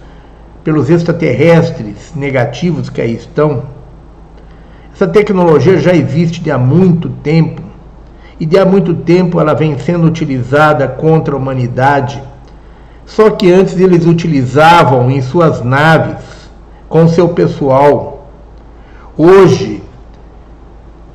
pelos 0.64 0.90
extraterrestres 0.90 2.12
negativos 2.16 2.90
que 2.90 3.00
aí 3.00 3.14
estão. 3.14 3.66
Essa 4.92 5.06
tecnologia 5.06 5.78
já 5.78 5.94
existe 5.94 6.50
há 6.50 6.58
muito 6.58 7.08
tempo 7.08 7.62
e 8.40 8.48
de 8.48 8.58
há 8.58 8.66
muito 8.66 8.96
tempo 8.96 9.40
ela 9.40 9.54
vem 9.54 9.78
sendo 9.78 10.08
utilizada 10.08 10.88
contra 10.88 11.36
a 11.36 11.38
humanidade. 11.38 12.20
Só 13.06 13.30
que 13.30 13.52
antes 13.52 13.80
eles 13.80 14.08
utilizavam 14.08 15.12
em 15.12 15.22
suas 15.22 15.64
naves 15.64 16.50
com 16.90 17.08
seu 17.08 17.30
pessoal 17.30 18.15
Hoje, 19.18 19.82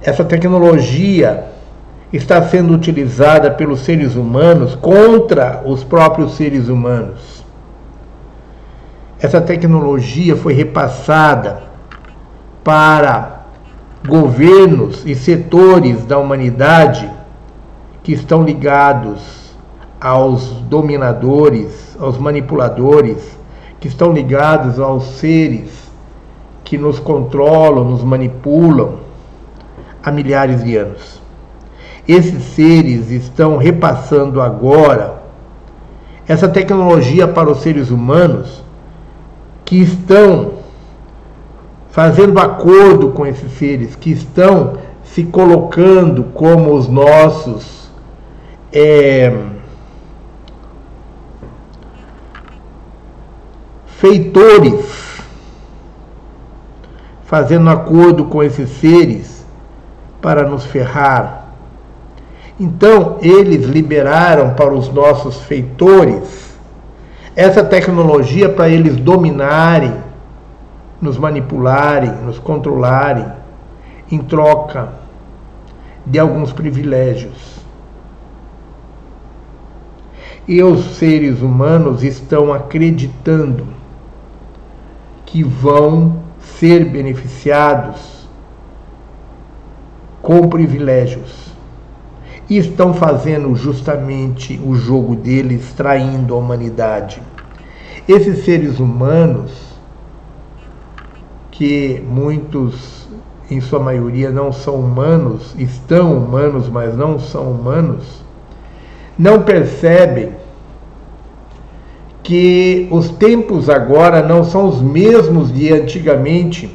essa 0.01 0.24
tecnologia 0.24 1.44
está 2.10 2.40
sendo 2.40 2.72
utilizada 2.72 3.51
pelos 3.51 3.81
seres 3.81 4.16
humanos 4.16 4.74
contra 4.74 5.62
os 5.66 5.85
próprios 5.85 6.35
seres 6.35 6.68
humanos. 6.68 7.44
Essa 9.20 9.39
tecnologia 9.39 10.35
foi 10.35 10.55
repassada 10.55 11.62
para 12.64 13.43
governos 14.09 15.05
e 15.05 15.14
setores 15.14 16.06
da 16.06 16.16
humanidade 16.16 17.10
que 18.02 18.14
estão 18.14 18.43
ligados 18.43 19.55
aos 20.01 20.52
dominadores, 20.70 21.98
aos 22.01 22.16
manipuladores, 22.16 23.39
que 23.78 23.89
estão 23.89 24.10
ligados 24.10 24.81
aos 24.81 25.05
seres 25.18 25.80
que 26.71 26.79
nos 26.79 27.01
controlam, 27.01 27.85
nos 27.85 28.05
manipulam 28.05 29.01
há 30.01 30.13
milhares 30.13 30.63
de 30.63 30.77
anos. 30.77 31.21
Esses 32.07 32.45
seres 32.45 33.11
estão 33.11 33.57
repassando 33.57 34.41
agora 34.41 35.21
essa 36.29 36.49
tecnologia 36.49 37.27
para 37.27 37.51
os 37.51 37.59
seres 37.59 37.91
humanos 37.91 38.63
que 39.65 39.83
estão 39.83 40.53
fazendo 41.91 42.39
acordo 42.39 43.09
com 43.09 43.27
esses 43.27 43.51
seres, 43.55 43.97
que 43.97 44.13
estão 44.13 44.75
se 45.03 45.25
colocando 45.25 46.23
como 46.33 46.73
os 46.75 46.87
nossos 46.87 47.91
é, 48.73 49.37
feitores 53.99 55.10
fazendo 57.31 57.70
acordo 57.70 58.24
com 58.24 58.43
esses 58.43 58.69
seres 58.69 59.47
para 60.20 60.43
nos 60.48 60.65
ferrar. 60.65 61.44
Então, 62.59 63.19
eles 63.23 63.66
liberaram 63.66 64.55
para 64.55 64.74
os 64.74 64.93
nossos 64.93 65.40
feitores 65.43 66.59
essa 67.36 67.62
tecnologia 67.62 68.48
para 68.48 68.69
eles 68.69 68.97
dominarem, 68.97 69.94
nos 71.01 71.16
manipularem, 71.16 72.11
nos 72.24 72.40
controlarem, 72.40 73.27
em 74.11 74.19
troca 74.19 74.89
de 76.05 76.19
alguns 76.19 76.52
privilégios. 76.52 77.61
E 80.48 80.61
os 80.65 80.97
seres 80.97 81.43
humanos 81.43 82.02
estão 82.02 82.52
acreditando 82.52 83.69
que 85.24 85.44
vão 85.44 86.20
ser 86.61 86.85
beneficiados 86.85 88.28
com 90.20 90.47
privilégios. 90.47 91.49
E 92.51 92.59
estão 92.59 92.93
fazendo 92.93 93.55
justamente 93.55 94.61
o 94.62 94.74
jogo 94.74 95.16
deles, 95.16 95.73
traindo 95.73 96.35
a 96.35 96.37
humanidade. 96.37 97.23
Esses 98.07 98.45
seres 98.45 98.78
humanos, 98.78 99.53
que 101.51 102.05
muitos, 102.07 103.09
em 103.51 103.61
sua 103.61 103.78
maioria, 103.78 104.31
não 104.31 104.53
são 104.53 104.74
humanos, 104.74 105.55
estão 105.59 106.19
humanos, 106.19 106.69
mas 106.69 106.95
não 106.95 107.19
são 107.19 107.53
humanos, 107.53 108.23
não 109.19 109.43
percebem 109.43 110.40
que 112.31 112.86
os 112.93 113.09
tempos 113.09 113.69
agora 113.69 114.23
não 114.23 114.44
são 114.44 114.69
os 114.69 114.81
mesmos 114.81 115.52
de 115.52 115.73
antigamente, 115.73 116.73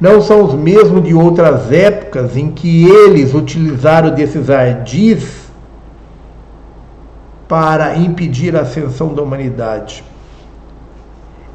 não 0.00 0.22
são 0.22 0.44
os 0.44 0.54
mesmos 0.54 1.02
de 1.02 1.12
outras 1.12 1.72
épocas 1.72 2.36
em 2.36 2.52
que 2.52 2.88
eles 2.88 3.34
utilizaram 3.34 4.14
desses 4.14 4.48
ardis 4.48 5.48
para 7.48 7.96
impedir 7.96 8.54
a 8.54 8.60
ascensão 8.60 9.12
da 9.12 9.20
humanidade. 9.20 10.04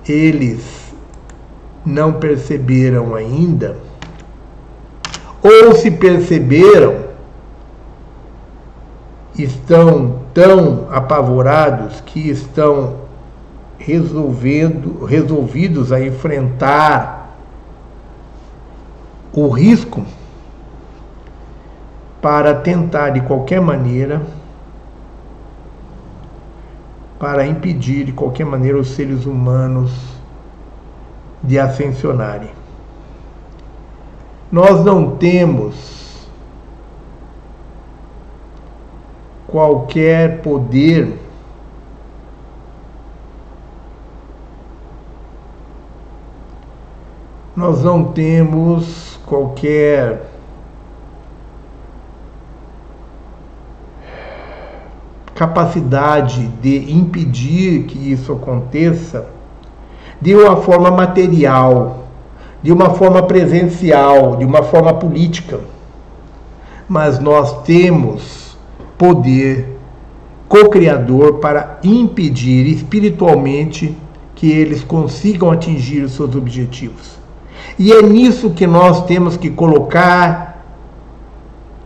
Eles 0.05 0.93
não 1.85 2.11
perceberam 2.11 3.15
ainda, 3.15 3.77
ou 5.41 5.73
se 5.75 5.89
perceberam, 5.91 7.05
estão 9.33 10.23
tão 10.33 10.89
apavorados 10.91 12.01
que 12.01 12.29
estão 12.29 13.07
resolvendo, 13.79 15.05
resolvidos 15.05 15.91
a 15.91 15.99
enfrentar 15.99 17.37
o 19.33 19.47
risco 19.47 20.05
para 22.21 22.53
tentar 22.53 23.11
de 23.11 23.21
qualquer 23.21 23.61
maneira 23.61 24.21
para 27.17 27.45
impedir 27.45 28.05
de 28.05 28.11
qualquer 28.11 28.45
maneira 28.45 28.77
os 28.77 28.91
seres 28.91 29.25
humanos 29.25 29.91
de 31.43 31.59
ascensionarem. 31.59 32.51
Nós 34.51 34.83
não 34.83 35.15
temos 35.17 36.27
qualquer 39.47 40.41
poder 40.41 41.28
nós 47.59 47.83
não 47.83 48.05
temos 48.05 49.19
qualquer 49.25 50.31
capacidade 55.35 56.47
de 56.61 56.89
impedir 56.93 57.83
que 57.83 58.13
isso 58.13 58.31
aconteça 58.31 59.27
de 60.21 60.33
uma 60.33 60.55
forma 60.55 60.89
material, 60.89 62.05
de 62.63 62.71
uma 62.71 62.91
forma 62.91 63.23
presencial, 63.23 64.37
de 64.37 64.45
uma 64.45 64.63
forma 64.63 64.93
política. 64.93 65.59
Mas 66.87 67.19
nós 67.19 67.63
temos 67.63 68.57
poder 68.97 69.77
co-criador 70.47 71.39
para 71.39 71.77
impedir 71.83 72.67
espiritualmente 72.67 73.97
que 74.33 74.49
eles 74.49 74.81
consigam 74.81 75.51
atingir 75.51 76.03
os 76.03 76.13
seus 76.13 76.33
objetivos. 76.37 77.18
E 77.79 77.93
é 77.93 78.01
nisso 78.01 78.49
que 78.49 78.67
nós 78.67 79.05
temos 79.05 79.37
que 79.37 79.49
colocar 79.49 80.65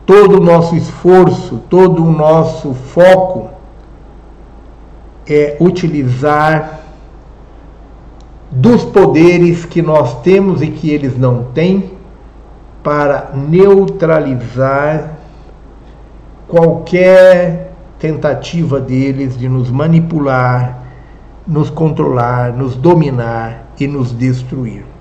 todo 0.08 0.40
o 0.40 0.44
nosso 0.44 0.76
esforço, 0.76 1.62
todo 1.70 2.04
o 2.04 2.12
nosso 2.12 2.74
foco 2.74 3.50
é 5.30 5.56
utilizar 5.60 6.80
dos 8.50 8.84
poderes 8.84 9.66
que 9.66 9.84
nós 9.84 10.20
temos 10.22 10.64
e 10.64 10.68
que 10.68 10.90
eles 10.90 11.16
não 11.16 11.44
têm 11.54 11.94
para 12.82 13.30
neutralizar 13.36 15.14
qualquer 16.48 17.72
tentativa 18.00 18.82
deles 18.82 19.38
de 19.38 19.48
nos 19.48 19.70
manipular, 19.70 20.84
nos 21.48 21.70
controlar, 21.70 22.52
nos 22.52 22.76
dominar 22.76 23.68
e 23.80 23.88
nos 23.88 24.12
destruir. 24.12 24.93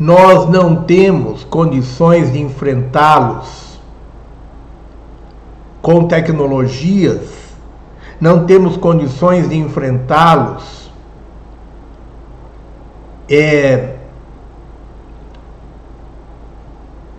Nós 0.00 0.48
não 0.48 0.76
temos 0.84 1.44
condições 1.44 2.32
de 2.32 2.40
enfrentá-los. 2.40 3.78
Com 5.82 6.08
tecnologias, 6.08 7.54
não 8.18 8.46
temos 8.46 8.78
condições 8.78 9.46
de 9.46 9.58
enfrentá-los. 9.58 10.90
É, 13.28 13.96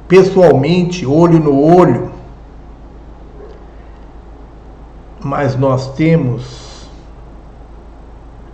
pessoalmente, 0.08 1.06
olho 1.06 1.40
no 1.40 1.64
olho, 1.64 2.12
mas 5.24 5.56
nós 5.56 5.94
temos 5.94 6.90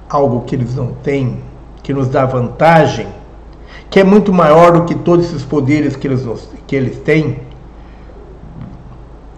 algo 0.10 0.42
que 0.42 0.54
eles 0.54 0.76
não 0.76 0.94
têm, 0.96 1.42
que 1.82 1.94
nos 1.94 2.10
dá 2.10 2.26
vantagem, 2.26 3.17
que 3.90 4.00
é 4.00 4.04
muito 4.04 4.34
maior 4.34 4.74
do 4.74 4.86
que 4.86 4.96
todos 4.96 5.26
esses 5.28 5.44
poderes 5.44 5.96
que 5.96 6.08
eles, 6.08 6.26
que 6.66 6.76
eles 6.76 7.00
têm, 7.00 7.40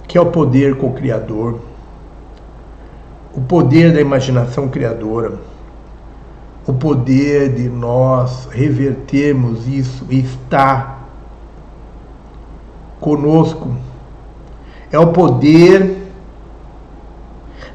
que 0.08 0.18
é 0.18 0.22
o 0.22 0.28
poder 0.28 0.78
co-criador, 0.78 1.60
o 3.34 3.42
poder 3.42 3.94
da 3.94 4.02
imaginação 4.02 4.68
criadora 4.68 5.40
o 6.70 6.74
poder 6.74 7.56
de 7.56 7.68
nós 7.68 8.48
revertermos 8.52 9.68
isso 9.68 10.06
está 10.08 11.00
conosco. 13.00 13.76
É 14.92 15.00
o 15.00 15.08
poder 15.08 15.98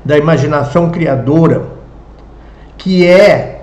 da 0.05 0.17
imaginação 0.17 0.91
criadora, 0.91 1.67
que 2.79 3.05
é 3.05 3.54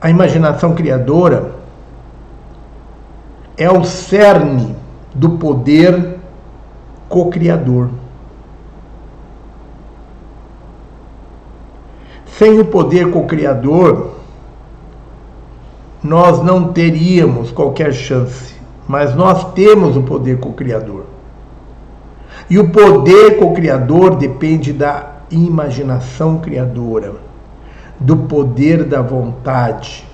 a 0.00 0.10
imaginação 0.10 0.74
criadora 0.74 1.54
é 3.56 3.70
o 3.70 3.84
cerne 3.84 4.76
do 5.14 5.30
poder 5.30 6.18
co-criador. 7.08 7.90
Sem 12.26 12.60
o 12.60 12.66
poder 12.66 13.10
co-criador, 13.10 14.10
nós 16.02 16.42
não 16.42 16.72
teríamos 16.72 17.50
qualquer 17.50 17.92
chance, 17.92 18.54
mas 18.86 19.14
nós 19.14 19.52
temos 19.54 19.96
o 19.96 20.02
poder 20.02 20.38
co-criador. 20.38 21.04
E 22.50 22.58
o 22.58 22.70
poder 22.70 23.38
co-criador 23.38 24.16
depende 24.16 24.72
da 24.72 25.14
imaginação 25.30 26.38
criadora, 26.38 27.14
do 27.98 28.16
poder 28.16 28.84
da 28.84 29.00
vontade 29.02 30.06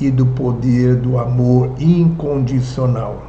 e 0.00 0.10
do 0.10 0.26
poder 0.26 0.96
do 0.96 1.18
amor 1.18 1.72
incondicional. 1.78 3.22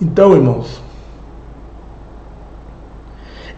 Então, 0.00 0.34
irmãos, 0.34 0.82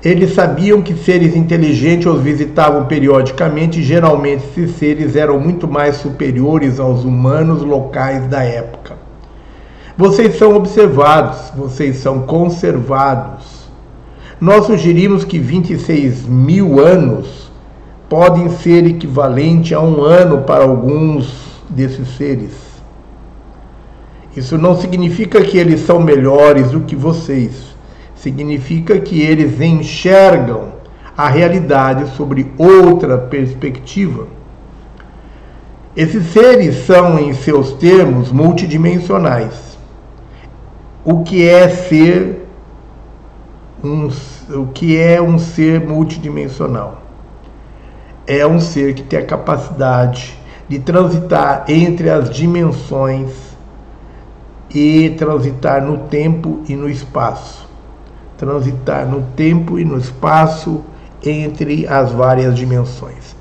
eles 0.04 0.34
sabiam 0.34 0.80
que 0.80 0.94
seres 0.94 1.34
inteligentes 1.34 2.06
os 2.06 2.20
visitavam 2.20 2.86
periodicamente 2.86 3.80
e 3.80 3.82
geralmente 3.82 4.44
esses 4.44 4.76
seres 4.76 5.16
eram 5.16 5.40
muito 5.40 5.66
mais 5.66 5.96
superiores 5.96 6.78
aos 6.78 7.02
humanos 7.02 7.62
locais 7.62 8.26
da 8.28 8.44
época. 8.44 8.95
Vocês 9.98 10.36
são 10.36 10.54
observados, 10.54 11.50
vocês 11.56 11.96
são 11.96 12.20
conservados. 12.20 13.66
Nós 14.38 14.66
sugerimos 14.66 15.24
que 15.24 15.38
26 15.38 16.26
mil 16.26 16.78
anos 16.78 17.50
podem 18.06 18.50
ser 18.50 18.86
equivalente 18.86 19.74
a 19.74 19.80
um 19.80 20.02
ano 20.02 20.42
para 20.42 20.64
alguns 20.64 21.62
desses 21.70 22.08
seres. 22.08 22.52
Isso 24.36 24.58
não 24.58 24.76
significa 24.76 25.40
que 25.40 25.56
eles 25.56 25.80
são 25.80 25.98
melhores 25.98 26.72
do 26.72 26.80
que 26.80 26.94
vocês. 26.94 27.74
Significa 28.14 29.00
que 29.00 29.22
eles 29.22 29.58
enxergam 29.62 30.74
a 31.16 31.26
realidade 31.26 32.14
sobre 32.14 32.52
outra 32.58 33.16
perspectiva. 33.16 34.26
Esses 35.96 36.26
seres 36.26 36.84
são, 36.84 37.18
em 37.18 37.32
seus 37.32 37.72
termos, 37.72 38.30
multidimensionais. 38.30 39.65
O 41.08 41.22
que 41.22 41.48
é 41.48 41.68
ser 41.68 42.48
um, 43.84 44.08
o 44.60 44.66
que 44.74 44.98
é 44.98 45.22
um 45.22 45.38
ser 45.38 45.80
multidimensional? 45.80 47.00
É 48.26 48.44
um 48.44 48.58
ser 48.58 48.92
que 48.92 49.04
tem 49.04 49.20
a 49.20 49.24
capacidade 49.24 50.36
de 50.68 50.80
transitar 50.80 51.64
entre 51.68 52.10
as 52.10 52.28
dimensões 52.28 53.30
e 54.74 55.10
transitar 55.10 55.80
no 55.80 55.98
tempo 56.08 56.64
e 56.68 56.74
no 56.74 56.90
espaço. 56.90 57.68
Transitar 58.36 59.06
no 59.06 59.22
tempo 59.36 59.78
e 59.78 59.84
no 59.84 59.98
espaço 59.98 60.82
entre 61.24 61.86
as 61.86 62.10
várias 62.10 62.56
dimensões. 62.56 63.36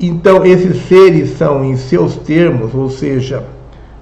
Então, 0.00 0.44
esses 0.44 0.88
seres 0.88 1.38
são, 1.38 1.64
em 1.64 1.76
seus 1.76 2.16
termos, 2.16 2.74
ou 2.74 2.90
seja, 2.90 3.46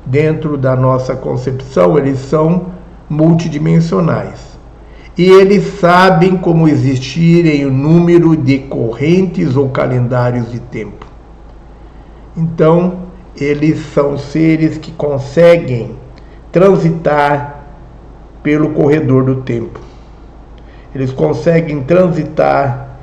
dentro 0.06 0.56
da 0.56 0.74
nossa 0.74 1.14
concepção, 1.14 1.98
eles 1.98 2.18
são 2.18 2.77
multidimensionais. 3.08 4.58
E 5.16 5.24
eles 5.24 5.80
sabem 5.80 6.36
como 6.36 6.68
existir 6.68 7.66
o 7.66 7.70
número 7.70 8.36
de 8.36 8.58
correntes 8.60 9.56
ou 9.56 9.68
calendários 9.68 10.50
de 10.52 10.60
tempo. 10.60 11.06
Então, 12.36 13.00
eles 13.34 13.80
são 13.92 14.16
seres 14.16 14.78
que 14.78 14.92
conseguem 14.92 15.96
transitar 16.52 17.64
pelo 18.42 18.70
corredor 18.70 19.24
do 19.24 19.36
tempo. 19.42 19.80
Eles 20.94 21.12
conseguem 21.12 21.82
transitar 21.82 22.98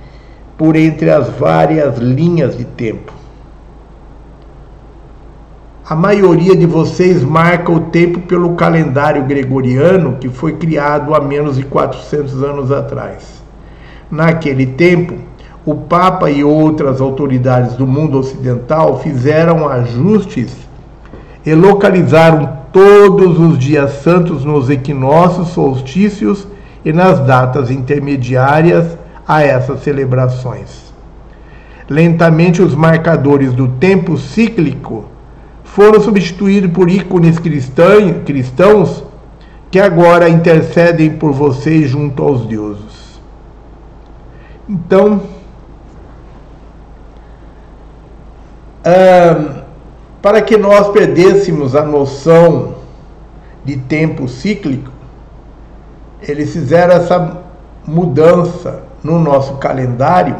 por 0.57 0.75
entre 0.75 1.09
as 1.09 1.29
várias 1.29 1.97
linhas 1.97 2.57
de 2.57 2.63
tempo. 2.63 3.13
A 5.87 5.93
maioria 5.93 6.55
de 6.55 6.65
vocês 6.65 7.23
marca 7.23 7.71
o 7.71 7.79
tempo 7.79 8.21
pelo 8.21 8.55
calendário 8.55 9.23
gregoriano 9.23 10.17
que 10.19 10.27
foi 10.27 10.53
criado 10.53 11.13
há 11.13 11.21
menos 11.21 11.57
de 11.57 11.63
400 11.63 12.41
anos 12.41 12.71
atrás. 12.71 13.43
Naquele 14.09 14.65
tempo, 14.65 15.13
o 15.63 15.75
Papa 15.75 16.31
e 16.31 16.43
outras 16.43 16.99
autoridades 16.99 17.75
do 17.75 17.85
mundo 17.85 18.17
ocidental 18.17 18.99
fizeram 18.99 19.69
ajustes 19.69 20.57
e 21.45 21.53
localizaram 21.53 22.49
todos 22.73 23.39
os 23.39 23.59
dias 23.59 24.01
santos 24.01 24.43
nos 24.43 24.71
equinócios, 24.71 25.49
solstícios 25.49 26.47
e 26.83 26.91
nas 26.91 27.19
datas 27.19 27.69
intermediárias 27.69 28.97
a 29.27 29.43
essas 29.43 29.81
celebrações. 29.81 30.91
Lentamente, 31.87 32.59
os 32.59 32.73
marcadores 32.73 33.53
do 33.53 33.67
tempo 33.67 34.17
cíclico 34.17 35.13
foram 35.75 35.99
substituídos 35.99 36.71
por 36.71 36.89
ícones 36.89 37.37
cristãos 37.37 39.03
que 39.69 39.77
agora 39.77 40.29
intercedem 40.29 41.17
por 41.17 41.33
vocês 41.33 41.89
junto 41.89 42.23
aos 42.23 42.45
deuses. 42.45 43.19
Então, 44.69 45.21
para 50.21 50.41
que 50.41 50.55
nós 50.55 50.87
perdêssemos 50.87 51.75
a 51.75 51.83
noção 51.83 52.75
de 53.65 53.75
tempo 53.75 54.29
cíclico, 54.29 54.91
eles 56.21 56.53
fizeram 56.53 56.95
essa 56.95 57.41
mudança 57.85 58.83
no 59.03 59.19
nosso 59.19 59.55
calendário, 59.55 60.37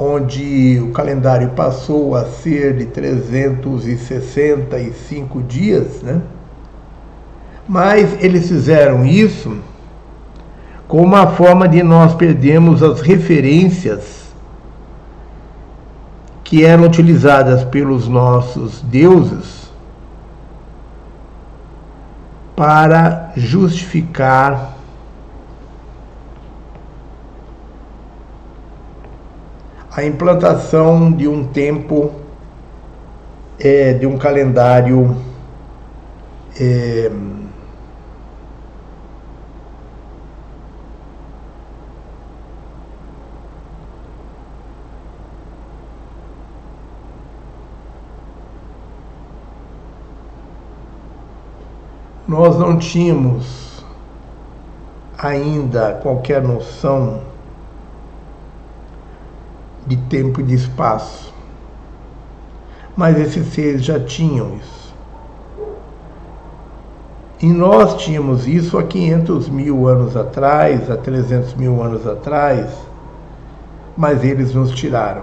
onde 0.00 0.80
o 0.82 0.90
calendário 0.92 1.50
passou 1.50 2.16
a 2.16 2.24
ser 2.24 2.78
de 2.78 2.86
365 2.86 5.42
dias, 5.42 6.00
né? 6.02 6.22
Mas 7.68 8.16
eles 8.24 8.48
fizeram 8.48 9.04
isso 9.04 9.58
como 10.88 11.04
uma 11.04 11.26
forma 11.26 11.68
de 11.68 11.82
nós 11.82 12.14
perdermos 12.14 12.82
as 12.82 13.02
referências 13.02 14.30
que 16.42 16.64
eram 16.64 16.84
utilizadas 16.84 17.62
pelos 17.64 18.08
nossos 18.08 18.80
deuses 18.80 19.68
para 22.56 23.32
justificar 23.36 24.78
a 29.92 30.04
implantação 30.04 31.10
de 31.10 31.26
um 31.26 31.44
tempo, 31.44 32.12
é, 33.58 33.92
de 33.92 34.06
um 34.06 34.16
calendário 34.16 35.16
é, 36.58 37.10
nós 52.28 52.56
não 52.56 52.78
tínhamos 52.78 53.84
ainda 55.18 55.94
qualquer 55.94 56.40
noção 56.42 57.29
de 59.86 59.96
tempo 59.96 60.40
e 60.40 60.44
de 60.44 60.54
espaço. 60.54 61.32
Mas 62.96 63.18
esses 63.18 63.46
seres 63.48 63.84
já 63.84 63.98
tinham 63.98 64.56
isso. 64.56 64.94
E 67.42 67.46
nós 67.46 67.94
tínhamos 67.96 68.46
isso 68.46 68.76
há 68.76 68.82
500 68.82 69.48
mil 69.48 69.88
anos 69.88 70.14
atrás, 70.14 70.90
há 70.90 70.96
300 70.96 71.54
mil 71.54 71.82
anos 71.82 72.06
atrás, 72.06 72.70
mas 73.96 74.22
eles 74.22 74.52
nos 74.52 74.72
tiraram. 74.72 75.22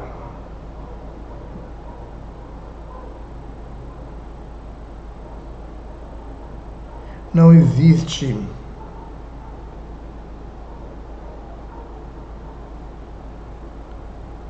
Não 7.32 7.54
existe 7.54 8.36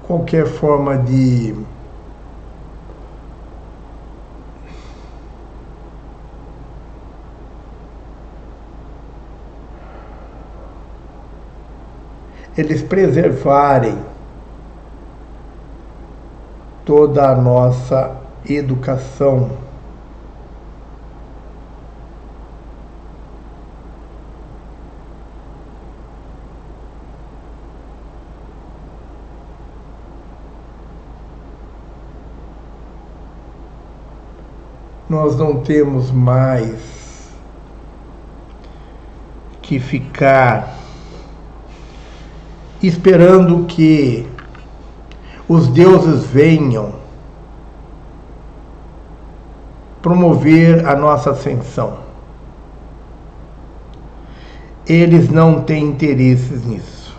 qualquer 0.07 0.47
forma 0.47 0.97
de 0.97 1.53
eles 12.57 12.81
preservarem 12.81 13.99
toda 16.85 17.29
a 17.29 17.35
nossa 17.35 18.15
educação 18.49 19.66
nós 35.09 35.37
não 35.37 35.61
temos 35.61 36.11
mais 36.11 37.31
que 39.61 39.79
ficar 39.79 40.77
esperando 42.81 43.65
que 43.65 44.27
os 45.47 45.67
deuses 45.67 46.25
venham 46.25 46.95
promover 50.01 50.85
a 50.85 50.95
nossa 50.95 51.31
ascensão. 51.31 51.99
Eles 54.85 55.29
não 55.29 55.61
têm 55.61 55.83
interesses 55.85 56.65
nisso. 56.65 57.17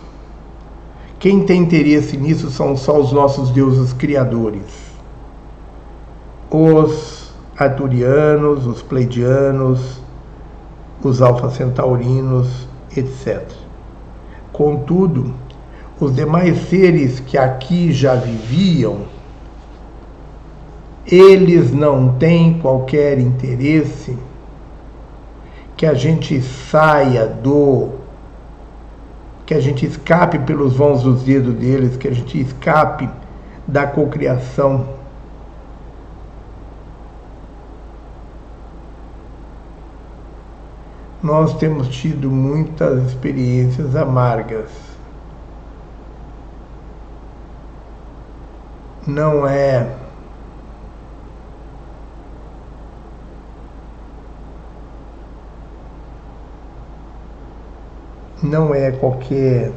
Quem 1.19 1.45
tem 1.45 1.61
interesse 1.61 2.17
nisso 2.17 2.49
são 2.49 2.75
só 2.75 2.99
os 2.99 3.11
nossos 3.11 3.51
deuses 3.51 3.93
criadores. 3.93 4.63
Os 6.49 7.18
arturianos, 7.59 8.65
os 8.65 8.81
pleidianos, 8.81 10.01
os 11.03 11.21
alfa-centaurinos, 11.21 12.69
etc. 12.95 13.45
Contudo, 14.53 15.33
os 15.99 16.15
demais 16.15 16.69
seres 16.69 17.19
que 17.19 17.37
aqui 17.37 17.91
já 17.91 18.15
viviam, 18.15 19.01
eles 21.05 21.73
não 21.73 22.13
têm 22.13 22.59
qualquer 22.59 23.19
interesse 23.19 24.17
que 25.75 25.85
a 25.85 25.93
gente 25.93 26.41
saia 26.41 27.27
do. 27.27 27.89
que 29.45 29.53
a 29.53 29.59
gente 29.59 29.85
escape 29.85 30.39
pelos 30.39 30.75
vãos 30.75 31.03
dos 31.03 31.23
dedos 31.23 31.55
deles, 31.55 31.97
que 31.97 32.07
a 32.07 32.13
gente 32.13 32.39
escape 32.39 33.09
da 33.67 33.85
cocriação 33.85 34.98
nós 41.21 41.53
temos 41.57 41.89
tido 41.89 42.31
muitas 42.31 43.07
experiências 43.07 43.95
amargas. 43.95 44.69
Não 49.05 49.47
é 49.47 49.95
não 58.41 58.73
é 58.73 58.91
qualquer 58.91 59.73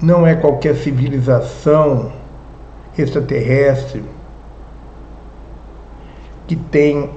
não 0.00 0.26
é 0.26 0.34
qualquer 0.34 0.76
civilização 0.76 2.12
extraterrestre 2.96 4.04
que 6.46 6.56
tem 6.56 7.10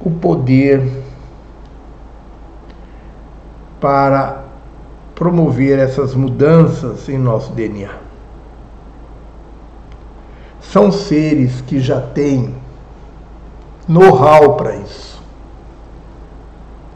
o 0.00 0.10
poder 0.10 0.88
para 3.80 4.44
promover 5.14 5.78
essas 5.78 6.14
mudanças 6.14 7.08
em 7.08 7.18
nosso 7.18 7.52
DNA. 7.52 7.90
São 10.60 10.92
seres 10.92 11.60
que 11.62 11.80
já 11.80 12.00
têm 12.00 12.54
know-how 13.88 14.54
para 14.56 14.76
isso, 14.76 15.22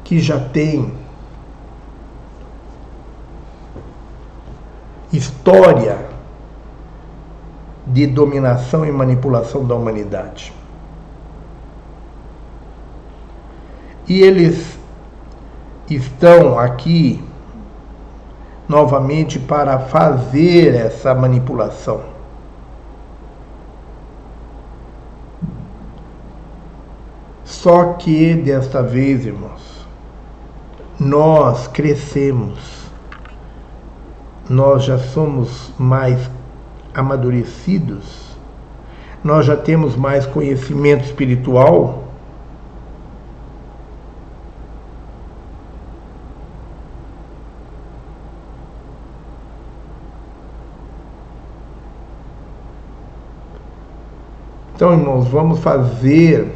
que 0.05 0.21
já 0.21 0.39
têm 0.39 0.93
história 5.17 6.07
de 7.87 8.07
dominação 8.07 8.85
e 8.85 8.91
manipulação 8.91 9.65
da 9.65 9.75
humanidade. 9.75 10.53
E 14.09 14.21
eles 14.21 14.79
estão 15.89 16.59
aqui 16.59 17.23
novamente 18.69 19.39
para 19.39 19.79
fazer 19.79 20.75
essa 20.75 21.15
manipulação. 21.15 22.03
Só 27.45 27.95
que 27.95 28.35
desta 28.35 28.83
vez, 28.83 29.25
irmãos, 29.25 29.87
nós 30.99 31.67
crescemos 31.69 32.84
nós 34.49 34.85
já 34.85 34.99
somos 34.99 35.73
mais 35.79 36.31
amadurecidos, 36.95 38.37
nós 39.23 39.47
já 39.47 39.57
temos 39.57 39.97
mais 39.97 40.27
conhecimento 40.27 41.05
espiritual. 41.05 42.05
Então, 54.75 54.93
irmãos, 54.93 55.27
vamos 55.29 55.61
fazer 55.61 56.53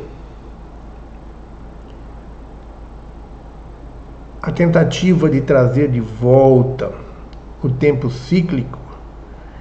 a 4.42 4.50
tentativa 4.50 5.30
de 5.30 5.40
trazer 5.40 5.88
de 5.88 6.00
volta 6.00 7.07
o 7.62 7.68
tempo 7.68 8.10
cíclico 8.10 8.78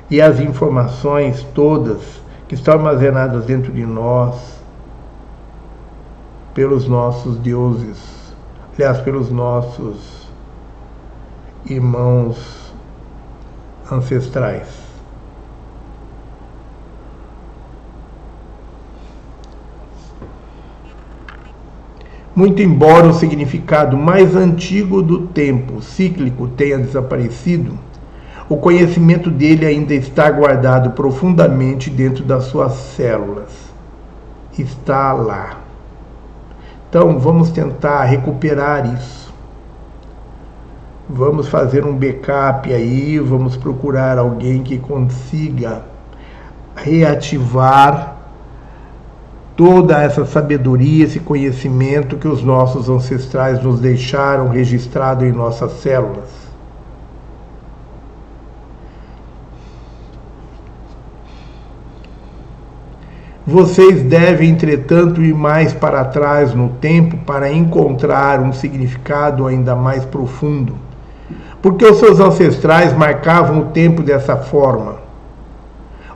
e 0.09 0.21
as 0.21 0.39
informações 0.39 1.43
todas 1.53 2.01
que 2.47 2.55
estão 2.55 2.75
armazenadas 2.75 3.45
dentro 3.45 3.71
de 3.71 3.85
nós 3.85 4.57
pelos 6.53 6.87
nossos 6.87 7.37
deuses, 7.37 8.33
aliás, 8.73 8.99
pelos 9.01 9.29
nossos 9.29 10.27
irmãos 11.65 12.73
ancestrais. 13.91 14.87
Muito 22.35 22.61
embora 22.61 23.07
o 23.07 23.13
significado 23.13 23.97
mais 23.97 24.35
antigo 24.35 25.01
do 25.01 25.27
tempo 25.27 25.81
cíclico 25.81 26.47
tenha 26.49 26.77
desaparecido, 26.77 27.77
o 28.49 28.55
conhecimento 28.55 29.29
dele 29.29 29.65
ainda 29.65 29.93
está 29.93 30.31
guardado 30.31 30.91
profundamente 30.91 31.89
dentro 31.89 32.23
das 32.23 32.45
suas 32.45 32.73
células. 32.73 33.49
Está 34.57 35.11
lá. 35.11 35.57
Então, 36.89 37.19
vamos 37.19 37.51
tentar 37.51 38.03
recuperar 38.05 38.93
isso. 38.93 39.33
Vamos 41.09 41.47
fazer 41.47 41.85
um 41.85 41.95
backup 41.95 42.73
aí, 42.73 43.19
vamos 43.19 43.57
procurar 43.57 44.17
alguém 44.17 44.63
que 44.63 44.77
consiga 44.77 45.83
reativar 46.75 48.15
toda 49.55 50.01
essa 50.01 50.25
sabedoria, 50.25 51.05
esse 51.05 51.19
conhecimento 51.19 52.17
que 52.17 52.27
os 52.27 52.43
nossos 52.43 52.89
ancestrais 52.89 53.61
nos 53.61 53.79
deixaram 53.79 54.49
registrado 54.49 55.25
em 55.25 55.31
nossas 55.31 55.71
células. 55.81 56.46
Vocês 63.47 64.03
devem, 64.03 64.49
entretanto, 64.49 65.23
ir 65.23 65.33
mais 65.33 65.71
para 65.71 66.03
trás 66.03 66.53
no 66.53 66.67
tempo 66.67 67.15
para 67.25 67.49
encontrar 67.49 68.41
um 68.41 68.51
significado 68.51 69.47
ainda 69.47 69.73
mais 69.73 70.03
profundo. 70.03 70.75
Porque 71.61 71.85
os 71.85 71.97
seus 71.97 72.19
ancestrais 72.19 72.91
marcavam 72.91 73.61
o 73.61 73.65
tempo 73.67 74.03
dessa 74.03 74.35
forma 74.35 75.07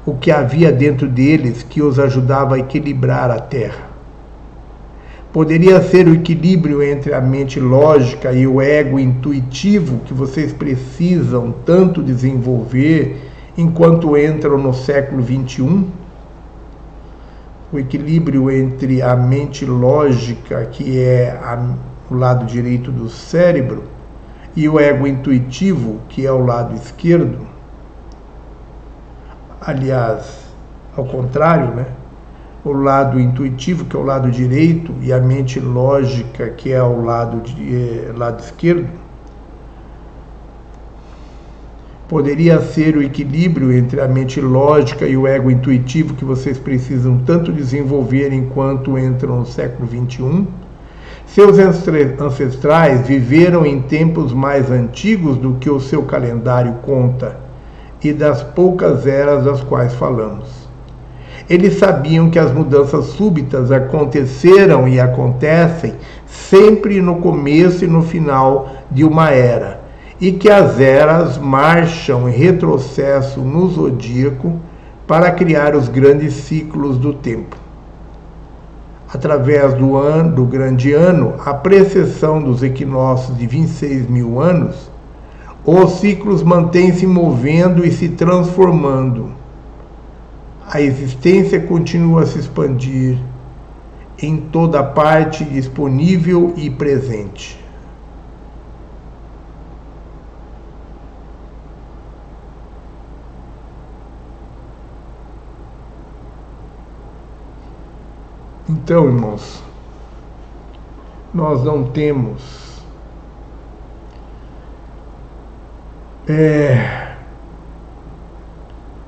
o 0.06 0.16
que 0.16 0.30
havia 0.32 0.72
dentro 0.72 1.08
deles 1.08 1.64
que 1.64 1.82
os 1.82 2.00
ajudava 2.00 2.56
a 2.56 2.60
equilibrar 2.60 3.30
a 3.32 3.40
Terra. 3.40 3.90
Poderia 5.32 5.82
ser 5.82 6.08
o 6.08 6.14
equilíbrio 6.14 6.84
entre 6.84 7.14
a 7.14 7.22
mente 7.22 7.60
lógica 7.60 8.34
e 8.34 8.46
o 8.46 8.60
ego 8.60 9.00
intuitivo 9.00 10.00
que 10.00 10.14
vocês 10.14 10.52
precisam 10.52 11.54
tanto 11.66 12.04
desenvolver 12.04 13.32
enquanto 13.58 14.18
entram 14.18 14.58
no 14.58 14.74
século 14.74 15.24
XXI? 15.24 16.01
O 17.72 17.80
equilíbrio 17.80 18.52
entre 18.52 19.02
a 19.02 19.16
mente 19.16 19.66
lógica, 19.66 20.66
que 20.66 21.00
é 21.00 21.32
a, 21.32 21.76
o 22.10 22.16
lado 22.16 22.46
direito 22.46 22.92
do 22.92 23.10
cérebro, 23.10 23.84
e 24.56 24.68
o 24.68 24.80
ego 24.80 25.08
intuitivo, 25.08 26.02
que 26.10 26.26
é 26.26 26.32
o 26.32 26.46
lado 26.46 26.76
esquerdo? 26.76 27.52
aliás, 29.62 30.48
ao 30.98 31.06
contrário, 31.06 31.68
né? 31.76 31.86
o 32.64 32.74
lado 32.74 33.20
intuitivo, 33.20 33.86
que 33.86 33.96
é 33.96 34.00
o 34.00 34.04
lado 34.04 34.30
direito, 34.30 34.94
e 35.02 35.14
a 35.14 35.20
mente 35.20 35.60
lógica, 35.60 36.50
que 36.50 36.72
é 36.72 36.82
o 36.82 37.04
lado, 37.04 37.42
de, 37.42 37.76
eh, 37.76 38.14
lado 38.16 38.40
esquerdo, 38.40 38.88
poderia 42.12 42.60
ser 42.60 42.98
o 42.98 43.02
equilíbrio 43.02 43.72
entre 43.72 44.02
a 44.02 44.06
mente 44.06 44.42
lógica 44.42 45.08
e 45.08 45.16
o 45.16 45.26
ego 45.26 45.50
intuitivo 45.50 46.14
que 46.14 46.26
vocês 46.26 46.58
precisam 46.58 47.20
tanto 47.20 47.54
desenvolver 47.54 48.34
enquanto 48.34 49.00
entram 49.00 49.40
no 49.40 49.46
século 49.46 49.88
XXI? 49.88 50.46
Seus 51.26 51.58
ancestrais 51.58 53.08
viveram 53.08 53.66
em 53.66 53.82
tempos 53.84 54.34
mais 54.34 54.70
antigos 54.70 55.38
do 55.38 55.54
que 55.54 55.70
o 55.70 55.80
seu 55.80 56.04
calendário 56.04 56.74
conta 56.82 57.38
e 58.04 58.12
das 58.12 58.44
poucas 58.44 59.08
eras 59.08 59.46
das 59.46 59.64
quais 59.64 59.94
falamos. 59.94 60.50
Eles 61.50 61.76
sabiam 61.76 62.30
que 62.30 62.38
as 62.38 62.52
mudanças 62.52 63.06
súbitas 63.06 63.72
aconteceram 63.72 64.86
e 64.86 65.00
acontecem 65.00 65.94
sempre 66.28 67.02
no 67.02 67.22
começo 67.22 67.86
e 67.86 67.88
no 67.88 68.02
final 68.02 68.70
de 68.92 69.06
uma 69.06 69.30
era, 69.30 69.81
e 70.22 70.32
que 70.32 70.52
as 70.52 70.80
eras 70.80 71.40
marcham 71.40 72.30
em 72.30 72.32
retrocesso 72.32 73.42
no 73.42 73.68
zodíaco 73.68 74.60
para 75.08 75.32
criar 75.32 75.76
os 75.76 75.90
grandes 75.90 76.36
ciclos 76.36 76.96
do 77.00 77.12
tempo. 77.12 77.58
Através 79.12 79.74
do 79.74 79.98
ano, 79.98 80.36
do 80.36 80.46
grande 80.46 80.94
ano, 80.94 81.34
a 81.44 81.56
precessão 81.56 82.40
dos 82.42 82.62
equinócios 82.62 83.36
de 83.36 83.48
26 83.48 84.08
mil 84.08 84.40
anos, 84.40 84.92
os 85.66 86.00
ciclos 86.00 86.44
mantêm 86.44 86.94
se 86.94 87.08
movendo 87.08 87.84
e 87.84 87.92
se 87.92 88.10
transformando. 88.10 89.32
A 90.72 90.80
existência 90.80 91.60
continua 91.60 92.22
a 92.22 92.26
se 92.28 92.38
expandir 92.38 93.18
em 94.22 94.38
toda 94.38 94.84
parte 94.84 95.44
disponível 95.44 96.54
e 96.56 96.70
presente. 96.70 97.61
Então, 108.74 109.08
irmãos, 109.08 109.62
nós 111.34 111.62
não 111.62 111.84
temos 111.92 112.82
é, 116.26 117.18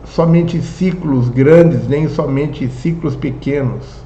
somente 0.04 0.62
ciclos 0.62 1.30
grandes, 1.30 1.88
nem 1.88 2.10
somente 2.10 2.68
ciclos 2.68 3.16
pequenos. 3.16 4.04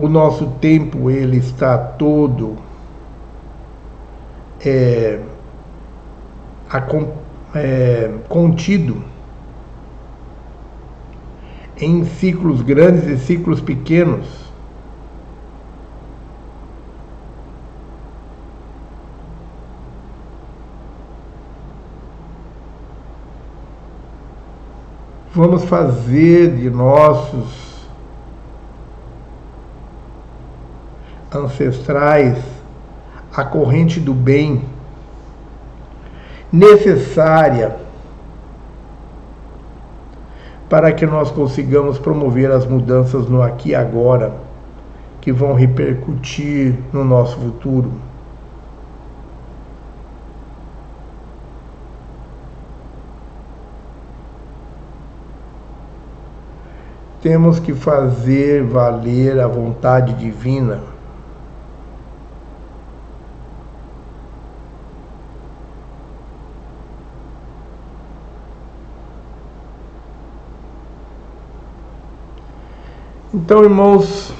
O 0.00 0.08
nosso 0.08 0.48
tempo 0.60 1.08
ele 1.08 1.36
está 1.36 1.78
todo 1.78 2.56
é, 4.66 5.20
é, 7.54 8.10
contido 8.28 9.00
em 11.80 12.04
ciclos 12.04 12.62
grandes 12.62 13.04
e 13.06 13.18
ciclos 13.18 13.60
pequenos. 13.60 14.26
Vamos 25.32 25.64
fazer 25.66 26.56
de 26.56 26.68
nossos 26.68 27.86
ancestrais 31.32 32.38
a 33.32 33.44
corrente 33.44 34.00
do 34.00 34.12
bem 34.12 34.64
necessária 36.50 37.87
para 40.68 40.92
que 40.92 41.06
nós 41.06 41.30
consigamos 41.30 41.98
promover 41.98 42.50
as 42.50 42.66
mudanças 42.66 43.26
no 43.28 43.42
aqui 43.42 43.70
e 43.70 43.74
agora 43.74 44.32
que 45.20 45.32
vão 45.32 45.54
repercutir 45.54 46.74
no 46.92 47.04
nosso 47.04 47.38
futuro. 47.38 47.90
temos 57.20 57.58
que 57.58 57.74
fazer 57.74 58.62
valer 58.62 59.40
a 59.40 59.46
vontade 59.46 60.14
divina. 60.14 60.97
Então, 73.32 73.62
irmãos, 73.62 74.32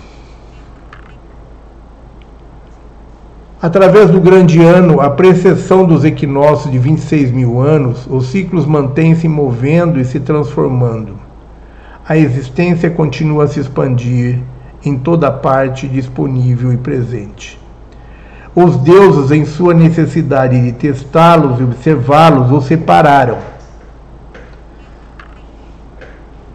através 3.61 4.11
do 4.11 4.19
grande 4.19 4.63
ano, 4.63 4.99
a 5.03 5.11
precessão 5.11 5.85
dos 5.85 6.07
equinócios 6.07 6.73
de 6.73 6.79
26 6.79 7.31
mil 7.31 7.61
anos, 7.61 8.07
os 8.09 8.29
ciclos 8.29 8.65
mantêm 8.65 9.15
se 9.15 9.29
movendo 9.29 10.01
e 10.01 10.07
se 10.07 10.19
transformando. 10.21 11.17
a 12.09 12.17
existência 12.17 12.89
continua 12.89 13.45
a 13.45 13.47
se 13.47 13.61
expandir 13.61 14.41
em 14.83 14.99
toda 14.99 15.31
parte 15.31 15.87
disponível 15.87 16.73
e 16.73 16.79
presente. 16.79 17.61
Os 18.55 18.79
deuses, 18.79 19.31
em 19.31 19.45
sua 19.45 19.75
necessidade 19.75 20.59
de 20.59 20.73
testá-los 20.73 21.61
e 21.61 21.65
observá-los, 21.65 22.51
os 22.51 22.65
separaram. 22.65 23.37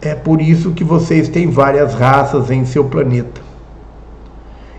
É 0.06 0.14
por 0.14 0.42
isso 0.42 0.74
que 0.74 0.84
vocês 0.84 1.30
têm 1.30 1.50
várias 1.50 1.94
raças 1.94 2.52
em 2.52 2.66
seu 2.66 2.84
planeta. 2.84 3.40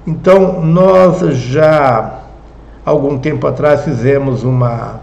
Então, 0.07 0.61
nós 0.61 1.19
já 1.39 2.21
algum 2.85 3.19
tempo 3.19 3.47
atrás 3.47 3.85
fizemos 3.85 4.45
uma, 4.45 5.01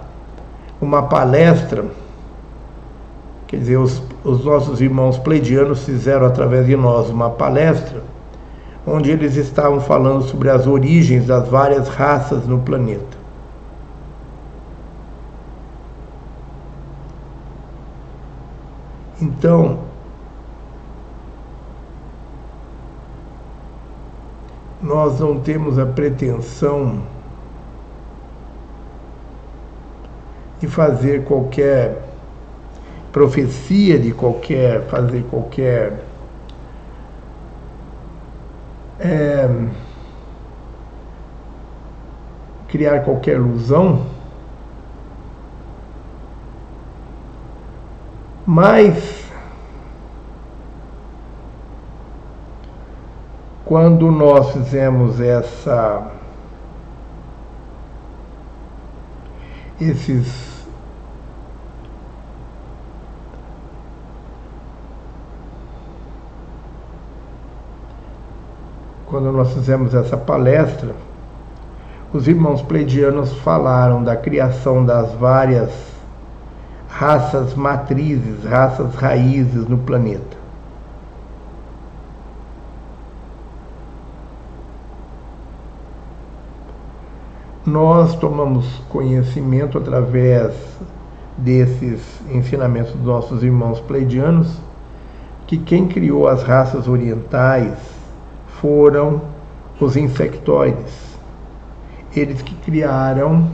uma 0.79 1.01
palestra, 1.01 1.85
quer 3.47 3.57
dizer, 3.57 3.77
os, 3.77 4.03
os 4.23 4.45
nossos 4.45 4.79
irmãos 4.79 5.17
pleidianos 5.17 5.85
fizeram 5.85 6.27
através 6.27 6.67
de 6.67 6.75
nós 6.75 7.09
uma 7.09 7.31
palestra 7.31 8.03
onde 8.85 9.09
eles 9.09 9.35
estavam 9.35 9.79
falando 9.79 10.21
sobre 10.25 10.51
as 10.51 10.67
origens 10.67 11.25
das 11.25 11.47
várias 11.47 11.87
raças 11.87 12.45
no 12.45 12.59
planeta. 12.59 13.17
Então, 19.19 19.90
nós 24.81 25.19
não 25.19 25.39
temos 25.39 25.77
a 25.77 25.85
pretensão 25.85 27.01
de 30.59 30.67
fazer 30.67 31.23
qualquer 31.23 32.01
profecia, 33.11 33.99
de 33.99 34.11
qualquer 34.11 34.87
fazer 34.87 35.23
qualquer 35.29 36.03
é, 38.99 39.49
criar 42.67 43.01
qualquer 43.01 43.35
ilusão, 43.35 44.05
mas 48.45 49.20
quando 53.71 54.11
nós 54.11 54.51
fizemos 54.51 55.21
essa 55.21 56.11
esses 59.79 60.67
quando 69.05 69.31
nós 69.31 69.53
fizemos 69.53 69.95
essa 69.95 70.17
palestra, 70.17 70.93
os 72.11 72.27
irmãos 72.27 72.61
pleidianos 72.61 73.31
falaram 73.37 74.03
da 74.03 74.17
criação 74.17 74.85
das 74.85 75.13
várias 75.13 75.71
raças 76.89 77.55
matrizes, 77.55 78.43
raças 78.43 78.93
raízes 78.95 79.65
no 79.65 79.77
planeta. 79.77 80.40
Nós 87.65 88.15
tomamos 88.15 88.65
conhecimento 88.89 89.77
através 89.77 90.53
desses 91.37 92.01
ensinamentos 92.31 92.91
dos 92.93 93.05
nossos 93.05 93.43
irmãos 93.43 93.79
pleidianos 93.79 94.57
que 95.45 95.57
quem 95.57 95.87
criou 95.87 96.27
as 96.27 96.43
raças 96.43 96.87
orientais 96.87 97.77
foram 98.59 99.21
os 99.79 99.97
insectoides. 99.97 101.17
Eles 102.15 102.41
que 102.41 102.55
criaram 102.55 103.49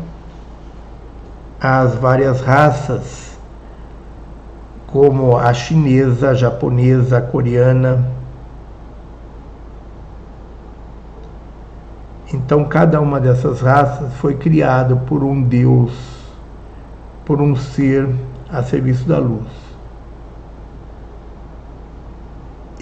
as 1.60 1.95
várias 1.95 2.42
raças, 2.42 3.38
como 4.86 5.38
a 5.38 5.53
chinesa, 5.53 6.30
a 6.30 6.34
japonesa, 6.34 7.18
a 7.18 7.22
coreana. 7.22 8.17
Então, 12.33 12.65
cada 12.65 12.99
uma 12.99 13.19
dessas 13.19 13.61
raças 13.61 14.14
foi 14.15 14.35
criada 14.35 14.95
por 14.95 15.23
um 15.23 15.41
Deus, 15.41 15.93
por 17.25 17.41
um 17.41 17.56
ser 17.56 18.07
a 18.49 18.61
serviço 18.64 19.07
da 19.07 19.17
luz. 19.17 19.47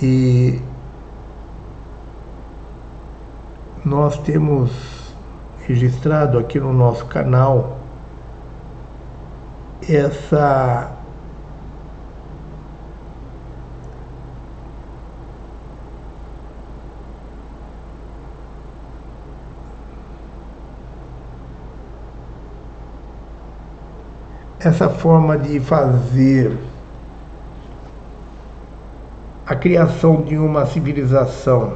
E 0.01 0.59
nós 3.83 4.17
temos 4.17 4.71
registrado 5.67 6.39
aqui 6.39 6.59
no 6.59 6.73
nosso 6.73 7.05
canal 7.05 7.77
essa 9.87 10.94
essa 24.67 24.89
forma 24.89 25.37
de 25.37 25.59
fazer 25.59 26.57
a 29.45 29.55
criação 29.55 30.23
de 30.23 30.35
uma 30.39 30.65
civilização 30.65 31.75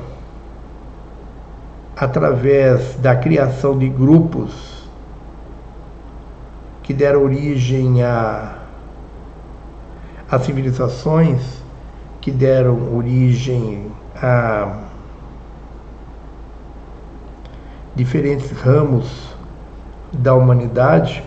através 1.95 2.95
da 2.95 3.15
criação 3.15 3.77
de 3.77 3.87
grupos 3.87 4.89
que 6.81 6.91
deram 6.91 7.23
origem 7.23 8.01
a, 8.03 8.55
civilizações, 10.41 11.61
que 12.19 12.31
deram 12.31 12.95
origem 12.95 13.91
a 14.15 14.79
diferentes 17.95 18.49
ramos 18.49 19.35
da 20.11 20.33
humanidade, 20.33 21.23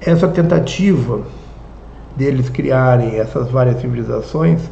essa 0.00 0.26
tentativa 0.28 1.22
deles 2.16 2.48
criarem 2.48 3.18
essas 3.18 3.50
várias 3.50 3.80
civilizações 3.80 4.68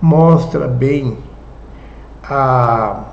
mostra 0.00 0.66
bem 0.66 1.18
a 2.24 3.04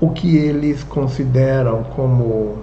o 0.00 0.10
que 0.10 0.36
eles 0.36 0.84
consideram 0.84 1.82
como 1.82 2.58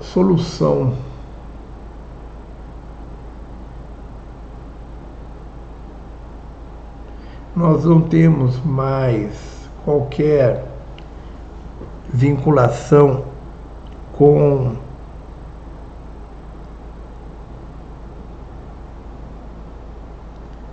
solução 0.00 0.94
nós 7.56 7.84
não 7.84 8.02
temos 8.02 8.64
mais 8.64 9.68
qualquer 9.84 10.67
vinculação 12.08 13.24
com 14.12 14.76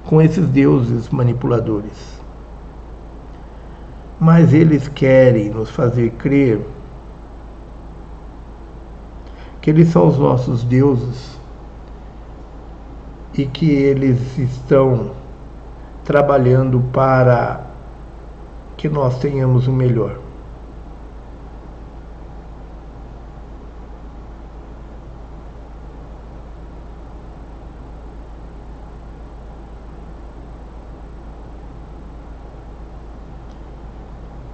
com 0.05 0.21
esses 0.21 0.47
deuses 0.49 1.09
manipuladores. 1.09 2.21
Mas 4.19 4.53
eles 4.53 4.87
querem 4.87 5.49
nos 5.49 5.69
fazer 5.69 6.11
crer 6.11 6.65
que 9.61 9.71
eles 9.71 9.89
são 9.89 10.07
os 10.07 10.17
nossos 10.17 10.63
deuses 10.63 11.39
e 13.33 13.45
que 13.45 13.69
eles 13.69 14.37
estão 14.37 15.11
trabalhando 16.03 16.79
para 16.93 17.61
que 18.77 18.87
nós 18.87 19.17
tenhamos 19.17 19.67
o 19.67 19.71
melhor. 19.71 20.24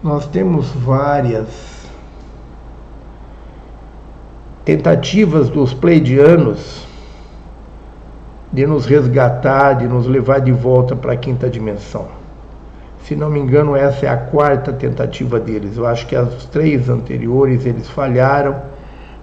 Nós 0.03 0.25
temos 0.27 0.71
várias 0.71 1.87
tentativas 4.65 5.49
dos 5.49 5.73
pleidianos 5.73 6.87
de 8.51 8.65
nos 8.65 8.85
resgatar, 8.85 9.73
de 9.73 9.87
nos 9.87 10.07
levar 10.07 10.39
de 10.39 10.51
volta 10.51 10.95
para 10.95 11.13
a 11.13 11.17
quinta 11.17 11.49
dimensão. 11.49 12.07
Se 13.03 13.15
não 13.15 13.29
me 13.29 13.39
engano, 13.39 13.75
essa 13.75 14.05
é 14.05 14.09
a 14.09 14.17
quarta 14.17 14.73
tentativa 14.73 15.39
deles. 15.39 15.77
Eu 15.77 15.85
acho 15.85 16.07
que 16.07 16.15
as 16.15 16.45
três 16.45 16.89
anteriores 16.89 17.65
eles 17.65 17.89
falharam 17.89 18.61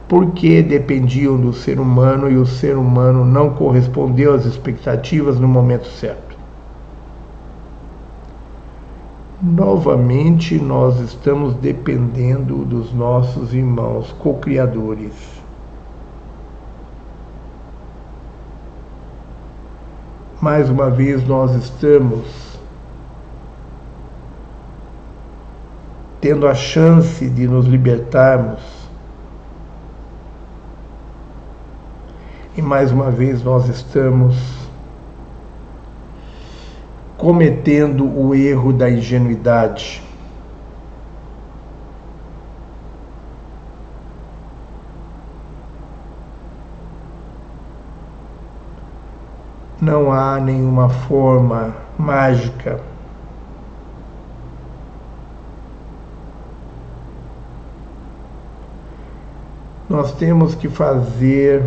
porque 0.08 0.62
dependiam 0.62 1.36
do 1.36 1.52
ser 1.52 1.78
humano 1.78 2.30
e 2.30 2.36
o 2.36 2.46
ser 2.46 2.76
humano 2.76 3.24
não 3.24 3.50
correspondeu 3.50 4.32
às 4.32 4.46
expectativas 4.46 5.38
no 5.38 5.46
momento 5.46 5.86
certo. 5.86 6.27
Novamente, 9.40 10.58
nós 10.58 10.98
estamos 10.98 11.54
dependendo 11.54 12.64
dos 12.64 12.92
nossos 12.92 13.54
irmãos 13.54 14.12
co-criadores. 14.18 15.12
Mais 20.40 20.68
uma 20.68 20.90
vez, 20.90 21.24
nós 21.24 21.54
estamos 21.54 22.58
tendo 26.20 26.48
a 26.48 26.54
chance 26.54 27.30
de 27.30 27.46
nos 27.46 27.64
libertarmos. 27.64 28.88
E 32.56 32.62
mais 32.62 32.90
uma 32.90 33.08
vez 33.08 33.44
nós 33.44 33.68
estamos 33.68 34.57
cometendo 37.18 38.06
o 38.06 38.34
erro 38.34 38.72
da 38.72 38.88
ingenuidade. 38.88 40.02
Não 49.78 50.10
há 50.10 50.40
nenhuma 50.40 50.88
forma 50.88 51.74
mágica 51.98 52.80
nós 59.88 60.12
temos 60.12 60.54
que 60.54 60.68
fazer 60.68 61.64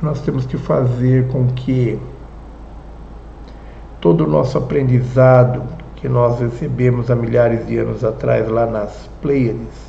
nós 0.00 0.20
temos 0.20 0.46
que 0.46 0.56
fazer 0.56 1.28
com 1.28 1.46
que 1.48 1.98
todo 4.00 4.24
o 4.24 4.26
nosso 4.28 4.56
aprendizado 4.56 5.62
que 5.96 6.08
nós 6.08 6.38
recebemos 6.38 7.10
há 7.10 7.16
milhares 7.16 7.66
de 7.66 7.78
anos 7.78 8.04
atrás 8.04 8.48
lá 8.48 8.64
nas 8.64 9.10
Pleiades, 9.20 9.88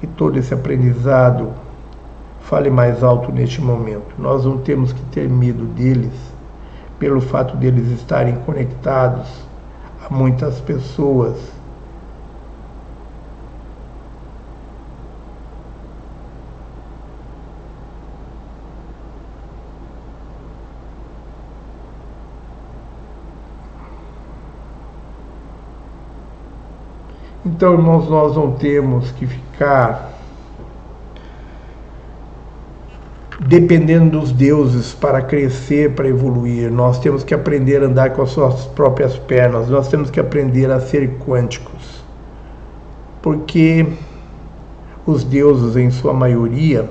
que 0.00 0.06
todo 0.06 0.38
esse 0.38 0.52
aprendizado 0.52 1.48
fale 2.40 2.68
mais 2.68 3.02
alto 3.02 3.32
neste 3.32 3.62
momento. 3.62 4.14
Nós 4.18 4.44
não 4.44 4.58
temos 4.58 4.92
que 4.92 5.02
ter 5.06 5.28
medo 5.28 5.64
deles 5.64 6.12
pelo 6.98 7.20
fato 7.20 7.56
deles 7.56 7.90
estarem 7.90 8.36
conectados 8.46 9.28
a 10.04 10.12
muitas 10.12 10.60
pessoas. 10.60 11.53
Então, 27.46 27.74
irmãos, 27.74 28.08
nós 28.08 28.34
não 28.34 28.52
temos 28.52 29.10
que 29.12 29.26
ficar 29.26 30.14
dependendo 33.38 34.18
dos 34.18 34.32
deuses 34.32 34.94
para 34.94 35.20
crescer, 35.20 35.92
para 35.92 36.08
evoluir. 36.08 36.70
Nós 36.70 36.98
temos 36.98 37.22
que 37.22 37.34
aprender 37.34 37.82
a 37.82 37.86
andar 37.86 38.10
com 38.10 38.22
as 38.22 38.30
suas 38.30 38.64
próprias 38.66 39.18
pernas, 39.18 39.68
nós 39.68 39.88
temos 39.88 40.10
que 40.10 40.18
aprender 40.18 40.70
a 40.70 40.80
ser 40.80 41.18
quânticos. 41.18 42.02
Porque 43.20 43.86
os 45.06 45.22
deuses, 45.22 45.76
em 45.76 45.90
sua 45.90 46.14
maioria, 46.14 46.88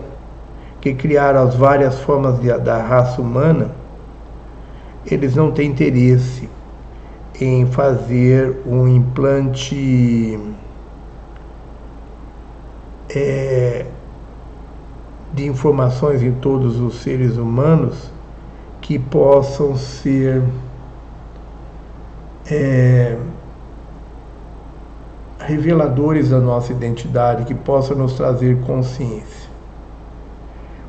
que 0.80 0.94
criaram 0.94 1.42
as 1.42 1.56
várias 1.56 2.00
formas 2.02 2.40
de, 2.40 2.56
da 2.60 2.78
raça 2.78 3.20
humana, 3.20 3.72
eles 5.04 5.36
não 5.36 5.50
têm 5.50 5.72
interesse 5.72 6.48
em 7.44 7.66
fazer 7.66 8.58
um 8.66 8.88
implante 8.88 10.40
é, 13.10 13.86
de 15.34 15.46
informações 15.46 16.24
em 16.24 16.32
todos 16.34 16.80
os 16.80 17.02
seres 17.02 17.38
humanos 17.38 18.12
que 18.82 18.98
possam 18.98 19.76
ser 19.76 20.44
é, 22.50 23.18
reveladores 25.40 26.30
da 26.30 26.40
nossa 26.40 26.72
identidade, 26.72 27.46
que 27.46 27.54
possam 27.54 27.98
nos 27.98 28.14
trazer 28.14 28.60
consciência. 28.62 29.50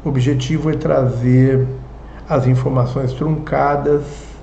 O 0.04 0.08
objetivo 0.08 0.70
é 0.70 0.74
trazer 0.74 1.66
as 2.28 2.46
informações 2.46 3.12
truncadas 3.12 4.33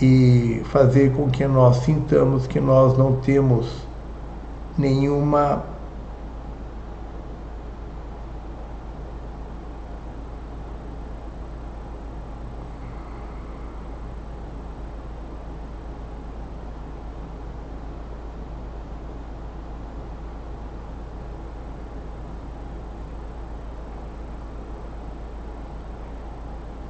e 0.00 0.62
fazer 0.64 1.12
com 1.12 1.28
que 1.30 1.46
nós 1.46 1.78
sintamos 1.78 2.46
que 2.46 2.58
nós 2.58 2.96
não 2.96 3.16
temos 3.16 3.86
nenhuma 4.78 5.62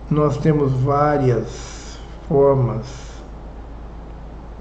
nós 0.09 0.37
temos 0.39 0.73
várias 0.73 1.80
formas 2.31 2.87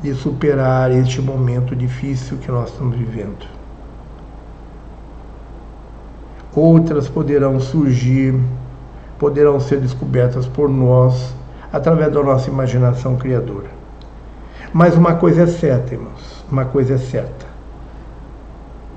de 0.01 0.11
superar 0.15 0.91
este 0.91 1.21
momento 1.21 1.75
difícil 1.75 2.39
que 2.39 2.49
nós 2.49 2.71
estamos 2.71 2.97
vivendo. 2.97 3.45
Outras 6.55 7.07
poderão 7.07 7.59
surgir, 7.59 8.33
poderão 9.19 9.59
ser 9.59 9.79
descobertas 9.79 10.47
por 10.47 10.67
nós 10.67 11.35
através 11.71 12.11
da 12.11 12.23
nossa 12.23 12.49
imaginação 12.49 13.15
criadora. 13.15 13.69
Mas 14.73 14.95
uma 14.95 15.13
coisa 15.17 15.43
é 15.43 15.47
certa, 15.47 15.93
irmãos, 15.93 16.43
uma 16.51 16.65
coisa 16.65 16.95
é 16.95 16.97
certa. 16.97 17.45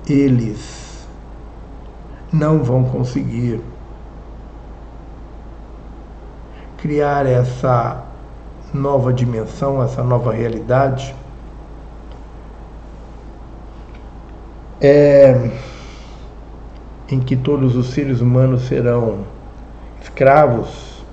Eles 0.08 1.06
não 2.32 2.62
vão 2.62 2.84
conseguir 2.84 3.60
criar 6.78 7.26
essa 7.26 8.11
nova 8.72 9.12
dimensão, 9.12 9.82
essa 9.82 10.02
nova 10.02 10.32
realidade, 10.32 11.14
é, 14.80 15.50
em 17.08 17.20
que 17.20 17.36
todos 17.36 17.76
os 17.76 17.88
seres 17.88 18.20
humanos 18.20 18.62
serão 18.62 19.20
escravos, 20.00 21.04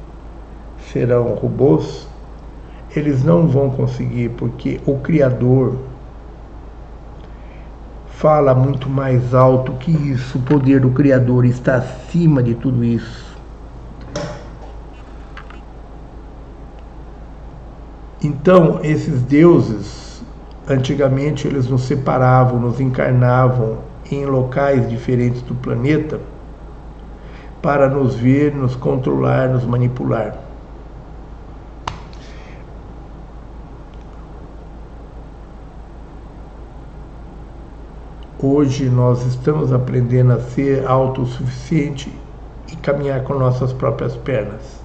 serão 0.92 1.36
robôs, 1.36 2.08
eles 2.96 3.24
não 3.24 3.48
vão 3.48 3.70
conseguir, 3.70 4.30
porque 4.30 4.82
o 4.86 4.98
Criador 4.98 5.78
fala 8.20 8.56
muito 8.56 8.90
mais 8.90 9.34
alto 9.34 9.74
que 9.74 9.92
isso. 9.92 10.40
O 10.40 10.42
poder 10.42 10.82
do 10.82 10.90
Criador 10.90 11.46
está 11.46 11.76
acima 11.76 12.42
de 12.42 12.56
tudo 12.56 12.84
isso. 12.84 13.29
Então, 18.22 18.82
esses 18.84 19.22
deuses, 19.22 20.22
antigamente 20.68 21.48
eles 21.48 21.70
nos 21.70 21.84
separavam, 21.84 22.60
nos 22.60 22.82
encarnavam 22.82 23.78
em 24.12 24.26
locais 24.26 24.90
diferentes 24.90 25.42
do 25.42 25.56
planeta 25.56 26.20
para 27.62 27.88
nos 27.88 28.16
ver, 28.16 28.54
nos 28.54 28.76
controlar, 28.76 29.48
nos 29.48 29.64
manipular. 29.64 30.36
Hoje 38.42 38.90
nós 38.90 39.26
estamos 39.26 39.72
aprendendo 39.72 40.34
a 40.34 40.40
ser 40.42 40.86
autossuficiente 40.86 42.14
e 42.70 42.76
caminhar 42.76 43.24
com 43.24 43.34
nossas 43.34 43.72
próprias 43.72 44.16
pernas. 44.16 44.79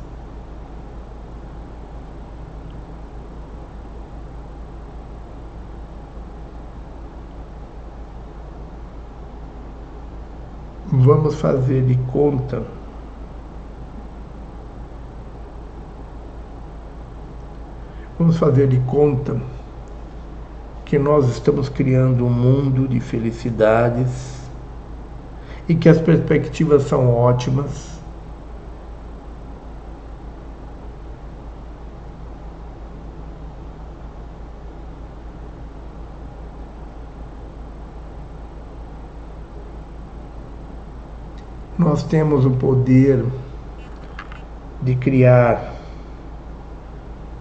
Vamos 11.02 11.34
fazer 11.36 11.84
de 11.84 11.96
conta 12.12 12.62
Vamos 18.16 18.38
fazer 18.38 18.68
de 18.68 18.78
conta 18.80 19.36
que 20.84 20.96
nós 21.00 21.28
estamos 21.28 21.68
criando 21.68 22.24
um 22.24 22.30
mundo 22.30 22.86
de 22.86 23.00
felicidades 23.00 24.38
e 25.68 25.74
que 25.74 25.88
as 25.88 25.98
perspectivas 25.98 26.84
são 26.84 27.12
ótimas. 27.12 27.93
Nós 41.76 42.04
temos 42.04 42.46
o 42.46 42.50
poder 42.52 43.24
de 44.80 44.94
criar 44.94 45.74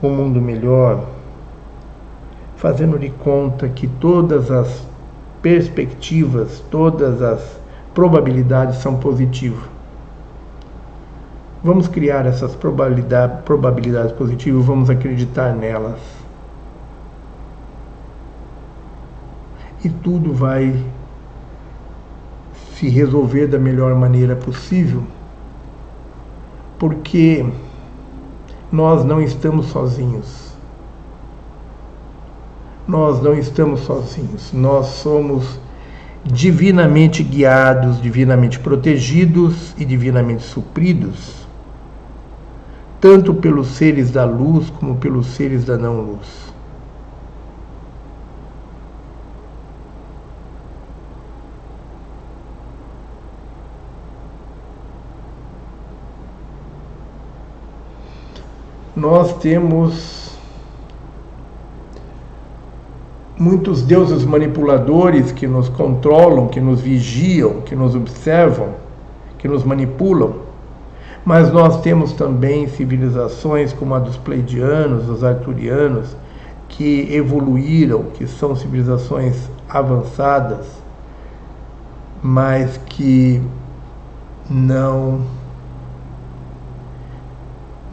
um 0.02 0.10
mundo 0.10 0.42
melhor, 0.42 1.06
fazendo 2.56 2.98
de 2.98 3.12
conta 3.12 3.70
que 3.70 3.86
todas 3.86 4.50
as 4.50 4.88
perspectivas, 5.40 6.64
todas 6.72 7.22
as 7.22 7.60
probabilidades 7.94 8.78
são 8.78 8.95
positivas. 8.98 9.64
Vamos 11.64 11.88
criar 11.88 12.26
essas 12.26 12.56
probabilidade, 12.56 13.44
probabilidades 13.44 14.14
positivas, 14.14 14.66
vamos 14.66 14.90
acreditar 14.90 15.53
nelas. 15.53 16.00
E 19.84 19.90
tudo 19.90 20.34
vai 20.34 20.84
se 22.84 22.90
resolver 22.90 23.48
da 23.48 23.58
melhor 23.58 23.95
maneira 23.95 24.36
possível, 24.36 25.03
porque 26.78 27.45
nós 28.70 29.06
não 29.06 29.22
estamos 29.22 29.68
sozinhos. 29.68 30.52
Nós 32.86 33.22
não 33.22 33.34
estamos 33.40 33.80
sozinhos. 33.80 34.52
Nós 34.52 34.88
somos 34.88 35.58
divinamente 36.26 37.24
guiados, 37.24 38.02
divinamente 38.02 38.60
protegidos 38.60 39.74
e 39.78 39.86
divinamente 39.86 40.44
supridos, 40.44 41.48
tanto 43.00 43.34
pelos 43.34 43.68
seres 43.68 44.12
da 44.12 44.26
luz 44.26 44.70
como 44.72 44.98
pelos 44.98 45.28
seres 45.28 45.64
da 45.64 45.78
não-luz. 45.78 46.52
Nós 58.95 59.33
temos 59.38 60.38
muitos 63.39 63.81
deuses 63.81 64.23
manipuladores 64.23 65.31
que 65.31 65.47
nos 65.47 65.67
controlam, 65.67 66.47
que 66.47 66.61
nos 66.61 66.80
vigiam, 66.80 67.61
que 67.61 67.75
nos 67.75 67.95
observam, 67.95 68.69
que 69.39 69.47
nos 69.47 69.63
manipulam. 69.63 70.35
Mas 71.25 71.51
nós 71.51 71.81
temos 71.81 72.13
também 72.13 72.67
civilizações 72.67 73.73
como 73.73 73.95
a 73.95 73.99
dos 73.99 74.17
Pleidianos, 74.17 75.05
dos 75.05 75.23
Arturianos, 75.23 76.15
que 76.69 77.07
evoluíram, 77.13 78.03
que 78.13 78.27
são 78.27 78.55
civilizações 78.55 79.49
avançadas, 79.69 80.67
mas 82.22 82.77
que 82.85 83.41
não 84.49 85.22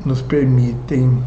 nos 0.05 0.23
permitem 0.23 1.23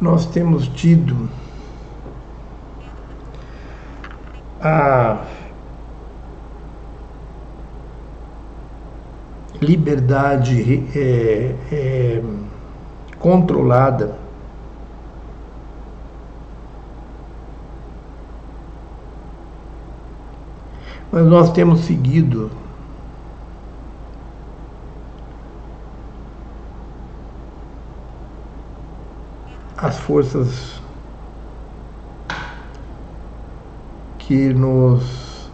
nós 0.00 0.26
temos 0.26 0.68
tido 0.68 1.28
a 4.60 5.24
liberdade 9.60 10.84
é, 10.94 11.54
é, 11.72 12.22
controlada 13.18 14.25
mas 21.16 21.24
nós 21.24 21.50
temos 21.50 21.80
seguido 21.80 22.50
as 29.78 29.98
forças 29.98 30.78
que 34.18 34.52
nos 34.52 35.50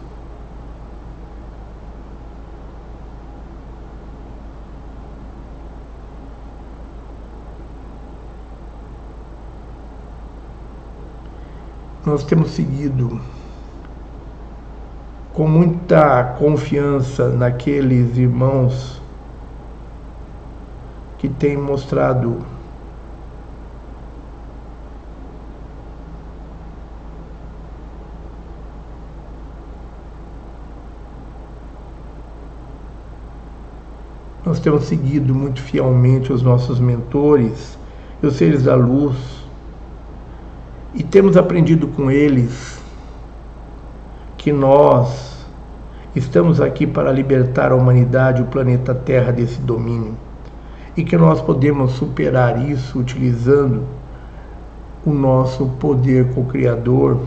nós 12.05 12.25
temos 12.25 12.51
seguido 12.51 13.21
com 15.33 15.47
muita 15.47 16.23
confiança 16.37 17.29
naqueles 17.29 18.17
irmãos 18.17 19.01
que 21.17 21.27
têm 21.27 21.57
mostrado 21.57 22.37
Nós 34.45 34.59
temos 34.59 34.83
seguido 34.83 35.33
muito 35.33 35.61
fielmente 35.61 36.31
os 36.31 36.43
nossos 36.43 36.79
mentores 36.79 37.77
os 38.21 38.35
seres 38.35 38.63
da 38.63 38.75
luz 38.75 39.17
e 40.93 41.03
temos 41.03 41.35
aprendido 41.35 41.87
com 41.89 42.09
eles 42.09 42.72
que 44.43 44.51
nós 44.51 45.37
estamos 46.13 46.59
aqui 46.59 46.85
para 46.85 47.13
libertar 47.13 47.71
a 47.71 47.75
humanidade, 47.75 48.41
o 48.41 48.45
planeta 48.45 48.93
Terra 48.93 49.31
desse 49.31 49.61
domínio. 49.61 50.17
E 50.97 51.03
que 51.05 51.15
nós 51.15 51.41
podemos 51.41 51.93
superar 51.93 52.69
isso 52.69 52.99
utilizando 52.99 53.85
o 55.05 55.13
nosso 55.13 55.65
poder 55.79 56.33
co-criador. 56.33 57.21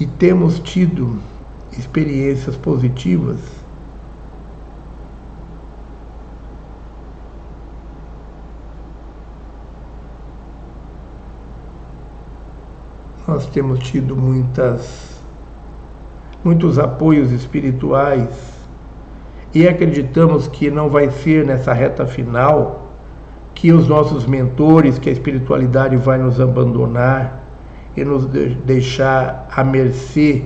E 0.00 0.06
temos 0.06 0.60
tido 0.60 1.18
experiências 1.76 2.56
positivas, 2.56 3.63
nós 13.34 13.46
temos 13.46 13.80
tido 13.80 14.16
muitas 14.16 15.20
muitos 16.44 16.78
apoios 16.78 17.32
espirituais 17.32 18.28
e 19.52 19.66
acreditamos 19.66 20.46
que 20.46 20.70
não 20.70 20.88
vai 20.88 21.10
ser 21.10 21.44
nessa 21.44 21.72
reta 21.72 22.06
final 22.06 22.92
que 23.52 23.72
os 23.72 23.88
nossos 23.88 24.24
mentores, 24.24 25.00
que 25.00 25.08
a 25.08 25.12
espiritualidade 25.12 25.96
vai 25.96 26.16
nos 26.16 26.40
abandonar 26.40 27.42
e 27.96 28.04
nos 28.04 28.24
deixar 28.26 29.48
à 29.50 29.64
mercê 29.64 30.44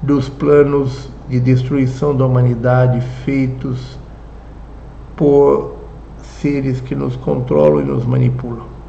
dos 0.00 0.30
planos 0.30 1.10
de 1.28 1.38
destruição 1.38 2.16
da 2.16 2.24
humanidade 2.24 3.02
feitos 3.26 3.98
por 5.16 5.76
seres 6.22 6.80
que 6.80 6.94
nos 6.94 7.14
controlam 7.16 7.82
e 7.82 7.84
nos 7.84 8.06
manipulam. 8.06 8.79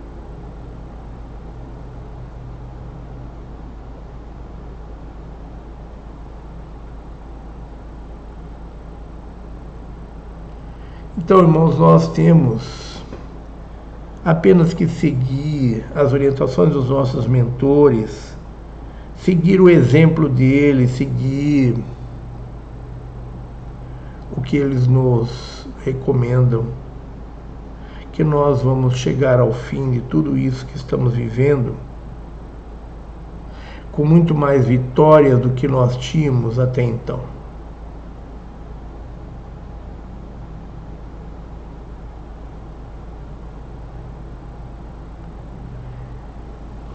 Então, 11.31 11.43
irmãos, 11.43 11.79
nós 11.79 12.09
temos 12.09 13.01
apenas 14.25 14.73
que 14.73 14.85
seguir 14.85 15.85
as 15.95 16.11
orientações 16.11 16.73
dos 16.73 16.89
nossos 16.89 17.25
mentores, 17.25 18.35
seguir 19.15 19.61
o 19.61 19.69
exemplo 19.69 20.27
deles, 20.27 20.91
seguir 20.91 21.81
o 24.35 24.41
que 24.41 24.57
eles 24.57 24.87
nos 24.87 25.65
recomendam, 25.85 26.65
que 28.11 28.25
nós 28.25 28.61
vamos 28.61 28.97
chegar 28.97 29.39
ao 29.39 29.53
fim 29.53 29.89
de 29.89 30.01
tudo 30.01 30.37
isso 30.37 30.65
que 30.65 30.75
estamos 30.75 31.13
vivendo 31.13 31.77
com 33.89 34.03
muito 34.03 34.35
mais 34.35 34.65
vitórias 34.65 35.39
do 35.39 35.51
que 35.51 35.65
nós 35.65 35.95
tínhamos 35.95 36.59
até 36.59 36.83
então. 36.83 37.21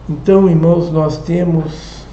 Então, 0.09 0.49
irmãos, 0.49 0.89
nós 0.89 1.17
temos 1.17 2.05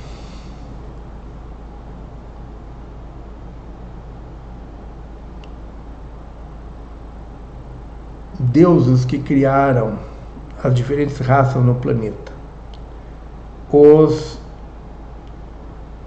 deuses 8.37 9.05
que 9.05 9.19
criaram 9.21 9.97
as 10.63 10.75
diferentes 10.75 11.19
raças 11.19 11.63
no 11.63 11.77
planeta. 11.77 12.33
Os, 13.71 14.41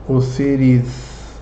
os 0.10 0.26
seres 0.26 1.40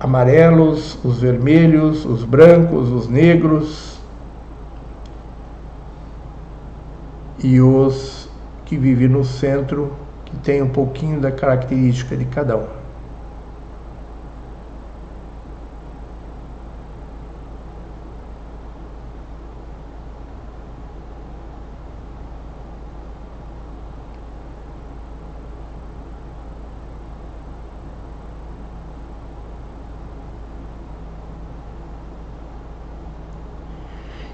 amarelos, 0.00 0.98
os 1.04 1.20
vermelhos, 1.20 2.06
os 2.06 2.24
brancos, 2.24 2.90
os 2.90 3.06
negros 3.06 3.98
e 7.42 7.60
os 7.60 8.17
que 8.68 8.76
vive 8.76 9.08
no 9.08 9.24
centro, 9.24 9.96
que 10.26 10.36
tem 10.36 10.60
um 10.62 10.68
pouquinho 10.68 11.18
da 11.18 11.32
característica 11.32 12.14
de 12.14 12.26
cada 12.26 12.54
um. 12.54 12.66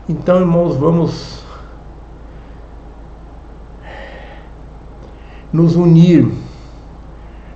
Então, 0.09 0.41
irmãos, 0.41 0.77
vamos 0.77 1.44
nos 5.55 5.77
unir. 5.77 6.27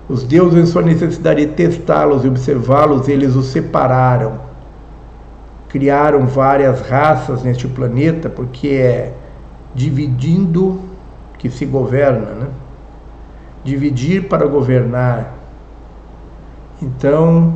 Os 0.08 0.22
deuses, 0.22 0.56
em 0.56 0.66
sua 0.66 0.82
necessidade 0.82 1.44
de 1.44 1.52
testá-los 1.52 2.24
e 2.24 2.28
observá-los, 2.28 3.08
eles 3.08 3.34
os 3.34 3.46
separaram. 3.46 4.40
Criaram 5.68 6.24
várias 6.24 6.80
raças 6.80 7.42
neste 7.42 7.66
planeta, 7.66 8.30
porque 8.30 8.68
é 8.68 9.14
dividindo 9.74 10.80
que 11.36 11.50
se 11.50 11.66
governa, 11.66 12.30
né? 12.30 12.46
Dividir 13.64 14.28
para 14.28 14.46
governar. 14.46 15.34
Então, 16.80 17.54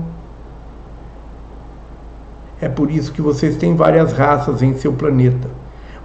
é 2.60 2.68
por 2.68 2.90
isso 2.90 3.12
que 3.12 3.22
vocês 3.22 3.56
têm 3.56 3.76
várias 3.76 4.12
raças 4.12 4.60
em 4.60 4.76
seu 4.76 4.92
planeta. 4.92 5.48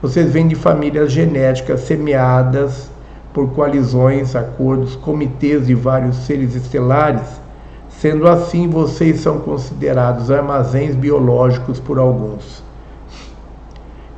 Vocês 0.01 0.31
vêm 0.31 0.47
de 0.47 0.55
famílias 0.55 1.11
genéticas 1.11 1.81
semeadas 1.81 2.89
por 3.37 3.49
coalizões, 3.51 4.35
acordos, 4.35 4.95
comitês 4.95 5.67
de 5.67 5.75
vários 5.75 6.15
seres 6.25 6.55
estelares, 6.55 7.39
sendo 7.87 8.27
assim 8.27 8.67
vocês 8.67 9.19
são 9.19 9.37
considerados 9.41 10.31
armazéns 10.31 10.95
biológicos 10.95 11.79
por 11.79 11.99
alguns. 11.99 12.63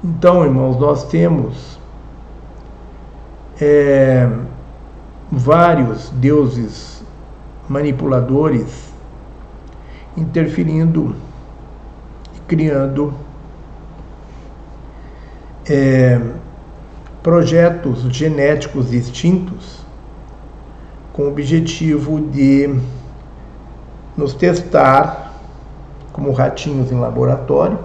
Então, 0.01 0.45
irmãos, 0.45 0.79
nós 0.79 1.03
temos 1.09 1.77
é, 3.59 4.29
vários 5.29 6.09
deuses 6.11 7.03
manipuladores 7.67 8.93
interferindo 10.15 11.13
e 12.37 12.39
criando 12.47 13.13
é, 15.69 16.21
projetos 17.21 18.01
genéticos 18.15 18.89
distintos 18.89 19.79
com 21.11 21.23
o 21.23 21.27
objetivo 21.27 22.21
de 22.21 22.79
nos 24.15 24.33
testar 24.33 25.33
como 26.13 26.31
ratinhos 26.31 26.91
em 26.91 26.99
laboratório 26.99 27.79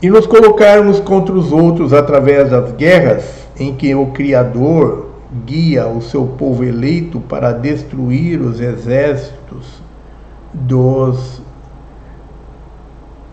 e 0.00 0.10
nos 0.10 0.26
colocarmos 0.26 1.00
contra 1.00 1.34
os 1.34 1.52
outros 1.52 1.92
através 1.92 2.50
das 2.50 2.72
guerras 2.72 3.46
em 3.58 3.74
que 3.74 3.94
o 3.94 4.08
Criador 4.08 5.10
guia 5.44 5.86
o 5.86 6.00
seu 6.00 6.26
povo 6.26 6.62
eleito 6.62 7.18
para 7.20 7.52
destruir 7.52 8.40
os 8.40 8.60
exércitos 8.60 9.82
dos 10.52 11.42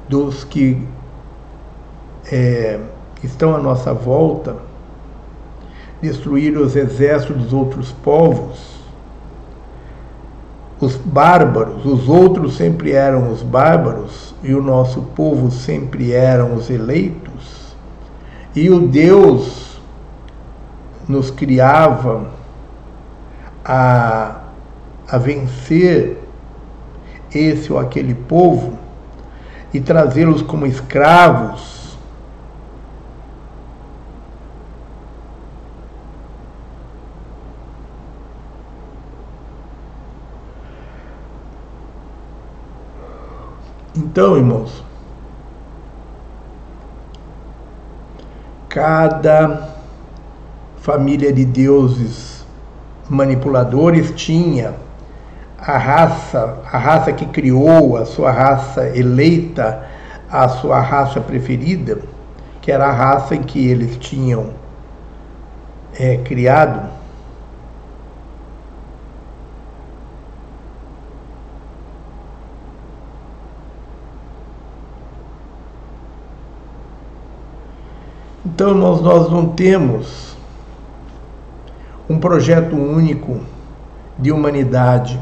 dos 0.10 0.44
que 0.44 0.82
é, 2.34 2.80
estão 3.24 3.56
à 3.56 3.60
nossa 3.60 3.94
volta, 3.94 4.56
destruir 6.02 6.58
os 6.58 6.76
exércitos 6.76 7.44
dos 7.44 7.53
outros 7.53 7.92
povos, 7.92 8.74
os 10.80 10.95
bárbaros, 10.95 11.86
os 11.86 12.10
outros 12.10 12.58
sempre 12.58 12.92
eram 12.92 13.32
os 13.32 13.44
bárbaros 13.44 14.34
e 14.42 14.52
o 14.56 14.64
nosso 14.64 15.03
povo 15.16 15.52
sempre 15.52 16.12
eram 16.12 16.56
os 16.56 16.72
eleitos, 16.72 17.76
e 18.56 18.68
o 18.68 18.88
Deus 18.88 19.80
nos 21.08 21.30
criava 21.30 22.32
a, 23.64 24.38
a 25.08 25.18
vencer 25.20 26.18
esse 27.34 27.72
ou 27.72 27.78
aquele 27.78 28.16
povo 28.16 28.74
e 29.72 29.80
trazê-los 29.80 30.42
como 30.42 30.66
escravos 30.66 31.73
Então, 44.06 44.36
irmãos, 44.36 44.84
cada 48.68 49.70
família 50.76 51.32
de 51.32 51.46
deuses 51.46 52.46
manipuladores 53.10 54.12
tinha 54.12 54.74
a 55.58 55.78
raça, 55.78 56.58
a 56.70 56.78
raça 56.78 57.14
que 57.14 57.26
criou, 57.28 57.96
a 57.96 58.06
sua 58.06 58.30
raça 58.30 58.90
eleita, 58.90 59.88
a 60.30 60.50
sua 60.50 60.82
raça 60.82 61.22
preferida, 61.22 62.00
que 62.62 62.74
era 62.74 62.88
a 62.88 62.92
raça 62.92 63.36
em 63.36 63.42
que 63.42 63.66
eles 63.66 63.96
tinham 63.96 64.50
é, 65.98 66.18
criado 66.18 66.90
Então, 78.46 78.72
irmãos, 78.72 79.02
nós 79.02 79.32
não 79.32 79.48
temos 79.48 80.36
um 82.10 82.20
projeto 82.20 82.76
único 82.76 83.40
de 84.20 84.34
humanidade. 84.34 85.18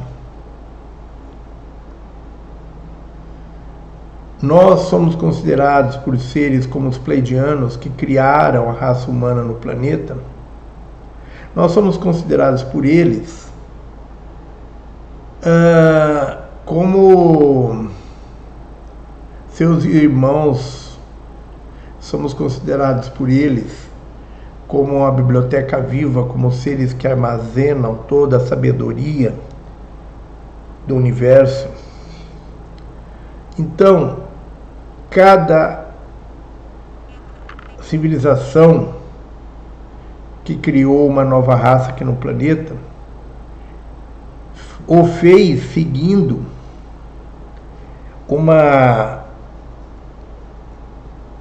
Nós 4.41 4.82
somos 4.82 5.14
considerados 5.14 5.98
por 5.98 6.17
seres 6.17 6.66
como 6.66 6.90
os 6.90 6.98
pleidianos 6.98 7.77
que 7.77 7.91
criaram 7.91 8.67
a 8.67 8.74
raça 8.74 9.11
humana 9.11 9.43
no 9.43 9.53
planeta. 9.53 10.17
Nós 11.56 11.74
somos 11.74 11.98
considerados 11.98 12.64
por 12.64 12.85
eles 12.85 13.51
uh, 15.43 16.41
como 16.66 17.88
seus 19.50 19.85
irmãos 19.85 20.81
somos 22.01 22.33
considerados 22.33 23.07
por 23.07 23.30
eles 23.30 23.89
como 24.67 24.97
uma 24.97 25.11
biblioteca 25.11 25.80
viva, 25.80 26.25
como 26.25 26.51
seres 26.51 26.93
que 26.93 27.07
armazenam 27.07 27.95
toda 28.07 28.38
a 28.38 28.39
sabedoria 28.39 29.33
do 30.88 30.95
universo. 30.95 31.69
Então, 33.59 34.23
cada 35.09 35.85
civilização 37.81 38.95
que 40.43 40.55
criou 40.55 41.07
uma 41.07 41.23
nova 41.23 41.53
raça 41.55 41.89
aqui 41.89 42.03
no 42.03 42.15
planeta 42.15 42.75
o 44.88 45.05
fez 45.05 45.73
seguindo 45.73 46.45
uma, 48.27 49.20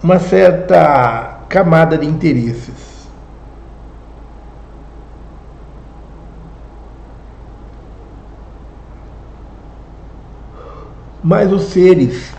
uma 0.03 0.19
certa 0.19 1.41
camada 1.49 1.99
de 1.99 2.07
interesses. 2.07 3.09
Mas 11.23 11.53
os 11.53 11.65
seres 11.65 12.33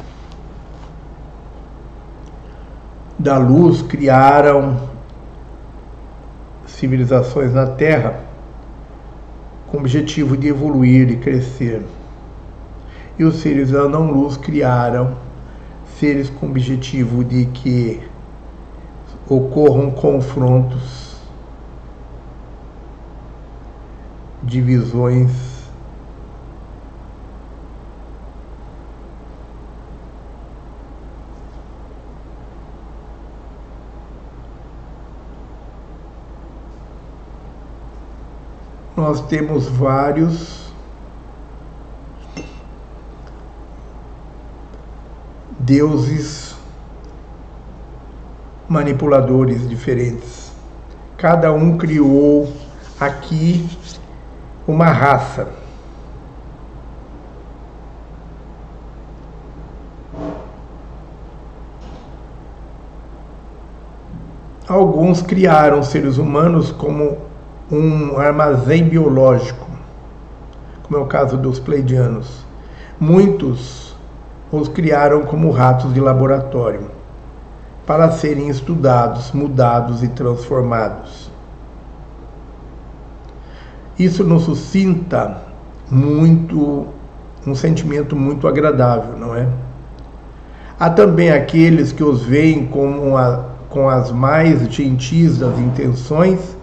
da 3.19 3.37
luz 3.37 3.83
criaram 3.83 4.89
civilizações 6.65 7.53
na 7.53 7.67
Terra 7.67 8.21
com 9.67 9.77
o 9.77 9.79
objetivo 9.81 10.35
de 10.35 10.47
evoluir 10.47 11.11
e 11.11 11.17
crescer. 11.17 11.85
E 13.19 13.23
os 13.23 13.35
seres 13.35 13.69
da 13.69 13.87
não-luz 13.87 14.35
criaram 14.35 15.15
seres 16.01 16.31
com 16.31 16.47
o 16.47 16.49
objetivo 16.49 17.23
de 17.23 17.45
que 17.45 18.01
ocorram 19.29 19.91
confrontos, 19.91 21.15
divisões 24.41 25.31
nós 38.97 39.21
temos 39.27 39.67
vários 39.67 40.60
deuses 45.71 46.53
manipuladores 48.67 49.69
diferentes. 49.69 50.51
Cada 51.15 51.53
um 51.53 51.77
criou 51.77 52.51
aqui 52.99 53.69
uma 54.67 54.87
raça. 54.87 55.47
Alguns 64.67 65.21
criaram 65.21 65.81
seres 65.83 66.17
humanos 66.17 66.69
como 66.73 67.17
um 67.71 68.17
armazém 68.17 68.83
biológico, 68.83 69.65
como 70.83 70.97
é 70.97 71.01
o 71.01 71.05
caso 71.05 71.37
dos 71.37 71.59
pleidianos. 71.61 72.45
Muitos 72.99 73.80
os 74.51 74.67
criaram 74.67 75.23
como 75.23 75.49
ratos 75.49 75.93
de 75.93 75.99
laboratório, 75.99 76.89
para 77.85 78.11
serem 78.11 78.49
estudados, 78.49 79.31
mudados 79.31 80.03
e 80.03 80.09
transformados. 80.09 81.31
Isso 83.97 84.23
nos 84.23 84.43
suscita 84.43 85.37
muito 85.89 86.87
um 87.45 87.55
sentimento 87.55 88.15
muito 88.15 88.47
agradável, 88.47 89.17
não 89.17 89.35
é? 89.35 89.47
Há 90.79 90.89
também 90.89 91.31
aqueles 91.31 91.91
que 91.91 92.03
os 92.03 92.23
veem 92.23 92.65
como 92.65 93.15
a, 93.17 93.45
com 93.69 93.87
as 93.87 94.11
mais 94.11 94.67
gentis 94.67 95.37
das 95.37 95.57
intenções 95.59 96.57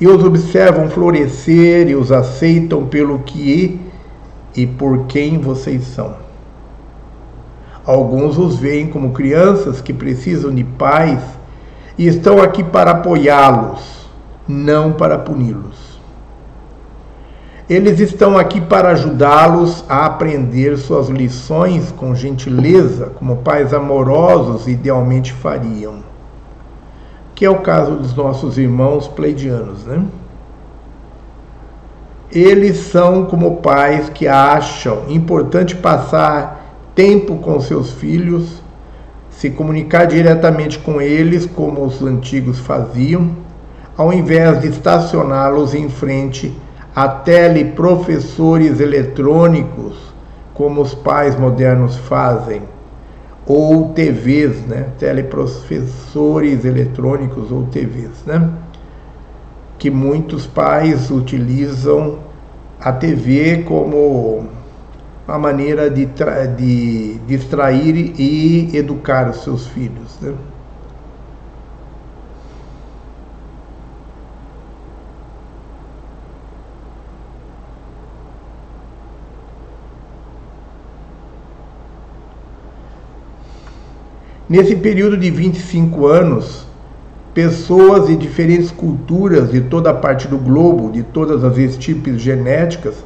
e 0.00 0.06
os 0.08 0.24
observam 0.24 0.88
florescer 0.88 1.88
e 1.88 1.94
os 1.94 2.10
aceitam 2.10 2.86
pelo 2.86 3.20
que 3.20 3.80
e 4.56 4.66
por 4.66 5.06
quem 5.06 5.38
vocês 5.38 5.84
são. 5.84 6.21
Alguns 7.84 8.38
os 8.38 8.56
veem 8.56 8.86
como 8.88 9.10
crianças 9.10 9.80
que 9.80 9.92
precisam 9.92 10.54
de 10.54 10.64
pais 10.64 11.20
e 11.98 12.06
estão 12.06 12.40
aqui 12.40 12.62
para 12.62 12.92
apoiá-los, 12.92 14.08
não 14.46 14.92
para 14.92 15.18
puni-los. 15.18 16.00
Eles 17.68 18.00
estão 18.00 18.36
aqui 18.36 18.60
para 18.60 18.90
ajudá-los 18.90 19.84
a 19.88 20.04
aprender 20.06 20.76
suas 20.76 21.08
lições 21.08 21.90
com 21.92 22.14
gentileza, 22.14 23.06
como 23.18 23.38
pais 23.38 23.72
amorosos 23.72 24.66
idealmente 24.68 25.32
fariam 25.32 26.12
que 27.42 27.46
é 27.46 27.50
o 27.50 27.58
caso 27.58 27.96
dos 27.96 28.14
nossos 28.14 28.56
irmãos 28.56 29.08
pleidianos, 29.08 29.84
né? 29.84 30.04
Eles 32.30 32.76
são 32.76 33.24
como 33.26 33.56
pais 33.56 34.08
que 34.08 34.28
acham 34.28 35.06
importante 35.08 35.74
passar 35.74 36.61
tempo 36.94 37.36
com 37.36 37.58
seus 37.60 37.92
filhos, 37.92 38.62
se 39.30 39.50
comunicar 39.50 40.06
diretamente 40.06 40.78
com 40.78 41.00
eles, 41.00 41.46
como 41.46 41.84
os 41.84 42.02
antigos 42.02 42.58
faziam, 42.58 43.30
ao 43.96 44.12
invés 44.12 44.60
de 44.60 44.68
estacioná-los 44.68 45.74
em 45.74 45.88
frente 45.88 46.52
a 46.94 47.08
teleprofessores 47.08 48.80
eletrônicos, 48.80 49.96
como 50.54 50.82
os 50.82 50.94
pais 50.94 51.38
modernos 51.38 51.96
fazem 51.96 52.62
ou 53.46 53.88
TVs, 53.90 54.64
né? 54.66 54.88
teleprofessores 54.98 56.64
eletrônicos 56.64 57.50
ou 57.50 57.64
TVs, 57.64 58.24
né? 58.26 58.50
que 59.78 59.90
muitos 59.90 60.46
pais 60.46 61.10
utilizam 61.10 62.18
a 62.80 62.92
TV 62.92 63.64
como 63.64 64.46
uma 65.26 65.38
maneira 65.38 65.88
de, 65.88 66.06
de 66.56 67.18
distrair 67.26 68.14
e 68.18 68.76
educar 68.76 69.30
os 69.30 69.42
seus 69.42 69.66
filhos. 69.68 70.18
Né? 70.20 70.34
Nesse 84.48 84.76
período 84.76 85.16
de 85.16 85.30
25 85.30 86.06
anos, 86.06 86.66
pessoas 87.32 88.08
de 88.08 88.16
diferentes 88.16 88.70
culturas 88.70 89.50
de 89.50 89.62
toda 89.62 89.90
a 89.90 89.94
parte 89.94 90.28
do 90.28 90.36
globo, 90.36 90.92
de 90.92 91.02
todas 91.02 91.42
as 91.42 91.56
estirpes 91.56 92.20
genéticas, 92.20 93.02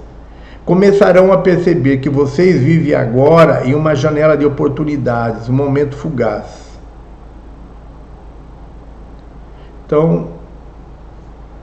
começarão 0.66 1.32
a 1.32 1.38
perceber 1.38 1.98
que 1.98 2.10
vocês 2.10 2.60
vivem 2.60 2.92
agora 2.92 3.64
em 3.64 3.72
uma 3.72 3.94
janela 3.94 4.36
de 4.36 4.44
oportunidades, 4.44 5.48
um 5.48 5.52
momento 5.52 5.96
fugaz. 5.96 6.66
Então, 9.86 10.30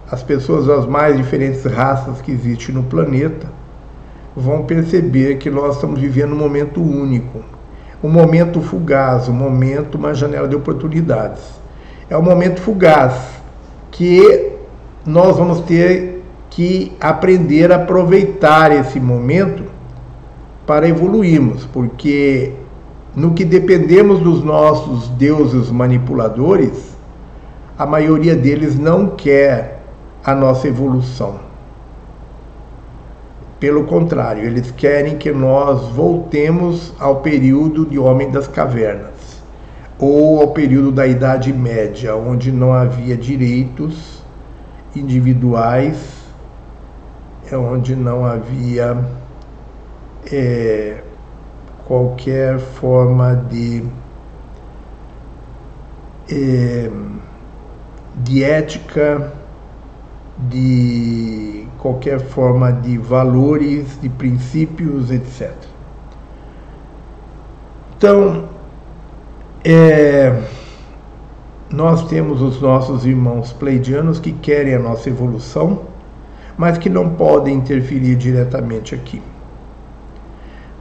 as 0.09 0.23
pessoas 0.23 0.67
das 0.67 0.85
mais 0.85 1.17
diferentes 1.17 1.65
raças 1.65 2.21
que 2.21 2.31
existem 2.31 2.73
no 2.73 2.83
planeta 2.83 3.47
vão 4.33 4.63
perceber 4.63 5.35
que 5.35 5.49
nós 5.49 5.75
estamos 5.75 5.99
vivendo 5.99 6.31
um 6.31 6.37
momento 6.37 6.81
único, 6.81 7.43
um 8.01 8.09
momento 8.09 8.61
fugaz, 8.61 9.27
um 9.27 9.33
momento, 9.33 9.95
uma 9.95 10.13
janela 10.13 10.47
de 10.47 10.55
oportunidades. 10.55 11.43
É 12.09 12.17
um 12.17 12.21
momento 12.21 12.61
fugaz 12.61 13.15
que 13.91 14.53
nós 15.05 15.35
vamos 15.35 15.59
ter 15.61 16.22
que 16.55 16.91
aprender 16.99 17.71
a 17.71 17.77
aproveitar 17.77 18.71
esse 18.71 18.99
momento 18.99 19.63
para 20.67 20.87
evoluirmos, 20.87 21.65
porque 21.65 22.53
no 23.15 23.33
que 23.33 23.43
dependemos 23.43 24.19
dos 24.19 24.43
nossos 24.43 25.09
deuses 25.09 25.71
manipuladores, 25.71 26.95
a 27.77 27.85
maioria 27.85 28.35
deles 28.35 28.77
não 28.77 29.07
quer 29.07 29.83
a 30.23 30.35
nossa 30.35 30.67
evolução. 30.67 31.39
Pelo 33.59 33.85
contrário, 33.85 34.43
eles 34.43 34.69
querem 34.71 35.17
que 35.17 35.31
nós 35.31 35.87
voltemos 35.89 36.93
ao 36.99 37.21
período 37.21 37.85
de 37.85 37.97
Homem 37.97 38.29
das 38.29 38.47
Cavernas, 38.47 39.41
ou 39.97 40.41
ao 40.41 40.49
período 40.49 40.91
da 40.91 41.07
Idade 41.07 41.51
Média, 41.51 42.15
onde 42.15 42.51
não 42.51 42.73
havia 42.73 43.17
direitos 43.17 44.23
individuais, 44.95 46.12
onde 47.57 47.95
não 47.95 48.25
havia 48.25 48.97
é, 50.31 51.01
qualquer 51.85 52.59
forma 52.59 53.35
de, 53.35 53.83
é, 56.29 56.89
de 58.15 58.43
ética, 58.43 59.31
de 60.37 61.67
qualquer 61.77 62.19
forma 62.19 62.71
de 62.71 62.97
valores, 62.97 63.99
de 64.01 64.09
princípios, 64.09 65.11
etc. 65.11 65.53
Então, 67.97 68.49
é, 69.63 70.41
nós 71.69 72.07
temos 72.07 72.41
os 72.41 72.61
nossos 72.61 73.05
irmãos 73.05 73.53
pleidianos 73.53 74.19
que 74.19 74.31
querem 74.31 74.75
a 74.75 74.79
nossa 74.79 75.09
evolução, 75.09 75.92
mas 76.57 76.77
que 76.77 76.89
não 76.89 77.09
podem 77.11 77.55
interferir 77.55 78.15
diretamente 78.15 78.93
aqui. 78.93 79.21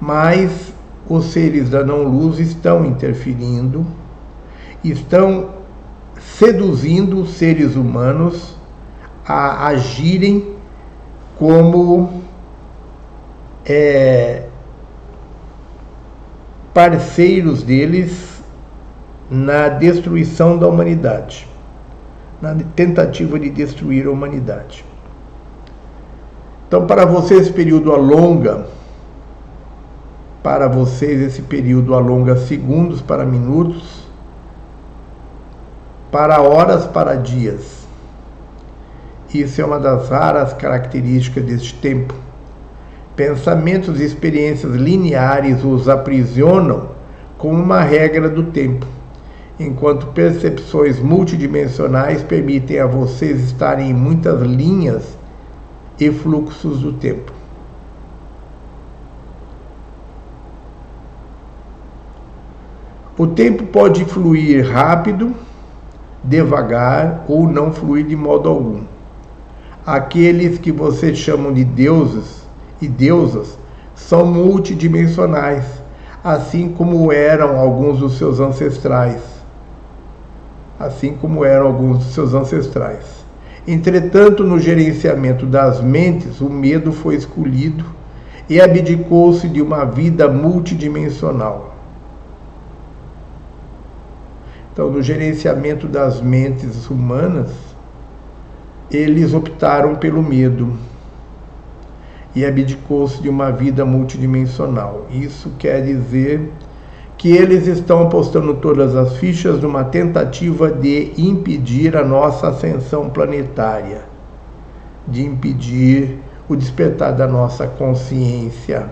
Mas 0.01 0.73
os 1.09 1.27
seres 1.27 1.71
da 1.71 1.85
não-luz 1.85 2.39
estão 2.39 2.85
interferindo, 2.85 3.87
estão 4.83 5.51
seduzindo 6.19 7.21
os 7.21 7.35
seres 7.35 7.77
humanos 7.77 8.57
a 9.25 9.69
agirem 9.69 10.57
como 11.39 12.23
é, 13.65 14.47
parceiros 16.75 17.63
deles 17.63 18.43
na 19.31 19.69
destruição 19.69 20.59
da 20.59 20.67
humanidade, 20.67 21.49
na 22.41 22.55
tentativa 22.77 23.39
de 23.39 23.49
destruir 23.51 24.07
a 24.07 24.11
humanidade. 24.11 24.85
Então, 26.73 26.87
para 26.87 27.05
vocês, 27.05 27.43
esse 27.43 27.53
período 27.53 27.93
alonga, 27.93 28.65
para 30.43 30.69
vocês, 30.69 31.21
esse 31.21 31.43
período 31.43 31.95
alonga 31.95 32.35
segundos 32.35 33.03
para 33.03 33.27
minutos, 33.27 34.09
para 36.11 36.41
horas 36.41 36.87
para 36.87 37.15
dias. 37.15 37.87
Isso 39.35 39.61
é 39.61 39.67
uma 39.67 39.79
das 39.79 40.09
raras 40.09 40.55
características 40.55 41.45
deste 41.45 41.75
tempo 41.75 42.15
Pensamentos 43.15 44.01
e 44.01 44.05
experiências 44.05 44.75
lineares 44.75 45.63
os 45.63 45.91
aprisionam 45.91 46.89
como 47.37 47.63
uma 47.63 47.83
regra 47.83 48.31
do 48.31 48.45
tempo, 48.45 48.87
enquanto 49.61 50.07
percepções 50.07 50.99
multidimensionais 50.99 52.23
permitem 52.23 52.81
a 52.81 52.87
vocês 52.87 53.43
estarem 53.43 53.91
em 53.91 53.95
muitas 53.95 54.41
linhas 54.41 55.21
e 55.99 56.11
fluxos 56.11 56.81
do 56.81 56.93
tempo. 56.93 57.33
O 63.19 63.27
tempo 63.27 63.65
pode 63.67 64.05
fluir 64.05 64.67
rápido, 64.67 65.35
devagar 66.25 67.25
ou 67.29 67.47
não 67.47 67.71
fluir 67.71 68.07
de 68.07 68.17
modo 68.17 68.49
algum. 68.49 68.85
Aqueles 69.85 70.59
que 70.59 70.73
vocês 70.73 71.19
chamam 71.19 71.53
de 71.53 71.65
deuses 71.65 72.47
e 72.81 72.89
deusas 72.89 73.59
são 73.95 74.25
multidimensionais, 74.25 75.65
assim 76.25 76.71
como 76.71 77.13
eram 77.13 77.59
alguns 77.59 77.99
dos 77.99 78.17
seus 78.17 78.41
ancestrais. 78.41 79.23
Assim 80.81 81.15
como 81.15 81.45
eram 81.45 81.67
alguns 81.67 81.99
dos 81.99 82.15
seus 82.15 82.35
ancestrais. 82.35 83.22
Entretanto, 83.67 84.43
no 84.43 84.59
gerenciamento 84.59 85.47
das 85.47 85.81
mentes, 85.81 86.41
o 86.41 86.51
medo 86.51 86.93
foi 86.93 87.15
escolhido 87.15 87.85
e 88.49 88.61
abdicou-se 88.61 89.49
de 89.49 89.63
uma 89.63 89.85
vida 89.85 90.29
multidimensional. 90.29 91.77
Então, 94.73 94.91
no 94.91 95.01
gerenciamento 95.01 95.87
das 95.87 96.21
mentes 96.21 96.91
humanas, 96.91 97.51
eles 98.91 99.33
optaram 99.33 99.95
pelo 99.95 100.23
medo 100.23 100.77
e 102.35 102.45
abdicou-se 102.45 103.23
de 103.23 103.29
uma 103.29 103.53
vida 103.53 103.85
multidimensional. 103.85 105.07
Isso 105.11 105.51
quer 105.59 105.83
dizer 105.85 106.51
que 107.23 107.31
eles 107.31 107.69
estão 107.69 108.03
apostando 108.03 108.55
todas 108.55 108.97
as 108.97 109.17
fichas 109.19 109.63
numa 109.63 109.85
tentativa 109.85 110.73
de 110.73 111.13
impedir 111.17 111.97
a 111.97 112.05
nossa 112.05 112.49
ascensão 112.49 113.09
planetária, 113.09 114.03
de 115.07 115.25
impedir 115.25 116.19
o 116.49 116.57
despertar 116.57 117.13
da 117.13 117.29
nossa 117.29 117.65
consciência. 117.65 118.91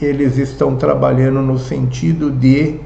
Eles 0.00 0.38
estão 0.38 0.76
trabalhando 0.76 1.42
no 1.42 1.58
sentido 1.58 2.30
de 2.30 2.78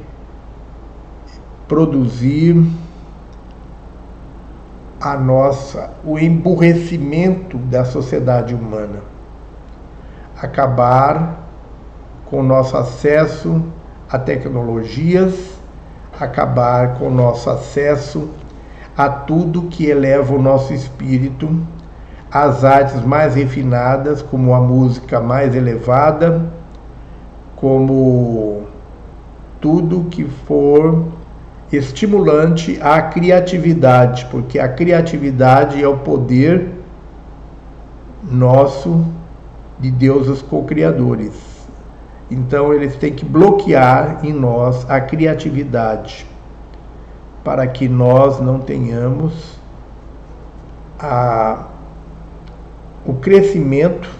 produzir 1.69 2.65
a 4.99 5.19
nossa 5.19 5.91
o 6.03 6.19
emburrecimento 6.19 7.59
da 7.59 7.85
sociedade 7.85 8.55
humana, 8.55 9.03
acabar 10.41 11.48
com 12.31 12.41
o 12.41 12.43
nosso 12.43 12.77
acesso 12.77 13.63
a 14.11 14.19
tecnologias, 14.19 15.59
acabar 16.19 16.95
com 16.95 17.09
o 17.09 17.11
nosso 17.11 17.49
acesso 17.51 18.29
a 18.97 19.09
tudo 19.09 19.63
que 19.63 19.87
eleva 19.87 20.35
o 20.35 20.43
nosso 20.43 20.75
espírito, 20.75 21.49
as 22.31 22.65
artes 22.65 23.03
mais 23.03 23.35
refinadas, 23.35 24.21
como 24.21 24.53
a 24.55 24.61
música 24.61 25.21
mais 25.21 25.55
elevada, 25.55 26.51
como 27.57 28.65
tudo 29.61 30.07
que 30.11 30.25
for 30.25 31.05
estimulante 31.73 32.79
à 32.83 33.01
criatividade, 33.03 34.27
porque 34.31 34.59
a 34.59 34.69
criatividade 34.69 35.83
é 35.83 35.89
o 35.89 35.99
poder 35.99 36.71
nosso 38.23 39.05
de 39.79 39.91
deuses 39.91 40.43
co-criadores. 40.43 41.48
Então 42.31 42.75
eles 42.75 42.97
têm 42.97 43.13
que 43.13 43.25
bloquear 43.25 44.25
em 44.25 44.33
nós 44.33 44.89
a 44.91 45.01
criatividade 45.01 46.27
para 47.43 47.67
que 47.67 47.89
nós 47.89 48.41
não 48.41 48.61
tenhamos 48.61 49.59
a, 50.99 51.67
o 53.07 53.15
crescimento 53.15 54.11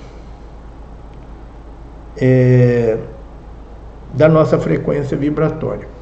é, 2.17 2.99
da 4.15 4.29
nossa 4.29 4.59
frequência 4.59 5.17
vibratória. 5.17 5.98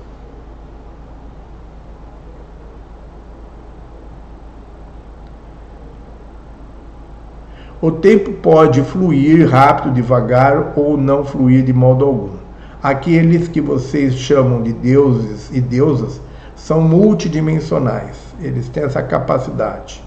O 7.79 7.91
tempo 7.91 8.33
pode 8.33 8.83
fluir 8.83 9.47
rápido, 9.51 9.93
devagar 9.93 10.73
ou 10.77 10.97
não 10.97 11.23
fluir 11.23 11.63
de 11.63 11.75
modo 11.75 12.07
algum. 12.07 12.37
Aqueles 12.83 13.49
que 13.49 13.61
vocês 13.61 14.15
chamam 14.15 14.63
de 14.63 14.73
deuses 14.73 15.51
e 15.53 15.61
deusas 15.61 16.19
são 16.55 16.81
multidimensionais. 16.81 18.17
Eles 18.41 18.71
têm 18.71 18.85
essa 18.85 19.03
capacidade 19.03 20.03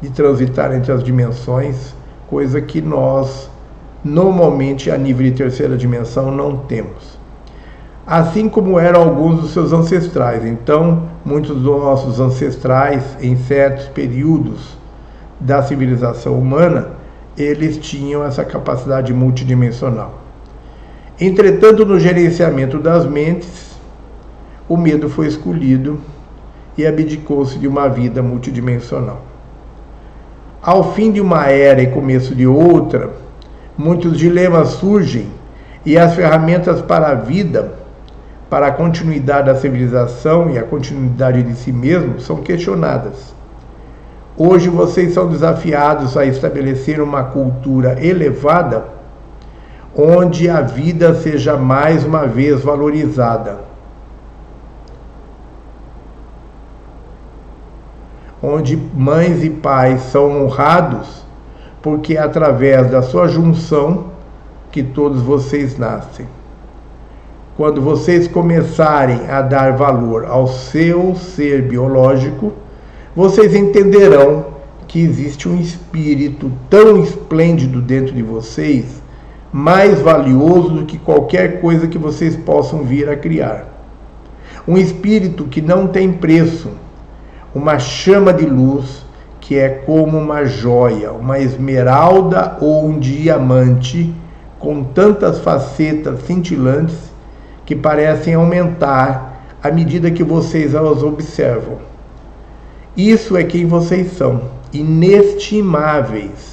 de 0.00 0.10
transitar 0.10 0.74
entre 0.74 0.90
as 0.90 1.04
dimensões, 1.04 1.94
coisa 2.28 2.60
que 2.60 2.80
nós 2.80 3.48
normalmente 4.04 4.90
a 4.90 4.98
nível 4.98 5.24
de 5.30 5.36
terceira 5.36 5.76
dimensão 5.76 6.28
não 6.28 6.56
temos. 6.56 7.16
Assim 8.04 8.48
como 8.48 8.80
eram 8.80 9.00
alguns 9.00 9.40
dos 9.40 9.52
seus 9.52 9.72
ancestrais. 9.72 10.44
Então, 10.44 11.04
muitos 11.24 11.54
dos 11.54 11.62
nossos 11.62 12.18
ancestrais, 12.18 13.16
em 13.20 13.36
certos 13.36 13.86
períodos 13.86 14.76
da 15.38 15.62
civilização 15.62 16.36
humana, 16.36 17.00
eles 17.36 17.78
tinham 17.78 18.24
essa 18.24 18.44
capacidade 18.44 19.12
multidimensional. 19.12 20.20
Entretanto, 21.20 21.86
no 21.86 21.98
gerenciamento 21.98 22.78
das 22.78 23.06
mentes, 23.06 23.76
o 24.68 24.76
medo 24.76 25.08
foi 25.08 25.26
escolhido 25.26 26.00
e 26.76 26.86
abdicou-se 26.86 27.58
de 27.58 27.68
uma 27.68 27.88
vida 27.88 28.22
multidimensional. 28.22 29.22
Ao 30.62 30.94
fim 30.94 31.10
de 31.10 31.20
uma 31.20 31.46
era 31.46 31.82
e 31.82 31.88
começo 31.88 32.34
de 32.34 32.46
outra, 32.46 33.10
muitos 33.76 34.16
dilemas 34.16 34.68
surgem 34.68 35.28
e 35.84 35.98
as 35.98 36.14
ferramentas 36.14 36.80
para 36.80 37.08
a 37.08 37.14
vida, 37.14 37.74
para 38.48 38.68
a 38.68 38.72
continuidade 38.72 39.46
da 39.46 39.54
civilização 39.54 40.50
e 40.50 40.58
a 40.58 40.62
continuidade 40.62 41.42
de 41.42 41.54
si 41.54 41.72
mesmo 41.72 42.20
são 42.20 42.36
questionadas. 42.36 43.34
Hoje 44.36 44.68
vocês 44.70 45.12
são 45.12 45.28
desafiados 45.28 46.16
a 46.16 46.24
estabelecer 46.24 47.00
uma 47.00 47.24
cultura 47.24 48.02
elevada 48.04 48.84
onde 49.94 50.48
a 50.48 50.62
vida 50.62 51.14
seja 51.14 51.56
mais 51.56 52.04
uma 52.04 52.26
vez 52.26 52.62
valorizada. 52.62 53.58
Onde 58.42 58.76
mães 58.76 59.44
e 59.44 59.50
pais 59.50 60.00
são 60.04 60.44
honrados, 60.44 61.24
porque 61.80 62.16
é 62.16 62.20
através 62.20 62.90
da 62.90 63.02
sua 63.02 63.28
junção 63.28 64.06
que 64.70 64.82
todos 64.82 65.20
vocês 65.22 65.78
nascem. 65.78 66.26
Quando 67.56 67.82
vocês 67.82 68.26
começarem 68.26 69.30
a 69.30 69.42
dar 69.42 69.76
valor 69.76 70.24
ao 70.24 70.48
seu 70.48 71.14
ser 71.14 71.62
biológico, 71.62 72.52
vocês 73.14 73.54
entenderão 73.54 74.46
que 74.88 75.00
existe 75.00 75.48
um 75.48 75.60
espírito 75.60 76.50
tão 76.70 77.02
esplêndido 77.02 77.80
dentro 77.80 78.14
de 78.14 78.22
vocês, 78.22 79.02
mais 79.52 80.00
valioso 80.00 80.70
do 80.70 80.86
que 80.86 80.98
qualquer 80.98 81.60
coisa 81.60 81.86
que 81.86 81.98
vocês 81.98 82.36
possam 82.36 82.84
vir 82.84 83.08
a 83.08 83.16
criar. 83.16 83.66
Um 84.66 84.78
espírito 84.78 85.44
que 85.44 85.60
não 85.60 85.86
tem 85.86 86.12
preço, 86.12 86.70
uma 87.54 87.78
chama 87.78 88.32
de 88.32 88.46
luz 88.46 89.04
que 89.40 89.58
é 89.58 89.68
como 89.68 90.16
uma 90.16 90.44
joia, 90.44 91.12
uma 91.12 91.38
esmeralda 91.38 92.56
ou 92.60 92.86
um 92.86 92.98
diamante 92.98 94.14
com 94.58 94.84
tantas 94.84 95.40
facetas 95.40 96.22
cintilantes 96.22 96.96
que 97.66 97.74
parecem 97.74 98.34
aumentar 98.34 99.44
à 99.62 99.70
medida 99.70 100.10
que 100.10 100.22
vocês 100.22 100.74
as 100.74 101.02
observam. 101.02 101.91
Isso 102.96 103.36
é 103.36 103.44
quem 103.44 103.66
vocês 103.66 104.12
são, 104.12 104.42
inestimáveis. 104.72 106.52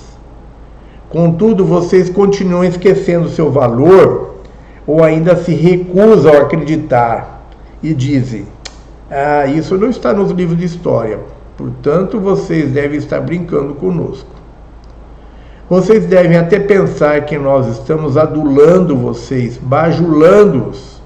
Contudo, 1.09 1.65
vocês 1.65 2.09
continuam 2.09 2.63
esquecendo 2.63 3.27
seu 3.29 3.51
valor 3.51 4.35
ou 4.87 5.03
ainda 5.03 5.35
se 5.35 5.53
recusam 5.53 6.33
a 6.33 6.41
acreditar 6.43 7.45
e 7.83 7.93
dizem: 7.93 8.47
Ah, 9.11 9.45
isso 9.47 9.77
não 9.77 9.89
está 9.89 10.13
nos 10.13 10.31
livros 10.31 10.57
de 10.57 10.65
história, 10.65 11.19
portanto 11.57 12.19
vocês 12.19 12.71
devem 12.71 12.97
estar 12.97 13.19
brincando 13.19 13.73
conosco. 13.73 14.29
Vocês 15.69 16.05
devem 16.05 16.37
até 16.37 16.59
pensar 16.59 17.25
que 17.25 17.37
nós 17.37 17.67
estamos 17.67 18.17
adulando 18.17 18.95
vocês, 18.95 19.57
bajulando-os, 19.57 20.99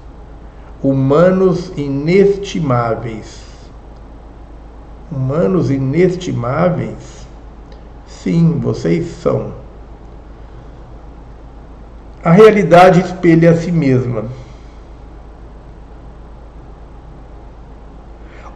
humanos 0.82 1.72
inestimáveis. 1.76 3.43
Humanos 5.10 5.70
inestimáveis? 5.70 7.26
Sim, 8.06 8.58
vocês 8.58 9.06
são. 9.22 9.52
A 12.24 12.30
realidade 12.30 13.00
espelha 13.00 13.50
a 13.50 13.56
si 13.56 13.70
mesma. 13.70 14.24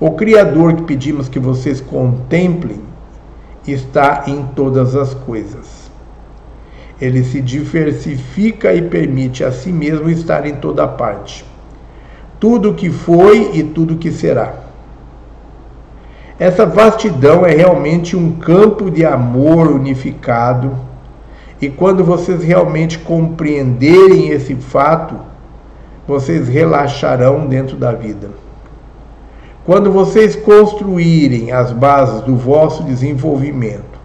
O 0.01 0.13
Criador 0.13 0.75
que 0.75 0.85
pedimos 0.85 1.29
que 1.29 1.39
vocês 1.39 1.81
contemplem 1.81 2.81
está 3.67 4.25
em 4.27 4.43
todas 4.55 4.97
as 4.97 5.13
coisas. 5.13 5.91
Ele 7.01 7.23
se 7.23 7.43
diversifica 7.43 8.73
e 8.73 8.83
permite 8.83 9.45
a 9.45 9.53
si 9.53 9.71
mesmo 9.71 10.09
estar 10.09 10.47
em 10.47 10.55
toda 10.55 10.89
parte. 10.89 11.45
Tudo 12.41 12.75
que 12.75 12.91
foi 12.91 13.51
e 13.55 13.63
tudo 13.63 13.99
que 13.99 14.11
será. 14.11 14.68
Essa 16.39 16.65
vastidão 16.65 17.45
é 17.45 17.53
realmente 17.53 18.17
um 18.17 18.33
campo 18.33 18.91
de 18.91 19.05
amor 19.05 19.69
unificado, 19.69 20.73
e 21.61 21.69
quando 21.69 22.05
vocês 22.05 22.43
realmente 22.43 22.99
compreenderem 22.99 24.29
esse 24.29 24.55
fato, 24.55 25.17
vocês 26.07 26.49
relaxarão 26.49 27.47
dentro 27.47 27.77
da 27.77 27.93
vida. 27.93 28.31
Quando 29.65 29.91
vocês 29.91 30.37
construírem 30.37 31.51
as 31.51 31.73
bases 31.73 32.23
do 32.23 32.37
vosso 32.37 32.85
desenvolvimento 32.85 33.99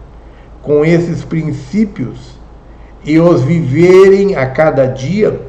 com 0.60 0.84
esses 0.84 1.24
princípios, 1.24 2.34
e 3.04 3.20
os 3.20 3.42
viverem 3.42 4.34
a 4.34 4.46
cada 4.46 4.86
dia, 4.86 5.40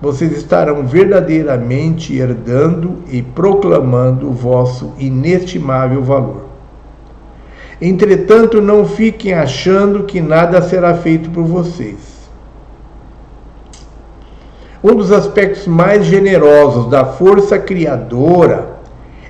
vocês 0.00 0.32
estarão 0.32 0.86
verdadeiramente 0.86 2.14
herdando 2.14 2.98
e 3.10 3.20
proclamando 3.20 4.28
o 4.28 4.32
vosso 4.32 4.92
inestimável 4.98 6.02
valor. 6.02 6.46
Entretanto, 7.80 8.60
não 8.60 8.84
fiquem 8.84 9.32
achando 9.32 10.04
que 10.04 10.20
nada 10.20 10.62
será 10.62 10.94
feito 10.94 11.30
por 11.30 11.44
vocês. 11.44 12.18
Um 14.82 14.94
dos 14.94 15.10
aspectos 15.10 15.66
mais 15.66 16.04
generosos 16.04 16.88
da 16.88 17.04
força 17.04 17.58
criadora 17.58 18.78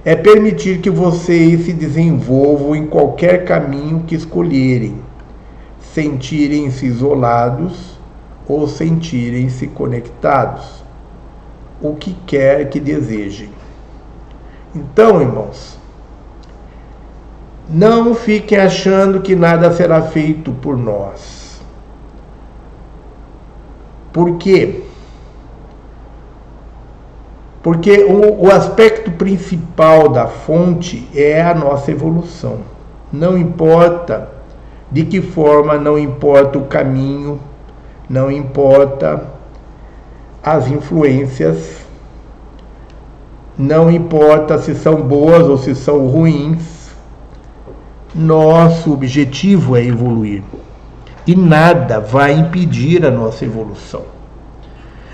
é 0.05 0.15
permitir 0.15 0.79
que 0.79 0.91
vocês 0.91 1.65
se 1.65 1.73
desenvolvam 1.73 2.77
em 2.77 2.87
qualquer 2.87 3.45
caminho 3.45 4.05
que 4.07 4.15
escolherem 4.15 4.97
sentirem-se 5.95 6.87
isolados 6.87 7.98
ou 8.49 8.67
sentirem-se 8.67 9.67
conectados, 9.69 10.83
o 11.81 11.95
que 11.95 12.15
quer 12.27 12.71
que 12.71 12.81
desejem. 12.81 13.51
Então, 14.75 15.21
irmãos, 15.21 15.79
não 17.69 18.15
fiquem 18.15 18.59
achando 18.59 19.21
que 19.21 19.37
nada 19.37 19.71
será 19.73 20.01
feito 20.01 20.53
por 20.53 20.77
nós. 20.77 21.61
Por 24.13 24.39
quê? 24.39 24.83
Porque 27.63 28.05
o, 28.05 28.47
o 28.47 28.51
aspecto 28.51 29.11
principal 29.11 30.09
da 30.09 30.27
fonte 30.27 31.07
é 31.15 31.43
a 31.43 31.55
nossa 31.55 31.91
evolução. 31.91 32.61
Não 33.13 33.37
importa 33.37 34.31
de 34.91 35.05
que 35.05 35.21
forma 35.21 35.77
não 35.77 35.99
importa 35.99 36.59
o 36.59 36.65
caminho, 36.65 37.39
não 38.09 38.31
importa 38.31 39.23
as 40.43 40.67
influências, 40.69 41.79
não 43.57 43.91
importa 43.91 44.57
se 44.59 44.75
são 44.75 45.03
boas 45.03 45.49
ou 45.49 45.59
se 45.59 45.75
são 45.75 46.07
ruins, 46.07 46.91
nosso 48.15 48.93
objetivo 48.93 49.77
é 49.77 49.85
evoluir 49.85 50.43
e 51.27 51.37
nada 51.37 52.01
vai 52.01 52.33
impedir 52.33 53.05
a 53.05 53.11
nossa 53.11 53.45
evolução. 53.45 54.03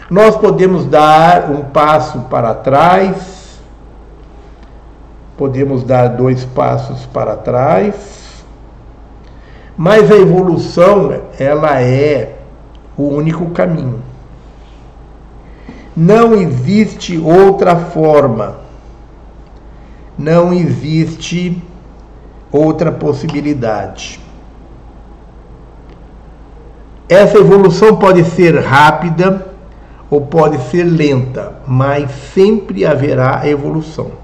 Nós 0.09 0.37
podemos 0.37 0.87
dar 0.87 1.51
um 1.51 1.65
passo 1.65 2.21
para 2.31 2.55
trás, 2.55 3.59
podemos 5.37 5.83
dar 5.83 6.09
dois 6.09 6.45
passos 6.45 7.05
para 7.07 7.37
trás, 7.37 8.45
mas 9.77 10.09
a 10.11 10.15
evolução, 10.15 11.23
ela 11.37 11.81
é 11.81 12.34
o 12.97 13.05
único 13.05 13.51
caminho. 13.51 14.03
Não 15.97 16.35
existe 16.35 17.19
outra 17.19 17.77
forma. 17.77 18.59
Não 20.19 20.53
existe 20.53 21.63
outra 22.51 22.93
possibilidade. 22.93 24.21
Essa 27.09 27.39
evolução 27.39 27.97
pode 27.97 28.25
ser 28.25 28.59
rápida 28.61 29.47
ou 30.11 30.23
pode 30.23 30.59
ser 30.71 30.85
lenta, 30.85 31.61
mas 31.67 32.11
sempre 32.33 32.87
haverá 32.87 33.49
evolução. 33.49 34.24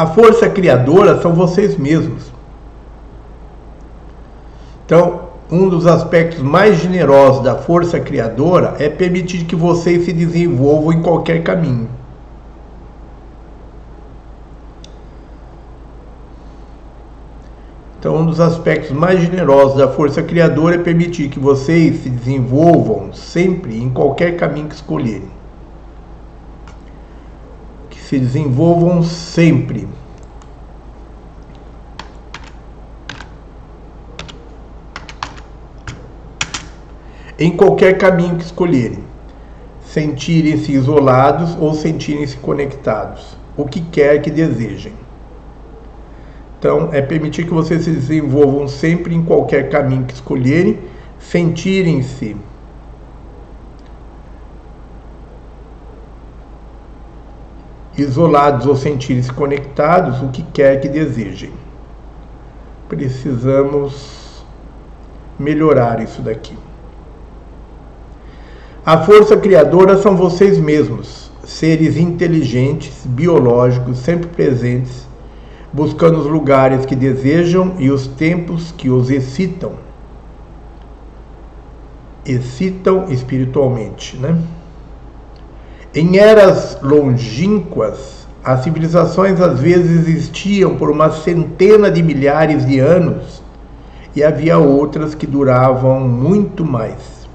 A 0.00 0.06
força 0.06 0.48
criadora 0.48 1.20
são 1.20 1.34
vocês 1.34 1.76
mesmos. 1.76 2.32
Então, 4.86 5.28
um 5.52 5.68
dos 5.68 5.86
aspectos 5.86 6.40
mais 6.40 6.78
generosos 6.78 7.42
da 7.42 7.56
força 7.56 8.00
criadora 8.00 8.76
é 8.78 8.88
permitir 8.88 9.44
que 9.44 9.54
vocês 9.54 10.06
se 10.06 10.12
desenvolvam 10.14 10.94
em 10.94 11.02
qualquer 11.02 11.42
caminho. 11.42 11.86
Então, 17.98 18.16
um 18.16 18.24
dos 18.24 18.40
aspectos 18.40 18.92
mais 18.92 19.20
generosos 19.20 19.76
da 19.76 19.88
força 19.88 20.22
criadora 20.22 20.76
é 20.76 20.78
permitir 20.78 21.28
que 21.28 21.38
vocês 21.38 22.04
se 22.04 22.08
desenvolvam 22.08 23.12
sempre 23.12 23.76
em 23.76 23.90
qualquer 23.90 24.38
caminho 24.38 24.68
que 24.68 24.76
escolherem 24.76 25.39
se 28.10 28.18
desenvolvam 28.18 29.04
sempre. 29.04 29.86
Em 37.38 37.56
qualquer 37.56 37.98
caminho 37.98 38.34
que 38.34 38.42
escolherem, 38.42 39.04
sentirem-se 39.86 40.72
isolados 40.72 41.56
ou 41.60 41.72
sentirem-se 41.72 42.36
conectados, 42.38 43.36
o 43.56 43.64
que 43.64 43.80
quer 43.80 44.20
que 44.20 44.28
desejem. 44.28 44.92
Então, 46.58 46.88
é 46.92 47.00
permitir 47.00 47.44
que 47.44 47.54
vocês 47.54 47.84
se 47.84 47.92
desenvolvam 47.92 48.66
sempre 48.66 49.14
em 49.14 49.22
qualquer 49.22 49.68
caminho 49.68 50.04
que 50.04 50.14
escolherem, 50.14 50.80
sentirem-se 51.20 52.36
isolados 58.00 58.66
ou 58.66 58.76
sentirem-se 58.76 59.32
conectados, 59.32 60.20
o 60.22 60.28
que 60.28 60.42
quer 60.42 60.80
que 60.80 60.88
desejem. 60.88 61.52
Precisamos 62.88 64.44
melhorar 65.38 66.02
isso 66.02 66.20
daqui. 66.20 66.56
A 68.84 68.98
força 68.98 69.36
criadora 69.36 69.98
são 69.98 70.16
vocês 70.16 70.58
mesmos, 70.58 71.30
seres 71.44 71.96
inteligentes, 71.96 73.04
biológicos, 73.04 73.98
sempre 73.98 74.28
presentes, 74.28 75.06
buscando 75.72 76.18
os 76.18 76.26
lugares 76.26 76.84
que 76.84 76.96
desejam 76.96 77.74
e 77.78 77.90
os 77.90 78.06
tempos 78.06 78.72
que 78.72 78.90
os 78.90 79.10
excitam. 79.10 79.72
Excitam 82.24 83.10
espiritualmente, 83.10 84.16
né? 84.16 84.36
Em 85.92 86.18
eras 86.18 86.78
longínquas, 86.80 88.24
as 88.44 88.62
civilizações 88.62 89.40
às 89.40 89.58
vezes 89.58 90.06
existiam 90.06 90.76
por 90.76 90.88
uma 90.88 91.10
centena 91.10 91.90
de 91.90 92.00
milhares 92.00 92.64
de 92.64 92.78
anos 92.78 93.42
e 94.14 94.22
havia 94.22 94.56
outras 94.56 95.16
que 95.16 95.26
duravam 95.26 95.98
muito 95.98 96.64
mais. 96.64 97.28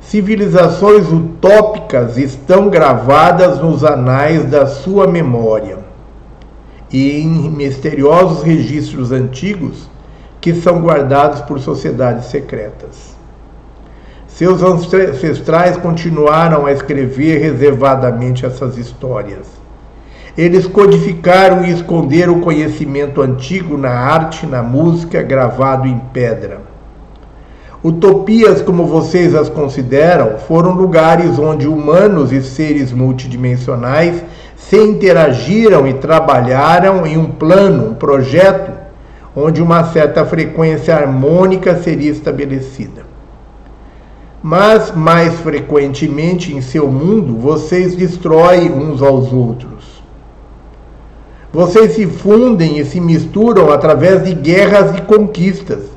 Civilizações 0.00 1.06
utópicas 1.12 2.18
estão 2.18 2.68
gravadas 2.68 3.60
nos 3.60 3.84
anais 3.84 4.44
da 4.44 4.66
sua 4.66 5.06
memória 5.06 5.78
e 6.92 7.20
em 7.20 7.48
misteriosos 7.48 8.42
registros 8.42 9.12
antigos 9.12 9.88
que 10.40 10.52
são 10.52 10.80
guardados 10.82 11.42
por 11.42 11.60
sociedades 11.60 12.24
secretas. 12.24 13.21
Seus 14.42 14.60
ancestrais 14.60 15.76
continuaram 15.76 16.66
a 16.66 16.72
escrever 16.72 17.38
reservadamente 17.38 18.44
essas 18.44 18.76
histórias. 18.76 19.46
Eles 20.36 20.66
codificaram 20.66 21.64
e 21.64 21.70
esconderam 21.70 22.32
o 22.32 22.40
conhecimento 22.40 23.22
antigo 23.22 23.78
na 23.78 23.90
arte, 23.90 24.44
na 24.44 24.60
música, 24.60 25.22
gravado 25.22 25.86
em 25.86 25.96
pedra. 26.12 26.60
Utopias, 27.84 28.60
como 28.60 28.84
vocês 28.84 29.32
as 29.32 29.48
consideram, 29.48 30.38
foram 30.38 30.72
lugares 30.72 31.38
onde 31.38 31.68
humanos 31.68 32.32
e 32.32 32.42
seres 32.42 32.92
multidimensionais 32.92 34.24
se 34.56 34.76
interagiram 34.76 35.86
e 35.86 35.94
trabalharam 35.94 37.06
em 37.06 37.16
um 37.16 37.26
plano, 37.26 37.90
um 37.90 37.94
projeto, 37.94 38.72
onde 39.36 39.62
uma 39.62 39.84
certa 39.92 40.24
frequência 40.24 40.96
harmônica 40.96 41.76
seria 41.76 42.10
estabelecida. 42.10 43.11
Mas, 44.42 44.90
mais 44.90 45.34
frequentemente 45.40 46.52
em 46.54 46.60
seu 46.60 46.90
mundo, 46.90 47.36
vocês 47.36 47.94
destroem 47.94 48.72
uns 48.72 49.00
aos 49.00 49.32
outros. 49.32 50.02
Vocês 51.52 51.92
se 51.92 52.06
fundem 52.06 52.78
e 52.78 52.84
se 52.84 53.00
misturam 53.00 53.70
através 53.70 54.24
de 54.24 54.34
guerras 54.34 54.96
e 54.96 55.02
conquistas 55.02 55.92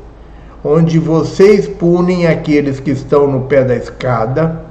onde 0.68 0.98
vocês 0.98 1.68
punem 1.68 2.26
aqueles 2.26 2.80
que 2.80 2.90
estão 2.90 3.28
no 3.28 3.42
pé 3.42 3.64
da 3.64 3.76
escada 3.76 4.66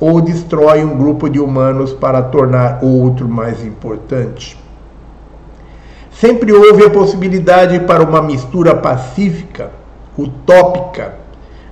ou 0.00 0.20
destroem 0.20 0.84
um 0.84 0.98
grupo 0.98 1.30
de 1.30 1.38
humanos 1.38 1.92
para 1.92 2.20
tornar 2.20 2.80
outro 2.82 3.28
mais 3.28 3.64
importante. 3.64 4.58
Sempre 6.10 6.52
houve 6.52 6.84
a 6.84 6.90
possibilidade 6.90 7.78
para 7.80 8.02
uma 8.02 8.20
mistura 8.20 8.74
pacífica, 8.74 9.70
utópica, 10.18 11.14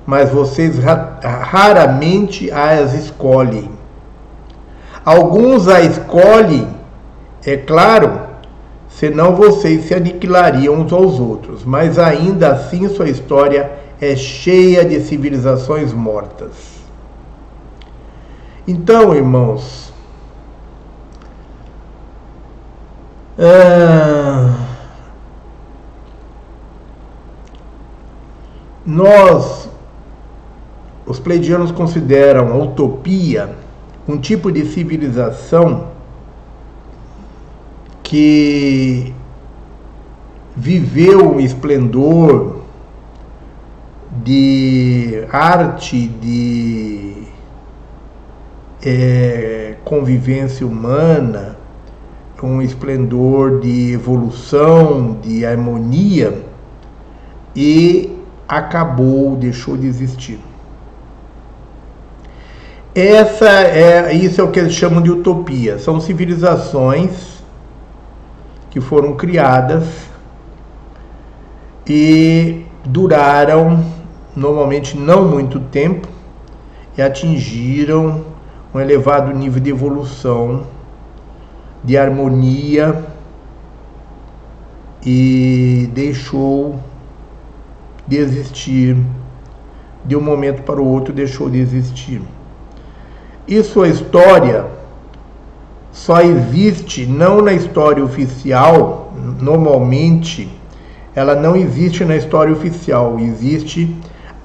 mas 0.07 0.31
vocês 0.31 0.79
raramente 1.23 2.51
as 2.51 2.93
escolhem. 2.95 3.71
Alguns 5.05 5.69
a 5.69 5.81
escolhem, 5.81 6.69
é 7.45 7.57
claro, 7.57 8.21
senão 8.89 9.35
vocês 9.35 9.85
se 9.85 9.95
aniquilariam 9.95 10.75
uns 10.75 10.93
aos 10.93 11.19
outros. 11.21 11.65
Mas 11.65 11.99
ainda 11.99 12.53
assim 12.53 12.89
sua 12.89 13.09
história 13.09 13.71
é 14.01 14.17
cheia 14.17 14.85
de 14.85 15.01
civilizações 15.01 15.93
mortas. 15.93 16.75
Então, 18.67 19.15
irmãos, 19.15 19.93
ah, 23.39 24.55
nós, 28.87 29.64
os 31.07 31.19
pleidianos 31.19 31.71
consideram 31.71 32.53
a 32.53 32.57
utopia 32.57 33.57
um 34.09 34.19
tipo 34.19 34.53
de 34.53 34.67
civilização 34.67 35.89
que 38.03 39.15
viveu 40.57 41.35
um 41.35 41.41
esplendor 41.41 42.63
de 44.23 45.25
arte, 45.33 46.07
de 46.07 47.25
é, 48.85 49.77
convivência 49.85 50.67
humana, 50.67 51.57
um 52.43 52.61
esplendor 52.61 53.61
de 53.61 53.93
evolução, 53.93 55.19
de 55.23 55.47
harmonia, 55.47 56.45
e 57.57 58.19
acabou, 58.47 59.35
deixou 59.35 59.79
de 59.79 59.87
existir. 59.87 60.39
Essa 62.95 63.49
é, 63.49 64.15
isso 64.15 64.41
é 64.41 64.45
o 64.45 64.53
que 64.53 64.61
eles 64.61 64.73
chamam 64.73 65.03
de 65.03 65.11
utopia. 65.11 65.81
São 65.81 66.01
civilizações 66.01 67.43
que 68.71 68.81
foram 68.81 69.17
criadas 69.17 69.85
e 71.85 72.65
duraram 72.85 73.85
normalmente 74.37 74.97
não 74.97 75.25
muito 75.29 75.59
tempo 75.59 76.07
e 76.97 77.03
atingiram 77.03 78.25
um 78.73 78.79
elevado 78.79 79.33
nível 79.33 79.61
de 79.61 79.71
evolução, 79.71 80.65
de 81.83 81.99
harmonia 81.99 83.05
e 85.05 85.91
deixou 85.93 86.79
de 88.07 88.19
existir, 88.19 88.97
de 90.05 90.15
um 90.15 90.21
momento 90.21 90.63
para 90.63 90.81
o 90.81 90.87
outro 90.87 91.13
deixou 91.13 91.51
de 91.51 91.59
existir. 91.59 92.23
Isso 93.47 93.85
é 93.85 93.89
história 93.89 94.75
só 95.95 96.21
existe 96.21 97.07
não 97.07 97.41
na 97.41 97.53
história 97.53 98.05
oficial, 98.05 99.13
normalmente 99.41 100.51
ela 101.15 101.37
não 101.37 101.55
existe 101.55 102.05
na 102.05 102.17
história 102.17 102.53
oficial, 102.53 103.17
existe 103.21 103.97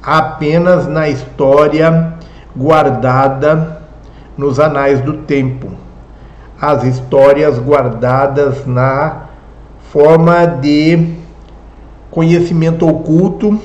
apenas 0.01 0.87
na 0.87 1.09
história 1.09 2.13
guardada 2.55 3.81
nos 4.37 4.59
anais 4.59 5.01
do 5.01 5.13
tempo. 5.23 5.71
As 6.61 6.83
histórias 6.83 7.57
guardadas 7.57 8.67
na 8.67 9.23
forma 9.91 10.45
de 10.45 11.15
conhecimento 12.11 12.87
oculto, 12.87 13.59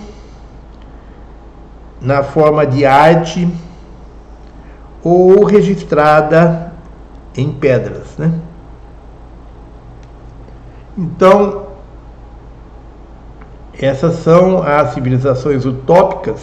na 2.00 2.22
forma 2.22 2.66
de 2.66 2.86
arte 2.86 3.46
ou 5.04 5.44
registrada 5.44 6.72
em 7.36 7.52
pedras, 7.52 8.16
né? 8.16 8.40
Então, 10.96 11.66
essas 13.78 14.14
são 14.20 14.62
as 14.62 14.94
civilizações 14.94 15.66
utópicas 15.66 16.40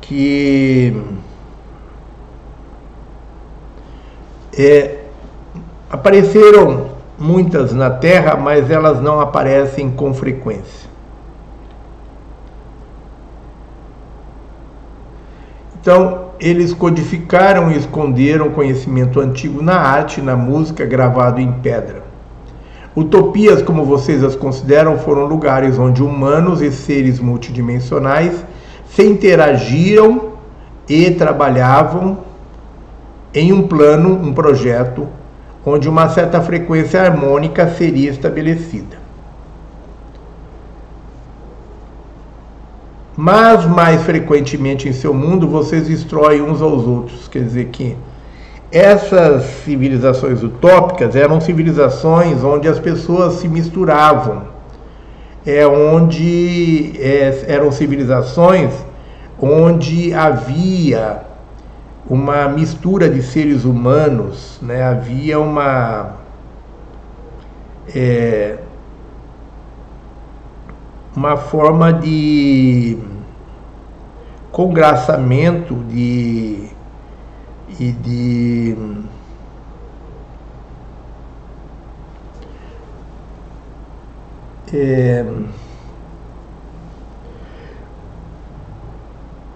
que 0.00 0.96
é, 4.56 5.04
apareceram 5.90 6.92
muitas 7.18 7.74
na 7.74 7.90
Terra, 7.90 8.36
mas 8.36 8.70
elas 8.70 9.00
não 9.02 9.20
aparecem 9.20 9.90
com 9.90 10.14
frequência. 10.14 10.88
Então, 15.80 16.27
eles 16.40 16.72
codificaram 16.72 17.70
e 17.70 17.76
esconderam 17.76 18.50
conhecimento 18.50 19.20
antigo 19.20 19.62
na 19.62 19.76
arte, 19.76 20.20
na 20.20 20.36
música, 20.36 20.84
gravado 20.86 21.40
em 21.40 21.52
pedra. 21.52 22.02
Utopias, 22.94 23.62
como 23.62 23.84
vocês 23.84 24.24
as 24.24 24.34
consideram, 24.34 24.98
foram 24.98 25.26
lugares 25.26 25.78
onde 25.78 26.02
humanos 26.02 26.60
e 26.60 26.70
seres 26.70 27.20
multidimensionais 27.20 28.44
se 28.90 29.04
interagiram 29.04 30.32
e 30.88 31.10
trabalhavam 31.10 32.18
em 33.34 33.52
um 33.52 33.68
plano, 33.68 34.14
um 34.14 34.32
projeto, 34.32 35.06
onde 35.64 35.88
uma 35.88 36.08
certa 36.08 36.40
frequência 36.40 37.02
harmônica 37.02 37.68
seria 37.68 38.10
estabelecida. 38.10 39.07
Mas 43.20 43.66
mais 43.66 44.04
frequentemente 44.04 44.88
em 44.88 44.92
seu 44.92 45.12
mundo 45.12 45.48
vocês 45.48 45.88
destroem 45.88 46.40
uns 46.40 46.62
aos 46.62 46.86
outros. 46.86 47.26
Quer 47.26 47.42
dizer 47.42 47.64
que 47.64 47.96
essas 48.70 49.42
civilizações 49.64 50.40
utópicas 50.40 51.16
eram 51.16 51.40
civilizações 51.40 52.44
onde 52.44 52.68
as 52.68 52.78
pessoas 52.78 53.34
se 53.40 53.48
misturavam, 53.48 54.44
é 55.44 55.66
onde 55.66 56.92
é, 56.96 57.46
eram 57.48 57.72
civilizações 57.72 58.72
onde 59.40 60.14
havia 60.14 61.22
uma 62.08 62.48
mistura 62.48 63.10
de 63.10 63.20
seres 63.20 63.64
humanos, 63.64 64.60
né? 64.62 64.80
havia 64.84 65.40
uma 65.40 66.12
é, 67.92 68.58
uma 71.16 71.36
forma 71.36 71.92
de 71.92 72.96
congraçamento 74.58 75.72
de 75.84 76.68
e 77.78 77.92
de 77.92 78.76
é, 84.74 85.24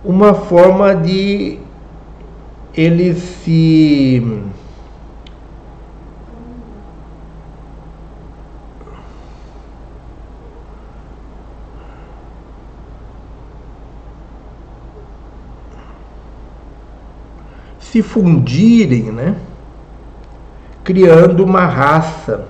uma 0.04 0.34
forma 0.34 0.94
de 0.94 1.58
ele 2.72 3.14
se 3.14 4.22
se 17.92 18.00
fundirem, 18.00 19.12
né? 19.12 19.36
criando 20.82 21.44
uma 21.44 21.66
raça, 21.66 22.46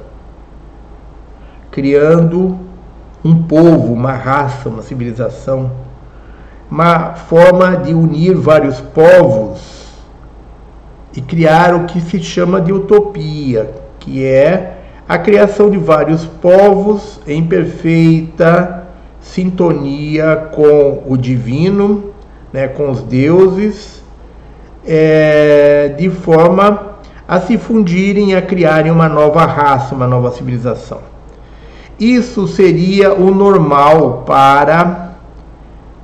criando 1.68 2.60
um 3.24 3.42
povo, 3.42 3.92
uma 3.92 4.12
raça, 4.12 4.68
uma 4.68 4.82
civilização, 4.82 5.72
uma 6.70 7.14
forma 7.14 7.76
de 7.76 7.92
unir 7.92 8.36
vários 8.36 8.80
povos 8.80 9.90
e 11.12 11.20
criar 11.20 11.74
o 11.74 11.86
que 11.86 12.00
se 12.00 12.22
chama 12.22 12.60
de 12.60 12.72
utopia, 12.72 13.68
que 13.98 14.24
é 14.24 14.78
a 15.08 15.18
criação 15.18 15.68
de 15.68 15.76
vários 15.76 16.24
povos 16.24 17.20
em 17.26 17.44
perfeita 17.44 18.84
sintonia 19.20 20.36
com 20.54 21.02
o 21.04 21.16
divino, 21.16 22.12
né, 22.52 22.68
com 22.68 22.88
os 22.88 23.02
deuses 23.02 24.01
é, 24.84 25.94
de 25.96 26.10
forma 26.10 26.92
a 27.26 27.40
se 27.40 27.56
fundirem, 27.56 28.34
a 28.34 28.42
criarem 28.42 28.90
uma 28.90 29.08
nova 29.08 29.44
raça, 29.46 29.94
uma 29.94 30.06
nova 30.06 30.30
civilização. 30.32 31.00
Isso 31.98 32.48
seria 32.48 33.14
o 33.14 33.32
normal 33.32 34.24
para 34.26 35.14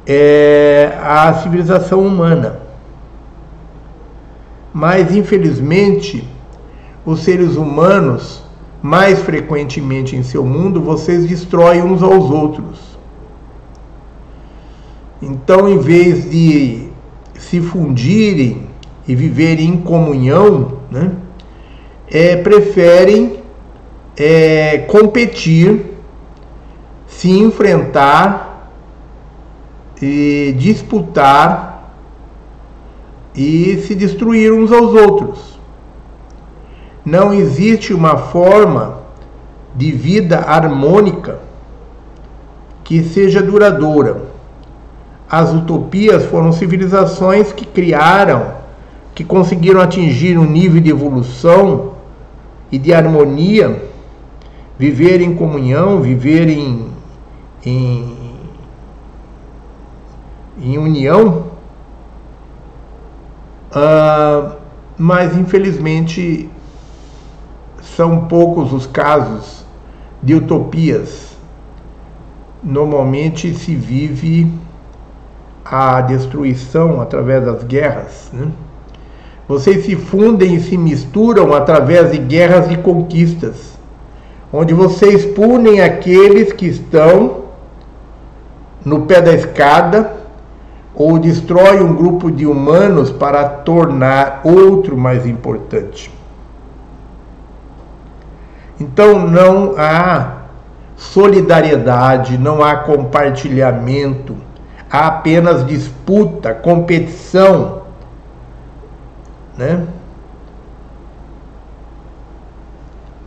é, 0.06 0.96
a 1.02 1.34
civilização 1.34 2.00
humana. 2.00 2.60
Mas, 4.72 5.14
infelizmente, 5.14 6.26
os 7.04 7.20
seres 7.20 7.56
humanos, 7.56 8.42
mais 8.80 9.20
frequentemente 9.20 10.14
em 10.14 10.22
seu 10.22 10.44
mundo, 10.44 10.80
vocês 10.80 11.26
destroem 11.26 11.82
uns 11.82 12.02
aos 12.02 12.30
outros. 12.30 12.96
Então, 15.20 15.68
em 15.68 15.78
vez 15.78 16.30
de 16.30 16.88
se 17.36 17.60
fundirem 17.60 18.67
e 19.08 19.14
viverem 19.16 19.70
em 19.70 19.80
comunhão, 19.80 20.78
né, 20.90 21.12
é, 22.10 22.36
preferem 22.36 23.40
é, 24.16 24.78
competir, 24.86 25.96
se 27.06 27.30
enfrentar, 27.30 28.48
e 30.00 30.54
disputar 30.56 31.92
e 33.34 33.82
se 33.86 33.94
destruir 33.94 34.52
uns 34.52 34.72
aos 34.72 34.94
outros. 34.94 35.58
Não 37.04 37.32
existe 37.32 37.92
uma 37.92 38.16
forma 38.16 38.98
de 39.74 39.92
vida 39.92 40.38
harmônica 40.40 41.40
que 42.84 43.02
seja 43.02 43.42
duradoura. 43.42 44.22
As 45.30 45.52
utopias 45.52 46.24
foram 46.26 46.52
civilizações 46.52 47.52
que 47.52 47.66
criaram 47.66 48.57
que 49.18 49.24
conseguiram 49.24 49.80
atingir 49.80 50.38
um 50.38 50.44
nível 50.44 50.80
de 50.80 50.90
evolução 50.90 51.94
e 52.70 52.78
de 52.78 52.94
harmonia, 52.94 53.90
viver 54.78 55.20
em 55.20 55.34
comunhão, 55.34 56.00
viver 56.00 56.48
em, 56.48 56.86
em, 57.66 58.16
em 60.60 60.78
união, 60.78 61.46
uh, 63.72 64.56
mas 64.96 65.36
infelizmente 65.36 66.48
são 67.96 68.26
poucos 68.26 68.72
os 68.72 68.86
casos 68.86 69.66
de 70.22 70.36
utopias. 70.36 71.36
Normalmente 72.62 73.52
se 73.52 73.74
vive 73.74 74.48
a 75.64 76.02
destruição 76.02 77.00
através 77.00 77.44
das 77.44 77.64
guerras. 77.64 78.30
Né? 78.32 78.48
Vocês 79.48 79.86
se 79.86 79.96
fundem 79.96 80.56
e 80.56 80.60
se 80.60 80.76
misturam 80.76 81.54
através 81.54 82.12
de 82.12 82.18
guerras 82.18 82.70
e 82.70 82.76
conquistas, 82.76 83.78
onde 84.52 84.74
vocês 84.74 85.24
punem 85.24 85.80
aqueles 85.80 86.52
que 86.52 86.66
estão 86.66 87.44
no 88.84 89.06
pé 89.06 89.22
da 89.22 89.32
escada 89.32 90.18
ou 90.94 91.18
destrói 91.18 91.82
um 91.82 91.94
grupo 91.94 92.30
de 92.30 92.44
humanos 92.44 93.10
para 93.10 93.48
tornar 93.48 94.42
outro 94.44 94.98
mais 94.98 95.26
importante. 95.26 96.12
Então 98.78 99.26
não 99.26 99.74
há 99.78 100.42
solidariedade, 100.94 102.36
não 102.36 102.62
há 102.62 102.76
compartilhamento, 102.76 104.36
há 104.90 105.06
apenas 105.06 105.66
disputa, 105.66 106.52
competição 106.52 107.77
né? 109.58 109.84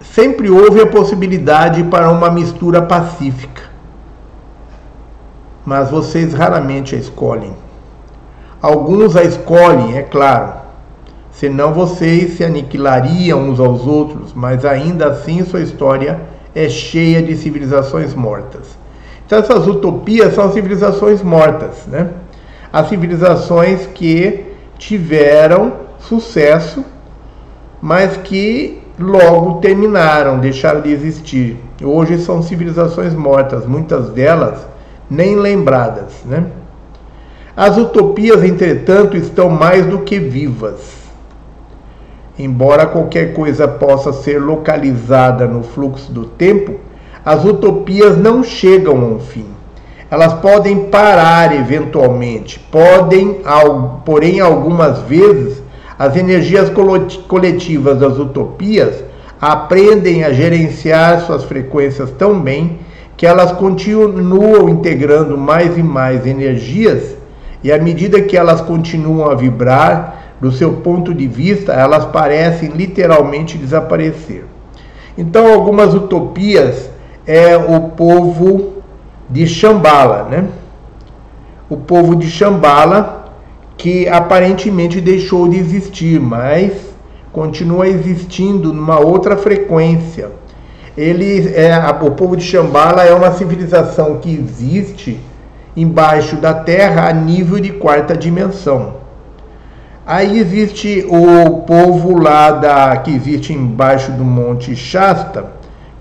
Sempre 0.02 0.50
houve 0.50 0.82
a 0.82 0.88
possibilidade 0.88 1.84
para 1.84 2.10
uma 2.10 2.32
mistura 2.32 2.82
pacífica, 2.82 3.64
mas 5.66 5.92
vocês 5.92 6.34
raramente 6.34 6.96
a 6.96 6.98
escolhem. 6.98 7.54
Alguns 8.62 9.16
a 9.16 9.24
escolhem, 9.24 9.98
é 9.98 10.04
claro, 10.04 10.54
senão 11.32 11.74
vocês 11.74 12.38
se 12.38 12.44
aniquilariam 12.44 13.50
uns 13.50 13.60
aos 13.60 13.86
outros, 13.86 14.34
mas 14.34 14.64
ainda 14.64 15.08
assim 15.08 15.44
sua 15.44 15.62
história 15.62 16.22
é 16.56 16.70
cheia 16.70 17.22
de 17.22 17.36
civilizações 17.36 18.14
mortas. 18.14 18.78
Então 19.26 19.40
essas 19.40 19.68
utopias 19.68 20.34
são 20.34 20.52
civilizações 20.52 21.22
mortas, 21.22 21.86
né? 21.88 22.10
As 22.72 22.90
civilizações 22.90 23.86
que 23.88 24.46
tiveram 24.78 25.91
sucesso, 26.02 26.84
mas 27.82 28.18
que 28.18 28.82
logo 29.00 29.60
terminaram, 29.60 30.40
deixaram 30.40 30.82
de 30.82 30.92
existir. 30.92 31.58
Hoje 31.84 32.20
são 32.20 32.42
civilizações 32.42 33.14
mortas, 33.14 33.66
muitas 33.66 34.10
delas 34.10 34.66
nem 35.10 35.36
lembradas. 35.36 36.24
Né? 36.26 36.46
As 37.56 37.78
utopias, 37.78 38.44
entretanto, 38.44 39.18
estão 39.18 39.50
mais 39.50 39.86
do 39.86 40.00
que 40.00 40.20
vivas. 40.20 41.02
Embora 42.40 42.86
qualquer 42.86 43.34
coisa 43.34 43.68
possa 43.68 44.14
ser 44.14 44.40
localizada 44.40 45.48
no 45.48 45.64
fluxo 45.64 46.12
do 46.12 46.26
tempo, 46.26 46.76
as 47.24 47.44
utopias 47.46 48.18
não 48.18 48.44
chegam 48.44 48.96
a 48.98 49.06
um 49.06 49.20
fim. 49.20 49.46
Elas 50.10 50.34
podem 50.34 50.86
parar 50.90 51.56
eventualmente, 51.56 52.60
podem, 52.60 53.42
porém, 54.04 54.40
algumas 54.40 55.00
vezes 55.04 55.61
as 56.02 56.18
energias 56.18 56.72
coletivas 57.28 58.00
das 58.00 58.18
utopias 58.18 59.04
aprendem 59.40 60.24
a 60.24 60.34
gerenciar 60.34 61.22
suas 61.22 61.44
frequências 61.44 62.10
tão 62.18 62.42
bem 62.42 62.80
que 63.16 63.24
elas 63.24 63.52
continuam 63.52 64.68
integrando 64.68 65.38
mais 65.38 65.78
e 65.78 65.84
mais 65.84 66.26
energias, 66.26 67.16
e 67.64 67.72
à 67.72 67.78
medida 67.78 68.20
que 68.20 68.36
elas 68.36 68.62
continuam 68.62 69.30
a 69.30 69.36
vibrar, 69.36 70.34
do 70.42 70.52
seu 70.52 70.74
ponto 70.78 71.14
de 71.14 71.28
vista, 71.28 71.72
elas 71.72 72.06
parecem 72.06 72.70
literalmente 72.70 73.56
desaparecer. 73.56 74.44
Então, 75.16 75.54
algumas 75.54 75.94
utopias 75.94 76.90
é 77.28 77.56
o 77.56 77.90
povo 77.90 78.82
de 79.30 79.46
Shambhala, 79.46 80.24
né? 80.24 80.48
O 81.70 81.78
povo 81.78 82.16
de 82.16 82.28
Shambhala 82.28 83.21
que 83.82 84.08
aparentemente 84.08 85.02
deixou 85.02 85.48
de 85.48 85.58
existir, 85.58 86.20
mas 86.20 86.72
continua 87.34 87.88
existindo 87.88 88.72
numa 88.72 89.00
outra 89.00 89.36
frequência. 89.36 90.30
Ele 90.96 91.52
é 91.56 91.76
o 92.00 92.12
povo 92.12 92.38
de 92.38 92.44
Shambhala 92.44 93.04
é 93.04 93.12
uma 93.12 93.32
civilização 93.32 94.20
que 94.20 94.36
existe 94.36 95.20
embaixo 95.76 96.36
da 96.36 96.54
Terra 96.54 97.10
a 97.10 97.14
nível 97.14 97.60
de 97.60 97.72
quarta 97.72 98.16
dimensão. 98.16 98.98
Aí 100.06 100.38
existe 100.38 101.04
o 101.10 101.62
povo 101.62 102.20
lá 102.22 102.52
da 102.52 102.98
que 102.98 103.10
existe 103.10 103.52
embaixo 103.52 104.12
do 104.12 104.24
Monte 104.24 104.76
Shasta, 104.76 105.54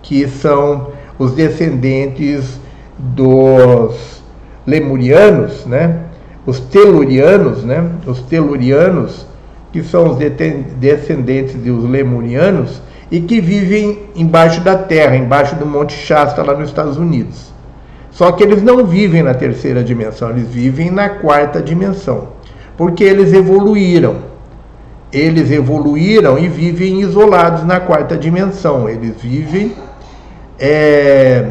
que 0.02 0.28
são 0.28 0.88
os 1.18 1.32
descendentes 1.32 2.60
dos 2.98 4.22
lemurianos, 4.66 5.64
né? 5.64 6.09
Os 6.50 6.60
telurianos, 6.60 7.64
né? 7.64 7.88
Os 8.06 8.20
telurianos, 8.20 9.24
que 9.72 9.82
são 9.82 10.10
os 10.10 10.18
descendentes 10.18 11.54
dos 11.54 11.88
lemurianos, 11.88 12.82
e 13.10 13.20
que 13.20 13.40
vivem 13.40 14.00
embaixo 14.14 14.60
da 14.60 14.76
terra, 14.76 15.16
embaixo 15.16 15.54
do 15.56 15.64
Monte 15.64 15.92
Shasta, 15.92 16.42
lá 16.42 16.54
nos 16.54 16.68
Estados 16.68 16.96
Unidos. 16.96 17.50
Só 18.10 18.32
que 18.32 18.42
eles 18.42 18.62
não 18.62 18.84
vivem 18.84 19.22
na 19.22 19.32
terceira 19.32 19.82
dimensão, 19.82 20.30
eles 20.30 20.48
vivem 20.48 20.90
na 20.90 21.08
quarta 21.08 21.62
dimensão, 21.62 22.28
porque 22.76 23.04
eles 23.04 23.32
evoluíram. 23.32 24.28
Eles 25.12 25.50
evoluíram 25.50 26.38
e 26.38 26.48
vivem 26.48 27.00
isolados 27.00 27.64
na 27.64 27.80
quarta 27.80 28.16
dimensão. 28.16 28.88
Eles 28.88 29.14
vivem 29.20 29.72
é, 30.56 31.48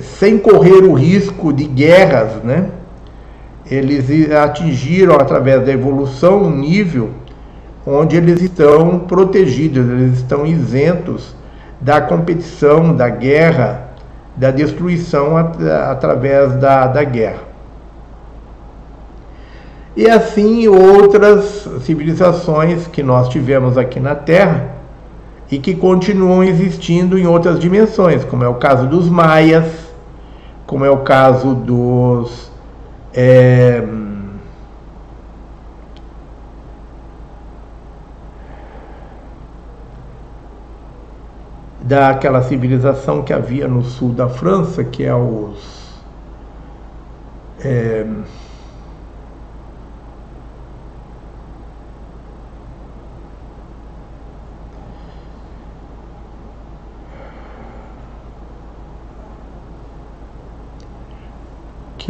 sem 0.00 0.38
correr 0.38 0.84
o 0.84 0.92
risco 0.92 1.52
de 1.52 1.64
guerras, 1.64 2.42
né? 2.42 2.70
Eles 3.70 4.30
atingiram 4.32 5.14
através 5.14 5.64
da 5.64 5.72
evolução 5.72 6.42
um 6.42 6.56
nível 6.56 7.10
onde 7.86 8.16
eles 8.16 8.42
estão 8.42 8.98
protegidos, 9.00 9.88
eles 9.88 10.18
estão 10.18 10.44
isentos 10.44 11.34
da 11.80 12.00
competição, 12.00 12.94
da 12.94 13.08
guerra, 13.08 13.90
da 14.36 14.50
destruição 14.50 15.36
at 15.36 15.56
através 15.88 16.54
da, 16.56 16.86
da 16.86 17.04
guerra. 17.04 17.50
E 19.96 20.08
assim 20.08 20.68
outras 20.68 21.68
civilizações 21.82 22.86
que 22.86 23.02
nós 23.02 23.28
tivemos 23.28 23.76
aqui 23.76 23.98
na 23.98 24.14
Terra 24.14 24.74
e 25.50 25.58
que 25.58 25.74
continuam 25.74 26.44
existindo 26.44 27.18
em 27.18 27.26
outras 27.26 27.58
dimensões, 27.58 28.24
como 28.24 28.44
é 28.44 28.48
o 28.48 28.54
caso 28.54 28.86
dos 28.86 29.08
maias, 29.08 29.89
como 30.70 30.84
é 30.84 30.90
o 30.90 30.98
caso 30.98 31.52
dos 31.52 32.48
é, 33.12 33.84
daquela 41.82 42.40
civilização 42.42 43.20
que 43.20 43.32
havia 43.32 43.66
no 43.66 43.82
sul 43.82 44.10
da 44.10 44.28
França, 44.28 44.84
que 44.84 45.02
é 45.02 45.12
os 45.12 46.00
é, 47.64 48.06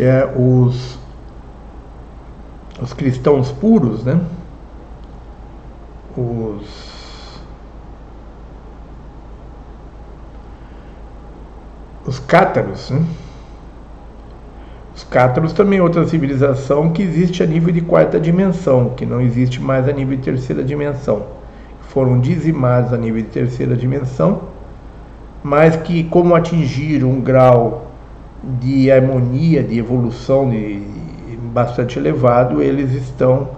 que 0.00 0.04
é 0.06 0.24
os, 0.34 0.98
os 2.80 2.94
cristãos 2.94 3.52
puros, 3.52 4.02
né? 4.02 4.18
Os 6.16 7.42
os 12.06 12.18
cátaros, 12.18 12.88
né? 12.88 13.04
Os 14.96 15.04
cátaros 15.04 15.52
também 15.52 15.80
é 15.80 15.82
outra 15.82 16.06
civilização 16.06 16.92
que 16.92 17.02
existe 17.02 17.42
a 17.42 17.46
nível 17.46 17.70
de 17.70 17.82
quarta 17.82 18.18
dimensão, 18.18 18.94
que 18.96 19.04
não 19.04 19.20
existe 19.20 19.60
mais 19.60 19.86
a 19.86 19.92
nível 19.92 20.16
de 20.16 20.22
terceira 20.22 20.64
dimensão. 20.64 21.26
Foram 21.90 22.18
dizimados 22.18 22.94
a 22.94 22.96
nível 22.96 23.20
de 23.20 23.28
terceira 23.28 23.76
dimensão, 23.76 24.44
mas 25.42 25.76
que 25.76 26.04
como 26.04 26.34
atingiram 26.34 27.10
um 27.10 27.20
grau 27.20 27.89
de 28.42 28.90
harmonia, 28.90 29.62
de 29.62 29.78
evolução 29.78 30.48
de, 30.48 30.82
bastante 31.52 31.98
elevado, 31.98 32.62
eles 32.62 32.92
estão. 32.92 33.48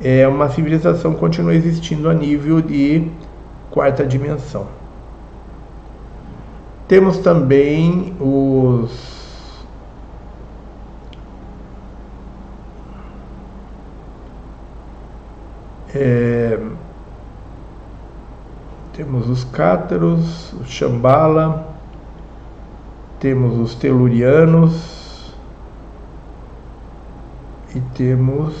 É 0.00 0.26
uma 0.26 0.48
civilização 0.48 1.12
continua 1.12 1.54
existindo 1.54 2.08
a 2.08 2.14
nível 2.14 2.60
de 2.62 3.06
quarta 3.70 4.06
dimensão. 4.06 4.66
Temos 6.88 7.18
também 7.18 8.14
os 8.18 9.20
É, 15.92 16.56
temos 18.92 19.28
os 19.28 19.42
cátaros, 19.42 20.52
o 20.52 20.64
Shambhala, 20.64 21.69
temos 23.20 23.58
os 23.58 23.74
telurianos 23.74 25.34
e 27.74 27.80
temos 27.94 28.54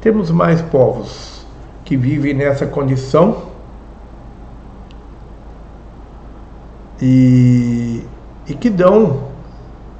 temos 0.00 0.32
mais 0.32 0.60
povos 0.60 1.46
que 1.84 1.96
vivem 1.96 2.34
nessa 2.34 2.66
condição 2.66 3.44
e, 7.00 8.04
e 8.48 8.54
que 8.54 8.68
dão 8.68 9.28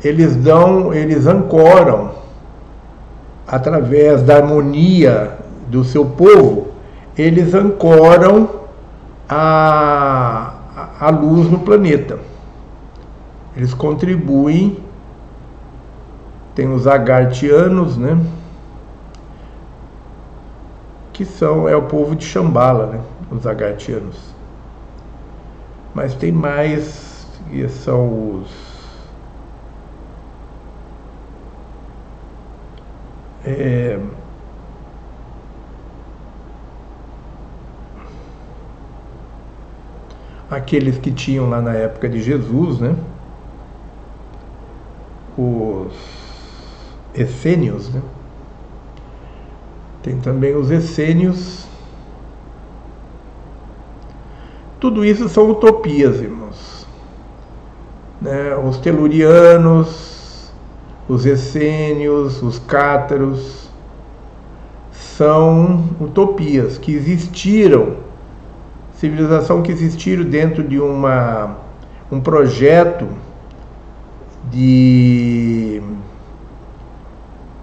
eles 0.02 0.34
dão 0.34 0.92
eles 0.92 1.26
ancoram 1.26 2.23
através 3.46 4.22
da 4.22 4.36
harmonia 4.36 5.38
do 5.68 5.84
seu 5.84 6.04
povo, 6.04 6.68
eles 7.16 7.54
ancoram 7.54 8.48
a, 9.28 10.54
a 11.00 11.10
luz 11.10 11.50
no 11.50 11.60
planeta. 11.60 12.18
Eles 13.56 13.72
contribuem, 13.72 14.78
tem 16.54 16.72
os 16.72 16.86
agartianos, 16.86 17.96
né? 17.96 18.18
Que 21.12 21.24
são, 21.24 21.68
é 21.68 21.76
o 21.76 21.82
povo 21.82 22.16
de 22.16 22.24
Xambala, 22.24 22.86
né? 22.86 23.00
Os 23.30 23.46
agartianos. 23.46 24.34
Mas 25.94 26.14
tem 26.14 26.32
mais, 26.32 27.28
que 27.48 27.68
são 27.68 28.40
os 28.40 28.63
É, 33.46 33.98
aqueles 40.50 40.98
que 40.98 41.10
tinham 41.10 41.48
lá 41.48 41.60
na 41.60 41.72
época 41.72 42.08
de 42.08 42.22
Jesus, 42.22 42.78
né? 42.78 42.94
Os 45.36 45.92
essênios, 47.14 47.92
né? 47.92 48.02
Tem 50.02 50.18
também 50.20 50.54
os 50.54 50.70
essênios. 50.70 51.66
Tudo 54.78 55.04
isso 55.04 55.28
são 55.28 55.50
utopias, 55.50 56.20
irmãos. 56.20 56.86
Né? 58.20 58.54
Os 58.56 58.78
telurianos, 58.78 60.13
os 61.08 61.26
essênios, 61.26 62.42
os 62.42 62.58
cátaros, 62.58 63.64
são 64.92 65.84
utopias 66.00 66.78
que 66.78 66.92
existiram, 66.92 67.96
civilização 68.94 69.62
que 69.62 69.70
existiram 69.70 70.24
dentro 70.24 70.62
de 70.64 70.80
uma, 70.80 71.56
um 72.10 72.20
projeto 72.20 73.06
de, 74.50 75.80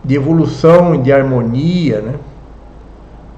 de 0.04 0.16
evolução 0.16 0.96
e 0.96 1.00
de 1.00 1.12
harmonia, 1.12 2.02
né? 2.02 2.16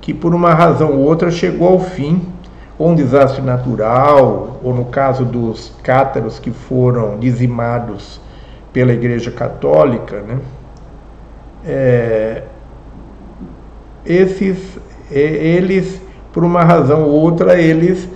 que 0.02 0.14
por 0.14 0.36
uma 0.36 0.54
razão 0.54 0.92
ou 0.92 1.00
outra 1.00 1.32
chegou 1.32 1.70
ao 1.70 1.80
fim, 1.80 2.22
ou 2.78 2.90
um 2.90 2.96
desastre 2.96 3.42
natural, 3.42 4.60
ou 4.62 4.74
no 4.74 4.86
caso 4.86 5.24
dos 5.24 5.74
cátaros 5.82 6.40
que 6.40 6.52
foram 6.52 7.18
dizimados 7.20 8.20
pela 8.74 8.92
Igreja 8.92 9.32
Católica, 9.32 10.22
né? 10.22 10.40
É, 11.66 12.44
esses, 14.06 14.58
eles, 15.10 16.02
por 16.34 16.44
uma 16.44 16.64
razão 16.64 17.04
ou 17.04 17.12
outra, 17.12 17.62
eles 17.62 18.10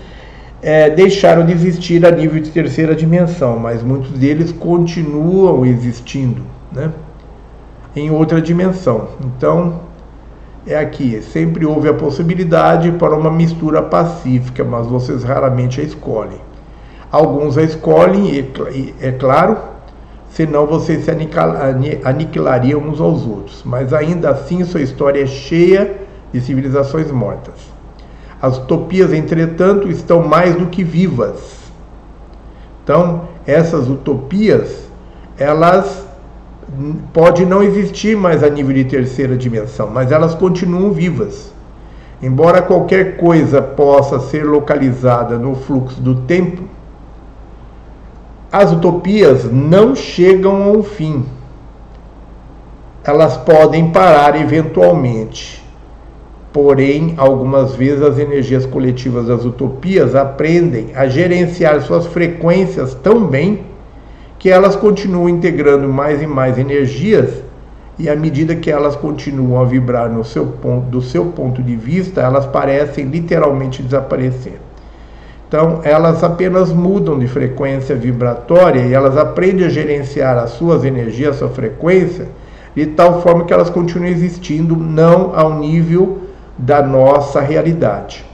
é, 0.62 0.90
deixaram 0.90 1.46
de 1.46 1.54
existir 1.54 2.06
a 2.06 2.12
nível 2.12 2.42
de 2.42 2.50
terceira 2.50 2.96
dimensão, 2.96 3.58
mas 3.58 3.84
muitos 3.84 4.12
deles 4.12 4.52
continuam 4.52 5.66
existindo, 5.66 6.42
né? 6.72 6.92
Em 7.96 8.12
outra 8.12 8.42
dimensão. 8.42 9.10
Então, 9.24 9.82
é 10.66 10.78
aqui, 10.78 11.22
sempre 11.22 11.66
houve 11.66 11.88
a 11.88 11.94
possibilidade 11.94 12.92
para 12.94 13.16
uma 13.16 13.32
mistura 13.32 13.82
pacífica, 13.82 14.64
mas 14.64 14.86
vocês 14.88 15.24
raramente 15.24 15.80
a 15.80 15.84
escolhem. 15.84 16.42
Alguns 17.10 17.58
a 17.58 17.64
escolhem, 17.64 18.46
é 19.00 19.12
claro, 19.14 19.58
senão 20.38 20.68
vocês 20.68 21.04
se 21.04 21.10
aniquilariam 22.04 22.80
uns 22.80 23.02
aos 23.02 23.26
outros. 23.26 23.64
Mas 23.66 23.92
ainda 23.92 24.30
assim, 24.30 24.64
sua 24.64 24.82
história 24.82 25.24
é 25.24 25.26
cheia 25.26 25.98
de 26.32 26.40
civilizações 26.40 27.10
mortas. 27.10 27.56
As 28.40 28.60
utopias, 28.60 29.12
entretanto, 29.12 29.90
estão 29.90 30.22
mais 30.22 30.54
do 30.54 30.68
que 30.68 30.84
vivas. 30.84 31.58
Então, 32.84 33.24
essas 33.48 33.90
utopias, 33.90 34.88
elas 35.40 36.06
pode 37.12 37.44
não 37.44 37.64
existir 37.64 38.16
mais 38.16 38.44
a 38.44 38.50
nível 38.50 38.76
de 38.76 38.84
terceira 38.84 39.36
dimensão, 39.36 39.90
mas 39.92 40.12
elas 40.12 40.36
continuam 40.36 40.92
vivas. 40.92 41.52
Embora 42.22 42.62
qualquer 42.62 43.18
coisa 43.18 43.60
possa 43.60 44.20
ser 44.20 44.46
localizada 44.46 45.40
no 45.40 45.56
fluxo 45.56 46.00
do 46.00 46.14
tempo, 46.14 46.62
as 48.52 48.72
utopias 48.72 49.52
não 49.52 49.96
chegam 49.96 50.64
ao 50.64 50.82
fim. 50.82 51.26
Elas 53.04 53.38
podem 53.38 53.92
parar 53.92 54.40
eventualmente. 54.40 55.64
Porém, 56.54 57.14
algumas 57.18 57.76
vezes 57.76 58.02
as 58.02 58.18
energias 58.18 58.66
coletivas 58.66 59.28
das 59.28 59.46
utopias 59.46 60.16
aprendem 60.16 60.92
a 60.96 61.08
gerenciar 61.08 61.82
suas 61.82 62.08
frequências 62.08 62.96
tão 62.96 63.28
bem 63.28 63.66
que 64.40 64.50
elas 64.50 64.76
continuam 64.76 65.30
integrando 65.30 65.88
mais 65.88 66.22
e 66.22 66.28
mais 66.28 66.58
energias 66.58 67.44
e 68.00 68.08
à 68.10 68.16
medida 68.16 68.56
que 68.56 68.72
elas 68.72 68.96
continuam 68.96 69.62
a 69.62 69.66
vibrar 69.66 70.10
no 70.10 70.24
seu 70.24 70.46
ponto, 70.46 70.88
do 70.88 71.02
seu 71.02 71.26
ponto 71.26 71.62
de 71.64 71.76
vista, 71.76 72.22
elas 72.22 72.46
parecem 72.46 73.06
literalmente 73.06 73.82
desaparecer. 73.82 74.60
Então, 75.48 75.80
elas 75.84 76.24
apenas 76.24 76.74
mudam 76.74 77.18
de 77.18 77.26
frequência 77.28 77.96
vibratória 77.96 78.82
e 78.82 78.94
elas 78.94 79.16
aprendem 79.16 79.66
a 79.66 79.70
gerenciar 79.70 80.38
as 80.38 80.52
suas 80.52 80.84
energias, 80.84 81.36
a 81.36 81.40
sua 81.40 81.50
frequência, 81.50 82.28
de 82.76 82.86
tal 82.88 83.22
forma 83.22 83.46
que 83.46 83.54
elas 83.54 83.70
continuam 83.70 84.10
existindo, 84.10 84.76
não 84.76 85.32
ao 85.34 85.54
nível 85.54 86.20
da 86.58 86.82
nossa 86.82 87.40
realidade, 87.40 88.26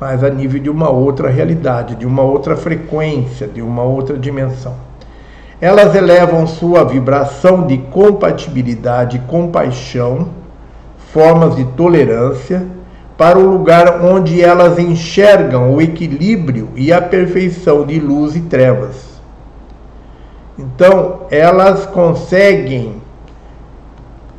mas 0.00 0.24
a 0.24 0.30
nível 0.30 0.60
de 0.60 0.68
uma 0.68 0.90
outra 0.90 1.28
realidade, 1.28 1.94
de 1.94 2.06
uma 2.06 2.22
outra 2.22 2.56
frequência, 2.56 3.46
de 3.46 3.62
uma 3.62 3.82
outra 3.82 4.18
dimensão. 4.18 4.74
Elas 5.60 5.94
elevam 5.94 6.46
sua 6.46 6.84
vibração 6.84 7.66
de 7.66 7.78
compatibilidade 7.78 9.18
compaixão, 9.20 10.28
formas 11.12 11.54
de 11.54 11.64
tolerância, 11.66 12.66
para 13.20 13.38
o 13.38 13.46
lugar 13.46 14.02
onde 14.02 14.40
elas 14.40 14.78
enxergam 14.78 15.74
o 15.74 15.82
equilíbrio 15.82 16.70
e 16.74 16.90
a 16.90 17.02
perfeição 17.02 17.84
de 17.84 18.00
luz 18.00 18.34
e 18.34 18.40
trevas. 18.40 19.20
Então, 20.58 21.26
elas 21.30 21.84
conseguem 21.84 22.94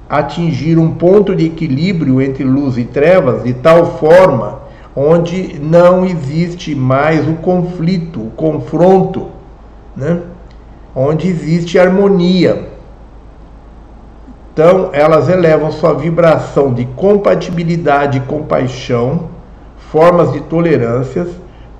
atingir 0.09 0.79
um 0.79 0.95
ponto 0.95 1.35
de 1.35 1.45
equilíbrio 1.45 2.19
entre 2.19 2.43
luz 2.43 2.75
e 2.75 2.83
trevas 2.83 3.43
de 3.43 3.53
tal 3.53 3.99
forma 3.99 4.61
onde 4.95 5.59
não 5.59 6.03
existe 6.03 6.73
mais 6.73 7.29
o 7.29 7.33
conflito, 7.33 8.19
o 8.19 8.31
confronto, 8.31 9.27
né? 9.95 10.21
onde 10.95 11.27
existe 11.27 11.77
harmonia. 11.77 12.70
Então, 14.53 14.89
elas 14.91 15.29
elevam 15.29 15.71
sua 15.71 15.93
vibração 15.93 16.73
de 16.73 16.85
compatibilidade 16.85 18.17
e 18.17 18.21
compaixão, 18.21 19.29
formas 19.91 20.33
de 20.33 20.41
tolerâncias, 20.41 21.29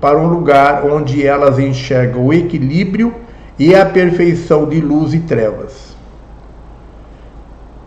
para 0.00 0.18
um 0.18 0.26
lugar 0.26 0.84
onde 0.84 1.24
elas 1.24 1.58
enxergam 1.58 2.26
o 2.26 2.32
equilíbrio 2.32 3.14
e 3.58 3.74
a 3.74 3.84
perfeição 3.84 4.66
de 4.66 4.80
luz 4.80 5.12
e 5.12 5.20
trevas. 5.20 5.94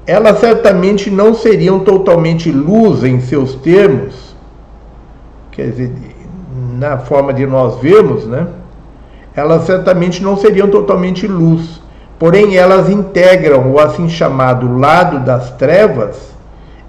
Elas 0.08 0.40
certamente 0.40 1.10
não 1.10 1.34
seriam 1.34 1.80
totalmente 1.80 2.52
luz 2.52 3.04
em 3.04 3.20
seus 3.20 3.56
termos, 3.56 4.36
quer 5.52 5.72
dizer, 5.72 5.92
na 6.78 7.00
forma 7.00 7.34
de 7.34 7.46
nós 7.48 7.80
vermos, 7.80 8.28
né? 8.28 8.48
Elas 9.36 9.64
certamente 9.64 10.24
não 10.24 10.38
seriam 10.38 10.70
totalmente 10.70 11.28
luz, 11.28 11.82
Porém, 12.18 12.56
elas 12.56 12.90
integram 12.90 13.72
o 13.72 13.80
assim 13.80 14.08
chamado 14.08 14.78
lado 14.78 15.20
das 15.20 15.52
trevas 15.52 16.34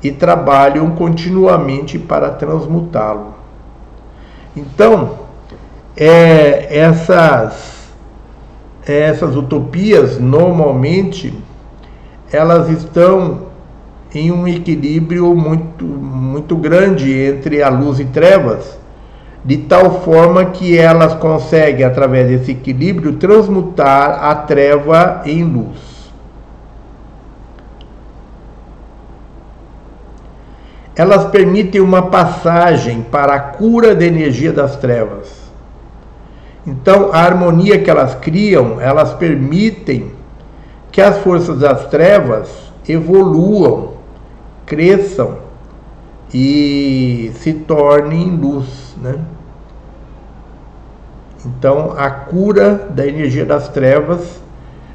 e 0.03 0.13
trabalham 0.13 0.91
continuamente 0.91 1.99
para 1.99 2.31
transmutá-lo. 2.31 3.35
Então, 4.57 5.19
é, 5.97 6.79
essas, 6.79 7.91
essas 8.87 9.35
utopias 9.35 10.19
normalmente 10.19 11.35
elas 12.33 12.69
estão 12.69 13.47
em 14.15 14.31
um 14.31 14.47
equilíbrio 14.47 15.35
muito, 15.35 15.85
muito 15.85 16.57
grande 16.57 17.13
entre 17.13 17.63
a 17.63 17.69
luz 17.69 18.01
e 18.01 18.05
trevas, 18.05 18.79
de 19.47 19.59
tal 19.59 20.01
forma 20.01 20.47
que 20.47 20.77
elas 20.77 21.15
conseguem, 21.15 21.87
através 21.87 22.27
desse 22.27 22.51
equilíbrio, 22.51 23.13
transmutar 23.13 24.25
a 24.25 24.35
treva 24.35 25.23
em 25.25 25.45
luz. 25.45 26.11
Elas 30.97 31.27
permitem 31.27 31.81
uma 31.81 32.03
passagem 32.11 33.03
para 33.03 33.35
a 33.35 33.39
cura 33.39 33.95
da 33.95 34.05
energia 34.05 34.53
das 34.53 34.75
trevas. 34.77 35.29
Então, 36.67 37.11
a 37.13 37.19
harmonia 37.19 37.79
que 37.79 37.89
elas 37.89 38.17
criam, 38.17 38.81
elas 38.81 39.15
permitem 39.15 40.11
que 40.91 41.01
as 41.01 41.19
forças 41.19 41.61
das 41.61 41.87
trevas 41.87 42.49
evoluam, 42.89 43.93
cresçam 44.65 45.37
e 46.35 47.31
se 47.37 47.53
tornem 47.53 48.31
luz, 48.31 48.97
né? 49.01 49.21
Então, 51.47 51.95
a 51.97 52.11
cura 52.11 52.89
da 52.91 53.07
energia 53.07 53.45
das 53.45 53.69
trevas 53.69 54.41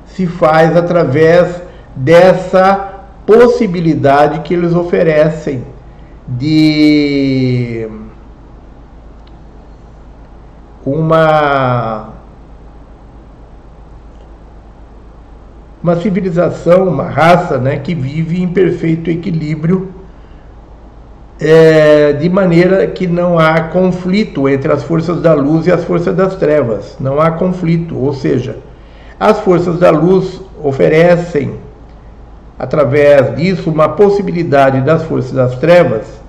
se 0.06 0.28
faz 0.28 0.76
através 0.76 1.62
dessa 1.96 3.04
possibilidade 3.26 4.42
que 4.42 4.54
eles 4.54 4.74
oferecem 4.74 5.64
de 6.28 7.88
uma 10.86 12.10
uma 15.82 15.96
civilização, 15.96 16.88
uma 16.88 17.10
raça, 17.10 17.58
né, 17.58 17.78
que 17.80 17.96
vive 17.96 18.40
em 18.40 18.48
perfeito 18.48 19.10
equilíbrio 19.10 20.01
é, 21.42 22.14
de 22.14 22.30
maneira 22.30 22.86
que 22.86 23.08
não 23.08 23.40
há 23.40 23.62
conflito 23.62 24.48
entre 24.48 24.72
as 24.72 24.84
forças 24.84 25.20
da 25.22 25.34
luz 25.34 25.66
e 25.66 25.72
as 25.72 25.84
forças 25.84 26.16
das 26.16 26.36
trevas. 26.36 26.96
Não 27.00 27.20
há 27.20 27.32
conflito, 27.32 27.98
ou 27.98 28.14
seja, 28.14 28.58
as 29.20 29.40
forças 29.40 29.80
da 29.80 29.90
luz 29.90 30.40
oferecem, 30.64 31.56
através 32.60 33.36
disso, 33.36 33.72
uma 33.72 33.90
possibilidade 33.90 34.82
das 34.82 35.02
forças 35.04 35.32
das 35.32 35.56
trevas 35.56 36.22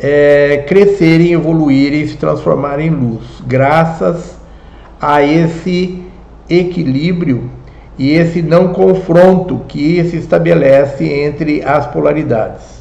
é, 0.00 0.64
crescerem, 0.66 1.32
evoluírem 1.32 2.04
se 2.08 2.16
transformarem 2.16 2.88
em 2.88 2.90
luz, 2.90 3.22
graças 3.46 4.36
a 5.00 5.22
esse 5.22 6.02
equilíbrio 6.50 7.48
e 7.96 8.10
esse 8.10 8.42
não 8.42 8.72
confronto 8.72 9.60
que 9.68 10.02
se 10.04 10.16
estabelece 10.16 11.04
entre 11.04 11.62
as 11.62 11.86
polaridades. 11.86 12.73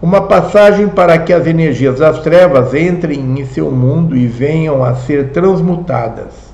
Uma 0.00 0.22
passagem 0.22 0.88
para 0.88 1.18
que 1.18 1.32
as 1.32 1.46
energias 1.46 1.98
das 1.98 2.20
trevas 2.20 2.72
entrem 2.72 3.18
em 3.18 3.44
seu 3.44 3.70
mundo 3.70 4.16
e 4.16 4.26
venham 4.26 4.84
a 4.84 4.94
ser 4.94 5.30
transmutadas. 5.30 6.48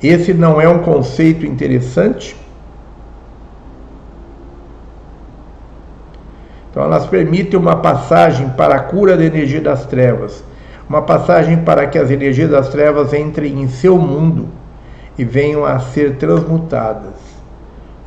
Esse 0.00 0.32
não 0.32 0.60
é 0.60 0.68
um 0.68 0.78
conceito 0.78 1.44
interessante? 1.44 2.36
Então, 6.70 6.84
elas 6.84 7.06
permitem 7.06 7.58
uma 7.58 7.76
passagem 7.76 8.48
para 8.50 8.76
a 8.76 8.80
cura 8.80 9.16
da 9.16 9.24
energia 9.24 9.60
das 9.60 9.84
trevas, 9.84 10.42
uma 10.88 11.02
passagem 11.02 11.58
para 11.58 11.86
que 11.86 11.98
as 11.98 12.10
energias 12.10 12.50
das 12.50 12.68
trevas 12.68 13.12
entrem 13.12 13.60
em 13.60 13.68
seu 13.68 13.98
mundo 13.98 14.48
e 15.18 15.24
venham 15.24 15.64
a 15.64 15.80
ser 15.80 16.16
transmutadas. 16.16 17.14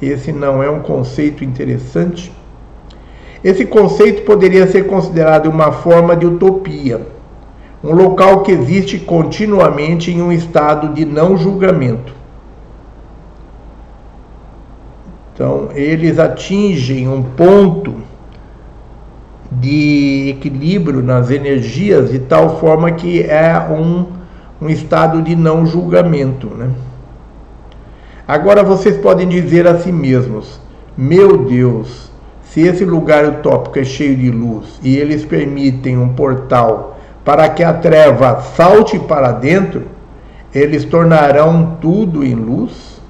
Esse 0.01 0.31
não 0.31 0.63
é 0.63 0.69
um 0.69 0.79
conceito 0.79 1.43
interessante? 1.43 2.31
Esse 3.45 3.63
conceito 3.63 4.23
poderia 4.23 4.65
ser 4.65 4.87
considerado 4.87 5.45
uma 5.45 5.71
forma 5.71 6.15
de 6.15 6.25
utopia, 6.25 7.05
um 7.83 7.93
local 7.93 8.41
que 8.41 8.51
existe 8.51 8.97
continuamente 8.97 10.09
em 10.09 10.19
um 10.19 10.31
estado 10.31 10.95
de 10.95 11.05
não 11.05 11.37
julgamento. 11.37 12.11
Então, 15.31 15.69
eles 15.75 16.17
atingem 16.17 17.07
um 17.07 17.21
ponto 17.21 17.93
de 19.51 20.29
equilíbrio 20.35 21.03
nas 21.03 21.29
energias 21.29 22.09
de 22.09 22.17
tal 22.17 22.59
forma 22.59 22.93
que 22.93 23.21
é 23.21 23.55
um, 23.59 24.07
um 24.59 24.69
estado 24.69 25.21
de 25.21 25.35
não 25.35 25.67
julgamento. 25.67 26.47
Né? 26.47 26.71
Agora 28.27 28.63
vocês 28.63 28.97
podem 28.97 29.29
dizer 29.29 29.67
a 29.67 29.77
si 29.77 29.91
mesmos: 29.91 30.59
Meu 30.97 31.37
Deus, 31.45 32.14
se 32.55 32.61
esse 32.61 32.85
lugar 32.85 33.25
utópico 33.25 33.79
é 33.79 33.83
cheio 33.83 34.15
de 34.15 34.31
luz 34.31 34.79
e 34.81 34.95
eles 34.95 35.25
permitem 35.25 35.97
um 35.97 36.13
portal 36.13 36.97
para 37.25 37.49
que 37.49 37.61
a 37.61 37.73
treva 37.73 38.39
salte 38.55 38.97
para 38.97 39.33
dentro, 39.33 39.83
eles 40.53 40.85
tornarão 40.85 41.75
tudo 41.81 42.23
em 42.23 42.33
luz? 42.33 43.01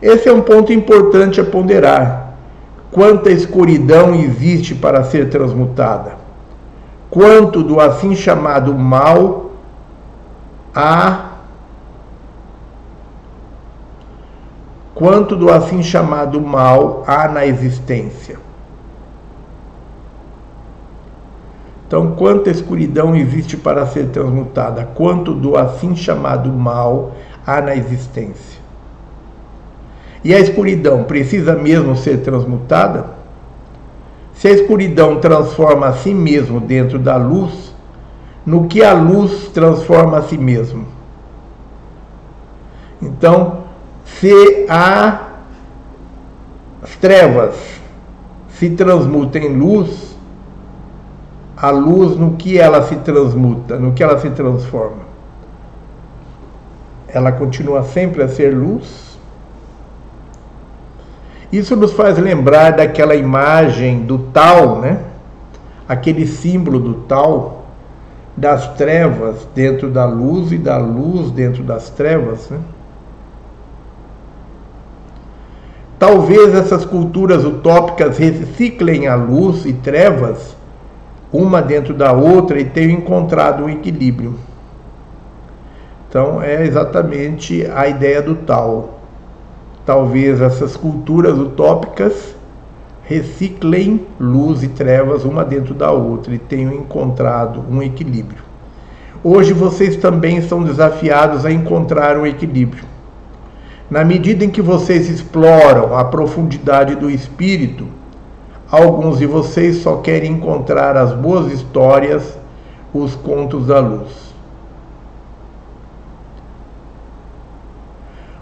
Esse 0.00 0.28
é 0.28 0.32
um 0.32 0.42
ponto 0.42 0.72
importante 0.72 1.40
a 1.40 1.44
ponderar. 1.44 2.34
Quanta 2.92 3.32
escuridão 3.32 4.14
existe 4.14 4.72
para 4.72 5.02
ser 5.02 5.28
transmutada? 5.28 6.12
Quanto 7.10 7.64
do 7.64 7.80
assim 7.80 8.14
chamado 8.14 8.72
mal 8.74 9.50
há 10.72 11.29
quanto 15.00 15.34
do 15.34 15.50
assim 15.50 15.82
chamado 15.82 16.38
mal 16.42 17.02
há 17.06 17.26
na 17.26 17.46
existência. 17.46 18.36
Então, 21.86 22.12
quanta 22.12 22.50
escuridão 22.50 23.16
existe 23.16 23.56
para 23.56 23.86
ser 23.86 24.08
transmutada, 24.08 24.90
quanto 24.94 25.32
do 25.32 25.56
assim 25.56 25.96
chamado 25.96 26.52
mal 26.52 27.12
há 27.46 27.62
na 27.62 27.74
existência. 27.74 28.60
E 30.22 30.34
a 30.34 30.38
escuridão 30.38 31.04
precisa 31.04 31.54
mesmo 31.54 31.96
ser 31.96 32.18
transmutada? 32.18 33.06
Se 34.34 34.48
a 34.48 34.52
escuridão 34.52 35.18
transforma 35.18 35.86
a 35.86 35.92
si 35.94 36.12
mesmo 36.12 36.60
dentro 36.60 36.98
da 36.98 37.16
luz, 37.16 37.74
no 38.44 38.68
que 38.68 38.84
a 38.84 38.92
luz 38.92 39.48
transforma 39.48 40.18
a 40.18 40.22
si 40.22 40.36
mesmo? 40.36 40.84
Então, 43.00 43.59
se 44.18 44.66
a 44.68 45.30
as 46.82 46.96
trevas 46.96 47.54
se 48.48 48.70
transmutam 48.70 49.42
em 49.42 49.56
luz, 49.56 50.16
a 51.56 51.70
luz 51.70 52.16
no 52.16 52.32
que 52.36 52.58
ela 52.58 52.82
se 52.82 52.96
transmuta, 52.96 53.78
no 53.78 53.92
que 53.92 54.02
ela 54.02 54.18
se 54.18 54.30
transforma? 54.30 55.10
Ela 57.08 57.32
continua 57.32 57.82
sempre 57.82 58.22
a 58.22 58.28
ser 58.28 58.54
luz? 58.54 59.18
Isso 61.52 61.74
nos 61.76 61.92
faz 61.92 62.16
lembrar 62.16 62.72
daquela 62.72 63.14
imagem 63.14 64.04
do 64.04 64.18
tal, 64.18 64.80
né? 64.80 65.00
Aquele 65.88 66.26
símbolo 66.26 66.78
do 66.78 66.94
tal, 67.02 67.66
das 68.36 68.74
trevas 68.74 69.46
dentro 69.54 69.90
da 69.90 70.06
luz 70.06 70.52
e 70.52 70.56
da 70.56 70.78
luz 70.78 71.30
dentro 71.32 71.62
das 71.62 71.90
trevas, 71.90 72.48
né? 72.48 72.58
Talvez 76.00 76.54
essas 76.54 76.86
culturas 76.86 77.44
utópicas 77.44 78.16
reciclem 78.16 79.06
a 79.06 79.14
luz 79.14 79.66
e 79.66 79.74
trevas 79.74 80.56
uma 81.30 81.60
dentro 81.60 81.92
da 81.92 82.10
outra 82.10 82.58
e 82.58 82.64
tenham 82.64 82.92
encontrado 82.92 83.64
um 83.64 83.68
equilíbrio. 83.68 84.34
Então 86.08 86.42
é 86.42 86.66
exatamente 86.66 87.66
a 87.66 87.86
ideia 87.86 88.22
do 88.22 88.34
tal. 88.34 89.00
Talvez 89.84 90.40
essas 90.40 90.74
culturas 90.74 91.36
utópicas 91.36 92.34
reciclem 93.04 94.06
luz 94.18 94.62
e 94.62 94.68
trevas 94.68 95.26
uma 95.26 95.44
dentro 95.44 95.74
da 95.74 95.90
outra 95.90 96.34
e 96.34 96.38
tenham 96.38 96.72
encontrado 96.72 97.62
um 97.70 97.82
equilíbrio. 97.82 98.42
Hoje 99.22 99.52
vocês 99.52 99.96
também 99.96 100.40
são 100.40 100.62
desafiados 100.62 101.44
a 101.44 101.52
encontrar 101.52 102.16
um 102.16 102.24
equilíbrio. 102.24 102.89
Na 103.90 104.04
medida 104.04 104.44
em 104.44 104.50
que 104.50 104.62
vocês 104.62 105.10
exploram 105.10 105.98
a 105.98 106.04
profundidade 106.04 106.94
do 106.94 107.10
espírito, 107.10 107.88
alguns 108.70 109.18
de 109.18 109.26
vocês 109.26 109.78
só 109.78 109.96
querem 109.96 110.30
encontrar 110.30 110.96
as 110.96 111.12
boas 111.12 111.52
histórias, 111.52 112.38
os 112.94 113.16
contos 113.16 113.66
da 113.66 113.80
luz. 113.80 114.30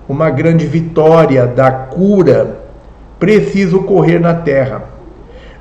Uma 0.07 0.29
grande 0.29 0.67
vitória 0.67 1.47
da 1.47 1.71
cura 1.71 2.61
precisa 3.19 3.75
ocorrer 3.75 4.21
na 4.21 4.35
Terra. 4.35 4.85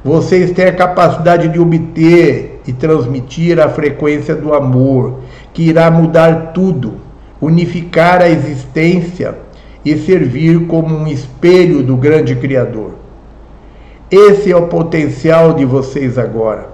Vocês 0.03 0.51
têm 0.51 0.65
a 0.65 0.75
capacidade 0.75 1.47
de 1.47 1.59
obter 1.59 2.61
e 2.67 2.73
transmitir 2.73 3.57
a 3.57 3.69
frequência 3.69 4.35
do 4.35 4.53
amor, 4.53 5.19
que 5.53 5.63
irá 5.63 5.89
mudar 5.89 6.51
tudo, 6.51 6.95
unificar 7.39 8.21
a 8.21 8.29
existência 8.29 9.46
e 9.89 9.97
servir 9.97 10.67
como 10.67 10.93
um 10.93 11.07
espelho 11.07 11.81
do 11.81 11.95
grande 11.95 12.35
Criador. 12.35 12.95
Esse 14.11 14.51
é 14.51 14.55
o 14.55 14.67
potencial 14.67 15.53
de 15.53 15.63
vocês 15.63 16.17
agora. 16.17 16.67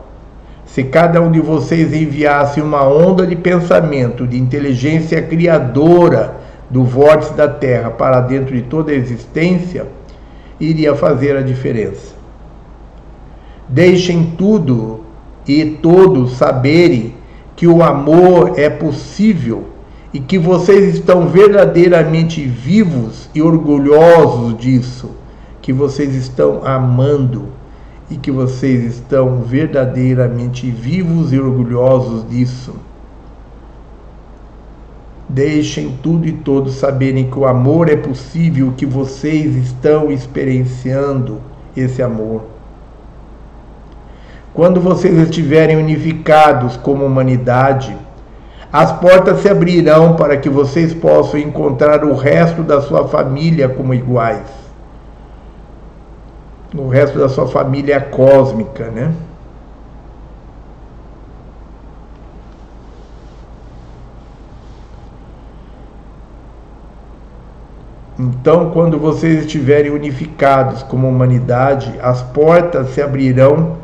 Se 0.66 0.84
cada 0.84 1.22
um 1.22 1.32
de 1.32 1.40
vocês 1.40 1.94
enviasse 1.94 2.60
uma 2.60 2.84
onda 2.88 3.28
de 3.28 3.36
pensamento, 3.36 4.26
de 4.26 4.40
inteligência 4.40 5.22
criadora 5.22 6.38
do 6.72 6.84
vórtice 6.84 7.34
da 7.34 7.48
Terra 7.48 7.92
para 7.92 8.20
dentro 8.20 8.56
de 8.56 8.64
toda 8.64 8.92
a 8.92 8.96
existência, 8.96 9.86
iria 10.60 10.96
fazer 10.96 11.38
a 11.38 11.42
diferença. 11.44 12.16
Deixem 13.70 14.34
tudo 14.36 15.02
e 15.48 15.64
todos 15.66 16.36
saberem 16.38 17.14
que 17.56 17.68
o 17.68 17.84
amor 17.84 18.54
é 18.58 18.72
possível 18.72 19.66
e 20.14 20.20
que 20.20 20.38
vocês 20.38 20.94
estão 20.94 21.28
verdadeiramente 21.28 22.46
vivos 22.46 23.30
e 23.34 23.42
orgulhosos 23.42 24.56
disso, 24.58 25.12
que 25.62 25.74
vocês 25.74 26.14
estão 26.14 26.66
amando 26.66 27.48
e 28.12 28.18
que 28.18 28.30
vocês 28.30 28.84
estão 28.84 29.42
verdadeiramente 29.42 30.70
vivos 30.70 31.34
e 31.34 31.40
orgulhosos 31.40 32.30
disso. 32.30 32.76
Deixem 35.28 35.98
tudo 36.04 36.28
e 36.28 36.32
todos 36.32 36.76
saberem 36.76 37.32
que 37.32 37.40
o 37.40 37.48
amor 37.48 37.90
é 37.90 37.96
possível, 37.96 38.74
que 38.78 38.86
vocês 38.86 39.56
estão 39.56 40.12
experienciando 40.12 41.42
esse 41.76 42.04
amor. 42.04 42.44
Quando 44.54 44.80
vocês 44.80 45.18
estiverem 45.18 45.78
unificados 45.78 46.78
como 46.78 47.04
humanidade, 47.04 47.98
as 48.74 48.92
portas 48.92 49.42
se 49.42 49.48
abrirão 49.48 50.16
para 50.16 50.36
que 50.36 50.50
vocês 50.50 50.96
possam 50.96 51.40
encontrar 51.40 52.04
o 52.04 52.16
resto 52.16 52.64
da 52.64 52.82
sua 52.82 53.08
família 53.08 53.70
como 53.70 53.94
iguais. 53.94 54.48
O 56.76 56.88
resto 56.88 57.20
da 57.20 57.30
sua 57.30 57.48
família 57.48 58.02
cósmica, 58.02 58.90
né? 58.90 59.14
Então, 68.18 68.72
quando 68.72 68.98
vocês 68.98 69.46
estiverem 69.46 69.92
unificados 69.92 70.82
como 70.82 71.08
humanidade, 71.08 71.94
as 72.02 72.24
portas 72.24 72.90
se 72.90 73.04
abrirão 73.04 73.78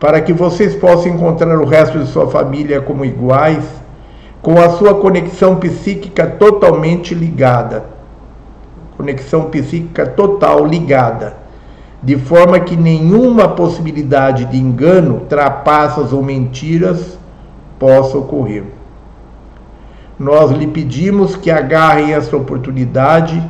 para 0.00 0.20
que 0.20 0.32
vocês 0.32 0.74
possam 0.74 1.12
encontrar 1.12 1.56
o 1.60 1.64
resto 1.64 2.00
de 2.00 2.06
sua 2.06 2.28
família 2.28 2.80
como 2.80 3.04
iguais 3.04 3.81
com 4.42 4.60
a 4.60 4.70
sua 4.70 4.94
conexão 4.96 5.56
psíquica 5.56 6.26
totalmente 6.26 7.14
ligada. 7.14 7.84
Conexão 8.96 9.44
psíquica 9.44 10.04
total 10.04 10.66
ligada. 10.66 11.36
De 12.02 12.16
forma 12.16 12.58
que 12.58 12.76
nenhuma 12.76 13.48
possibilidade 13.48 14.44
de 14.46 14.58
engano, 14.58 15.22
trapaças 15.28 16.12
ou 16.12 16.20
mentiras 16.20 17.16
possa 17.78 18.18
ocorrer. 18.18 18.64
Nós 20.18 20.50
lhe 20.50 20.66
pedimos 20.66 21.36
que 21.36 21.50
agarrem 21.50 22.12
essa 22.12 22.36
oportunidade 22.36 23.40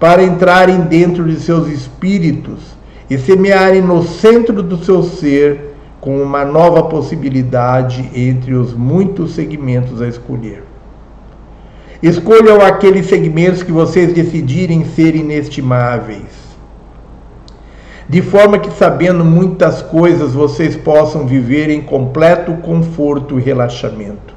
para 0.00 0.24
entrarem 0.24 0.80
dentro 0.80 1.24
de 1.24 1.36
seus 1.36 1.68
espíritos 1.68 2.76
e 3.08 3.16
semearem 3.16 3.80
no 3.80 4.02
centro 4.02 4.62
do 4.62 4.84
seu 4.84 5.04
ser 5.04 5.71
com 6.02 6.20
uma 6.20 6.44
nova 6.44 6.82
possibilidade 6.82 8.10
entre 8.12 8.54
os 8.54 8.74
muitos 8.74 9.36
segmentos 9.36 10.02
a 10.02 10.08
escolher. 10.08 10.64
Escolham 12.02 12.60
aqueles 12.60 13.06
segmentos 13.06 13.62
que 13.62 13.70
vocês 13.70 14.12
decidirem 14.12 14.84
ser 14.84 15.14
inestimáveis, 15.14 16.56
de 18.08 18.20
forma 18.20 18.58
que, 18.58 18.72
sabendo 18.72 19.24
muitas 19.24 19.80
coisas, 19.80 20.32
vocês 20.32 20.74
possam 20.74 21.24
viver 21.24 21.70
em 21.70 21.80
completo 21.80 22.52
conforto 22.54 23.38
e 23.38 23.40
relaxamento. 23.40 24.34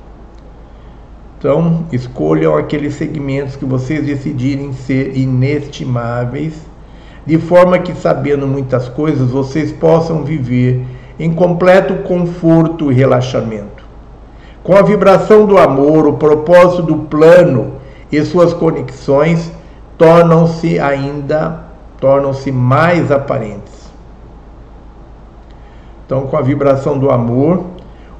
Então, 1.39 1.87
escolham 1.91 2.55
aqueles 2.55 2.93
segmentos 2.93 3.55
que 3.55 3.65
vocês 3.65 4.05
decidirem 4.05 4.71
ser 4.71 5.17
inestimáveis, 5.17 6.53
de 7.25 7.39
forma 7.39 7.79
que, 7.79 7.95
sabendo 7.95 8.45
muitas 8.45 8.87
coisas, 8.87 9.31
vocês 9.31 9.71
possam 9.71 10.23
viver 10.23 10.85
em 11.19 11.33
completo 11.33 12.03
conforto 12.03 12.91
e 12.91 12.95
relaxamento. 12.95 13.83
Com 14.63 14.75
a 14.75 14.81
vibração 14.81 15.45
do 15.45 15.57
amor, 15.57 16.07
o 16.07 16.13
propósito 16.13 16.83
do 16.83 16.97
plano 16.97 17.73
e 18.11 18.23
suas 18.23 18.53
conexões 18.53 19.51
tornam-se 19.97 20.79
ainda 20.79 21.65
tornam-se 21.99 22.51
mais 22.51 23.11
aparentes. 23.11 23.91
Então, 26.05 26.27
com 26.27 26.37
a 26.37 26.41
vibração 26.41 26.99
do 26.99 27.09
amor, 27.09 27.63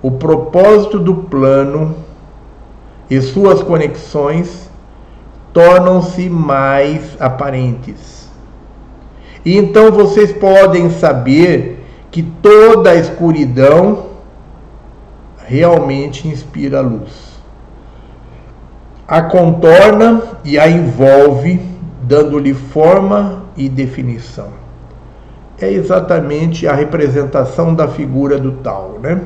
o 0.01 0.11
propósito 0.11 0.97
do 0.97 1.15
plano 1.15 1.95
e 3.09 3.21
suas 3.21 3.61
conexões 3.61 4.69
tornam-se 5.53 6.29
mais 6.29 7.15
aparentes. 7.19 8.29
E 9.45 9.57
então 9.57 9.91
vocês 9.91 10.31
podem 10.33 10.89
saber 10.89 11.74
que 12.15 12.23
toda 12.23 12.91
a 12.91 12.95
escuridão 12.95 14.05
realmente 15.37 16.29
inspira 16.29 16.79
luz. 16.79 17.41
A 19.05 19.21
contorna 19.23 20.21
e 20.45 20.57
a 20.57 20.65
envolve, 20.65 21.59
dando-lhe 22.03 22.53
forma 22.53 23.43
e 23.57 23.67
definição. 23.67 24.47
É 25.59 25.69
exatamente 25.69 26.65
a 26.65 26.73
representação 26.73 27.75
da 27.75 27.85
figura 27.85 28.39
do 28.39 28.53
tal, 28.63 28.97
né? 29.01 29.21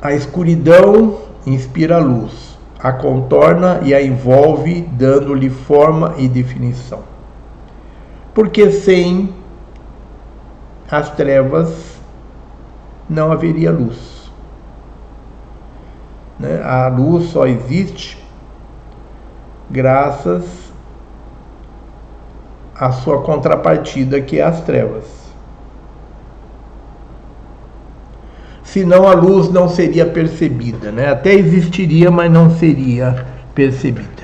A 0.00 0.12
escuridão 0.12 1.22
inspira 1.44 1.98
luz, 1.98 2.56
a 2.78 2.92
contorna 2.92 3.80
e 3.82 3.92
a 3.92 4.00
envolve, 4.00 4.82
dando-lhe 4.92 5.50
forma 5.50 6.14
e 6.18 6.28
definição. 6.28 7.15
Porque 8.36 8.70
sem 8.70 9.34
as 10.90 11.10
trevas 11.16 11.98
não 13.08 13.32
haveria 13.32 13.72
luz. 13.72 14.30
Né? 16.38 16.62
A 16.62 16.88
luz 16.88 17.30
só 17.30 17.46
existe 17.46 18.22
graças 19.70 20.44
à 22.74 22.92
sua 22.92 23.22
contrapartida, 23.22 24.20
que 24.20 24.38
é 24.38 24.42
as 24.42 24.60
trevas. 24.60 25.16
senão 28.76 29.08
a 29.08 29.14
luz 29.14 29.50
não 29.50 29.70
seria 29.70 30.04
percebida, 30.04 30.92
né? 30.92 31.08
Até 31.08 31.32
existiria, 31.32 32.10
mas 32.10 32.30
não 32.30 32.50
seria 32.50 33.24
percebida. 33.54 34.15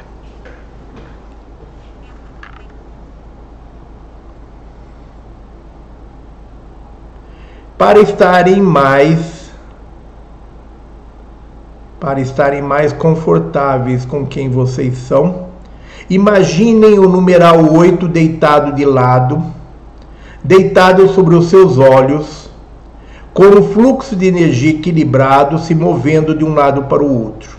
Para 7.83 7.99
estarem 7.99 8.62
mais 8.62 9.51
para 11.99 12.20
estarem 12.20 12.62
mais 12.62 12.93
confortáveis 12.93 14.05
com 14.05 14.25
quem 14.25 14.49
vocês 14.49 14.97
são, 14.99 15.49
imaginem 16.09 17.01
o 17.01 17.09
numeral 17.09 17.75
8 17.75 18.07
deitado 18.07 18.73
de 18.77 18.85
lado, 18.85 19.43
deitado 20.44 21.09
sobre 21.09 21.35
os 21.35 21.47
seus 21.47 21.77
olhos 21.77 22.49
com 23.35 23.47
o 23.49 23.65
fluxo 23.73 24.15
de 24.15 24.28
energia 24.28 24.70
equilibrado 24.70 25.59
se 25.59 25.75
movendo 25.75 26.36
de 26.36 26.44
um 26.44 26.55
lado 26.55 26.85
para 26.85 27.02
o 27.02 27.25
outro. 27.25 27.51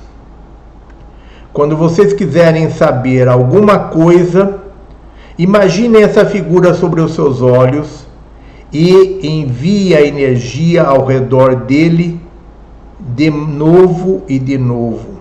Quando 1.52 1.76
vocês 1.76 2.14
quiserem 2.14 2.70
saber 2.70 3.28
alguma 3.28 3.78
coisa, 3.78 4.62
imaginem 5.38 6.02
essa 6.02 6.26
figura 6.26 6.74
sobre 6.74 7.02
os 7.02 7.14
seus 7.14 7.42
olhos 7.42 8.03
e 8.74 9.20
envie 9.22 9.96
a 9.96 10.02
energia 10.02 10.82
ao 10.82 11.06
redor 11.06 11.56
dele 11.56 12.20
de 13.00 13.30
novo 13.30 14.24
e 14.28 14.40
de 14.40 14.58
novo. 14.58 15.20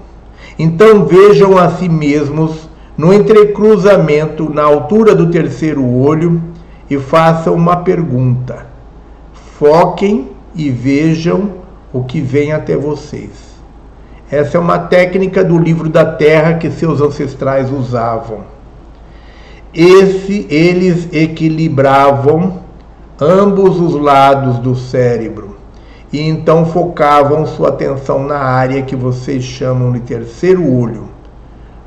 Então 0.59 1.05
vejam 1.05 1.59
a 1.59 1.71
si 1.71 1.89
mesmos 1.89 2.69
no 2.97 3.13
entrecruzamento 3.13 4.49
na 4.49 4.63
altura 4.63 5.15
do 5.15 5.31
terceiro 5.31 5.85
olho 5.85 6.43
e 6.89 6.99
façam 6.99 7.55
uma 7.55 7.77
pergunta. 7.77 8.67
Foquem 9.59 10.29
e 10.55 10.71
vejam 10.71 11.53
o 11.93 12.05
que 12.05 12.21
vem 12.21 12.53
até 12.53 12.77
vocês. 12.77 13.53
Essa 14.31 14.57
é 14.57 14.61
uma 14.61 14.79
técnica 14.79 15.45
do 15.45 15.59
livro 15.59 15.91
da 15.91 16.07
terra 16.07 16.55
que 16.55 16.71
seus 16.71 17.03
ancestrais 17.03 17.71
usavam. 17.71 18.41
Esse 19.75 20.47
eles 20.49 21.09
equilibravam 21.13 22.62
ambos 23.23 23.79
os 23.81 23.95
lados 23.95 24.59
do 24.59 24.75
cérebro 24.75 25.57
e 26.13 26.21
então 26.21 26.67
focavam 26.67 27.47
sua 27.47 27.69
atenção 27.69 28.25
na 28.25 28.37
área 28.37 28.83
que 28.83 28.97
vocês 28.97 29.45
chamam 29.45 29.93
de 29.93 30.01
terceiro 30.01 30.69
olho, 30.71 31.09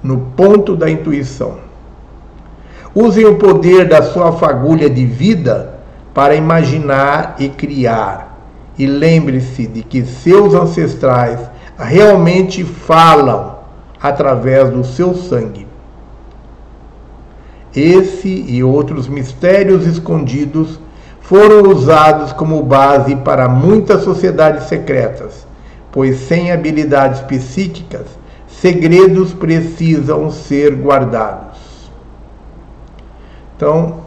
no 0.01 0.17
ponto 0.35 0.75
da 0.75 0.89
intuição. 0.89 1.57
Usem 2.93 3.25
o 3.25 3.35
poder 3.35 3.87
da 3.87 4.01
sua 4.01 4.31
fagulha 4.31 4.89
de 4.89 5.05
vida 5.05 5.75
para 6.13 6.35
imaginar 6.35 7.35
e 7.37 7.49
criar 7.49 8.39
e 8.77 8.85
lembre-se 8.85 9.67
de 9.67 9.83
que 9.83 10.03
seus 10.05 10.53
ancestrais 10.53 11.39
realmente 11.77 12.63
falam 12.63 13.55
através 14.01 14.69
do 14.69 14.83
seu 14.83 15.13
sangue. 15.13 15.67
Esse 17.75 18.29
e 18.29 18.63
outros 18.63 19.07
mistérios 19.07 19.85
escondidos 19.85 20.79
foram 21.27 21.69
usados 21.69 22.31
como 22.33 22.61
base 22.63 23.15
para 23.15 23.47
muitas 23.47 24.03
sociedades 24.03 24.65
secretas, 24.65 25.45
pois 25.91 26.19
sem 26.21 26.51
habilidades 26.51 27.21
psíquicas, 27.21 28.05
segredos 28.47 29.33
precisam 29.33 30.31
ser 30.31 30.75
guardados. 30.75 31.91
Então, 33.55 34.05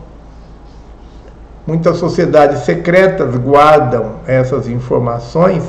Muitas 1.68 1.98
sociedades 1.98 2.60
secretas 2.60 3.36
guardam 3.36 4.12
essas 4.26 4.66
informações 4.68 5.62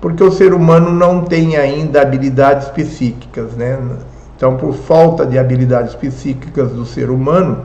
porque 0.00 0.22
o 0.22 0.30
ser 0.30 0.54
humano 0.54 0.92
não 0.92 1.24
tem 1.24 1.56
ainda 1.56 2.00
habilidades 2.00 2.68
psíquicas, 2.68 3.54
né? 3.56 3.76
Então, 4.36 4.56
por 4.56 4.72
falta 4.74 5.26
de 5.26 5.36
habilidades 5.36 5.96
psíquicas 5.96 6.70
do 6.70 6.86
ser 6.86 7.10
humano, 7.10 7.64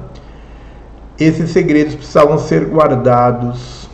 esses 1.20 1.52
segredos 1.52 1.96
precisavam 1.96 2.38
ser 2.38 2.66
guardados 2.66 3.90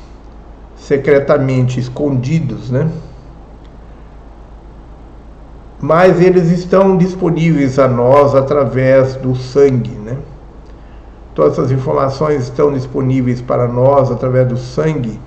secretamente, 0.75 1.79
escondidos, 1.79 2.71
né? 2.71 2.89
Mas 5.79 6.21
eles 6.21 6.51
estão 6.51 6.97
disponíveis 6.97 7.79
a 7.79 7.87
nós 7.87 8.35
através 8.35 9.15
do 9.15 9.35
sangue, 9.35 9.91
né? 9.91 10.17
Todas 11.33 11.53
essas 11.53 11.71
informações 11.71 12.43
estão 12.43 12.73
disponíveis 12.73 13.41
para 13.41 13.67
nós 13.67 14.11
através 14.11 14.47
do 14.47 14.57
sangue, 14.57 15.19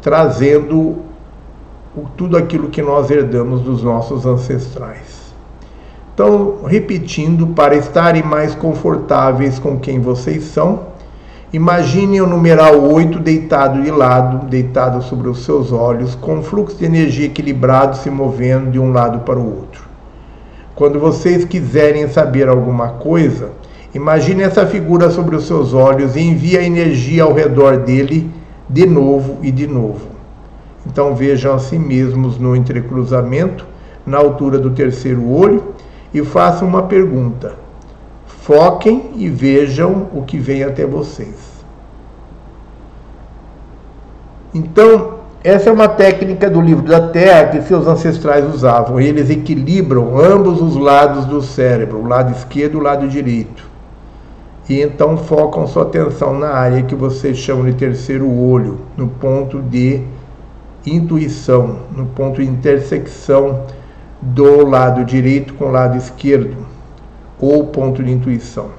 trazendo 0.00 0.96
tudo 2.16 2.36
aquilo 2.36 2.68
que 2.68 2.82
nós 2.82 3.10
herdamos 3.10 3.62
dos 3.62 3.82
nossos 3.82 4.26
ancestrais. 4.26 5.21
Então, 6.24 6.58
repetindo, 6.68 7.48
para 7.48 7.74
estarem 7.74 8.22
mais 8.22 8.54
confortáveis 8.54 9.58
com 9.58 9.80
quem 9.80 9.98
vocês 9.98 10.44
são, 10.44 10.84
imaginem 11.52 12.20
o 12.20 12.28
numeral 12.28 12.80
8 12.80 13.18
deitado 13.18 13.82
de 13.82 13.90
lado, 13.90 14.46
deitado 14.46 15.02
sobre 15.02 15.28
os 15.28 15.44
seus 15.44 15.72
olhos, 15.72 16.14
com 16.14 16.40
fluxo 16.40 16.76
de 16.76 16.84
energia 16.84 17.26
equilibrado 17.26 17.96
se 17.96 18.08
movendo 18.08 18.70
de 18.70 18.78
um 18.78 18.92
lado 18.92 19.24
para 19.24 19.36
o 19.36 19.44
outro. 19.44 19.82
Quando 20.76 21.00
vocês 21.00 21.44
quiserem 21.44 22.06
saber 22.06 22.48
alguma 22.48 22.90
coisa, 22.90 23.50
Imagine 23.92 24.44
essa 24.44 24.64
figura 24.64 25.10
sobre 25.10 25.36
os 25.36 25.46
seus 25.46 25.74
olhos 25.74 26.16
e 26.16 26.20
envie 26.20 26.56
a 26.56 26.62
energia 26.62 27.24
ao 27.24 27.34
redor 27.34 27.76
dele 27.78 28.30
de 28.66 28.86
novo 28.86 29.36
e 29.42 29.50
de 29.50 29.66
novo. 29.66 30.06
Então 30.86 31.14
vejam 31.14 31.52
a 31.52 31.58
si 31.58 31.78
mesmos 31.78 32.38
no 32.38 32.56
entrecruzamento, 32.56 33.66
na 34.06 34.16
altura 34.16 34.58
do 34.58 34.70
terceiro 34.70 35.28
olho, 35.28 35.71
e 36.12 36.22
façam 36.22 36.66
uma 36.66 36.82
pergunta. 36.82 37.54
Foquem 38.26 39.10
e 39.16 39.28
vejam 39.28 40.08
o 40.12 40.22
que 40.22 40.38
vem 40.38 40.64
até 40.64 40.84
vocês. 40.84 41.52
Então, 44.52 45.20
essa 45.42 45.70
é 45.70 45.72
uma 45.72 45.88
técnica 45.88 46.50
do 46.50 46.60
livro 46.60 46.86
da 46.86 47.08
Terra 47.08 47.46
que 47.46 47.62
seus 47.62 47.86
ancestrais 47.86 48.44
usavam. 48.44 49.00
Eles 49.00 49.30
equilibram 49.30 50.18
ambos 50.18 50.60
os 50.60 50.76
lados 50.76 51.24
do 51.24 51.40
cérebro, 51.40 51.98
o 51.98 52.06
lado 52.06 52.32
esquerdo 52.32 52.74
e 52.74 52.76
o 52.76 52.82
lado 52.82 53.08
direito 53.08 53.72
e 54.68 54.80
então 54.80 55.16
focam 55.16 55.66
sua 55.66 55.82
atenção 55.82 56.38
na 56.38 56.48
área 56.48 56.82
que 56.82 56.94
vocês 56.94 57.36
chamam 57.36 57.66
de 57.66 57.74
terceiro 57.74 58.30
olho, 58.30 58.80
no 58.96 59.08
ponto 59.08 59.60
de 59.60 60.02
intuição, 60.86 61.80
no 61.94 62.06
ponto 62.06 62.40
de 62.40 62.48
intersecção 62.48 63.64
do 64.22 64.64
lado 64.64 65.04
direito 65.04 65.52
com 65.54 65.64
o 65.64 65.70
lado 65.70 65.96
esquerdo, 65.98 66.64
ou 67.40 67.66
ponto 67.66 68.02
de 68.02 68.12
intuição. 68.12 68.70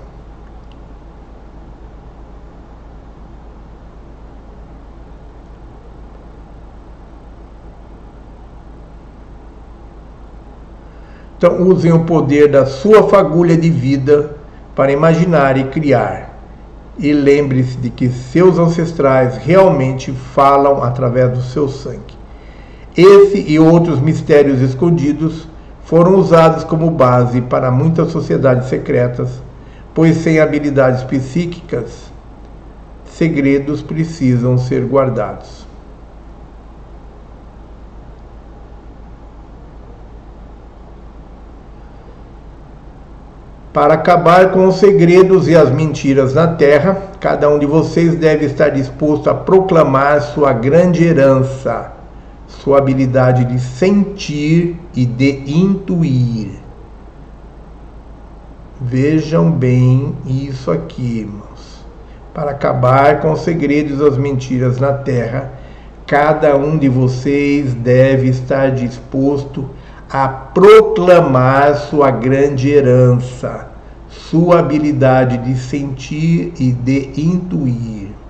Então, 11.38 11.62
usem 11.62 11.92
o 11.92 12.06
poder 12.06 12.50
da 12.50 12.66
sua 12.66 13.10
fagulha 13.10 13.58
de 13.58 13.70
vida 13.70 14.38
para 14.74 14.94
imaginar 14.94 15.58
e 15.58 15.66
criar. 15.66 16.32
e 16.98 17.12
lembre-se 17.12 17.76
de 17.78 17.90
que 17.90 18.08
seus 18.08 18.60
ancestrais 18.60 19.38
realmente 19.38 20.12
falam 20.12 20.84
através 20.84 21.32
do 21.32 21.42
seu 21.42 21.68
sangue. 21.68 22.23
Esse 22.96 23.40
e 23.40 23.58
outros 23.58 24.00
mistérios 24.00 24.62
escondidos 24.62 25.48
foram 25.84 26.16
usados 26.16 26.64
como 26.64 26.92
base 26.92 27.42
para 27.42 27.72
muitas 27.72 28.12
sociedades 28.12 28.70
secretas, 28.70 29.42
pois 29.96 30.18
sem 30.18 30.40
habilidades 30.40 31.04
psíquicas, 31.04 32.12
segredos 33.06 33.82
precisam 33.82 34.58
ser 34.60 34.86
guardados. 34.86 35.66
Para 43.74 43.96
acabar 43.96 44.52
com 44.52 44.68
os 44.68 44.76
segredos 44.76 45.48
e 45.48 45.56
as 45.56 45.72
mentiras 45.72 46.36
na 46.36 46.46
terra, 46.46 46.96
cada 47.20 47.50
um 47.50 47.58
de 47.58 47.66
vocês 47.66 48.16
deve 48.16 48.46
estar 48.46 48.70
disposto 48.70 49.32
a 49.32 49.34
proclamar 49.34 50.22
sua 50.22 50.54
grande 50.54 51.04
herança, 51.04 51.93
sua 52.64 52.78
habilidade 52.78 53.44
de 53.44 53.60
sentir 53.60 54.80
e 54.96 55.06
de 55.06 55.44
intuir. 55.46 56.52
Vejam 58.80 59.52
bem 59.52 60.16
isso 60.26 60.72
aqui, 60.72 61.20
irmãos. 61.20 61.84
Para 62.34 62.52
acabar 62.52 63.20
com 63.20 63.34
os 63.34 63.42
segredos 63.42 64.00
e 64.00 64.08
as 64.08 64.18
mentiras 64.18 64.80
na 64.80 64.94
terra, 64.94 65.52
cada 66.08 66.56
um 66.56 66.78
de 66.78 66.88
vocês 66.88 67.74
deve 67.74 68.30
estar 68.30 68.72
disposto 68.72 69.70
a 70.10 70.30
proclamar 70.30 71.76
sua 71.76 72.12
grande 72.12 72.70
herança, 72.70 73.68
sua 74.08 74.60
habilidade 74.60 75.38
de 75.40 75.60
sentir 75.60 76.54
e 76.58 76.72
de 76.72 77.12
intuir. 77.18 78.23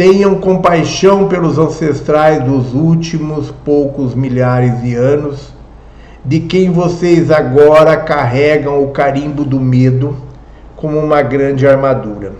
Tenham 0.00 0.36
compaixão 0.36 1.28
pelos 1.28 1.58
ancestrais 1.58 2.42
dos 2.42 2.72
últimos 2.72 3.50
poucos 3.50 4.14
milhares 4.14 4.80
de 4.80 4.94
anos, 4.94 5.52
de 6.24 6.40
quem 6.40 6.70
vocês 6.70 7.30
agora 7.30 7.98
carregam 7.98 8.82
o 8.82 8.92
carimbo 8.92 9.44
do 9.44 9.60
medo 9.60 10.16
como 10.74 10.98
uma 10.98 11.20
grande 11.20 11.66
armadura. 11.66 12.32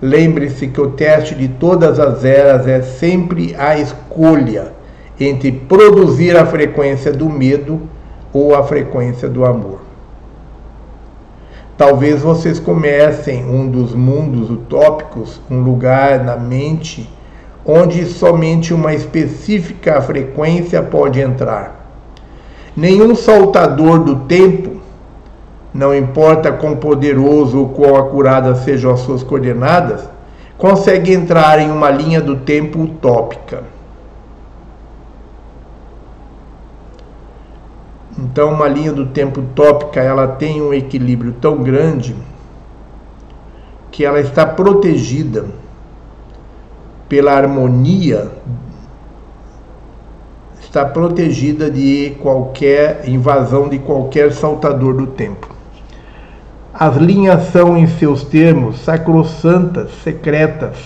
Lembre-se 0.00 0.68
que 0.68 0.80
o 0.80 0.92
teste 0.92 1.34
de 1.34 1.48
todas 1.48 1.98
as 1.98 2.24
eras 2.24 2.68
é 2.68 2.80
sempre 2.82 3.52
a 3.58 3.76
escolha 3.76 4.72
entre 5.18 5.50
produzir 5.50 6.36
a 6.36 6.46
frequência 6.46 7.10
do 7.10 7.28
medo 7.28 7.80
ou 8.32 8.54
a 8.54 8.62
frequência 8.62 9.28
do 9.28 9.44
amor. 9.44 9.79
Talvez 11.80 12.20
vocês 12.20 12.60
comecem 12.60 13.42
um 13.42 13.66
dos 13.66 13.94
mundos 13.94 14.50
utópicos, 14.50 15.40
um 15.50 15.62
lugar 15.62 16.22
na 16.22 16.36
mente 16.36 17.08
onde 17.64 18.04
somente 18.04 18.74
uma 18.74 18.92
específica 18.92 19.98
frequência 20.02 20.82
pode 20.82 21.22
entrar. 21.22 21.90
Nenhum 22.76 23.14
saltador 23.14 24.00
do 24.00 24.16
tempo, 24.26 24.72
não 25.72 25.94
importa 25.94 26.52
quão 26.52 26.76
poderoso 26.76 27.60
ou 27.60 27.68
quão 27.70 27.96
acuradas 27.96 28.58
sejam 28.58 28.92
as 28.92 29.00
suas 29.00 29.22
coordenadas, 29.22 30.06
consegue 30.58 31.14
entrar 31.14 31.60
em 31.60 31.70
uma 31.70 31.88
linha 31.88 32.20
do 32.20 32.36
tempo 32.36 32.82
utópica. 32.82 33.64
Então, 38.22 38.52
uma 38.52 38.68
linha 38.68 38.92
do 38.92 39.06
tempo 39.06 39.40
tópica, 39.54 39.98
ela 39.98 40.28
tem 40.28 40.60
um 40.60 40.74
equilíbrio 40.74 41.32
tão 41.40 41.62
grande 41.62 42.14
que 43.90 44.04
ela 44.04 44.20
está 44.20 44.44
protegida 44.44 45.46
pela 47.08 47.32
harmonia, 47.32 48.30
está 50.60 50.84
protegida 50.84 51.70
de 51.70 52.14
qualquer 52.20 53.08
invasão 53.08 53.70
de 53.70 53.78
qualquer 53.78 54.32
saltador 54.32 54.94
do 54.94 55.06
tempo. 55.06 55.48
As 56.74 56.96
linhas 56.96 57.46
são, 57.46 57.74
em 57.74 57.86
seus 57.86 58.22
termos, 58.22 58.80
sacrossantas, 58.80 59.90
secretas, 60.04 60.76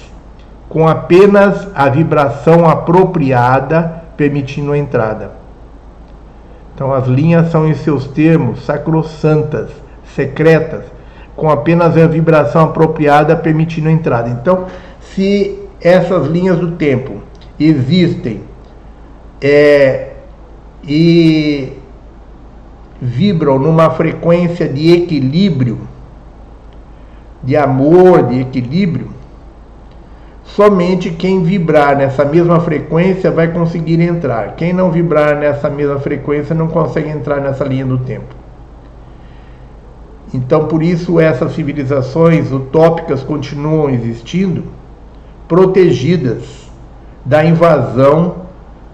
com 0.68 0.86
apenas 0.86 1.66
a 1.74 1.88
vibração 1.88 2.68
apropriada 2.68 4.04
permitindo 4.16 4.70
a 4.70 4.78
entrada. 4.78 5.43
Então, 6.74 6.92
as 6.92 7.06
linhas 7.06 7.50
são, 7.50 7.68
em 7.68 7.74
seus 7.74 8.08
termos, 8.08 8.64
sacrossantas, 8.64 9.70
secretas, 10.14 10.84
com 11.36 11.48
apenas 11.48 11.96
a 11.96 12.06
vibração 12.06 12.64
apropriada 12.64 13.36
permitindo 13.36 13.88
a 13.88 13.92
entrada. 13.92 14.28
Então, 14.28 14.66
se 15.00 15.58
essas 15.80 16.26
linhas 16.26 16.58
do 16.58 16.72
tempo 16.72 17.22
existem 17.58 18.42
é, 19.40 20.14
e 20.82 21.72
vibram 23.00 23.58
numa 23.58 23.90
frequência 23.90 24.68
de 24.68 24.92
equilíbrio, 24.92 25.80
de 27.42 27.56
amor, 27.56 28.24
de 28.24 28.40
equilíbrio, 28.40 29.13
Somente 30.44 31.10
quem 31.10 31.42
vibrar 31.42 31.96
nessa 31.96 32.24
mesma 32.24 32.60
frequência 32.60 33.30
vai 33.30 33.48
conseguir 33.48 34.00
entrar. 34.00 34.54
Quem 34.56 34.72
não 34.72 34.90
vibrar 34.90 35.36
nessa 35.36 35.68
mesma 35.70 35.98
frequência 35.98 36.54
não 36.54 36.68
consegue 36.68 37.08
entrar 37.08 37.40
nessa 37.40 37.64
linha 37.64 37.86
do 37.86 37.98
tempo. 37.98 38.34
Então, 40.32 40.66
por 40.66 40.82
isso, 40.82 41.18
essas 41.18 41.54
civilizações 41.54 42.52
utópicas 42.52 43.22
continuam 43.22 43.88
existindo, 43.88 44.64
protegidas 45.48 46.70
da 47.24 47.44
invasão 47.44 48.44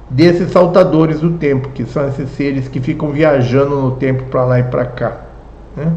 desses 0.09 0.51
saltadores 0.51 1.21
do 1.21 1.33
tempo, 1.33 1.71
que 1.71 1.85
são 1.85 2.09
esses 2.09 2.31
seres 2.31 2.69
que 2.69 2.81
ficam 2.81 3.11
viajando 3.11 3.81
no 3.81 3.93
tempo 3.93 4.25
para 4.25 4.45
lá 4.45 4.59
e 4.61 4.65
para 4.65 4.85
cá. 4.85 5.21
Né? 5.77 5.93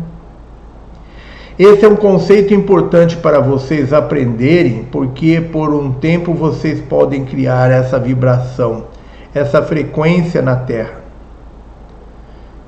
Esse 1.66 1.85
é 1.85 1.88
um 1.88 1.95
conceito 1.95 2.53
importante 2.53 3.16
para 3.16 3.40
vocês 3.40 3.93
aprenderem, 3.93 4.85
porque 4.92 5.40
por 5.40 5.74
um 5.74 5.93
tempo 5.93 6.33
vocês 6.33 6.82
podem 6.82 7.24
criar 7.24 7.72
essa 7.72 7.98
vibração, 7.98 8.88
essa 9.33 9.61
frequência 9.61 10.42
na 10.42 10.58
Terra. 10.58 10.95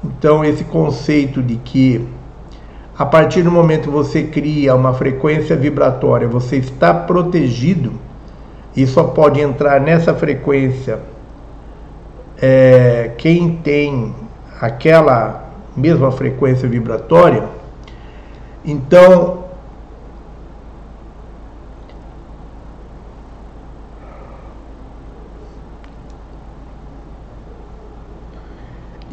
Então, 0.01 0.45
esse 0.45 0.63
conceito 0.63 1.43
de 1.43 1.57
que 1.57 2.07
a 2.97 3.05
partir 3.05 3.41
do 3.41 3.51
momento 3.51 3.89
que 3.89 3.89
você 3.89 4.23
cria 4.23 4.73
uma 4.73 4.93
frequência 4.93 5.57
vibratória, 5.57 6.25
você 6.25 6.55
está 6.55 6.93
protegido 6.93 7.91
e 8.73 8.87
só 8.87 9.03
pode 9.03 9.41
entrar 9.41 9.81
nessa 9.81 10.13
frequência 10.13 10.99
é, 12.41 13.11
quem 13.17 13.57
tem 13.57 14.15
aquela 14.61 15.49
mesma 15.75 16.13
frequência 16.13 16.69
vibratória 16.69 17.64
então, 18.65 19.45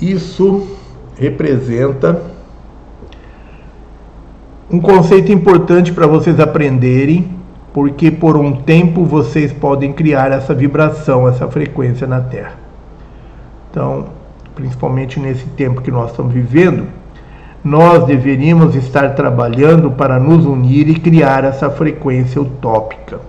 isso 0.01 0.67
representa 1.17 2.23
um 4.71 4.81
conceito 4.81 5.31
importante 5.31 5.93
para 5.93 6.07
vocês 6.07 6.41
aprenderem, 6.41 7.31
porque 7.75 8.11
por 8.11 8.39
um 8.39 8.63
tempo 8.63 9.05
vocês 9.05 9.53
podem 9.53 9.93
criar 9.93 10.33
essa 10.33 10.55
vibração, 10.55 11.29
essa 11.29 11.47
frequência 11.47 12.07
na 12.07 12.23
Terra. 12.23 12.55
Então, 13.71 14.07
principalmente 14.55 15.21
nesse 15.21 15.45
tempo 15.51 15.83
que 15.83 15.91
nós 15.91 16.11
estamos 16.11 16.33
vivendo, 16.33 17.02
nós 17.65 18.05
deveríamos 18.05 18.75
estar 18.75 19.15
trabalhando 19.15 19.91
para 19.93 20.19
nos 20.19 20.45
unir 20.45 20.89
e 20.89 20.99
criar 20.99 21.45
essa 21.45 21.71
frequência 21.71 22.41
utópica. 22.41 23.21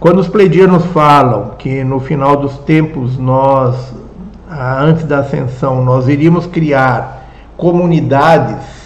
Quando 0.00 0.20
os 0.20 0.28
pleidianos 0.28 0.86
falam 0.86 1.56
que 1.58 1.84
no 1.84 2.00
final 2.00 2.36
dos 2.36 2.56
tempos 2.58 3.18
nós, 3.18 3.92
antes 4.48 5.04
da 5.04 5.18
ascensão, 5.18 5.84
nós 5.84 6.08
iríamos 6.08 6.46
criar 6.46 7.28
comunidades 7.56 8.78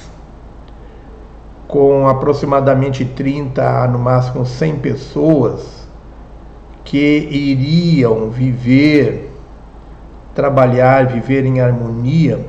com 1.69 2.09
aproximadamente 2.09 3.05
30 3.05 3.89
no 3.89 3.99
máximo 3.99 4.45
100 4.45 4.77
pessoas 4.77 5.87
que 6.83 6.99
iriam 7.31 8.29
viver, 8.31 9.31
trabalhar, 10.35 11.07
viver 11.07 11.45
em 11.47 11.61
harmonia, 11.61 12.45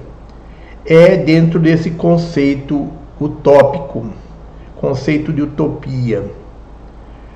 é 0.85 1.15
dentro 1.15 1.59
desse 1.59 1.91
conceito 1.91 2.89
utópico, 3.19 4.05
conceito 4.75 5.31
de 5.31 5.41
utopia. 5.41 6.23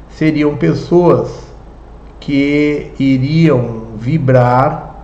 Seriam 0.10 0.56
pessoas 0.58 1.48
que 2.20 2.92
iriam 3.00 3.96
vibrar 3.96 4.96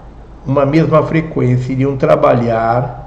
uma 0.45 0.65
mesma 0.65 1.01
frequência, 1.03 1.71
iriam 1.71 1.95
trabalhar 1.95 3.03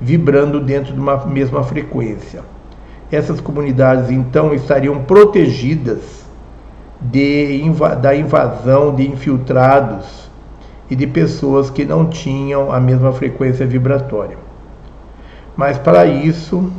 vibrando 0.00 0.60
dentro 0.60 0.92
de 0.92 1.00
uma 1.00 1.24
mesma 1.24 1.62
frequência. 1.62 2.42
essas 3.10 3.40
comunidades 3.40 4.10
então 4.10 4.54
estariam 4.54 5.02
protegidas 5.04 6.24
de, 7.00 7.62
da 8.00 8.14
invasão 8.14 8.94
de 8.94 9.08
infiltrados 9.08 10.21
e 10.92 10.94
de 10.94 11.06
pessoas 11.06 11.70
que 11.70 11.86
não 11.86 12.04
tinham 12.04 12.70
a 12.70 12.78
mesma 12.78 13.14
frequência 13.14 13.66
vibratória. 13.66 14.36
Mas 15.56 15.78
para 15.78 16.04
isso, 16.04 16.70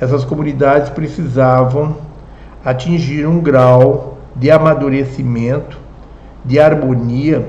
essas 0.00 0.24
comunidades 0.24 0.88
precisavam 0.88 1.94
atingir 2.64 3.26
um 3.26 3.38
grau 3.38 4.16
de 4.34 4.50
amadurecimento, 4.50 5.78
de 6.42 6.58
harmonia 6.58 7.46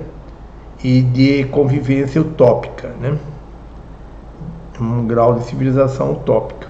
e 0.84 1.00
de 1.02 1.46
convivência 1.46 2.20
utópica, 2.20 2.90
né? 3.00 3.18
um 4.82 5.08
grau 5.08 5.36
de 5.36 5.46
civilização 5.46 6.12
utópica. 6.12 6.68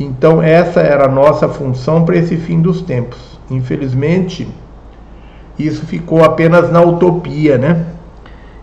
Então, 0.00 0.42
essa 0.42 0.80
era 0.80 1.04
a 1.04 1.08
nossa 1.08 1.46
função 1.46 2.06
para 2.06 2.16
esse 2.16 2.38
fim 2.38 2.62
dos 2.62 2.80
tempos. 2.80 3.38
Infelizmente, 3.50 4.48
isso 5.58 5.84
ficou 5.84 6.24
apenas 6.24 6.72
na 6.72 6.80
utopia, 6.80 7.58
né? 7.58 7.97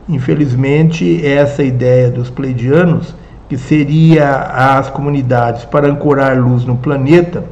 Infelizmente, 0.08 1.26
essa 1.26 1.64
ideia 1.64 2.12
dos 2.12 2.30
pleidianos, 2.30 3.16
que 3.50 3.58
seria 3.58 4.36
as 4.78 4.90
comunidades 4.90 5.66
para 5.66 5.88
ancorar 5.88 6.38
luz 6.40 6.64
no 6.64 6.78
planeta, 6.78 7.44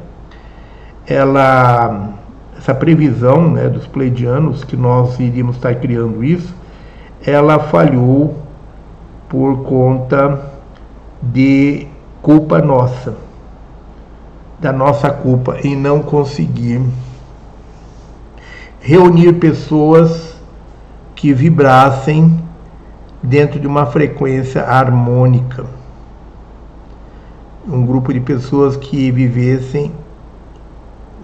ela, 1.07 2.14
essa 2.57 2.73
previsão 2.73 3.49
né, 3.49 3.67
dos 3.67 3.88
pleidianos, 3.88 4.64
que 4.64 4.77
nós 4.77 5.19
iríamos 5.19 5.56
estar 5.56 5.73
criando 5.75 6.23
isso, 6.23 6.53
ela 7.25 7.59
falhou 7.59 8.38
por 9.27 9.64
conta 9.64 10.51
de 11.22 11.88
culpa 12.22 12.59
nossa, 12.59 13.15
da 14.59 14.72
nossa 14.72 15.09
culpa 15.09 15.57
em 15.64 15.75
não 15.75 16.01
conseguir 16.01 16.82
reunir 18.80 19.33
pessoas 19.33 20.33
que 21.24 21.32
vibrassem 21.32 22.38
dentro 23.24 23.58
de 23.58 23.66
uma 23.66 23.85
frequência 23.85 24.61
harmônica. 24.61 25.66
Um 27.66 27.85
grupo 27.85 28.14
de 28.14 28.19
pessoas 28.19 28.76
que 28.76 29.10
vivessem 29.10 29.90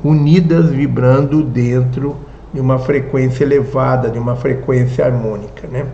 unidas, 0.02 0.70
vibrando 0.70 1.44
dentro 1.44 2.16
de 2.54 2.62
uma 2.62 2.80
frequência 2.80 3.44
elevada, 3.44 4.10
de 4.10 4.18
uma 4.18 4.38
frequência 4.38 5.06
harmônica, 5.06 5.68
né? 5.68 5.86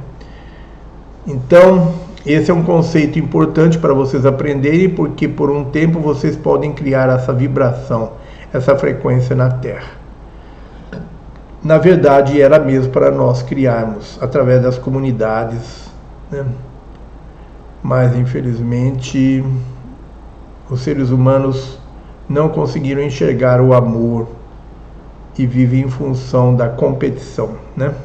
Então, 1.25 1.95
esse 2.24 2.51
é 2.51 2.53
um 2.53 2.61
conceito 2.61 3.17
importante 3.17 3.80
para 3.80 3.95
vocês 3.95 4.24
aprenderem, 4.24 4.90
porque 4.90 5.27
por 5.27 5.50
um 5.50 5.64
tempo 5.72 6.00
vocês 6.00 6.35
podem 6.35 6.74
criar 6.74 7.09
essa 7.09 7.34
vibração, 7.34 8.11
essa 8.53 8.75
frequência 8.75 9.35
na 9.35 9.50
Terra. 9.50 10.05
Na 11.66 11.80
verdade, 11.80 12.40
era 12.40 12.60
mesmo 12.60 12.92
para 12.92 13.10
nós 13.10 13.42
criarmos 13.42 14.19
através 14.22 14.61
das 14.61 14.77
comunidades, 14.77 15.90
né? 16.30 16.45
mas 17.82 18.16
infelizmente 18.16 19.44
os 20.69 20.82
seres 20.82 21.10
humanos 21.10 21.80
não 22.30 22.50
conseguiram 22.50 23.02
enxergar 23.02 23.60
o 23.61 23.74
amor 23.74 24.27
e 25.35 25.48
vivem 25.48 25.85
em 25.85 25.90
função 25.90 26.56
da 26.56 26.69
competição, 26.69 27.56
né? 27.76 27.95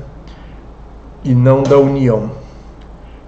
E 1.23 1.35
não 1.35 1.63
da 1.63 1.77
união. 1.77 2.31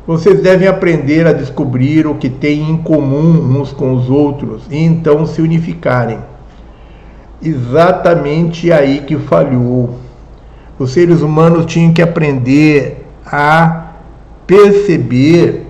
Vocês 0.06 0.40
devem 0.40 0.66
aprender 0.66 1.26
a 1.26 1.34
descobrir 1.34 2.06
o 2.06 2.14
que 2.14 2.30
têm 2.30 2.70
em 2.70 2.78
comum 2.78 3.60
uns 3.60 3.70
com 3.70 3.92
os 3.92 4.08
outros 4.08 4.62
e 4.70 4.78
então 4.78 5.26
se 5.26 5.42
unificarem. 5.42 6.20
Exatamente 7.42 8.72
aí 8.72 9.02
que 9.02 9.18
falhou. 9.18 10.00
Os 10.78 10.92
seres 10.92 11.20
humanos 11.20 11.66
tinham 11.66 11.92
que 11.92 12.02
aprender 12.02 13.06
a 13.24 13.92
perceber 14.46 15.66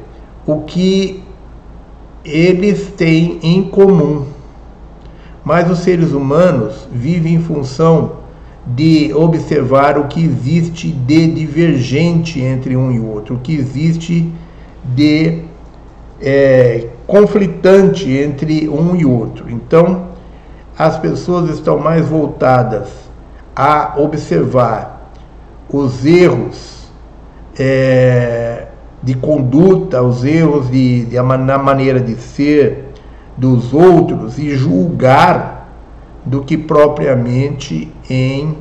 o 0.47 0.63
que 0.63 1.23
eles 2.25 2.93
têm 2.97 3.39
em 3.43 3.63
comum. 3.63 4.27
Mas 5.45 5.71
os 5.71 5.81
seres 5.81 6.13
humanos 6.13 6.87
vivem 6.93 7.35
em 7.35 7.41
função 7.41 8.23
de 8.67 9.13
observar 9.13 9.99
o 9.99 10.05
que 10.05 10.25
existe 10.25 10.89
de 10.89 11.27
divergente 11.27 12.41
entre 12.41 12.77
um 12.77 12.93
e 12.93 13.01
outro, 13.01 13.35
o 13.35 13.39
que 13.41 13.55
existe 13.55 14.33
de 14.85 15.43
é, 16.21 16.87
conflitante 17.07 18.09
entre 18.09 18.69
um 18.69 18.95
e 18.95 19.05
outro. 19.05 19.51
Então, 19.51 20.13
as 20.79 20.97
pessoas 20.97 21.51
estão 21.51 21.79
mais 21.79 22.07
voltadas 22.07 22.89
a 23.55 23.95
observar 23.97 24.92
os 25.73 26.05
erros 26.05 26.91
é, 27.59 28.67
de 29.02 29.15
conduta, 29.15 30.02
os 30.02 30.25
erros 30.25 30.70
de, 30.70 31.07
de, 31.07 31.17
na 31.17 31.59
maneira 31.59 31.99
de 31.99 32.15
ser 32.17 32.91
dos 33.36 33.73
outros 33.73 34.39
e 34.39 34.55
julgar 34.55 35.68
do 36.25 36.42
que 36.42 36.57
propriamente 36.57 37.91
em 38.09 38.57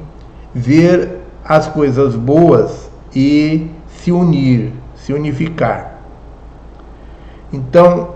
ver 0.55 1.19
as 1.43 1.67
coisas 1.67 2.15
boas 2.15 2.89
e 3.13 3.67
se 3.87 4.11
unir, 4.11 4.71
se 4.95 5.13
unificar. 5.13 5.99
Então, 7.51 8.15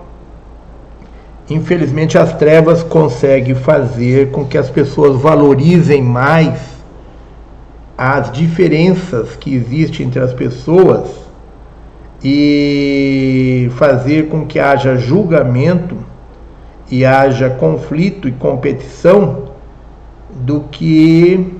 infelizmente, 1.49 2.17
as 2.17 2.33
trevas 2.33 2.81
conseguem 2.81 3.53
fazer 3.53 4.31
com 4.31 4.45
que 4.45 4.57
as 4.57 4.69
pessoas 4.69 5.21
valorizem 5.21 6.01
mais 6.01 6.74
as 7.97 8.31
diferenças 8.31 9.35
que 9.35 9.55
existem 9.55 10.05
entre 10.05 10.19
as 10.19 10.33
pessoas 10.33 11.09
e 12.23 13.69
fazer 13.75 14.27
com 14.29 14.45
que 14.45 14.59
haja 14.59 14.97
julgamento 14.97 15.95
e 16.89 17.05
haja 17.05 17.49
conflito 17.49 18.27
e 18.27 18.31
competição 18.31 19.45
do 20.29 20.61
que 20.71 21.55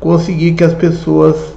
conseguir 0.00 0.52
que 0.52 0.64
as 0.64 0.74
pessoas 0.74 1.54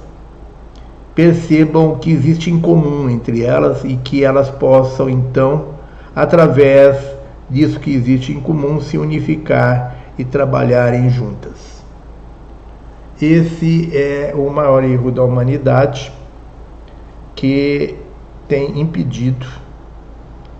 percebam 1.14 1.96
que 1.96 2.10
existe 2.10 2.50
em 2.50 2.60
comum 2.60 3.08
entre 3.08 3.42
elas 3.42 3.84
e 3.84 3.96
que 3.96 4.24
elas 4.24 4.50
possam 4.50 5.08
então, 5.08 5.68
através 6.14 6.96
disso 7.48 7.78
que 7.78 7.94
existe 7.94 8.32
em 8.32 8.40
comum, 8.40 8.80
se 8.80 8.96
unificar 8.98 9.96
e 10.18 10.24
trabalharem 10.24 11.10
juntas. 11.10 11.71
Esse 13.22 13.96
é 13.96 14.34
o 14.34 14.50
maior 14.50 14.82
erro 14.82 15.12
da 15.12 15.22
humanidade 15.22 16.12
que 17.36 17.94
tem 18.48 18.80
impedido 18.80 19.46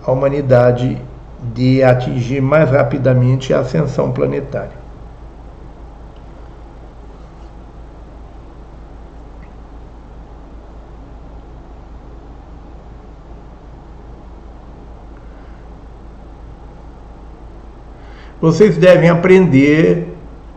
a 0.01 0.09
humanidade 0.09 0.97
de 1.53 1.83
atingir 1.83 2.41
mais 2.41 2.69
rapidamente 2.69 3.53
a 3.53 3.59
ascensão 3.59 4.13
planetária. 4.13 4.81
Vocês 18.39 18.77
devem 18.77 19.09
aprender 19.09 20.12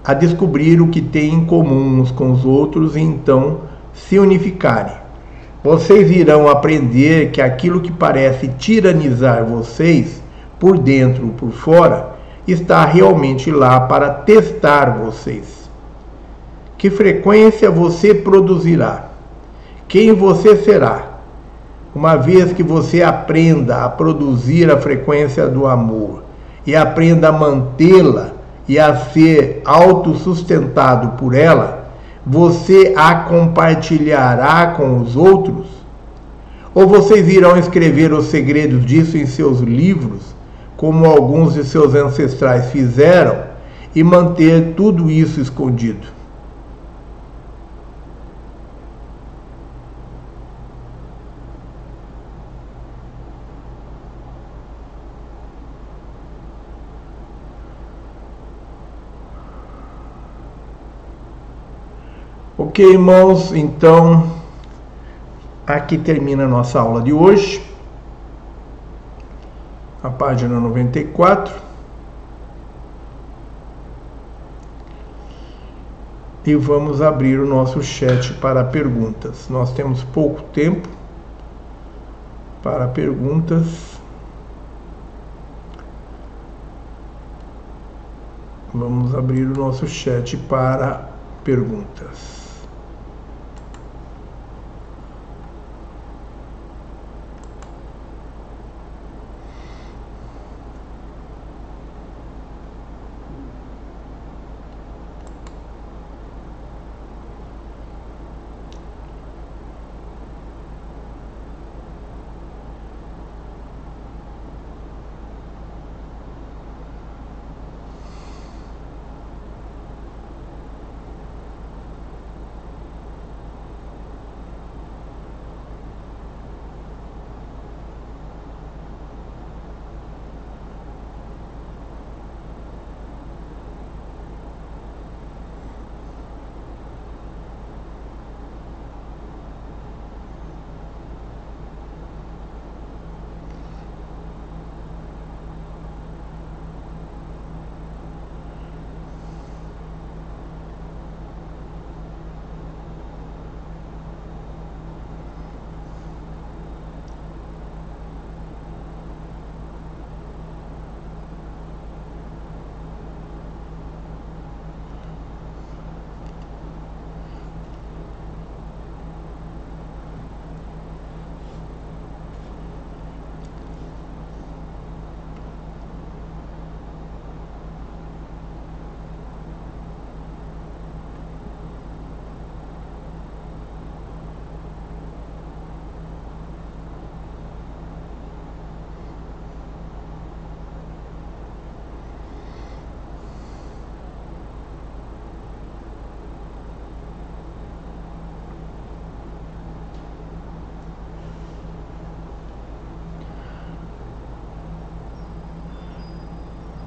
a 0.06 0.14
descobrir 0.14 0.80
o 0.80 0.88
que 0.88 1.00
têm 1.00 1.34
em 1.34 1.44
comum 1.44 2.00
uns 2.00 2.10
com 2.10 2.30
os 2.30 2.44
outros 2.44 2.94
e 2.94 3.00
então 3.00 3.58
se 3.92 4.18
unificarem. 4.18 4.94
Vocês 5.64 6.10
irão 6.10 6.48
aprender 6.48 7.32
que 7.32 7.42
aquilo 7.42 7.80
que 7.80 7.90
parece 7.90 8.48
tiranizar 8.48 9.44
vocês 9.44 10.22
por 10.58 10.78
dentro 10.78 11.26
ou 11.26 11.32
por 11.32 11.50
fora, 11.50 12.16
está 12.46 12.84
realmente 12.84 13.50
lá 13.50 13.80
para 13.80 14.10
testar 14.10 14.96
vocês. 14.98 15.68
Que 16.78 16.90
frequência 16.90 17.70
você 17.70 18.14
produzirá? 18.14 19.06
Quem 19.88 20.12
você 20.12 20.56
será? 20.56 21.16
Uma 21.94 22.16
vez 22.16 22.52
que 22.52 22.62
você 22.62 23.02
aprenda 23.02 23.84
a 23.84 23.88
produzir 23.88 24.70
a 24.70 24.76
frequência 24.76 25.48
do 25.48 25.66
amor 25.66 26.22
e 26.66 26.76
aprenda 26.76 27.28
a 27.28 27.32
mantê-la 27.32 28.32
e 28.68 28.78
a 28.78 28.96
ser 28.96 29.62
autossustentado 29.64 31.16
por 31.18 31.34
ela, 31.34 31.90
você 32.24 32.94
a 32.96 33.14
compartilhará 33.14 34.68
com 34.68 35.00
os 35.00 35.16
outros? 35.16 35.66
Ou 36.74 36.86
vocês 36.86 37.28
irão 37.28 37.56
escrever 37.56 38.12
os 38.12 38.26
segredos 38.26 38.84
disso 38.84 39.16
em 39.16 39.26
seus 39.26 39.60
livros 39.60 40.36
como 40.76 41.06
alguns 41.06 41.54
de 41.54 41.64
seus 41.64 41.94
ancestrais 41.94 42.70
fizeram, 42.70 43.56
e 43.94 44.04
manter 44.04 44.74
tudo 44.76 45.10
isso 45.10 45.40
escondido. 45.40 46.06
Ok, 62.76 62.84
irmãos, 62.84 63.54
então 63.54 64.30
aqui 65.66 65.96
termina 65.96 66.44
a 66.44 66.46
nossa 66.46 66.78
aula 66.78 67.00
de 67.00 67.10
hoje, 67.10 67.64
a 70.02 70.10
página 70.10 70.60
94. 70.60 71.54
E 76.44 76.54
vamos 76.54 77.00
abrir 77.00 77.40
o 77.40 77.46
nosso 77.46 77.82
chat 77.82 78.34
para 78.34 78.62
perguntas. 78.62 79.48
Nós 79.48 79.72
temos 79.72 80.04
pouco 80.04 80.42
tempo 80.42 80.86
para 82.62 82.88
perguntas. 82.88 83.98
Vamos 88.74 89.14
abrir 89.14 89.46
o 89.46 89.56
nosso 89.56 89.88
chat 89.88 90.36
para 90.36 91.08
perguntas. 91.42 92.35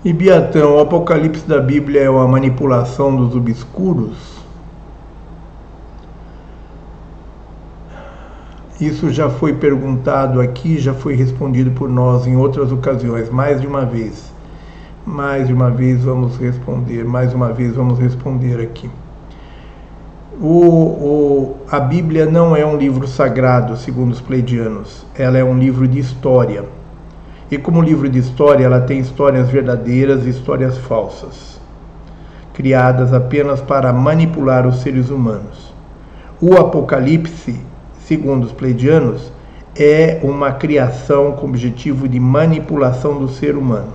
E 0.10 0.14
Biatão, 0.14 0.76
o 0.76 0.80
Apocalipse 0.80 1.48
da 1.48 1.62
Bíblia 1.62 2.02
é 2.02 2.10
uma 2.10 2.28
manipulação 2.28 3.16
dos 3.16 3.36
obscuros? 3.36 4.40
Isso 8.82 9.12
já 9.12 9.30
foi 9.30 9.54
perguntado 9.54 10.42
aqui, 10.42 10.80
já 10.80 10.96
foi 10.96 11.14
respondido 11.14 11.70
por 11.70 11.88
nós 11.88 12.26
em 12.26 12.36
outras 12.36 12.72
ocasiões, 12.72 13.30
mais 13.30 13.62
de 13.62 13.68
uma 13.68 13.86
vez. 13.86 14.34
Mais 15.06 15.46
de 15.46 15.54
uma 15.54 15.70
vez 15.70 16.04
vamos 16.04 16.38
responder, 16.38 17.06
mais 17.06 17.32
uma 17.32 17.54
vez 17.54 17.76
vamos 17.76 18.00
responder 18.00 18.60
aqui. 18.60 18.90
O, 20.42 20.66
o, 20.66 21.58
a 21.70 21.80
Bíblia 21.80 22.26
não 22.26 22.56
é 22.56 22.66
um 22.66 22.78
livro 22.78 23.08
sagrado, 23.08 23.78
segundo 23.78 24.14
os 24.14 24.22
pleidianos. 24.22 25.06
Ela 25.14 25.38
é 25.38 25.44
um 25.44 25.60
livro 25.60 25.88
de 25.88 26.00
história 26.00 26.79
e 27.52 27.58
como 27.58 27.82
livro 27.82 28.08
de 28.08 28.20
história, 28.20 28.66
ela 28.66 28.82
tem 28.82 29.00
histórias 29.00 29.50
verdadeiras 29.50 30.26
e 30.26 30.30
histórias 30.30 30.78
falsas, 30.78 31.60
criadas 32.54 33.12
apenas 33.14 33.60
para 33.60 33.92
manipular 33.92 34.68
os 34.68 34.82
seres 34.82 35.10
humanos. 35.10 35.74
O 36.40 36.56
Apocalipse, 36.56 37.60
segundo 38.06 38.46
os 38.46 38.52
pleidianos, 38.52 39.32
é 39.76 40.20
uma 40.24 40.52
criação 40.52 41.32
com 41.32 41.48
objetivo 41.48 42.08
de 42.08 42.20
manipulação 42.20 43.18
do 43.18 43.28
ser 43.28 43.56
humano. 43.56 43.94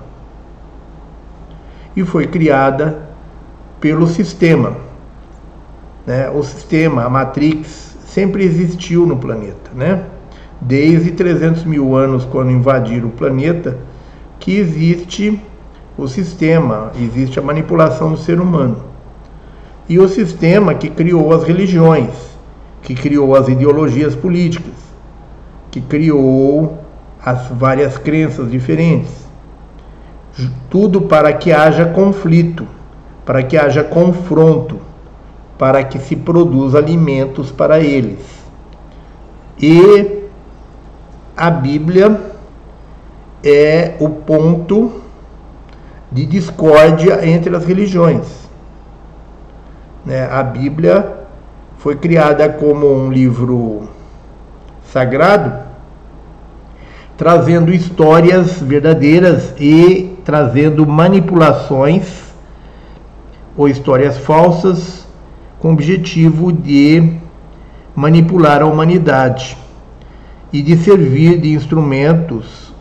E 1.94 2.02
foi 2.02 2.26
criada 2.26 2.99
pelo 3.81 4.07
sistema. 4.07 4.76
Né? 6.05 6.28
O 6.31 6.42
sistema, 6.42 7.05
a 7.05 7.08
Matrix, 7.08 7.97
sempre 8.07 8.44
existiu 8.44 9.07
no 9.07 9.16
planeta, 9.16 9.70
né? 9.74 10.05
Desde 10.60 11.10
300 11.12 11.65
mil 11.65 11.94
anos, 11.94 12.24
quando 12.24 12.50
invadiram 12.50 13.08
o 13.08 13.12
planeta, 13.12 13.76
que 14.39 14.57
existe 14.57 15.41
o 15.97 16.08
sistema, 16.08 16.91
existe 17.00 17.39
a 17.39 17.42
manipulação 17.42 18.12
do 18.12 18.18
ser 18.18 18.41
humano. 18.41 18.76
E 19.89 19.99
o 19.99 20.08
sistema 20.08 20.74
que 20.74 20.89
criou 20.89 21.33
as 21.33 21.44
religiões, 21.44 22.15
que 22.83 22.94
criou 22.94 23.34
as 23.34 23.49
ideologias 23.49 24.15
políticas, 24.15 24.74
que 25.70 25.81
criou 25.81 26.78
as 27.23 27.49
várias 27.49 27.97
crenças 27.99 28.50
diferentes. 28.50 29.24
Tudo 30.68 31.02
para 31.02 31.33
que 31.33 31.52
haja 31.52 31.86
conflito, 31.86 32.66
para 33.24 33.42
que 33.42 33.57
haja 33.57 33.84
confronto, 33.84 34.78
para 35.57 35.84
que 35.84 35.99
se 35.99 36.16
produza 36.16 36.78
alimentos 36.78 37.50
para 37.50 37.81
eles. 37.81 38.18
E 39.58 40.14
a 41.36 41.50
Bíblia 41.50 42.20
é 43.42 43.96
o 43.98 44.08
ponto 44.08 45.02
de 46.10 46.24
discórdia 46.24 47.26
entre 47.26 47.54
as 47.54 47.64
religiões. 47.64 48.48
Né? 50.06 50.28
A 50.30 50.42
Bíblia 50.42 51.12
foi 51.78 51.96
criada 51.96 52.48
como 52.48 52.86
um 52.86 53.10
livro 53.10 53.88
sagrado, 54.92 55.52
trazendo 57.16 57.72
histórias 57.72 58.60
verdadeiras 58.60 59.52
e 59.58 60.16
trazendo 60.24 60.86
manipulações 60.86 62.32
ou 63.56 63.68
histórias 63.68 64.18
falsas 64.18 65.06
com 65.58 65.68
o 65.70 65.72
objetivo 65.72 66.52
de 66.52 67.18
manipular 67.94 68.62
a 68.62 68.66
humanidade 68.66 69.64
e 70.55 70.62
de 70.62 70.76
servir 70.76 71.41
de 71.41 71.52
instrumentos 71.52 72.73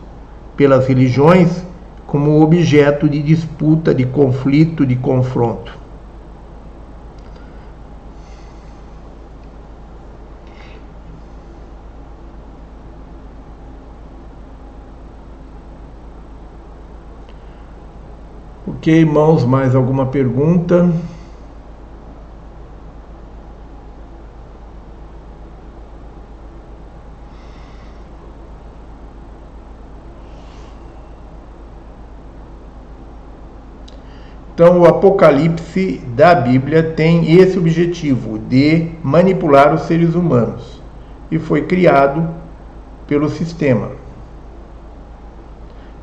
pelas 0.56 0.86
religiões 0.86 1.64
como 2.06 2.40
objeto 2.40 3.08
de 3.08 3.20
disputa, 3.20 3.92
de 3.92 4.06
conflito, 4.06 4.86
de 4.86 4.94
confronto. 4.94 5.76
Ok, 18.68 18.94
irmãos, 18.94 19.44
mais 19.44 19.74
alguma 19.74 20.06
pergunta? 20.06 20.94
Então, 34.54 34.80
o 34.80 34.86
Apocalipse 34.86 36.00
da 36.14 36.32
Bíblia 36.32 36.80
tem 36.80 37.40
esse 37.40 37.58
objetivo 37.58 38.38
de 38.38 38.88
manipular 39.02 39.74
os 39.74 39.82
seres 39.82 40.14
humanos 40.14 40.80
e 41.28 41.40
foi 41.40 41.62
criado 41.62 42.28
pelo 43.08 43.28
sistema, 43.28 43.90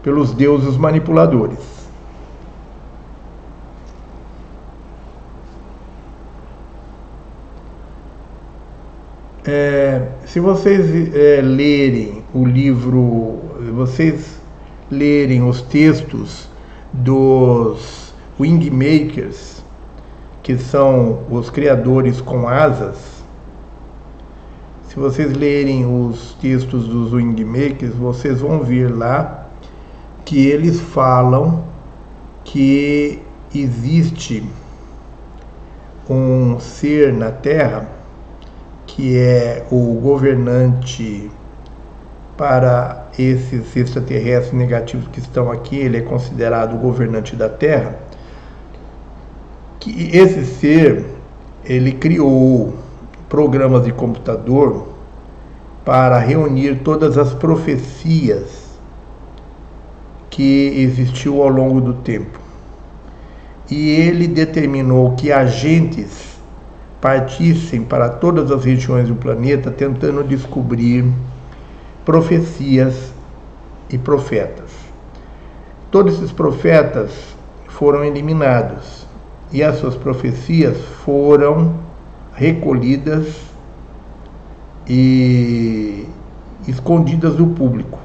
pelos 0.04 0.34
deuses 0.34 0.76
manipuladores. 0.76 1.60
É, 9.46 10.10
se 10.26 10.42
vocês 10.42 11.16
é, 11.16 11.42
lerem 11.42 12.22
o 12.34 12.46
livro, 12.46 13.40
vocês 13.74 14.42
lerem 14.92 15.42
os 15.42 15.62
textos 15.62 16.50
dos 16.92 18.11
Wingmakers, 18.42 19.64
que 20.42 20.58
são 20.58 21.20
os 21.30 21.50
criadores 21.50 22.20
com 22.20 22.48
asas, 22.48 22.98
se 24.88 24.96
vocês 24.96 25.32
lerem 25.32 25.86
os 25.86 26.34
textos 26.42 26.88
dos 26.88 27.14
Wingmakers, 27.14 27.94
vocês 27.94 28.42
vão 28.42 28.60
ver 28.62 28.90
lá 28.90 29.48
que 30.26 30.48
eles 30.48 30.82
falam 30.82 31.64
que 32.44 33.22
existe 33.54 34.44
um 36.10 36.60
ser 36.60 37.14
na 37.14 37.32
Terra 37.32 37.88
que 38.86 39.18
é 39.18 39.66
o 39.72 39.94
governante 40.02 41.32
para 42.38 43.08
esses 43.18 43.76
extraterrestres 43.76 44.52
negativos 44.52 45.08
que 45.08 45.20
estão 45.20 45.52
aqui, 45.52 45.78
ele 45.78 45.98
é 45.98 46.02
considerado 46.02 46.76
o 46.76 46.78
governante 46.78 47.36
da 47.36 47.48
Terra, 47.48 47.96
que 49.82 50.16
esse 50.16 50.46
ser, 50.46 51.06
ele 51.66 51.92
criou 51.92 52.76
programas 53.28 53.84
de 53.84 53.92
computador 53.92 54.90
para 55.84 56.20
reunir 56.20 56.82
todas 56.84 57.18
as 57.18 57.34
profecias 57.34 58.78
que 60.30 60.68
existiu 60.78 61.42
ao 61.42 61.50
longo 61.50 61.82
do 61.82 61.96
tempo. 61.96 62.40
E 63.70 63.90
ele 63.90 64.28
determinou 64.28 65.16
que 65.16 65.32
agentes 65.32 66.38
partissem 67.02 67.84
para 67.84 68.08
todas 68.08 68.52
as 68.52 68.64
regiões 68.64 69.08
do 69.08 69.16
planeta 69.16 69.72
tentando 69.72 70.24
descobrir 70.24 71.12
profecias 72.06 73.12
e 73.90 73.98
profetas. 73.98 74.70
Todos 75.90 76.16
esses 76.16 76.32
profetas 76.32 77.12
foram 77.68 78.04
eliminados 78.06 79.01
e 79.52 79.62
as 79.64 79.78
suas 79.78 79.96
profecias 79.96 80.78
foram 81.04 81.76
recolhidas 82.34 83.36
e 84.88 86.08
escondidas 86.68 87.36
do 87.36 87.48
público. 87.48 88.00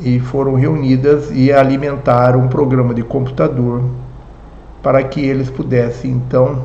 E 0.00 0.20
foram 0.20 0.54
reunidas 0.54 1.30
e 1.32 1.50
alimentaram 1.50 2.40
um 2.40 2.48
programa 2.48 2.92
de 2.92 3.02
computador 3.02 3.82
para 4.82 5.02
que 5.02 5.20
eles 5.20 5.48
pudessem 5.48 6.10
então 6.10 6.64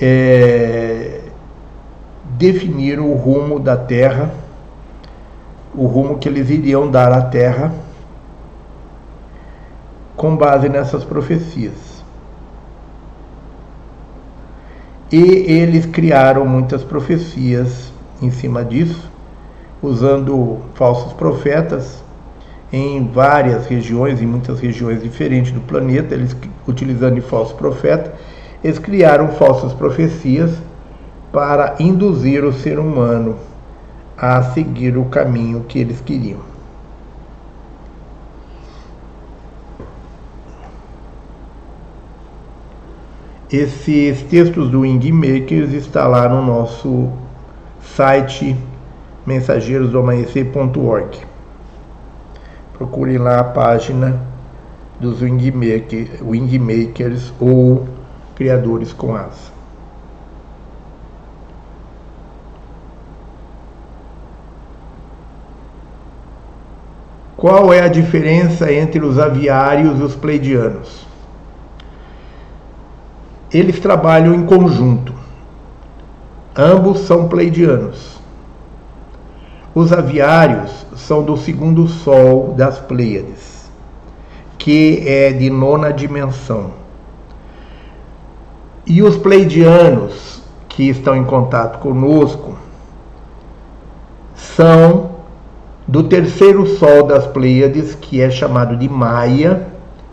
é, 0.00 1.20
definiram 2.24 3.10
o 3.10 3.14
rumo 3.14 3.60
da 3.60 3.76
Terra, 3.76 4.32
o 5.74 5.86
rumo 5.86 6.18
que 6.18 6.28
eles 6.28 6.50
iriam 6.50 6.90
dar 6.90 7.12
à 7.12 7.22
Terra, 7.22 7.72
com 10.16 10.36
base 10.36 10.68
nessas 10.68 11.04
profecias. 11.04 11.93
E 15.12 15.20
eles 15.20 15.86
criaram 15.86 16.46
muitas 16.46 16.82
profecias 16.82 17.92
em 18.20 18.30
cima 18.30 18.64
disso, 18.64 19.10
usando 19.82 20.58
falsos 20.74 21.12
profetas 21.12 22.02
em 22.72 23.06
várias 23.06 23.66
regiões, 23.66 24.20
em 24.20 24.26
muitas 24.26 24.58
regiões 24.58 25.02
diferentes 25.02 25.52
do 25.52 25.60
planeta, 25.60 26.14
eles 26.14 26.34
utilizando 26.66 27.20
falsos 27.22 27.52
profetas 27.52 28.12
eles 28.64 28.78
criaram 28.78 29.28
falsas 29.28 29.74
profecias 29.74 30.50
para 31.30 31.74
induzir 31.78 32.42
o 32.42 32.52
ser 32.52 32.78
humano 32.78 33.36
a 34.16 34.42
seguir 34.42 34.96
o 34.96 35.04
caminho 35.04 35.66
que 35.68 35.78
eles 35.78 36.00
queriam. 36.00 36.53
Esses 43.56 44.20
textos 44.24 44.68
do 44.68 44.80
Wingmakers 44.80 45.72
está 45.72 46.08
lá 46.08 46.28
no 46.28 46.44
nosso 46.44 47.08
site 47.94 48.56
mensageirosdoamanhecer.org. 49.24 51.18
Procurem 52.76 53.16
lá 53.16 53.38
a 53.38 53.44
página 53.44 54.20
dos 54.98 55.22
Wingmakers 55.22 57.32
ou 57.38 57.86
criadores 58.34 58.92
com 58.92 59.14
asa. 59.14 59.52
Qual 67.36 67.72
é 67.72 67.82
a 67.82 67.88
diferença 67.88 68.72
entre 68.72 68.98
os 68.98 69.16
aviários 69.16 70.00
e 70.00 70.02
os 70.02 70.16
pleidianos? 70.16 71.03
Eles 73.54 73.80
trabalham 73.80 74.34
em 74.34 74.44
conjunto. 74.44 75.14
Ambos 76.54 77.00
são 77.00 77.28
pleidianos. 77.28 78.20
Os 79.74 79.92
aviários 79.92 80.84
são 80.96 81.22
do 81.22 81.36
segundo 81.36 81.88
sol 81.88 82.52
das 82.52 82.78
Pleiades, 82.78 83.70
que 84.58 85.02
é 85.06 85.32
de 85.32 85.48
nona 85.48 85.92
dimensão 85.92 86.84
e 88.86 89.02
os 89.02 89.16
pleidianos 89.16 90.42
que 90.68 90.88
estão 90.90 91.16
em 91.16 91.24
contato 91.24 91.78
conosco 91.78 92.56
são 94.34 95.12
do 95.86 96.02
terceiro 96.02 96.66
sol 96.66 97.04
das 97.06 97.26
Pleiades, 97.26 97.94
que 97.94 98.20
é 98.20 98.30
chamado 98.30 98.76
de 98.76 98.88
Maia 98.88 99.66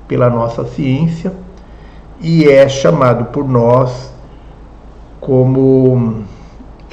pela 0.07 0.29
nossa 0.29 0.65
ciência 0.65 1.33
e 2.21 2.47
é 2.47 2.69
chamado 2.69 3.25
por 3.25 3.47
nós 3.47 4.13
como 5.19 6.23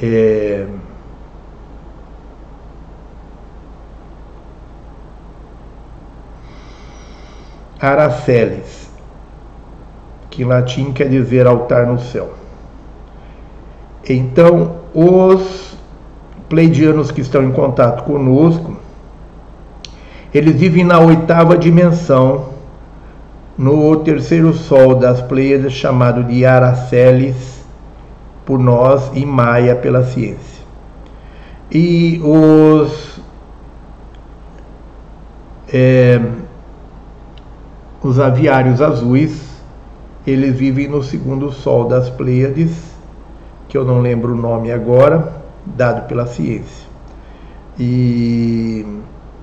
é, 0.01 0.65
Araceles 7.79 8.89
que 10.29 10.43
em 10.43 10.45
latim 10.45 10.91
quer 10.91 11.09
dizer 11.09 11.47
altar 11.47 11.85
no 11.85 11.99
céu. 11.99 12.33
Então, 14.07 14.77
os 14.93 15.77
pleidianos 16.47 17.11
que 17.11 17.21
estão 17.21 17.43
em 17.43 17.51
contato 17.51 18.03
conosco, 18.03 18.77
eles 20.33 20.55
vivem 20.55 20.83
na 20.83 20.99
oitava 20.99 21.57
dimensão, 21.57 22.48
no 23.59 23.97
terceiro 23.97 24.53
sol 24.53 24.95
das 24.95 25.21
Pleiades, 25.21 25.73
chamado 25.73 26.23
de 26.23 26.45
Araceles, 26.45 27.61
por 28.45 28.57
nós, 28.57 29.11
e 29.13 29.25
Maia 29.25 29.75
pela 29.75 30.01
ciência. 30.05 30.63
E 31.69 32.21
os, 32.23 33.19
é, 35.73 36.21
os 38.01 38.17
aviários 38.17 38.81
azuis 38.81 39.49
eles 40.25 40.55
vivem 40.55 40.87
no 40.87 41.03
segundo 41.03 41.51
sol 41.51 41.85
das 41.85 42.09
Pleiades, 42.09 42.71
que 43.67 43.77
eu 43.77 43.83
não 43.83 43.99
lembro 43.99 44.35
o 44.35 44.37
nome 44.37 44.71
agora, 44.71 45.33
dado 45.65 46.07
pela 46.07 46.25
ciência. 46.27 46.87
E 47.77 48.85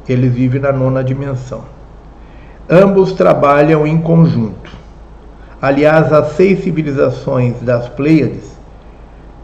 eles 0.08 0.32
vivem 0.32 0.60
na 0.60 0.72
nona 0.72 1.04
dimensão. 1.04 1.75
Ambos 2.68 3.12
trabalham 3.12 3.86
em 3.86 3.96
conjunto. 3.98 4.72
Aliás, 5.62 6.12
as 6.12 6.32
seis 6.32 6.64
civilizações 6.64 7.60
das 7.62 7.88
Pleiades, 7.88 8.56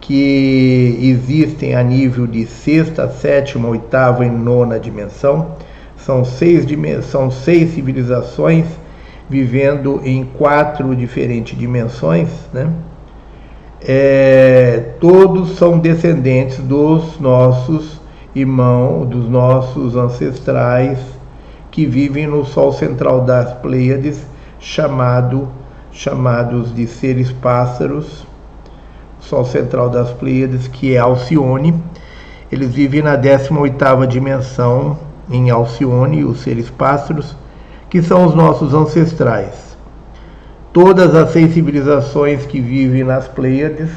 que 0.01 0.99
existem 1.01 1.77
a 1.77 1.83
nível 1.85 2.27
de 2.27 2.45
sexta, 2.47 3.09
sétima, 3.09 3.69
oitava 3.69 4.27
e 4.27 4.31
nona 4.31 4.81
dimensão, 4.81 5.55
são 5.97 6.25
seis, 6.25 6.67
são 7.05 7.31
seis 7.31 7.75
civilizações 7.75 8.67
vivendo 9.31 10.01
em 10.05 10.25
quatro 10.25 10.95
diferentes 10.97 11.57
dimensões, 11.57 12.29
né? 12.53 12.73
É, 13.81 14.95
todos 15.01 15.57
são 15.57 15.79
descendentes 15.79 16.59
dos 16.59 17.21
nossos 17.21 18.01
irmãos, 18.35 19.07
dos 19.07 19.29
nossos 19.29 19.97
ancestrais 19.97 21.12
que 21.73 21.87
vivem 21.87 22.27
no 22.27 22.45
Sol 22.45 22.71
central 22.71 23.23
das 23.23 23.55
Pleiades, 23.55 24.21
chamado, 24.61 25.49
chamados 25.91 26.73
de 26.73 26.87
seres 26.87 27.33
pássaros, 27.33 28.27
Sol 29.19 29.45
central 29.47 29.89
das 29.89 30.11
Pleiades, 30.11 30.69
que 30.69 30.95
é 30.95 30.99
Alcione. 30.99 31.75
Eles 32.51 32.75
vivem 32.75 33.01
na 33.01 33.17
18ª 33.17 34.07
dimensão 34.07 34.99
em 35.31 35.49
Alcione, 35.49 36.25
os 36.25 36.41
seres 36.41 36.69
pássaros, 36.69 37.35
que 37.89 38.03
são 38.03 38.27
os 38.27 38.35
nossos 38.35 38.75
ancestrais. 38.75 39.75
Todas 40.75 41.15
as 41.15 41.31
seis 41.31 41.55
civilizações 41.55 42.45
que 42.45 42.61
vivem 42.61 43.03
nas 43.03 43.27
Pleiades, 43.29 43.91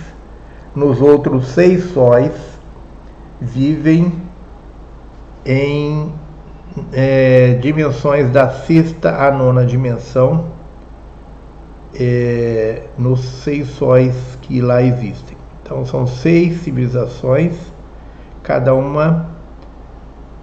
nos 0.73 1.01
outros 1.01 1.47
seis 1.47 1.91
sóis, 1.91 2.31
vivem 3.41 4.13
em 5.45 6.09
é, 6.91 7.53
dimensões 7.61 8.29
da 8.29 8.49
sexta 8.49 9.15
à 9.15 9.31
nona 9.31 9.65
dimensão, 9.65 10.45
é, 11.93 12.83
nos 12.97 13.21
seis 13.21 13.69
sóis 13.69 14.15
que 14.41 14.61
lá 14.61 14.81
existem. 14.81 15.37
Então 15.63 15.85
são 15.85 16.05
seis 16.05 16.61
civilizações, 16.61 17.53
cada 18.43 18.73
uma 18.73 19.33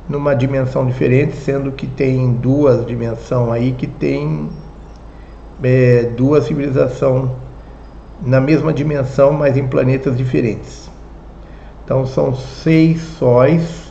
numa 0.09 0.35
dimensão 0.35 0.87
diferente, 0.87 1.37
sendo 1.37 1.71
que 1.73 1.87
tem 1.87 2.33
duas 2.35 2.85
dimensões 2.87 3.53
aí 3.53 3.73
que 3.73 3.87
tem 3.87 4.51
é, 5.63 6.11
duas 6.17 6.45
civilizações 6.45 7.31
na 8.21 8.41
mesma 8.41 8.73
dimensão, 8.73 9.33
mas 9.33 9.57
em 9.57 9.67
planetas 9.67 10.17
diferentes. 10.17 10.91
Então 11.85 12.07
são 12.07 12.35
seis 12.35 13.01
sóis 13.19 13.82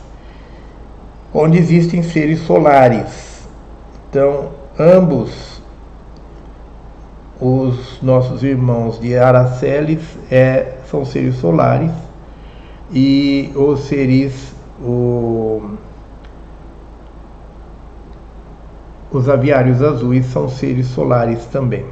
onde 1.32 1.58
existem 1.58 2.02
seres 2.02 2.40
solares. 2.40 3.46
Então 4.08 4.50
ambos 4.78 5.60
os 7.40 8.00
nossos 8.02 8.42
irmãos 8.42 9.00
de 9.00 9.16
Araceles 9.16 10.00
é, 10.30 10.76
são 10.88 11.04
seres 11.04 11.36
solares 11.36 11.90
e 12.92 13.50
os 13.56 13.80
seres 13.80 14.52
o, 14.80 15.76
os 19.10 19.28
aviários 19.28 19.82
azuis 19.82 20.26
são 20.26 20.48
seres 20.48 20.86
solares 20.88 21.44
também. 21.46 21.84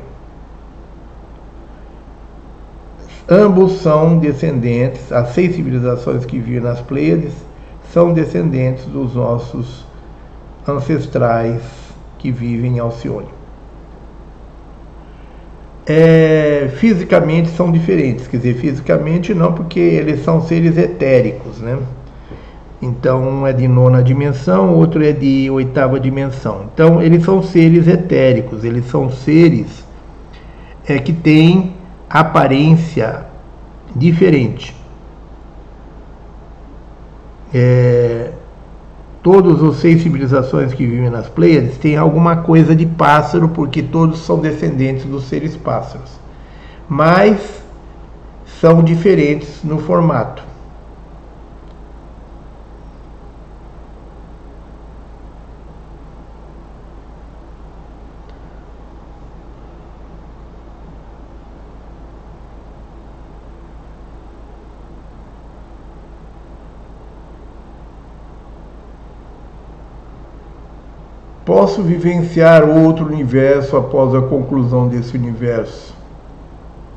Ambos 3.29 3.81
são 3.81 4.19
descendentes, 4.19 5.13
as 5.13 5.29
seis 5.35 5.55
civilizações 5.55 6.25
que 6.25 6.39
vivem 6.39 6.61
nas 6.61 6.81
Pleiades 6.81 7.33
são 7.93 8.13
descendentes 8.13 8.85
dos 8.87 9.15
nossos 9.15 9.85
ancestrais 10.67 11.63
que 12.19 12.31
vivem 12.31 12.77
em 12.77 12.79
Alcione. 12.79 13.29
É, 15.87 16.71
fisicamente 16.77 17.49
são 17.51 17.73
diferentes, 17.73 18.29
quer 18.29 18.37
dizer, 18.37 18.55
fisicamente 18.55 19.35
não, 19.35 19.53
porque 19.53 19.81
eles 19.81 20.23
são 20.23 20.41
seres 20.41 20.77
etéricos, 20.77 21.59
né? 21.59 21.79
Então, 22.81 23.23
um 23.23 23.47
é 23.47 23.53
de 23.53 23.67
nona 23.67 24.03
dimensão, 24.03 24.75
outro 24.75 25.05
é 25.05 25.13
de 25.13 25.51
oitava 25.51 25.99
dimensão. 25.99 26.67
Então, 26.73 27.03
eles 27.03 27.25
são 27.25 27.43
seres 27.43 27.89
etéricos, 27.89 28.65
eles 28.65 28.87
são 28.87 29.11
seres 29.11 29.85
é, 30.87 30.99
que 30.99 31.13
têm 31.13 31.75
aparência 32.09 33.27
diferente. 33.95 34.80
É, 37.53 38.31
todos 39.23 39.63
os 39.63 39.77
seis 39.79 40.03
civilizações 40.03 40.73
que 40.73 40.87
vivem 40.87 41.11
nas 41.11 41.29
Pleiades 41.29 41.77
têm 41.79 41.97
alguma 41.97 42.37
coisa 42.37 42.75
de 42.75 42.87
pássaro, 42.87 43.49
porque 43.49 43.83
todos 43.83 44.21
são 44.21 44.39
descendentes 44.39 45.05
dos 45.05 45.25
seres 45.25 45.57
pássaros. 45.57 46.11
Mas 46.89 47.63
são 48.61 48.83
diferentes 48.83 49.63
no 49.63 49.79
formato. 49.79 50.50
Posso 71.53 71.83
vivenciar 71.83 72.63
outro 72.63 73.05
universo 73.05 73.77
após 73.77 74.15
a 74.15 74.23
conclusão 74.23 74.87
desse 74.87 75.17
universo, 75.17 75.93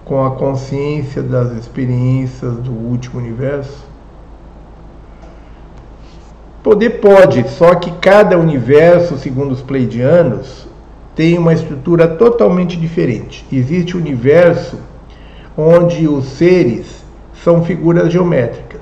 com 0.06 0.23
a 0.23 0.30
consciência 0.30 1.23
das 1.23 1.53
experiências 1.53 2.57
do 2.57 2.72
último 2.72 3.19
universo? 3.19 3.83
Poder 6.61 7.01
pode, 7.01 7.49
só 7.49 7.73
que 7.73 7.90
cada 7.93 8.38
universo, 8.38 9.17
segundo 9.17 9.53
os 9.53 9.61
pleidianos, 9.64 10.67
tem 11.15 11.35
uma 11.35 11.53
estrutura 11.53 12.07
totalmente 12.07 12.77
diferente. 12.77 13.43
Existe 13.51 13.98
um 13.98 14.01
universo 14.01 14.77
onde 15.57 16.07
os 16.07 16.25
seres 16.25 17.03
são 17.43 17.65
figuras 17.65 18.14
geométricas, 18.14 18.82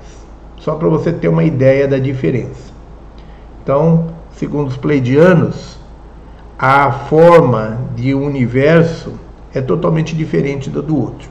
só 0.57 0.75
para 0.75 0.89
você 0.89 1.13
ter 1.13 1.29
uma 1.29 1.45
ideia 1.45 1.87
da 1.87 1.97
diferença. 1.97 2.73
Então, 3.63 4.19
segundo 4.41 4.69
os 4.69 4.77
pleidianos, 4.77 5.77
a 6.57 6.91
forma 6.91 7.77
de 7.95 8.15
um 8.15 8.25
universo 8.25 9.13
é 9.53 9.61
totalmente 9.61 10.15
diferente 10.15 10.67
da 10.67 10.81
do 10.81 10.99
outro. 10.99 11.29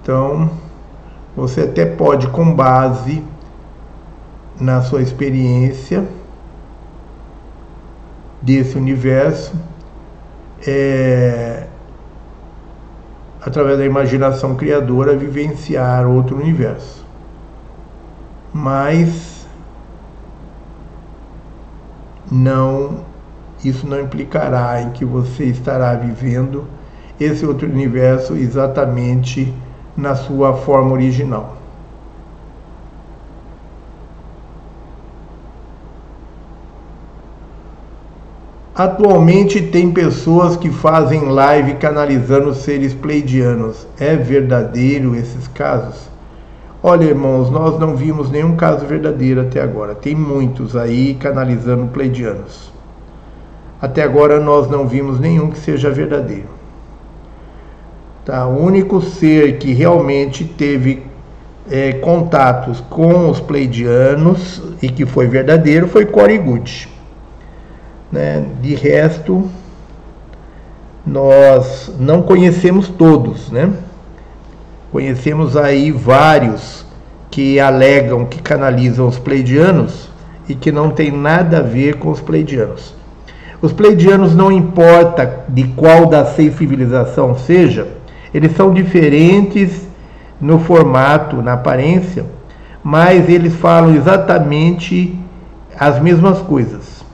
Então, 0.00 0.48
você 1.36 1.62
até 1.62 1.84
pode, 1.84 2.28
com 2.28 2.54
base 2.54 3.20
na 4.60 4.80
sua 4.80 5.02
experiência 5.02 6.06
desse 8.40 8.78
universo, 8.78 9.52
é, 10.64 11.66
através 13.42 13.76
da 13.76 13.84
imaginação 13.84 14.54
criadora, 14.54 15.16
vivenciar 15.16 16.06
outro 16.06 16.36
universo. 16.36 17.04
Mas 18.54 19.35
não 22.30 23.04
isso 23.64 23.86
não 23.86 24.00
implicará 24.00 24.82
em 24.82 24.90
que 24.90 25.04
você 25.04 25.44
estará 25.44 25.94
vivendo 25.94 26.66
esse 27.18 27.44
outro 27.46 27.66
universo 27.66 28.34
exatamente 28.34 29.52
na 29.96 30.14
sua 30.14 30.54
forma 30.54 30.92
original. 30.92 31.56
Atualmente 38.74 39.62
tem 39.62 39.90
pessoas 39.90 40.54
que 40.54 40.68
fazem 40.68 41.30
live 41.30 41.76
canalizando 41.76 42.54
seres 42.54 42.92
pleidianos. 42.92 43.86
É 43.98 44.14
verdadeiro 44.14 45.14
esses 45.16 45.48
casos? 45.48 46.10
Olha, 46.82 47.04
irmãos, 47.04 47.50
nós 47.50 47.78
não 47.78 47.96
vimos 47.96 48.30
nenhum 48.30 48.54
caso 48.54 48.84
verdadeiro 48.86 49.40
até 49.40 49.60
agora. 49.60 49.94
Tem 49.94 50.14
muitos 50.14 50.76
aí 50.76 51.14
canalizando 51.14 51.86
pleidianos. 51.88 52.70
Até 53.80 54.02
agora 54.02 54.38
nós 54.40 54.68
não 54.70 54.86
vimos 54.86 55.18
nenhum 55.18 55.50
que 55.50 55.58
seja 55.58 55.90
verdadeiro. 55.90 56.48
Tá? 58.24 58.46
O 58.46 58.62
único 58.62 59.00
ser 59.00 59.58
que 59.58 59.72
realmente 59.72 60.44
teve 60.44 61.02
é, 61.70 61.92
contatos 61.94 62.80
com 62.90 63.30
os 63.30 63.40
pleidianos 63.40 64.62
e 64.82 64.88
que 64.88 65.06
foi 65.06 65.26
verdadeiro 65.26 65.88
foi 65.88 66.04
Good. 66.04 66.88
Né? 68.10 68.46
De 68.60 68.74
resto, 68.74 69.48
nós 71.06 71.92
não 71.98 72.22
conhecemos 72.22 72.88
todos, 72.88 73.50
né? 73.50 73.72
Conhecemos 74.90 75.56
aí 75.56 75.90
vários 75.90 76.84
que 77.30 77.60
alegam 77.60 78.24
que 78.24 78.40
canalizam 78.40 79.06
os 79.06 79.18
pleidianos 79.18 80.08
e 80.48 80.54
que 80.54 80.70
não 80.72 80.90
tem 80.90 81.10
nada 81.10 81.58
a 81.58 81.62
ver 81.62 81.96
com 81.96 82.10
os 82.10 82.20
pleidianos. 82.20 82.94
Os 83.60 83.72
pleidianos 83.72 84.34
não 84.34 84.52
importa 84.52 85.44
de 85.48 85.64
qual 85.64 86.06
das 86.06 86.30
seis 86.30 86.56
civilizações 86.56 87.40
seja, 87.40 87.88
eles 88.32 88.54
são 88.54 88.72
diferentes 88.72 89.86
no 90.40 90.58
formato, 90.58 91.42
na 91.42 91.54
aparência, 91.54 92.24
mas 92.82 93.28
eles 93.28 93.54
falam 93.54 93.94
exatamente 93.94 95.18
as 95.78 96.00
mesmas 96.00 96.38
coisas. 96.40 97.04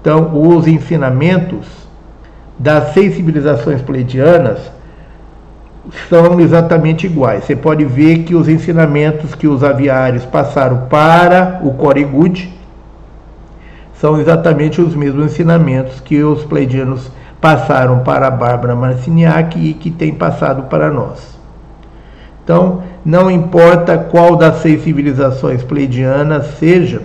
Então, 0.00 0.30
os 0.32 0.66
ensinamentos 0.66 1.66
das 2.58 2.92
seis 2.92 3.16
civilizações 3.16 3.80
pleidianas 3.82 4.58
são 6.08 6.40
exatamente 6.40 7.06
iguais. 7.06 7.44
Você 7.44 7.56
pode 7.56 7.84
ver 7.84 8.24
que 8.24 8.34
os 8.34 8.48
ensinamentos 8.48 9.34
que 9.34 9.48
os 9.48 9.64
aviários 9.64 10.24
passaram 10.24 10.86
para 10.88 11.60
o 11.62 11.72
Corigud 11.72 12.52
são 13.94 14.20
exatamente 14.20 14.80
os 14.80 14.94
mesmos 14.94 15.32
ensinamentos 15.32 16.00
que 16.00 16.22
os 16.22 16.44
pleidianos 16.44 17.10
passaram 17.40 18.00
para 18.00 18.28
a 18.28 18.30
Bárbara 18.30 18.74
Marciniak 18.74 19.58
e 19.58 19.74
que 19.74 19.90
tem 19.90 20.14
passado 20.14 20.64
para 20.64 20.90
nós. 20.90 21.38
Então, 22.44 22.82
não 23.04 23.30
importa 23.30 23.98
qual 23.98 24.36
das 24.36 24.56
seis 24.56 24.82
civilizações 24.82 25.62
pleidianas 25.62 26.58
seja, 26.58 27.02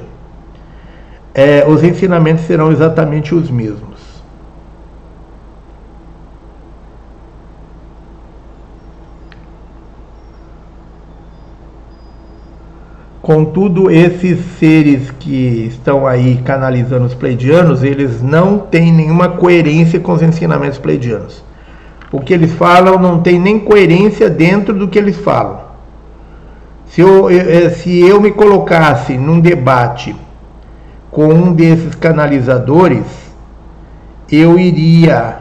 é, 1.33 1.64
os 1.67 1.83
ensinamentos 1.83 2.45
serão 2.45 2.72
exatamente 2.72 3.35
os 3.35 3.49
mesmos. 3.49 3.97
Contudo, 13.27 13.91
esses 13.91 14.39
seres 14.57 15.11
que 15.19 15.65
estão 15.67 16.07
aí 16.07 16.39
canalizando 16.45 17.03
os 17.07 17.14
pleidianos, 17.14 17.83
eles 17.83 18.22
não 18.22 18.57
têm 18.57 18.93
nenhuma 18.93 19.27
coerência 19.27 19.99
com 19.99 20.14
os 20.14 20.22
ensinamentos 20.22 20.77
pleidianos. 20.77 21.43
O 22.09 22.22
que 22.22 22.33
eles 22.33 22.53
falam 22.53 22.97
não 22.97 23.19
tem 23.19 23.38
nem 23.38 23.59
coerência 23.59 24.30
dentro 24.30 24.73
do 24.73 24.88
que 24.88 24.97
eles 24.97 25.17
falam. 25.17 25.59
Se 26.85 27.01
eu, 27.01 27.30
eh, 27.30 27.69
se 27.72 27.99
eu 27.99 28.22
me 28.22 28.31
colocasse 28.31 29.17
num 29.17 29.41
debate 29.41 30.15
com 31.11 31.27
um 31.27 31.51
desses 31.51 31.95
canalizadores, 31.95 33.03
eu 34.31 34.57
iria 34.57 35.39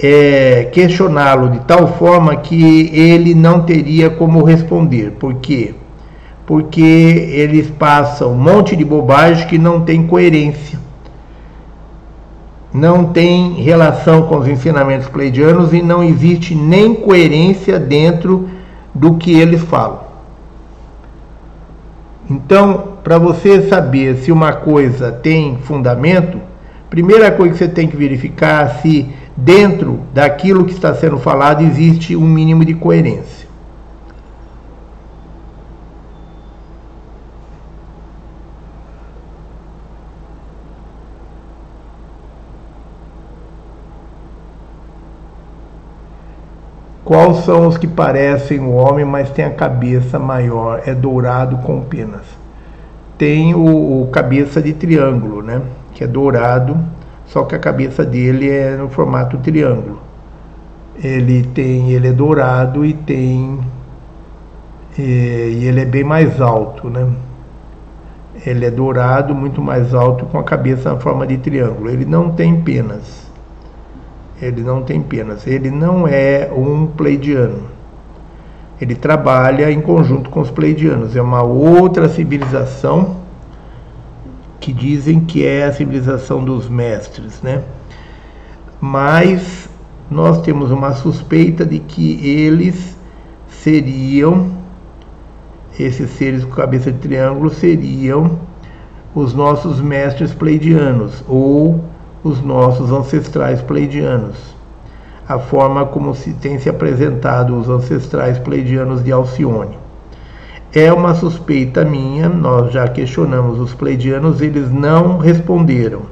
é, 0.00 0.68
questioná-lo 0.72 1.48
de 1.48 1.60
tal 1.60 1.96
forma 1.96 2.34
que 2.34 2.90
ele 2.92 3.36
não 3.36 3.62
teria 3.62 4.10
como 4.10 4.42
responder. 4.42 5.12
Por 5.12 5.34
quê? 5.34 5.76
Porque 5.76 5.81
eles 6.80 7.70
passam 7.70 8.32
um 8.32 8.36
monte 8.36 8.74
de 8.76 8.84
bobagem 8.84 9.46
que 9.46 9.58
não 9.58 9.80
tem 9.82 10.06
coerência. 10.06 10.78
Não 12.72 13.04
tem 13.12 13.52
relação 13.54 14.22
com 14.22 14.38
os 14.38 14.48
ensinamentos 14.48 15.08
pleidianos 15.08 15.72
e 15.72 15.82
não 15.82 16.02
existe 16.02 16.54
nem 16.54 16.94
coerência 16.94 17.78
dentro 17.78 18.48
do 18.94 19.14
que 19.14 19.32
eles 19.38 19.62
falam. 19.62 20.00
Então, 22.30 22.92
para 23.04 23.18
você 23.18 23.68
saber 23.68 24.16
se 24.16 24.32
uma 24.32 24.52
coisa 24.52 25.12
tem 25.12 25.58
fundamento, 25.58 26.38
primeira 26.88 27.30
coisa 27.30 27.52
que 27.52 27.58
você 27.58 27.68
tem 27.68 27.86
que 27.86 27.96
verificar 27.96 28.80
se 28.80 29.08
dentro 29.36 30.00
daquilo 30.14 30.64
que 30.64 30.72
está 30.72 30.94
sendo 30.94 31.18
falado 31.18 31.62
existe 31.62 32.16
um 32.16 32.26
mínimo 32.26 32.64
de 32.64 32.74
coerência. 32.74 33.41
Quais 47.04 47.38
são 47.38 47.66
os 47.66 47.76
que 47.76 47.88
parecem 47.88 48.60
o 48.60 48.70
homem, 48.72 49.04
mas 49.04 49.30
tem 49.30 49.44
a 49.44 49.50
cabeça 49.50 50.20
maior, 50.20 50.82
é 50.86 50.94
dourado 50.94 51.58
com 51.58 51.80
penas? 51.80 52.22
Tem 53.18 53.54
o, 53.54 54.02
o 54.02 54.06
cabeça 54.08 54.62
de 54.62 54.72
triângulo, 54.72 55.42
né? 55.42 55.60
Que 55.94 56.04
é 56.04 56.06
dourado, 56.06 56.76
só 57.26 57.42
que 57.42 57.56
a 57.56 57.58
cabeça 57.58 58.04
dele 58.04 58.48
é 58.48 58.76
no 58.76 58.88
formato 58.88 59.36
triângulo. 59.38 60.00
Ele 61.02 61.42
tem, 61.42 61.90
ele 61.90 62.08
é 62.08 62.12
dourado 62.12 62.84
e 62.84 62.92
tem 62.92 63.58
e, 64.96 65.02
e 65.02 65.64
ele 65.64 65.80
é 65.80 65.84
bem 65.84 66.04
mais 66.04 66.40
alto, 66.40 66.88
né? 66.88 67.08
Ele 68.46 68.64
é 68.64 68.70
dourado, 68.70 69.34
muito 69.34 69.60
mais 69.60 69.92
alto, 69.92 70.24
com 70.26 70.38
a 70.38 70.44
cabeça 70.44 70.92
na 70.92 71.00
forma 71.00 71.26
de 71.26 71.36
triângulo. 71.36 71.90
Ele 71.90 72.04
não 72.04 72.30
tem 72.30 72.60
penas 72.60 73.31
ele 74.42 74.62
não 74.62 74.82
tem 74.82 75.00
penas. 75.00 75.46
Ele 75.46 75.70
não 75.70 76.06
é 76.06 76.50
um 76.52 76.86
pleidiano. 76.86 77.70
Ele 78.80 78.96
trabalha 78.96 79.70
em 79.70 79.80
conjunto 79.80 80.28
com 80.28 80.40
os 80.40 80.50
pleidianos. 80.50 81.14
É 81.14 81.22
uma 81.22 81.42
outra 81.42 82.08
civilização 82.08 83.18
que 84.58 84.72
dizem 84.72 85.20
que 85.20 85.46
é 85.46 85.64
a 85.64 85.72
civilização 85.72 86.44
dos 86.44 86.68
mestres, 86.68 87.40
né? 87.40 87.62
Mas 88.80 89.68
nós 90.10 90.40
temos 90.42 90.72
uma 90.72 90.92
suspeita 90.92 91.64
de 91.64 91.78
que 91.78 92.28
eles 92.28 92.98
seriam 93.48 94.60
esses 95.78 96.10
seres 96.10 96.44
com 96.44 96.50
cabeça 96.50 96.92
de 96.92 96.98
triângulo 96.98 97.48
seriam 97.48 98.38
os 99.14 99.32
nossos 99.32 99.80
mestres 99.80 100.34
pleidianos 100.34 101.24
ou 101.26 101.82
os 102.22 102.40
nossos 102.40 102.92
ancestrais 102.92 103.60
pleidianos. 103.60 104.36
A 105.28 105.38
forma 105.38 105.84
como 105.86 106.14
se 106.14 106.32
tem 106.34 106.58
se 106.58 106.68
apresentado 106.68 107.56
os 107.56 107.68
ancestrais 107.68 108.38
pleidianos 108.38 109.02
de 109.02 109.12
Alcione. 109.12 109.78
É 110.74 110.92
uma 110.92 111.14
suspeita 111.14 111.84
minha, 111.84 112.28
nós 112.28 112.72
já 112.72 112.88
questionamos 112.88 113.60
os 113.60 113.74
pleidianos, 113.74 114.40
eles 114.40 114.70
não 114.70 115.18
responderam. 115.18 116.02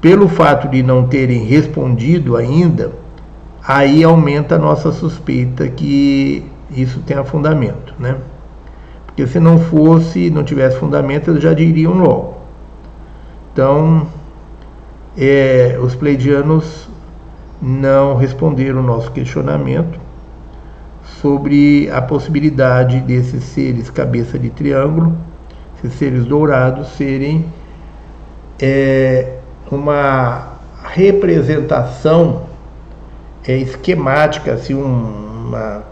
Pelo 0.00 0.28
fato 0.28 0.68
de 0.68 0.82
não 0.82 1.06
terem 1.06 1.44
respondido 1.44 2.36
ainda, 2.36 2.92
aí 3.66 4.04
aumenta 4.04 4.56
a 4.56 4.58
nossa 4.58 4.92
suspeita 4.92 5.68
que 5.68 6.44
isso 6.70 7.00
tenha 7.00 7.24
fundamento, 7.24 7.94
né? 7.98 8.16
Porque 9.06 9.26
se 9.26 9.40
não 9.40 9.58
fosse, 9.58 10.30
não 10.30 10.44
tivesse 10.44 10.78
fundamento, 10.78 11.30
eles 11.30 11.42
já 11.42 11.52
diriam 11.52 11.94
logo. 11.94 12.36
Então, 13.52 14.06
é, 15.16 15.78
os 15.82 15.94
pleidianos 15.94 16.88
não 17.60 18.16
responderam 18.16 18.80
o 18.80 18.82
nosso 18.82 19.10
questionamento 19.12 19.98
sobre 21.20 21.90
a 21.90 22.00
possibilidade 22.00 23.00
desses 23.00 23.44
seres 23.44 23.90
cabeça 23.90 24.38
de 24.38 24.48
triângulo, 24.50 25.16
esses 25.76 25.98
seres 25.98 26.24
dourados, 26.24 26.88
serem 26.96 27.44
é, 28.60 29.38
uma 29.70 30.54
representação 30.82 32.46
é, 33.46 33.56
esquemática, 33.56 34.54
assim, 34.54 34.74
uma, 34.74 35.82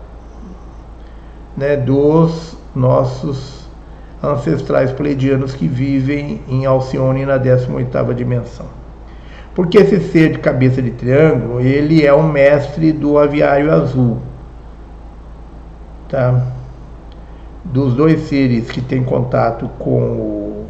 né, 1.56 1.76
dos 1.76 2.56
nossos 2.74 3.68
ancestrais 4.22 4.90
pleidianos 4.92 5.54
que 5.54 5.68
vivem 5.68 6.40
em 6.48 6.64
Alcione 6.66 7.24
na 7.24 7.38
18ª 7.38 8.14
dimensão. 8.14 8.77
Porque 9.58 9.76
esse 9.76 9.98
ser 10.12 10.30
de 10.30 10.38
cabeça 10.38 10.80
de 10.80 10.92
triângulo, 10.92 11.60
ele 11.60 12.06
é 12.06 12.12
o 12.12 12.22
mestre 12.22 12.92
do 12.92 13.18
aviário 13.18 13.74
azul. 13.74 14.18
Tá? 16.08 16.46
Dos 17.64 17.92
dois 17.92 18.20
seres 18.28 18.70
que 18.70 18.80
têm 18.80 19.02
contato 19.02 19.68
com 19.76 20.00
o, 20.00 20.66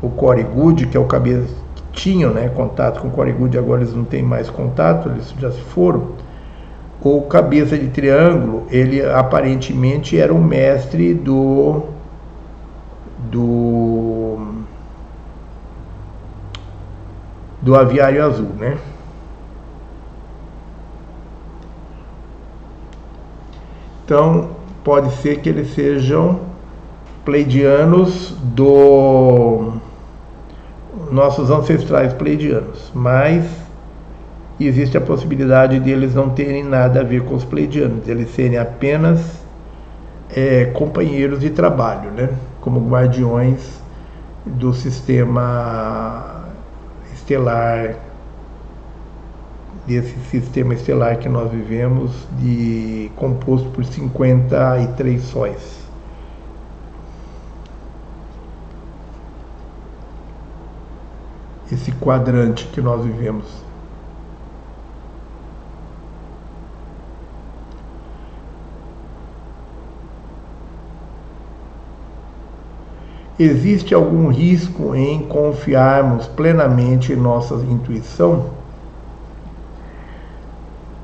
o 0.00 0.08
Good, 0.08 0.86
que 0.86 0.96
é 0.96 1.00
o 1.00 1.06
cabeça 1.06 1.52
que 1.74 1.82
tinham 1.90 2.32
né, 2.32 2.48
contato 2.48 3.00
com 3.00 3.08
o 3.08 3.10
Good, 3.10 3.58
agora 3.58 3.82
eles 3.82 3.92
não 3.92 4.04
têm 4.04 4.22
mais 4.22 4.48
contato, 4.48 5.08
eles 5.08 5.34
já 5.40 5.50
se 5.50 5.60
foram. 5.62 6.12
O 7.02 7.22
cabeça 7.22 7.76
de 7.76 7.88
triângulo, 7.88 8.68
ele 8.70 9.04
aparentemente 9.04 10.16
era 10.16 10.32
o 10.32 10.40
mestre 10.40 11.12
do 11.12 11.82
do 13.32 14.38
do 17.60 17.74
aviário 17.74 18.24
azul, 18.24 18.50
né? 18.58 18.76
Então, 24.04 24.50
pode 24.84 25.10
ser 25.16 25.40
que 25.40 25.48
eles 25.48 25.74
sejam 25.74 26.40
pleidianos 27.24 28.36
do 28.40 29.72
nossos 31.10 31.50
ancestrais 31.50 32.12
pleidianos, 32.12 32.90
mas 32.94 33.44
existe 34.58 34.96
a 34.96 35.00
possibilidade 35.00 35.78
de 35.80 35.90
eles 35.90 36.14
não 36.14 36.30
terem 36.30 36.64
nada 36.64 37.00
a 37.00 37.04
ver 37.04 37.22
com 37.24 37.34
os 37.34 37.44
pleidianos, 37.44 38.08
eles 38.08 38.30
serem 38.30 38.58
apenas 38.58 39.44
é, 40.34 40.66
companheiros 40.66 41.40
de 41.40 41.50
trabalho, 41.50 42.10
né? 42.12 42.30
como 42.60 42.80
guardiões 42.88 43.80
do 44.44 44.72
sistema 44.72 46.35
estelar, 47.26 47.96
desse 49.84 50.16
sistema 50.30 50.74
estelar 50.74 51.18
que 51.18 51.28
nós 51.28 51.50
vivemos, 51.50 52.12
de 52.38 53.10
composto 53.16 53.68
por 53.70 53.84
53 53.84 55.22
sóis. 55.22 55.76
Esse 61.70 61.90
quadrante 61.92 62.64
que 62.68 62.80
nós 62.80 63.04
vivemos. 63.04 63.65
Existe 73.38 73.94
algum 73.94 74.28
risco 74.28 74.94
em 74.94 75.20
confiarmos 75.20 76.26
plenamente 76.26 77.12
em 77.12 77.16
nossa 77.16 77.54
intuição? 77.56 78.46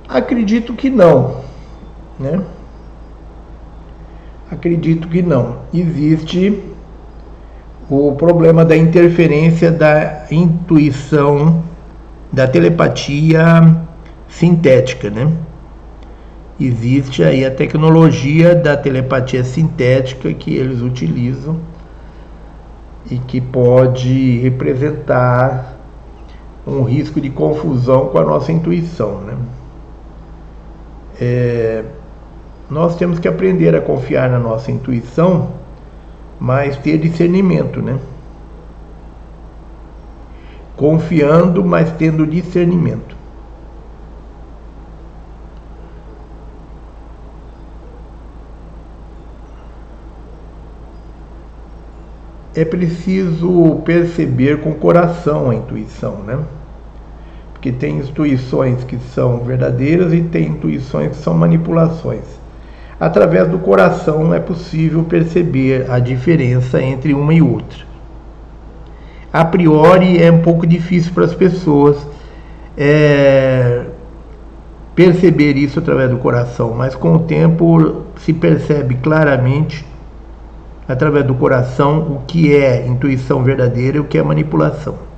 Acredito 0.09 0.73
que 0.73 0.89
não, 0.89 1.43
né? 2.19 2.43
Acredito 4.51 5.09
que 5.09 5.21
não. 5.21 5.59
Existe 5.75 6.63
o 7.91 8.13
problema 8.13 8.65
da 8.65 8.77
interferência 8.77 9.71
da 9.71 10.25
intuição, 10.31 11.63
da 12.33 12.49
telepatia 12.49 13.77
sintética, 14.27 15.11
né? 15.11 15.31
Existe 16.59 17.23
aí 17.23 17.45
a 17.45 17.51
tecnologia 17.51 18.55
da 18.55 18.75
telepatia 18.75 19.45
sintética 19.45 20.33
que 20.33 20.55
eles 20.55 20.81
utilizam 20.81 21.72
e 23.11 23.19
que 23.19 23.41
pode 23.41 24.39
representar 24.39 25.77
um 26.67 26.83
risco 26.83 27.21
de 27.21 27.31
confusão 27.31 28.09
com 28.09 28.19
a 28.19 28.25
nossa 28.25 28.53
intuição, 28.53 29.21
né? 29.21 29.37
É, 31.21 31.85
nós 32.71 32.97
temos 32.97 33.19
que 33.19 33.29
aprender 33.29 33.75
a 33.75 33.81
confiar 33.81 34.31
na 34.31 34.39
nossa 34.39 34.71
intuição, 34.71 35.51
mas 36.39 36.77
ter 36.79 36.99
discernimento, 36.99 37.83
né? 37.83 37.99
Confiando, 40.77 41.65
mas 41.65 41.93
tendo 41.93 42.27
discernimento. 42.27 43.22
É 52.55 52.65
preciso 52.65 53.81
perceber 53.85 54.61
com 54.61 54.71
o 54.71 54.75
coração 54.75 55.51
a 55.51 55.55
intuição, 55.55 56.17
né? 56.23 56.39
Porque 57.53 57.73
tem 57.73 57.99
intuições 57.99 58.85
que 58.85 58.99
são 59.15 59.39
verdadeiras 59.39 60.13
e 60.13 60.21
tem 60.21 60.49
intuições 60.49 61.13
que 61.13 61.17
são 61.17 61.33
manipulações. 61.35 62.25
Através 63.01 63.49
do 63.49 63.59
coração 63.59 64.33
é 64.35 64.39
possível 64.39 65.03
perceber 65.05 65.91
a 65.91 65.99
diferença 65.99 66.81
entre 66.81 67.15
uma 67.15 67.33
e 67.33 67.41
outra. 67.41 67.85
A 69.33 69.45
priori 69.45 70.23
é 70.23 70.31
um 70.31 70.43
pouco 70.43 70.67
difícil 70.67 71.13
para 71.15 71.25
as 71.25 71.35
pessoas 71.35 72.07
é, 72.77 73.87
perceber 74.95 75.57
isso 75.57 75.79
através 75.79 76.11
do 76.11 76.19
coração, 76.19 76.75
mas 76.77 76.95
com 76.95 77.15
o 77.15 77.19
tempo 77.21 78.03
se 78.17 78.33
percebe 78.33 78.97
claramente 78.97 79.85
através 80.89 81.25
do 81.25 81.35
coração 81.35 82.01
o 82.13 82.25
que 82.27 82.55
é 82.55 82.87
intuição 82.87 83.43
verdadeira 83.43 83.97
e 83.97 84.01
o 84.01 84.05
que 84.05 84.19
é 84.19 84.23
manipulação. 84.23 85.12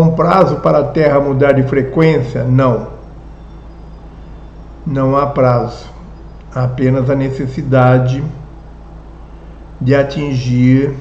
Um 0.00 0.14
prazo 0.14 0.56
para 0.56 0.78
a 0.78 0.84
Terra 0.84 1.20
mudar 1.20 1.52
de 1.52 1.62
frequência? 1.64 2.44
Não. 2.44 2.88
Não 4.86 5.16
há 5.16 5.26
prazo. 5.26 5.86
Há 6.54 6.64
apenas 6.64 7.10
a 7.10 7.14
necessidade 7.14 8.22
de 9.80 9.94
atingir 9.94 10.94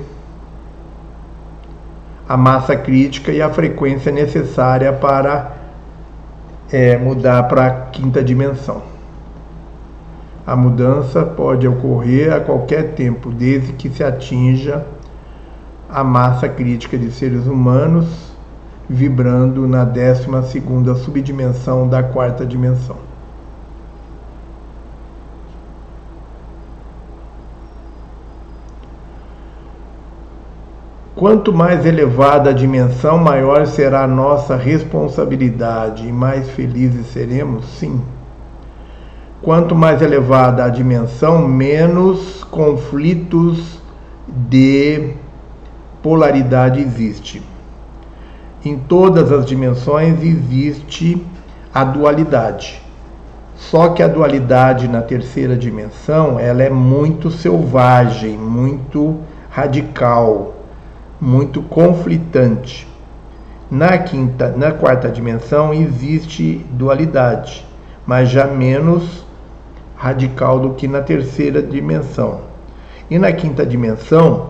a 2.27 2.35
massa 2.35 2.75
crítica 2.75 3.32
e 3.32 3.41
a 3.41 3.49
frequência 3.49 4.11
necessária 4.11 4.91
para 4.91 5.51
é, 6.72 6.98
mudar 6.98 7.43
para 7.43 7.65
a 7.67 7.72
quinta 7.88 8.24
dimensão. 8.24 8.82
A 10.45 10.56
mudança 10.56 11.24
pode 11.24 11.67
ocorrer 11.67 12.33
a 12.33 12.40
qualquer 12.40 12.93
tempo, 12.93 13.32
desde 13.32 13.74
que 13.74 13.90
se 13.90 14.03
atinja 14.03 14.85
a 15.90 16.03
massa 16.03 16.49
crítica 16.49 16.98
de 16.98 17.11
seres 17.11 17.48
humanos 17.48 18.34
vibrando 18.89 19.67
na 19.67 19.83
décima 19.83 20.43
segunda 20.43 20.95
subdimensão 20.95 21.88
da 21.88 22.03
quarta 22.03 22.45
dimensão. 22.45 22.97
Quanto 31.15 31.53
mais 31.53 31.85
elevada 31.85 32.49
a 32.49 32.53
dimensão, 32.53 33.17
maior 33.17 33.65
será 33.65 34.03
a 34.03 34.07
nossa 34.07 34.55
responsabilidade 34.55 36.07
e 36.07 36.11
mais 36.11 36.49
felizes 36.49 37.07
seremos, 37.07 37.65
sim. 37.80 38.01
Quanto 39.41 39.73
mais 39.73 40.01
elevada 40.01 40.65
a 40.65 40.69
dimensão, 40.69 41.47
menos 41.47 42.43
conflitos 42.43 43.80
de 44.27 45.14
polaridade 46.03 46.81
existe 46.81 47.41
em 48.65 48.77
todas 48.77 49.31
as 49.31 49.45
dimensões 49.45 50.21
existe 50.23 51.23
a 51.71 51.83
dualidade. 51.83 52.81
Só 53.55 53.89
que 53.89 54.01
a 54.01 54.07
dualidade 54.07 54.87
na 54.87 55.01
terceira 55.01 55.55
dimensão, 55.55 56.39
ela 56.39 56.63
é 56.63 56.69
muito 56.69 57.29
selvagem, 57.29 58.37
muito 58.37 59.17
radical, 59.49 60.55
muito 61.21 61.61
conflitante. 61.61 62.87
Na 63.69 63.97
quinta, 63.97 64.53
na 64.55 64.71
quarta 64.71 65.09
dimensão 65.09 65.73
existe 65.73 66.65
dualidade, 66.71 67.65
mas 68.05 68.29
já 68.29 68.45
menos 68.45 69.25
radical 69.95 70.59
do 70.59 70.71
que 70.71 70.87
na 70.87 71.01
terceira 71.01 71.61
dimensão. 71.61 72.41
E 73.09 73.17
na 73.17 73.31
quinta 73.31 73.65
dimensão 73.65 74.49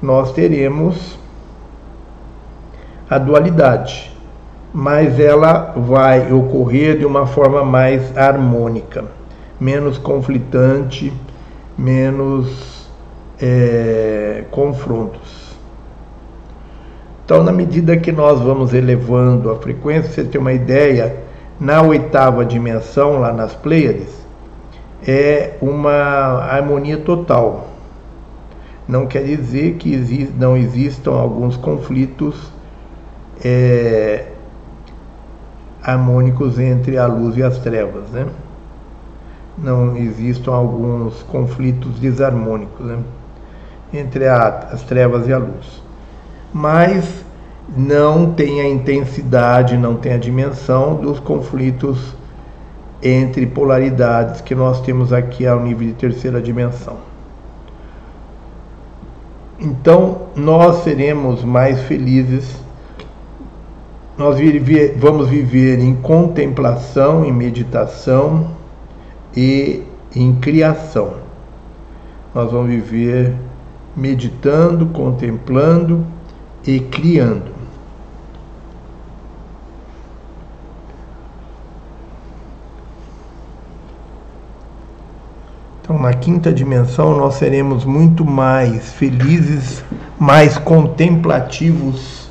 nós 0.00 0.32
teremos 0.32 1.17
a 3.08 3.18
dualidade, 3.18 4.12
mas 4.72 5.18
ela 5.18 5.72
vai 5.76 6.30
ocorrer 6.32 6.98
de 6.98 7.06
uma 7.06 7.26
forma 7.26 7.64
mais 7.64 8.16
harmônica, 8.16 9.04
menos 9.58 9.96
conflitante, 9.96 11.12
menos 11.76 12.88
é, 13.40 14.44
confrontos. 14.50 15.56
Então, 17.24 17.42
na 17.42 17.52
medida 17.52 17.96
que 17.96 18.12
nós 18.12 18.40
vamos 18.40 18.74
elevando 18.74 19.50
a 19.50 19.56
frequência, 19.56 20.10
você 20.10 20.24
tem 20.24 20.40
uma 20.40 20.52
ideia, 20.52 21.16
na 21.58 21.82
oitava 21.82 22.44
dimensão, 22.44 23.20
lá 23.20 23.32
nas 23.32 23.54
Pleiades, 23.54 24.18
é 25.06 25.54
uma 25.60 26.42
harmonia 26.44 26.98
total. 26.98 27.68
Não 28.86 29.06
quer 29.06 29.22
dizer 29.24 29.74
que 29.74 29.96
não 30.38 30.56
existam 30.56 31.12
alguns 31.12 31.56
conflitos 31.56 32.50
é, 33.44 34.26
harmônicos 35.82 36.58
entre 36.58 36.98
a 36.98 37.06
luz 37.06 37.36
e 37.36 37.42
as 37.42 37.58
trevas, 37.58 38.10
né? 38.10 38.26
Não 39.56 39.96
existam 39.96 40.52
alguns 40.52 41.22
conflitos 41.22 41.98
desarmônicos 41.98 42.86
né? 42.86 42.98
entre 43.92 44.28
a, 44.28 44.68
as 44.72 44.82
trevas 44.82 45.26
e 45.26 45.32
a 45.32 45.38
luz. 45.38 45.82
Mas 46.52 47.24
não 47.76 48.32
tem 48.32 48.60
a 48.60 48.68
intensidade, 48.68 49.76
não 49.76 49.96
tem 49.96 50.12
a 50.12 50.18
dimensão 50.18 50.94
dos 50.94 51.18
conflitos 51.18 52.16
entre 53.02 53.46
polaridades 53.46 54.40
que 54.40 54.54
nós 54.54 54.80
temos 54.82 55.12
aqui 55.12 55.46
ao 55.46 55.60
nível 55.60 55.88
de 55.88 55.94
terceira 55.94 56.40
dimensão. 56.40 56.96
Então, 59.60 60.22
nós 60.36 60.84
seremos 60.84 61.42
mais 61.42 61.80
felizes 61.82 62.60
nós 64.18 64.36
vamos 64.96 65.28
viver 65.28 65.78
em 65.78 65.94
contemplação, 65.94 67.24
em 67.24 67.32
meditação 67.32 68.50
e 69.36 69.84
em 70.14 70.34
criação. 70.34 71.18
Nós 72.34 72.50
vamos 72.50 72.68
viver 72.68 73.36
meditando, 73.96 74.86
contemplando 74.86 76.04
e 76.66 76.80
criando. 76.80 77.52
Então, 85.80 85.96
na 85.96 86.12
quinta 86.12 86.52
dimensão, 86.52 87.16
nós 87.16 87.34
seremos 87.34 87.84
muito 87.84 88.24
mais 88.24 88.92
felizes, 88.92 89.84
mais 90.18 90.58
contemplativos 90.58 92.28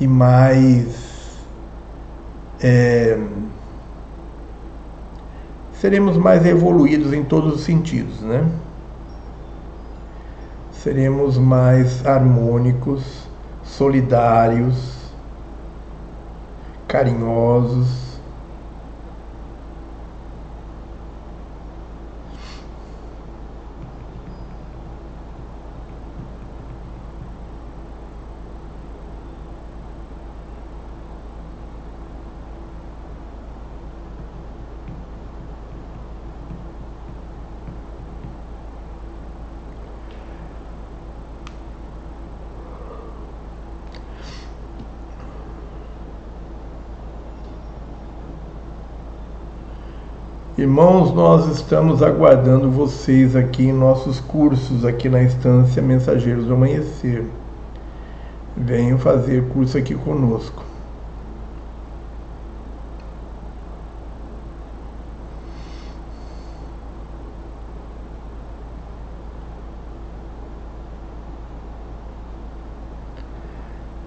e 0.00 0.06
mais. 0.06 1.07
É, 2.60 3.18
seremos 5.74 6.16
mais 6.16 6.44
evoluídos 6.44 7.12
em 7.12 7.22
todos 7.22 7.54
os 7.54 7.60
sentidos, 7.60 8.20
né? 8.20 8.44
Seremos 10.72 11.38
mais 11.38 12.04
harmônicos, 12.06 13.28
solidários, 13.62 15.12
carinhosos 16.86 18.07
Irmãos, 50.58 51.14
nós 51.14 51.46
estamos 51.46 52.02
aguardando 52.02 52.68
vocês 52.68 53.36
aqui 53.36 53.66
em 53.66 53.72
nossos 53.72 54.18
cursos, 54.18 54.84
aqui 54.84 55.08
na 55.08 55.22
instância 55.22 55.80
Mensageiros 55.80 56.46
do 56.46 56.54
Amanhecer. 56.54 57.24
Venham 58.56 58.98
fazer 58.98 59.44
curso 59.50 59.78
aqui 59.78 59.94
conosco. 59.94 60.64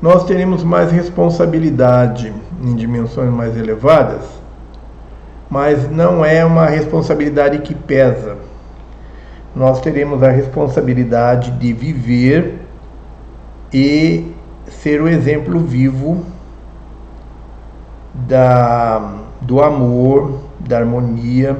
Nós 0.02 0.26
teremos 0.26 0.66
mais 0.66 0.92
responsabilidade 0.92 2.34
em 2.62 2.76
dimensões 2.76 3.32
mais 3.32 3.56
elevadas 3.56 4.41
mas 5.52 5.92
não 5.92 6.24
é 6.24 6.46
uma 6.46 6.66
responsabilidade 6.66 7.58
que 7.60 7.76
pesa. 7.76 8.38
Nós 9.54 9.82
teremos 9.82 10.24
a 10.24 10.30
responsabilidade 10.30 11.52
de 11.52 11.74
viver 11.74 12.62
e 13.74 14.34
ser 14.70 15.02
o 15.02 15.10
exemplo 15.10 15.60
vivo 15.60 16.26
da, 18.14 19.24
do 19.42 19.62
amor, 19.62 20.40
da 20.58 20.78
harmonia. 20.78 21.58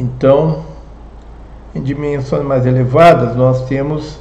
Então, 0.00 0.64
em 1.74 1.82
dimensões 1.82 2.42
mais 2.42 2.64
elevadas, 2.64 3.36
nós 3.36 3.66
temos 3.66 4.18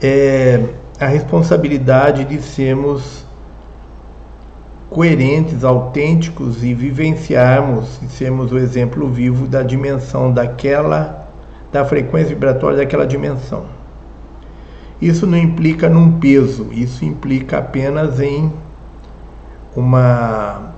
é, 0.00 0.64
a 0.98 1.04
responsabilidade 1.04 2.24
de 2.24 2.40
sermos 2.40 3.27
coerentes, 4.90 5.64
autênticos 5.64 6.64
e 6.64 6.72
vivenciarmos 6.72 8.00
e 8.02 8.08
sermos 8.08 8.52
o 8.52 8.58
exemplo 8.58 9.08
vivo 9.08 9.46
da 9.46 9.62
dimensão 9.62 10.32
daquela, 10.32 11.28
da 11.70 11.84
frequência 11.84 12.30
vibratória 12.30 12.78
daquela 12.78 13.06
dimensão. 13.06 13.66
Isso 15.00 15.26
não 15.26 15.38
implica 15.38 15.88
num 15.88 16.18
peso, 16.18 16.68
isso 16.72 17.04
implica 17.04 17.58
apenas 17.58 18.18
em 18.18 18.52
uma. 19.76 20.72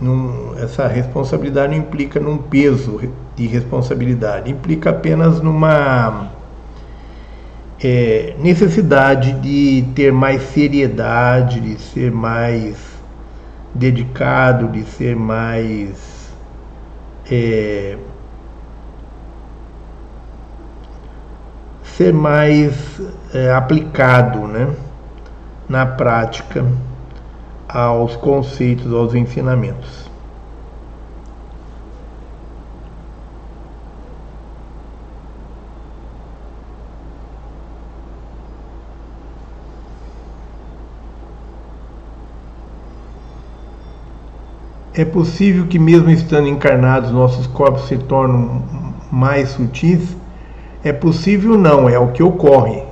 Num, 0.00 0.54
essa 0.58 0.86
responsabilidade 0.86 1.72
não 1.72 1.78
implica 1.78 2.20
num 2.20 2.36
peso 2.36 3.00
de 3.34 3.46
responsabilidade, 3.46 4.50
implica 4.50 4.90
apenas 4.90 5.40
numa 5.40 6.30
é, 7.82 8.34
necessidade 8.38 9.32
de 9.34 9.86
ter 9.94 10.12
mais 10.12 10.42
seriedade, 10.42 11.60
de 11.60 11.80
ser 11.80 12.10
mais 12.10 12.76
dedicado, 13.74 14.68
de 14.68 14.84
ser 14.84 15.14
mais 15.14 16.32
é, 17.30 17.96
ser 21.82 22.12
mais 22.12 23.00
é, 23.34 23.50
aplicado 23.52 24.46
né, 24.46 24.68
na 25.68 25.84
prática 25.84 26.64
aos 27.68 28.16
conceitos, 28.16 28.92
aos 28.92 29.14
ensinamentos. 29.14 30.05
É 44.98 45.04
possível 45.04 45.66
que, 45.66 45.78
mesmo 45.78 46.08
estando 46.08 46.48
encarnados, 46.48 47.10
nossos 47.10 47.46
corpos 47.46 47.86
se 47.86 47.98
tornem 47.98 48.62
mais 49.12 49.50
sutis? 49.50 50.16
É 50.82 50.90
possível, 50.90 51.58
não, 51.58 51.86
é 51.86 51.98
o 51.98 52.12
que 52.12 52.22
ocorre. 52.22 52.82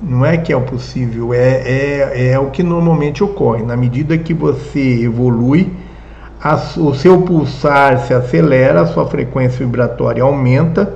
Não 0.00 0.24
é 0.24 0.38
que 0.38 0.50
é 0.50 0.56
o 0.56 0.62
possível, 0.62 1.34
é, 1.34 1.60
é, 1.66 2.30
é 2.30 2.38
o 2.38 2.46
que 2.46 2.62
normalmente 2.62 3.22
ocorre. 3.22 3.62
Na 3.62 3.76
medida 3.76 4.16
que 4.16 4.32
você 4.32 5.02
evolui, 5.02 5.70
a, 6.42 6.54
o 6.54 6.94
seu 6.94 7.20
pulsar 7.20 7.98
se 8.06 8.14
acelera, 8.14 8.80
a 8.80 8.86
sua 8.86 9.06
frequência 9.06 9.66
vibratória 9.66 10.22
aumenta 10.22 10.94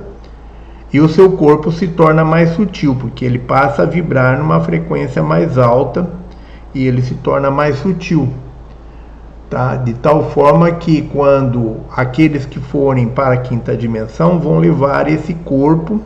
e 0.91 0.99
o 0.99 1.07
seu 1.07 1.33
corpo 1.33 1.71
se 1.71 1.87
torna 1.87 2.25
mais 2.25 2.49
sutil, 2.51 2.95
porque 2.95 3.23
ele 3.23 3.37
passa 3.37 3.83
a 3.83 3.85
vibrar 3.85 4.39
numa 4.39 4.61
frequência 4.61 5.21
mais 5.21 5.59
alta 5.59 6.09
e 6.73 6.87
ele 6.87 7.03
se 7.03 7.13
torna 7.13 7.51
mais 7.51 7.75
sutil 7.75 8.27
tá? 9.51 9.75
de 9.75 9.93
tal 9.93 10.31
forma 10.31 10.71
que 10.71 11.01
quando 11.01 11.81
aqueles 11.95 12.45
que 12.45 12.57
forem 12.57 13.09
para 13.09 13.33
a 13.33 13.37
quinta 13.37 13.75
dimensão 13.75 14.39
vão 14.39 14.57
levar 14.57 15.09
esse 15.09 15.33
corpo, 15.33 16.01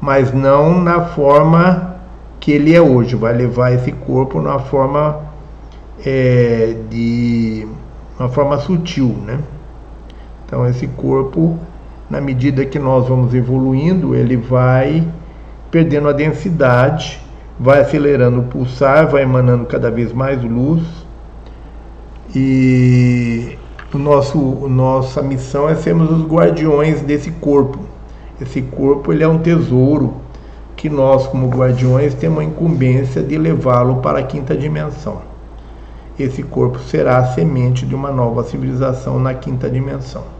mas 0.00 0.32
não 0.32 0.78
na 0.78 1.06
forma 1.06 1.96
que 2.38 2.52
ele 2.52 2.74
é 2.74 2.80
hoje, 2.80 3.16
vai 3.16 3.32
levar 3.32 3.72
esse 3.72 3.90
corpo 3.90 4.40
na 4.40 4.58
forma 4.58 5.18
é, 6.04 6.76
de 6.90 7.66
uma 8.18 8.28
forma 8.28 8.58
sutil, 8.58 9.16
né? 9.26 9.40
Então 10.44 10.66
esse 10.66 10.86
corpo, 10.86 11.58
na 12.08 12.20
medida 12.20 12.64
que 12.66 12.78
nós 12.78 13.08
vamos 13.08 13.34
evoluindo, 13.34 14.14
ele 14.14 14.36
vai 14.36 15.06
perdendo 15.70 16.08
a 16.08 16.12
densidade, 16.12 17.20
vai 17.58 17.80
acelerando 17.80 18.40
o 18.40 18.44
pulsar, 18.44 19.08
vai 19.08 19.22
emanando 19.22 19.64
cada 19.64 19.90
vez 19.90 20.12
mais 20.12 20.42
luz 20.42 21.07
e 22.34 23.56
o 23.92 23.98
nosso, 23.98 24.38
nossa 24.68 25.22
missão 25.22 25.68
é 25.68 25.74
sermos 25.74 26.10
os 26.10 26.26
guardiões 26.26 27.00
desse 27.00 27.30
corpo. 27.30 27.78
Esse 28.40 28.62
corpo 28.62 29.12
ele 29.12 29.24
é 29.24 29.28
um 29.28 29.38
tesouro 29.38 30.14
que 30.76 30.88
nós, 30.88 31.26
como 31.26 31.48
guardiões, 31.48 32.14
temos 32.14 32.40
a 32.40 32.44
incumbência 32.44 33.22
de 33.22 33.36
levá-lo 33.36 33.96
para 33.96 34.20
a 34.20 34.22
quinta 34.22 34.56
dimensão. 34.56 35.22
Esse 36.18 36.42
corpo 36.42 36.78
será 36.78 37.18
a 37.18 37.26
semente 37.32 37.86
de 37.86 37.94
uma 37.94 38.12
nova 38.12 38.44
civilização 38.44 39.18
na 39.18 39.34
quinta 39.34 39.68
dimensão. 39.68 40.37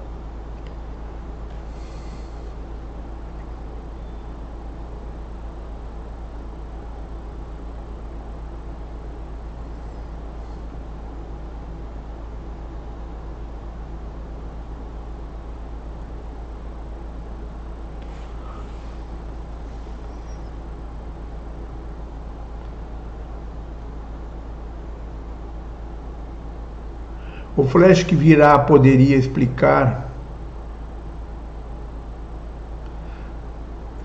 O 27.59 27.65
flash 27.65 28.05
que 28.05 28.15
virá 28.15 28.57
poderia 28.57 29.17
explicar. 29.17 30.07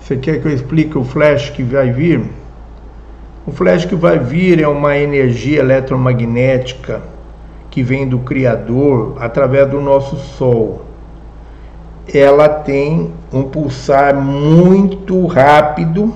Você 0.00 0.16
quer 0.16 0.42
que 0.42 0.48
eu 0.48 0.52
explique 0.52 0.98
o 0.98 1.04
flash 1.04 1.50
que 1.50 1.62
vai 1.62 1.92
vir? 1.92 2.32
O 3.46 3.52
flash 3.52 3.84
que 3.84 3.94
vai 3.94 4.18
vir 4.18 4.60
é 4.60 4.66
uma 4.66 4.98
energia 4.98 5.60
eletromagnética 5.60 7.00
que 7.70 7.80
vem 7.80 8.08
do 8.08 8.18
Criador 8.18 9.18
através 9.20 9.70
do 9.70 9.80
nosso 9.80 10.16
Sol. 10.16 10.82
Ela 12.12 12.48
tem 12.48 13.12
um 13.32 13.44
pulsar 13.44 14.16
muito 14.16 15.28
rápido 15.28 16.12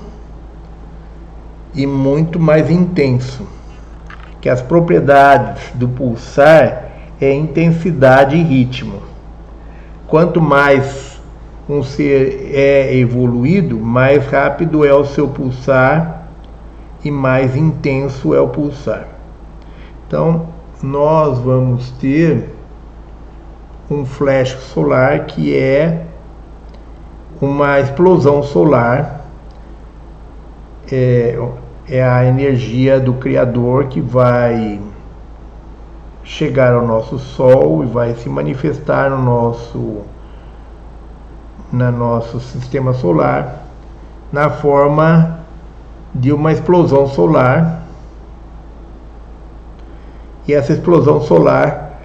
e 1.73 1.87
muito 1.87 2.37
mais 2.37 2.69
intenso. 2.69 3.47
Que 4.41 4.49
as 4.49 4.61
propriedades 4.61 5.71
do 5.75 5.87
pulsar 5.87 6.88
é 7.19 7.33
intensidade 7.33 8.35
e 8.35 8.43
ritmo. 8.43 9.01
Quanto 10.07 10.41
mais 10.41 11.19
um 11.67 11.83
ser 11.83 12.51
é 12.53 12.95
evoluído, 12.95 13.77
mais 13.77 14.25
rápido 14.25 14.85
é 14.85 14.93
o 14.93 15.05
seu 15.05 15.27
pulsar 15.27 16.27
e 17.03 17.11
mais 17.11 17.55
intenso 17.55 18.33
é 18.33 18.39
o 18.39 18.47
pulsar. 18.47 19.07
Então, 20.07 20.47
nós 20.81 21.37
vamos 21.39 21.91
ter 21.91 22.49
um 23.89 24.05
flash 24.05 24.51
solar 24.73 25.25
que 25.25 25.55
é 25.55 26.05
uma 27.41 27.79
explosão 27.79 28.43
solar, 28.43 29.25
é, 30.91 31.39
é 31.87 32.03
a 32.03 32.25
energia 32.25 32.99
do 32.99 33.13
Criador 33.13 33.85
que 33.85 34.01
vai 34.01 34.79
chegar 36.29 36.73
ao 36.73 36.85
nosso 36.85 37.17
Sol 37.17 37.83
e 37.83 37.87
vai 37.87 38.13
se 38.13 38.29
manifestar 38.29 39.09
no 39.09 39.17
nosso, 39.17 39.97
no 41.71 41.91
nosso 41.91 42.39
sistema 42.39 42.93
solar 42.93 43.63
na 44.31 44.47
forma 44.51 45.39
de 46.13 46.31
uma 46.31 46.51
explosão 46.51 47.07
solar. 47.07 47.81
E 50.47 50.53
essa 50.53 50.71
explosão 50.71 51.19
solar 51.21 51.99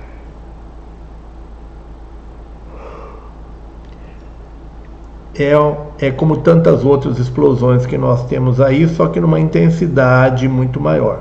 é, 5.34 5.52
é 5.98 6.10
como 6.10 6.38
tantas 6.38 6.82
outras 6.82 7.18
explosões 7.18 7.84
que 7.84 7.98
nós 7.98 8.24
temos 8.24 8.58
aí, 8.58 8.88
só 8.88 9.06
que 9.08 9.20
numa 9.20 9.38
intensidade 9.38 10.48
muito 10.48 10.80
maior. 10.80 11.20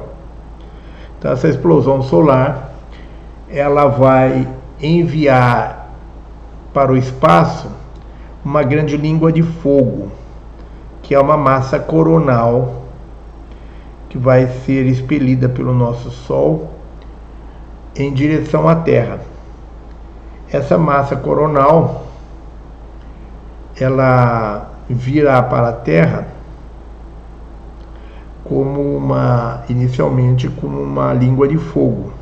Então 1.20 1.32
essa 1.32 1.50
explosão 1.50 2.02
solar, 2.02 2.73
ela 3.54 3.86
vai 3.86 4.48
enviar 4.82 5.92
para 6.74 6.92
o 6.92 6.98
espaço 6.98 7.70
uma 8.44 8.64
grande 8.64 8.98
língua 8.98 9.32
de 9.32 9.44
fogo 9.44 10.12
que 11.04 11.14
é 11.14 11.20
uma 11.20 11.38
massa 11.38 11.80
coronal 11.80 12.82
que 14.10 14.18
vai 14.18 14.48
ser 14.48 14.88
expelida 14.88 15.48
pelo 15.48 15.74
nosso 15.74 16.10
Sol 16.10 16.72
em 17.96 18.12
direção 18.12 18.68
à 18.68 18.76
Terra. 18.76 19.20
Essa 20.52 20.78
massa 20.78 21.16
coronal 21.16 22.08
ela 23.80 24.72
virá 24.90 25.44
para 25.44 25.70
a 25.70 25.74
Terra 25.74 26.28
como 28.44 28.98
uma 28.98 29.64
inicialmente 29.70 30.50
como 30.50 30.82
uma 30.82 31.14
língua 31.14 31.48
de 31.48 31.58
fogo. 31.58 32.13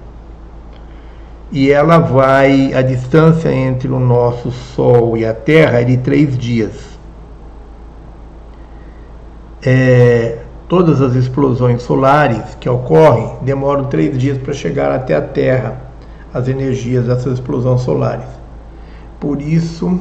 E 1.52 1.72
ela 1.72 1.98
vai 1.98 2.74
a 2.74 2.82
distância 2.82 3.52
entre 3.52 3.90
o 3.90 4.00
nosso 4.00 4.52
Sol 4.52 5.18
e 5.18 5.26
a 5.26 5.34
Terra 5.34 5.82
é 5.82 5.84
de 5.84 5.98
três 5.98 6.38
dias 6.38 6.92
é, 9.64 10.40
todas 10.68 11.02
as 11.02 11.16
explosões 11.16 11.84
solares 11.84 12.56
que 12.60 12.68
ocorrem 12.68 13.32
demoram 13.42 13.86
três 13.86 14.18
dias 14.18 14.38
para 14.38 14.54
chegar 14.54 14.92
até 14.92 15.16
a 15.16 15.22
Terra, 15.22 15.82
as 16.34 16.48
energias 16.48 17.06
dessas 17.06 17.34
explosões 17.34 17.82
solares. 17.82 18.26
Por 19.20 19.42
isso, 19.42 20.00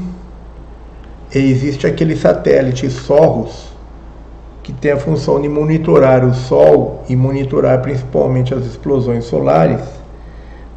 existe 1.34 1.86
aquele 1.86 2.16
satélite 2.16 2.88
Soros, 2.88 3.70
que 4.62 4.72
tem 4.72 4.92
a 4.92 4.96
função 4.96 5.40
de 5.40 5.48
monitorar 5.48 6.24
o 6.24 6.32
Sol 6.32 7.04
e 7.08 7.16
monitorar 7.16 7.82
principalmente 7.82 8.54
as 8.54 8.64
explosões 8.64 9.24
solares, 9.24 9.82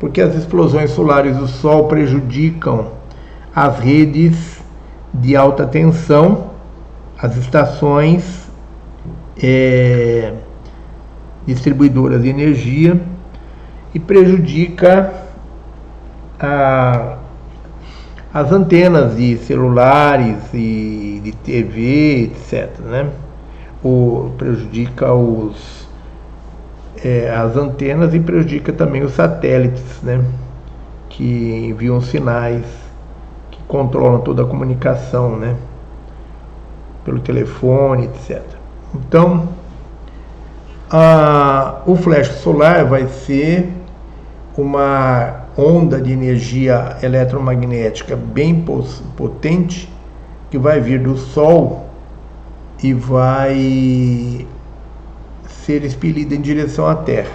porque 0.03 0.19
as 0.19 0.35
explosões 0.35 0.91
solares 0.91 1.37
do 1.37 1.47
Sol 1.47 1.87
prejudicam 1.87 2.91
as 3.55 3.79
redes 3.79 4.61
de 5.13 5.33
alta 5.33 5.65
tensão, 5.65 6.49
as 7.17 7.37
estações 7.37 8.51
é, 9.41 10.33
distribuidoras 11.47 12.21
de 12.21 12.27
energia 12.27 12.99
e 13.93 13.99
prejudica 13.99 15.13
a, 16.37 17.19
as 18.33 18.51
antenas 18.51 19.15
de 19.15 19.37
celulares 19.37 20.35
e 20.53 21.21
de 21.23 21.31
TV, 21.31 22.23
etc. 22.23 22.77
Né? 22.79 23.09
Prejudica 24.37 25.13
os, 25.13 25.82
é, 27.03 27.29
as 27.29 27.57
antenas 27.57 28.13
e 28.13 28.19
prejudica 28.19 28.71
também 28.71 29.03
os 29.03 29.13
satélites, 29.13 30.01
né? 30.01 30.23
que 31.09 31.67
enviam 31.67 32.01
sinais, 32.01 32.65
que 33.51 33.59
controlam 33.67 34.21
toda 34.21 34.43
a 34.43 34.45
comunicação, 34.45 35.37
né? 35.37 35.55
pelo 37.03 37.19
telefone, 37.19 38.05
etc. 38.05 38.41
Então, 38.95 39.49
a, 40.89 41.81
o 41.85 41.95
flash 41.95 42.29
solar 42.39 42.85
vai 42.85 43.07
ser 43.07 43.69
uma 44.57 45.41
onda 45.57 45.99
de 45.99 46.11
energia 46.11 46.97
eletromagnética 47.03 48.15
bem 48.15 48.65
potente 49.17 49.91
que 50.49 50.57
vai 50.57 50.79
vir 50.79 50.99
do 50.99 51.17
Sol 51.17 51.89
e 52.81 52.93
vai 52.93 54.47
ser 55.65 55.83
expelida 55.85 56.35
em 56.35 56.41
direção 56.41 56.87
à 56.87 56.95
Terra. 56.95 57.31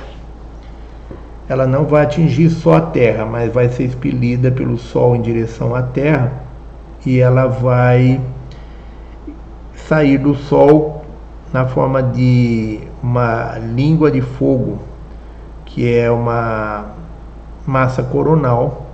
Ela 1.49 1.67
não 1.67 1.85
vai 1.85 2.05
atingir 2.05 2.51
só 2.51 2.75
a 2.75 2.81
Terra, 2.81 3.25
mas 3.25 3.53
vai 3.53 3.71
ser 3.71 3.85
expelida 3.85 4.51
pelo 4.51 4.77
Sol 4.77 5.17
em 5.17 5.23
direção 5.23 5.75
à 5.75 5.83
Terra 5.83 6.31
e 7.07 7.21
ela 7.21 7.47
vai 7.47 8.21
sair 9.75 10.19
do 10.19 10.35
Sol 10.35 11.05
na 11.53 11.65
forma 11.65 12.03
de 12.03 12.81
uma 13.03 13.59
língua 13.59 14.11
de 14.11 14.21
fogo, 14.21 14.79
que 15.65 15.91
é 15.91 16.11
uma 16.11 16.85
massa 17.67 18.03
coronal, 18.03 18.87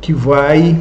que 0.00 0.12
vai 0.12 0.78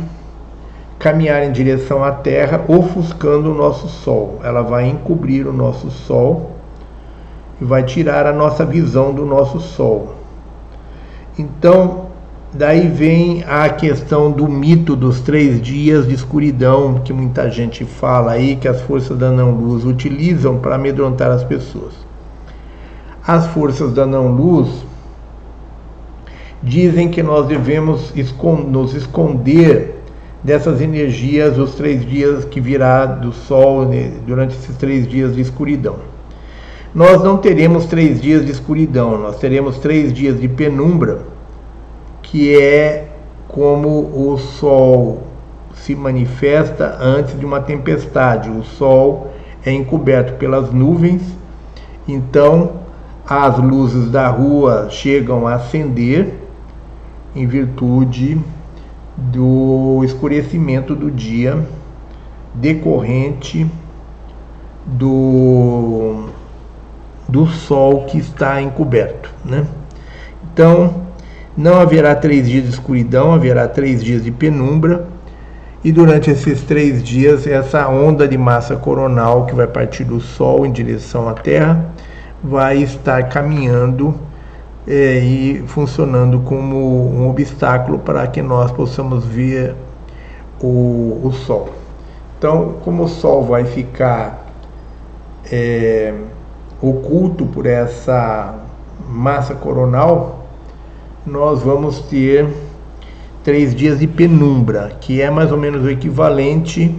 caminhar 0.99 1.43
em 1.43 1.51
direção 1.51 2.03
à 2.03 2.11
Terra, 2.11 2.63
ofuscando 2.67 3.51
o 3.51 3.55
nosso 3.55 3.87
Sol. 3.87 4.39
Ela 4.43 4.61
vai 4.61 4.87
encobrir 4.87 5.47
o 5.47 5.53
nosso 5.53 5.89
Sol 5.89 6.58
e 7.59 7.65
vai 7.65 7.83
tirar 7.83 8.25
a 8.25 8.33
nossa 8.33 8.65
visão 8.65 9.13
do 9.13 9.25
nosso 9.25 9.59
Sol. 9.59 10.15
Então, 11.37 12.09
Daí 12.51 12.87
vem 12.87 13.43
a 13.47 13.69
questão 13.69 14.31
do 14.31 14.47
mito 14.47 14.95
dos 14.95 15.19
três 15.19 15.61
dias 15.61 16.07
de 16.07 16.15
escuridão, 16.15 16.95
que 16.95 17.13
muita 17.13 17.47
gente 17.47 17.85
fala 17.85 18.31
aí, 18.31 18.55
que 18.55 18.67
as 18.67 18.81
forças 18.81 19.15
da 19.15 19.29
não-luz 19.29 19.85
utilizam 19.85 20.57
para 20.57 20.73
amedrontar 20.73 21.29
as 21.29 21.43
pessoas. 21.43 21.93
As 23.25 23.45
forças 23.47 23.93
da 23.93 24.03
não-luz 24.03 24.83
dizem 26.63 27.09
que 27.09 27.21
nós 27.21 27.45
devemos 27.45 28.11
nos 28.67 28.95
esconder 28.95 30.01
dessas 30.43 30.81
energias 30.81 31.55
os 31.59 31.75
três 31.75 32.03
dias 32.03 32.45
que 32.45 32.59
virá 32.59 33.05
do 33.05 33.31
sol 33.31 33.85
né, 33.85 34.11
durante 34.25 34.55
esses 34.55 34.75
três 34.75 35.07
dias 35.07 35.35
de 35.35 35.41
escuridão. 35.41 35.97
Nós 36.93 37.23
não 37.23 37.37
teremos 37.37 37.85
três 37.85 38.19
dias 38.19 38.45
de 38.45 38.51
escuridão, 38.51 39.17
nós 39.17 39.37
teremos 39.37 39.77
três 39.77 40.11
dias 40.11 40.39
de 40.39 40.47
penumbra 40.47 41.21
que 42.23 42.55
é 42.59 43.07
como 43.47 43.89
o 43.89 44.37
Sol 44.37 45.23
se 45.73 45.95
manifesta 45.95 46.97
antes 47.01 47.37
de 47.39 47.45
uma 47.45 47.59
tempestade. 47.59 48.49
O 48.49 48.63
Sol 48.63 49.31
é 49.65 49.71
encoberto 49.71 50.33
pelas 50.33 50.71
nuvens, 50.71 51.21
então 52.07 52.71
as 53.27 53.57
luzes 53.57 54.09
da 54.09 54.27
rua 54.27 54.87
chegam 54.89 55.47
a 55.47 55.55
acender 55.55 56.33
em 57.35 57.45
virtude 57.45 58.39
do 59.15 60.01
escurecimento 60.03 60.95
do 60.95 61.11
dia 61.11 61.59
decorrente 62.53 63.69
do, 64.85 66.29
do 67.29 67.45
sol 67.47 68.05
que 68.05 68.17
está 68.17 68.61
encoberto, 68.61 69.33
né? 69.45 69.65
Então, 70.53 71.07
Não 71.57 71.79
haverá 71.79 72.15
três 72.15 72.47
dias 72.47 72.63
de 72.63 72.69
escuridão, 72.69 73.33
haverá 73.33 73.67
três 73.67 74.01
dias 74.03 74.23
de 74.23 74.31
penumbra. 74.31 75.07
E 75.83 75.91
durante 75.91 76.29
esses 76.31 76.61
três 76.63 77.03
dias, 77.03 77.45
essa 77.47 77.87
onda 77.89 78.27
de 78.27 78.37
massa 78.37 78.75
coronal 78.77 79.45
que 79.45 79.53
vai 79.55 79.67
partir 79.67 80.05
do 80.05 80.19
Sol 80.21 80.65
em 80.65 80.71
direção 80.71 81.27
à 81.27 81.33
Terra 81.33 81.85
vai 82.43 82.77
estar 82.77 83.23
caminhando 83.29 84.15
é, 84.87 85.19
e 85.19 85.63
funcionando 85.67 86.39
como 86.41 86.77
um 87.13 87.29
obstáculo 87.29 87.99
para 87.99 88.25
que 88.27 88.41
nós 88.41 88.71
possamos 88.71 89.25
ver 89.25 89.75
o, 90.61 91.19
o 91.23 91.31
Sol. 91.33 91.69
Então, 92.37 92.75
como 92.83 93.03
o 93.03 93.07
Sol 93.09 93.43
vai 93.43 93.65
ficar 93.65 94.45
é, 95.51 96.13
oculto 96.81 97.45
por 97.45 97.65
essa 97.65 98.55
massa 99.07 99.53
coronal, 99.55 100.45
nós 101.25 101.61
vamos 101.61 101.99
ter 102.01 102.47
três 103.43 103.73
dias 103.73 103.99
de 103.99 104.07
penumbra, 104.07 104.91
que 104.99 105.21
é 105.21 105.29
mais 105.29 105.51
ou 105.51 105.57
menos 105.57 105.83
o 105.83 105.89
equivalente 105.89 106.95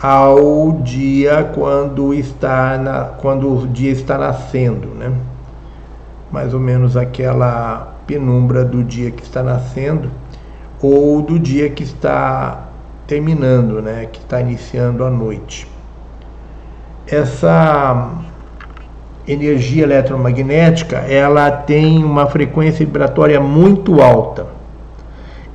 ao 0.00 0.72
dia 0.82 1.50
quando 1.54 2.12
está 2.12 2.76
na, 2.78 3.04
quando 3.04 3.62
o 3.62 3.66
dia 3.66 3.90
está 3.90 4.18
nascendo, 4.18 4.88
né? 4.88 5.12
Mais 6.30 6.52
ou 6.52 6.60
menos 6.60 6.96
aquela 6.96 7.94
penumbra 8.06 8.64
do 8.64 8.84
dia 8.84 9.10
que 9.10 9.22
está 9.22 9.42
nascendo 9.42 10.10
ou 10.82 11.22
do 11.22 11.38
dia 11.38 11.70
que 11.70 11.82
está 11.82 12.68
terminando, 13.06 13.80
né? 13.80 14.06
Que 14.06 14.20
está 14.20 14.40
iniciando 14.40 15.04
a 15.04 15.10
noite. 15.10 15.66
Essa 17.06 18.25
energia 19.26 19.82
eletromagnética, 19.82 20.98
ela 20.98 21.50
tem 21.50 22.04
uma 22.04 22.26
frequência 22.26 22.84
vibratória 22.84 23.40
muito 23.40 24.00
alta. 24.00 24.46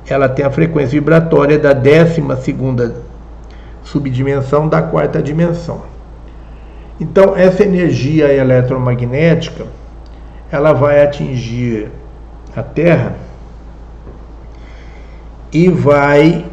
Ela 0.06 0.28
tem 0.28 0.44
a 0.44 0.50
frequência 0.50 0.98
vibratória 0.98 1.58
da 1.58 1.72
décima 1.72 2.36
segunda 2.36 2.96
subdimensão 3.82 4.68
da 4.68 4.82
quarta 4.82 5.22
dimensão. 5.22 5.82
Então, 7.00 7.36
essa 7.36 7.62
energia 7.64 8.32
eletromagnética, 8.32 9.66
ela 10.50 10.72
vai 10.72 11.02
atingir 11.02 11.90
a 12.54 12.62
Terra 12.62 13.16
e 15.52 15.68
vai 15.68 16.44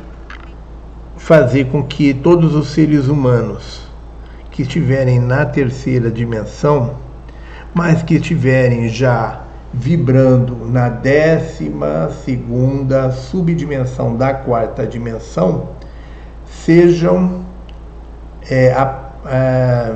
fazer 1.17 1.65
com 1.65 1.83
que 1.83 2.13
todos 2.13 2.55
os 2.55 2.69
seres 2.69 3.07
humanos 3.07 3.87
que 4.51 4.63
estiverem 4.63 5.19
na 5.19 5.45
terceira 5.45 6.09
dimensão, 6.09 6.95
mas 7.73 8.03
que 8.03 8.15
estiverem 8.15 8.89
já 8.89 9.41
vibrando 9.73 10.65
na 10.65 10.89
décima 10.89 12.09
segunda 12.25 13.11
subdimensão 13.11 14.15
da 14.15 14.33
quarta 14.33 14.85
dimensão, 14.87 15.69
sejam 16.45 17.45
é, 18.49 18.71
a, 18.73 18.99
a, 19.25 19.95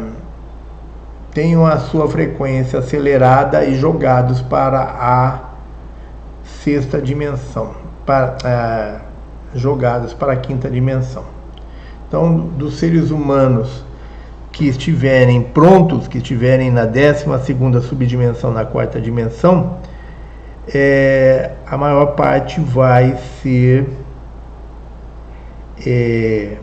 tenham 1.34 1.66
a 1.66 1.78
sua 1.78 2.08
frequência 2.08 2.80
acelerada 2.80 3.66
e 3.66 3.76
jogados 3.76 4.42
para 4.42 4.80
a 4.82 5.40
sexta 6.44 7.02
dimensão, 7.02 7.74
para, 8.06 8.38
é, 8.46 8.96
jogados 9.56 10.14
para 10.14 10.34
a 10.34 10.36
quinta 10.36 10.70
dimensão. 10.70 11.24
Então, 12.08 12.38
dos 12.38 12.78
seres 12.78 13.10
humanos 13.10 13.84
que 14.54 14.68
estiverem 14.68 15.42
prontos, 15.42 16.08
que 16.08 16.20
estiverem 16.20 16.70
na 16.72 16.86
décima 16.86 17.40
segunda 17.40 17.82
subdimensão, 17.82 18.52
na 18.54 18.64
quarta 18.64 19.02
dimensão, 19.02 19.80
é, 20.68 21.52
a 21.66 21.76
maior 21.76 22.16
parte 22.16 22.62
vai 22.62 23.18
ser 23.42 23.90
é, 25.86 26.58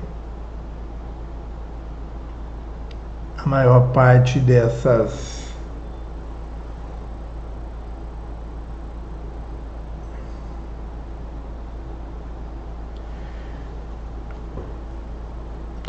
a 3.37 3.49
maior 3.49 3.89
parte 3.93 4.39
dessas 4.39 5.40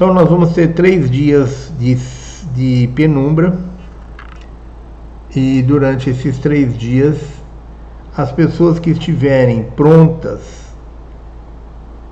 Então 0.02 0.16
nós 0.16 0.28
vamos 0.28 0.54
ter 0.54 0.74
três 0.74 1.12
dias 1.12 1.72
de, 1.78 1.96
de 2.56 2.88
penumbra. 2.96 3.56
E 5.36 5.62
durante 5.62 6.10
esses 6.10 6.40
três 6.40 6.76
dias 6.76 7.20
as 8.18 8.32
pessoas 8.32 8.80
que 8.80 8.90
estiverem 8.90 9.62
prontas 9.62 10.74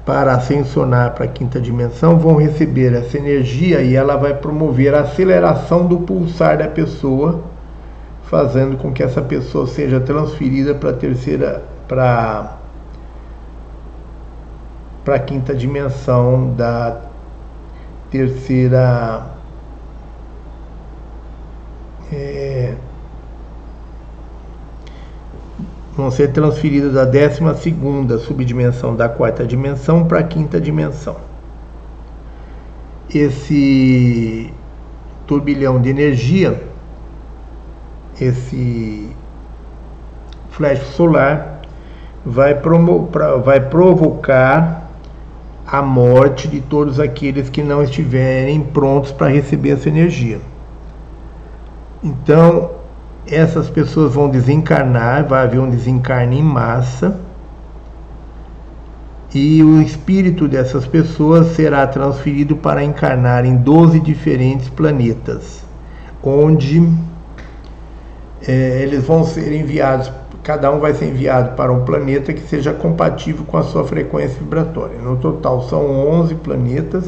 para 0.06 0.36
ascensionar 0.36 1.16
para 1.16 1.26
a 1.26 1.28
quinta 1.28 1.60
dimensão 1.60 2.20
vão 2.20 2.36
receber 2.36 2.94
essa 2.94 3.18
energia 3.18 3.82
e 3.82 3.96
ela 3.96 4.18
vai 4.18 4.36
promover 4.36 4.94
a 4.94 5.00
aceleração 5.00 5.88
do 5.88 6.02
pulsar 6.02 6.60
da 6.60 6.68
pessoa, 6.68 7.42
fazendo 8.26 8.78
com 8.78 8.94
que 8.94 9.02
essa 9.02 9.24
pessoa 9.24 9.66
seja 9.66 10.00
transferida 10.00 10.76
para 10.76 10.92
a 10.92 10.94
terceira, 10.94 11.64
para 11.88 12.56
para 15.04 15.16
a 15.16 15.20
quinta 15.20 15.56
dimensão 15.56 16.54
da 16.56 17.09
terceira 18.12 19.26
é, 22.12 22.74
vão 25.96 26.10
ser 26.10 26.32
transferidas 26.32 26.94
da 26.94 27.06
12 27.06 28.26
subdimensão 28.26 28.96
da 28.96 29.10
quarta 29.10 29.46
dimensão 29.46 30.06
para 30.06 30.20
a 30.20 30.24
quinta 30.24 30.60
dimensão. 30.60 31.18
Esse 33.14 34.54
turbilhão 35.28 35.82
de 35.82 35.90
energia, 35.90 36.64
esse 38.20 39.10
flash 40.52 40.80
solar, 40.96 41.62
vai, 42.26 42.54
vai 43.44 43.60
provocar 43.60 44.79
a 45.72 45.82
morte 45.82 46.48
de 46.48 46.62
todos 46.62 47.00
aqueles 47.00 47.50
que 47.50 47.62
não 47.62 47.84
estiverem 47.84 48.62
prontos 48.62 49.12
para 49.12 49.28
receber 49.28 49.72
essa 49.72 49.88
energia. 49.88 50.40
Então, 52.04 52.72
essas 53.28 53.70
pessoas 53.70 54.14
vão 54.14 54.30
desencarnar, 54.30 55.28
vai 55.28 55.44
haver 55.44 55.60
um 55.60 55.70
desencarne 55.70 56.40
em 56.40 56.44
massa, 56.44 57.20
e 59.34 59.62
o 59.62 59.80
espírito 59.80 60.48
dessas 60.48 60.88
pessoas 60.88 61.48
será 61.56 61.86
transferido 61.86 62.56
para 62.56 62.84
encarnar 62.84 63.46
em 63.46 63.56
12 63.56 64.00
diferentes 64.00 64.70
planetas, 64.70 65.64
onde 66.24 66.92
é, 68.48 68.82
eles 68.82 69.04
vão 69.06 69.24
ser 69.24 69.54
enviados, 69.54 70.12
cada 70.50 70.72
um 70.72 70.80
vai 70.80 70.96
ser 70.96 71.06
enviado 71.06 71.52
para 71.52 71.72
um 71.72 71.86
planeta 71.86 72.34
que 72.34 72.42
seja 72.42 72.74
compatível 72.74 73.46
com 73.46 73.56
a 73.56 73.62
sua 73.62 73.84
frequência 73.84 74.40
vibratória. 74.40 74.98
No 74.98 75.16
total 75.16 75.62
são 75.70 76.10
11 76.10 76.34
planetas 76.34 77.08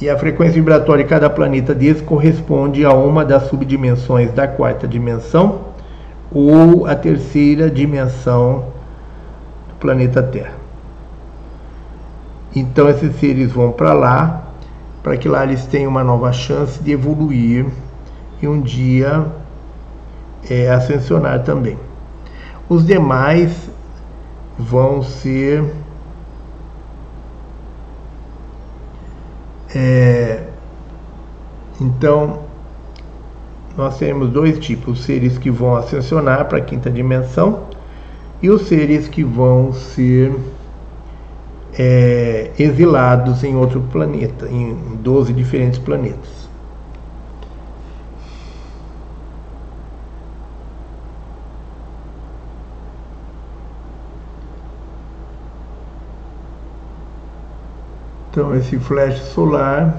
e 0.00 0.08
a 0.08 0.16
frequência 0.16 0.54
vibratória 0.54 1.04
de 1.04 1.10
cada 1.10 1.28
planeta 1.28 1.74
desse 1.74 2.02
corresponde 2.02 2.86
a 2.86 2.94
uma 2.94 3.22
das 3.22 3.48
subdimensões 3.50 4.32
da 4.32 4.48
quarta 4.48 4.88
dimensão 4.88 5.60
ou 6.32 6.86
a 6.86 6.94
terceira 6.94 7.70
dimensão 7.70 8.64
do 9.68 9.74
planeta 9.78 10.22
Terra. 10.22 10.54
Então 12.54 12.88
esses 12.88 13.14
seres 13.16 13.52
vão 13.52 13.72
para 13.72 13.92
lá, 13.92 14.52
para 15.02 15.18
que 15.18 15.28
lá 15.28 15.44
eles 15.44 15.66
tenham 15.66 15.90
uma 15.90 16.02
nova 16.02 16.32
chance 16.32 16.82
de 16.82 16.92
evoluir 16.92 17.66
e 18.40 18.48
um 18.48 18.58
dia 18.58 19.26
é, 20.48 20.70
ascensionar 20.70 21.42
também. 21.42 21.76
Os 22.68 22.84
demais 22.84 23.70
vão 24.58 25.02
ser 25.02 25.64
É, 29.78 30.44
então, 31.78 32.40
nós 33.76 33.98
temos 33.98 34.30
dois 34.30 34.58
tipos: 34.58 35.00
os 35.00 35.04
seres 35.04 35.36
que 35.36 35.50
vão 35.50 35.76
ascensionar 35.76 36.46
para 36.46 36.58
a 36.58 36.60
quinta 36.62 36.90
dimensão 36.90 37.64
e 38.42 38.48
os 38.48 38.62
seres 38.62 39.06
que 39.06 39.22
vão 39.22 39.74
ser 39.74 40.34
é, 41.78 42.52
exilados 42.58 43.44
em 43.44 43.54
outro 43.54 43.82
planeta, 43.92 44.48
em 44.48 44.74
12 45.02 45.34
diferentes 45.34 45.78
planetas. 45.78 46.45
Então, 58.36 58.54
esse 58.54 58.78
flash 58.78 59.18
solar 59.32 59.96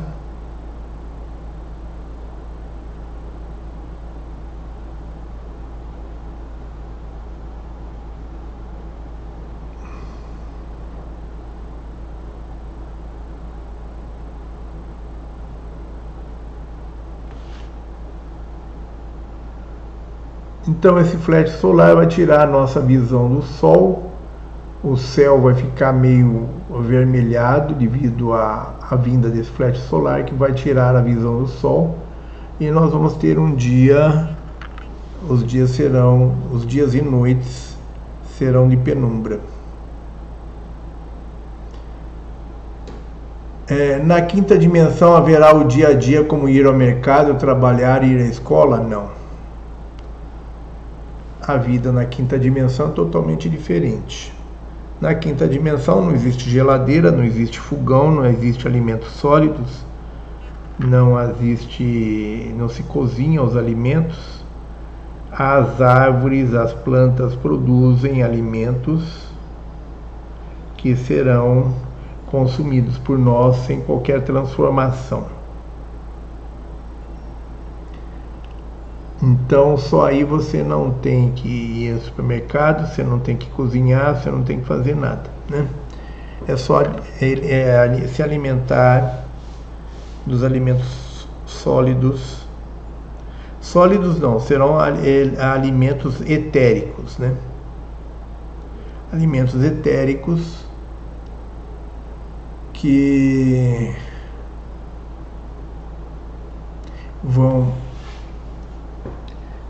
Então 20.68 21.00
esse 21.00 21.18
flash 21.18 21.50
solar 21.54 21.96
vai 21.96 22.06
tirar 22.06 22.42
a 22.42 22.46
nossa 22.46 22.80
visão 22.80 23.34
do 23.34 23.42
Sol, 23.42 24.12
o 24.84 24.96
céu 24.96 25.42
vai 25.42 25.56
ficar 25.56 25.92
meio 25.92 26.57
avermelhado 26.74 27.74
devido 27.74 28.34
à, 28.34 28.74
à 28.90 28.96
vinda 28.96 29.30
desse 29.30 29.50
flash 29.52 29.80
solar 29.80 30.26
que 30.26 30.34
vai 30.34 30.54
tirar 30.54 30.96
a 30.96 31.02
visão 31.02 31.40
do 31.40 31.48
Sol 31.48 31.96
e 32.60 32.70
nós 32.72 32.92
vamos 32.92 33.14
ter 33.16 33.38
um 33.38 33.54
dia, 33.54 34.30
os 35.30 35.46
dias 35.46 35.72
serão, 35.72 36.36
os 36.52 36.66
dias 36.66 36.94
e 36.96 37.02
noites 37.02 37.78
serão 38.38 38.68
de 38.68 38.76
penumbra. 38.76 39.40
É, 43.70 43.98
na 44.00 44.22
quinta 44.22 44.58
dimensão 44.58 45.16
haverá 45.16 45.54
o 45.54 45.66
dia 45.66 45.90
a 45.90 45.94
dia 45.94 46.24
como 46.24 46.48
ir 46.48 46.66
ao 46.66 46.74
mercado, 46.74 47.36
trabalhar, 47.36 48.04
ir 48.04 48.18
à 48.22 48.26
escola? 48.26 48.80
Não. 48.80 49.10
A 51.42 51.58
vida 51.58 51.92
na 51.92 52.06
quinta 52.06 52.40
dimensão 52.40 52.90
é 52.90 52.92
totalmente 52.92 53.50
diferente. 53.50 54.37
Na 55.00 55.14
quinta 55.14 55.48
dimensão 55.48 56.02
não 56.02 56.12
existe 56.12 56.50
geladeira, 56.50 57.12
não 57.12 57.24
existe 57.24 57.60
fogão, 57.60 58.10
não 58.12 58.26
existe 58.26 58.68
alimentos 58.68 59.12
sólidos, 59.12 59.86
não 60.80 61.20
existe, 61.30 62.52
não 62.58 62.68
se 62.68 62.82
cozinha 62.82 63.44
os 63.44 63.56
alimentos. 63.56 64.44
As 65.32 65.82
árvores, 65.82 66.56
as 66.56 66.74
plantas 66.74 67.36
produzem 67.36 68.24
alimentos 68.24 69.28
que 70.78 70.96
serão 70.96 71.76
consumidos 72.26 72.98
por 72.98 73.20
nós 73.20 73.58
sem 73.58 73.82
qualquer 73.82 74.24
transformação. 74.24 75.37
Então, 79.22 79.78
só 79.78 80.08
aí 80.08 80.24
você 80.24 80.62
não 80.62 80.92
tem 80.92 81.32
que 81.32 81.48
ir 81.48 81.94
ao 81.94 82.00
supermercado, 82.00 82.88
você 82.88 83.04
não 83.04 83.20
tem 83.20 83.36
que 83.36 83.50
cozinhar, 83.50 84.16
você 84.16 84.30
não 84.30 84.44
tem 84.44 84.60
que 84.60 84.66
fazer 84.66 84.96
nada. 84.96 85.30
Né? 85.50 85.68
É 86.48 86.56
só 86.56 86.82
é, 86.82 86.92
é, 87.22 88.08
se 88.08 88.22
alimentar 88.22 89.26
dos 90.26 90.44
alimentos 90.44 91.28
sólidos. 91.48 92.46
Sólidos 93.60 94.20
não, 94.20 94.40
serão 94.40 94.78
alimentos 94.80 96.22
etéricos. 96.22 97.18
Né? 97.18 97.34
Alimentos 99.12 99.64
etéricos 99.64 100.64
que 102.72 103.96
vão 107.24 107.74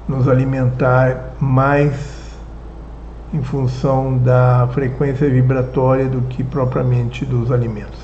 nos 0.07 0.27
alimentar 0.27 1.33
mais 1.39 2.35
em 3.33 3.41
função 3.41 4.17
da 4.17 4.67
frequência 4.71 5.29
vibratória 5.29 6.05
do 6.05 6.21
que 6.21 6.43
propriamente 6.43 7.25
dos 7.25 7.51
alimentos. 7.51 7.99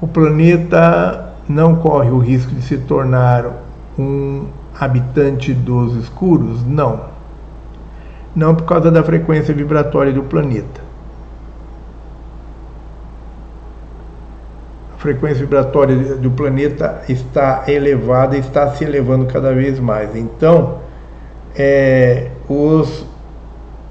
O 0.00 0.06
planeta 0.06 1.34
não 1.48 1.76
corre 1.76 2.10
o 2.10 2.18
risco 2.18 2.54
de 2.54 2.62
se 2.62 2.76
tornar 2.78 3.46
um 3.98 4.46
habitante 4.78 5.54
dos 5.54 5.94
escuros? 5.96 6.64
Não 6.66 7.12
não 8.34 8.54
por 8.54 8.64
causa 8.64 8.90
da 8.90 9.02
frequência 9.02 9.54
vibratória 9.54 10.12
do 10.12 10.22
planeta. 10.22 10.80
Frequência 15.02 15.40
vibratória 15.40 15.96
do 16.14 16.30
planeta 16.30 17.02
está 17.08 17.64
elevada, 17.66 18.38
está 18.38 18.70
se 18.70 18.84
elevando 18.84 19.26
cada 19.26 19.52
vez 19.52 19.80
mais. 19.80 20.14
Então, 20.14 20.78
é, 21.56 22.30
os, 22.48 23.04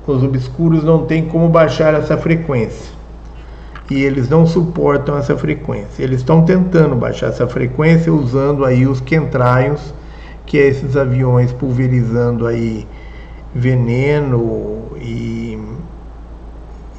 os 0.07 0.23
obscuros 0.23 0.85
não 0.85 1.05
têm 1.05 1.25
como 1.25 1.49
baixar 1.49 1.93
essa 1.93 2.17
frequência. 2.17 2.95
E 3.89 4.01
eles 4.03 4.29
não 4.29 4.47
suportam 4.47 5.17
essa 5.17 5.35
frequência. 5.35 6.01
Eles 6.01 6.21
estão 6.21 6.45
tentando 6.45 6.95
baixar 6.95 7.27
essa 7.27 7.45
frequência 7.45 8.11
usando 8.13 8.63
aí 8.63 8.87
os 8.87 9.01
quentraios, 9.01 9.93
que 10.45 10.57
é 10.57 10.67
esses 10.67 10.95
aviões 10.95 11.51
pulverizando 11.51 12.47
aí 12.47 12.87
veneno 13.53 14.93
e, 14.95 15.59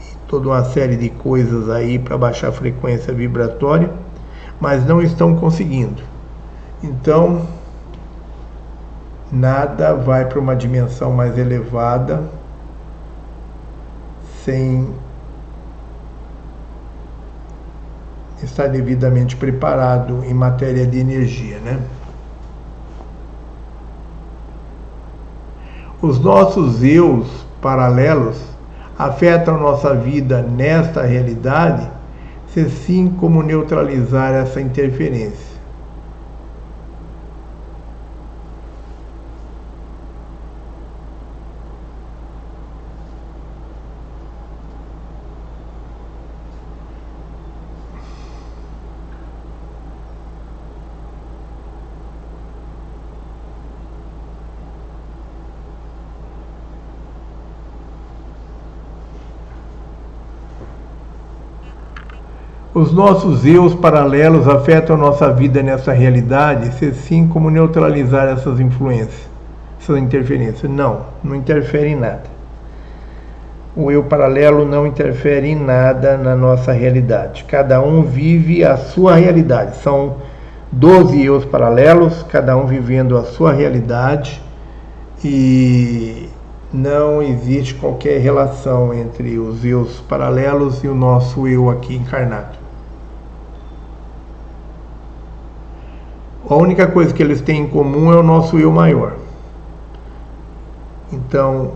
e 0.03 0.17
toda 0.29 0.49
uma 0.49 0.65
série 0.65 0.97
de 0.97 1.09
coisas 1.09 1.71
aí 1.71 1.99
para 1.99 2.19
baixar 2.19 2.49
a 2.49 2.53
frequência 2.53 3.15
vibratória, 3.15 4.02
mas 4.63 4.87
não 4.87 5.03
estão 5.03 5.35
conseguindo. 5.35 6.01
Então, 6.85 7.49
nada 9.33 9.93
vai 9.93 10.25
para 10.25 10.39
uma 10.39 10.55
dimensão 10.55 11.11
mais 11.11 11.37
elevada 11.37 12.23
sem 14.45 14.89
estar 18.41 18.69
devidamente 18.69 19.35
preparado 19.35 20.25
em 20.25 20.33
matéria 20.33 20.87
de 20.87 20.97
energia, 20.97 21.59
né? 21.59 21.81
Os 26.01 26.21
nossos 26.21 26.85
eus 26.85 27.27
paralelos 27.61 28.41
afetam 28.97 29.59
nossa 29.59 29.93
vida 29.93 30.41
nesta 30.41 31.03
realidade, 31.03 31.91
se 32.53 32.69
sim 32.69 33.09
como 33.19 33.43
neutralizar 33.43 34.35
essa 34.35 34.61
interferência. 34.61 35.52
Os 62.75 62.91
nossos 62.91 63.45
eus 63.45 63.75
paralelos 63.75 64.49
afetam 64.49 64.97
nossa 64.97 65.31
vida 65.31 65.63
nessa 65.63 65.93
realidade, 65.93 66.73
se 66.77 66.95
sim, 66.95 67.29
como 67.29 67.51
neutralizar 67.51 68.27
essas 68.29 68.59
influências, 68.59 69.29
essas 69.79 69.99
interferências? 69.99 70.71
Não, 70.71 71.03
não 71.23 71.35
interfere 71.35 71.89
em 71.89 71.97
nada. 71.97 72.23
O 73.77 73.91
eu 73.91 74.03
paralelo 74.05 74.65
não 74.65 74.87
interfere 74.87 75.51
em 75.51 75.55
nada 75.55 76.17
na 76.17 76.35
nossa 76.35 76.73
realidade. 76.73 77.45
Cada 77.45 77.79
um 77.83 78.05
vive 78.05 78.65
a 78.65 78.79
sua 78.79 79.17
realidade. 79.17 79.77
São 79.77 80.17
12 80.73 81.23
eus 81.27 81.45
paralelos, 81.45 82.23
cada 82.23 82.57
um 82.57 82.65
vivendo 82.65 83.19
a 83.19 83.25
sua 83.25 83.53
realidade 83.53 84.43
e 85.23 86.27
não 86.73 87.21
existe 87.21 87.75
qualquer 87.75 88.19
relação 88.19 88.95
entre 88.95 89.39
os 89.39 89.63
eus 89.63 90.01
paralelos 90.01 90.83
e 90.83 90.89
o 90.89 90.95
nosso 90.95 91.47
eu 91.47 91.69
aqui 91.69 91.95
encarnado. 91.95 92.62
A 96.53 96.55
única 96.55 96.87
coisa 96.87 97.15
que 97.15 97.23
eles 97.23 97.41
têm 97.41 97.63
em 97.63 97.67
comum 97.67 98.13
é 98.13 98.17
o 98.17 98.23
nosso 98.23 98.59
eu 98.59 98.71
maior. 98.71 99.17
Então, 101.11 101.73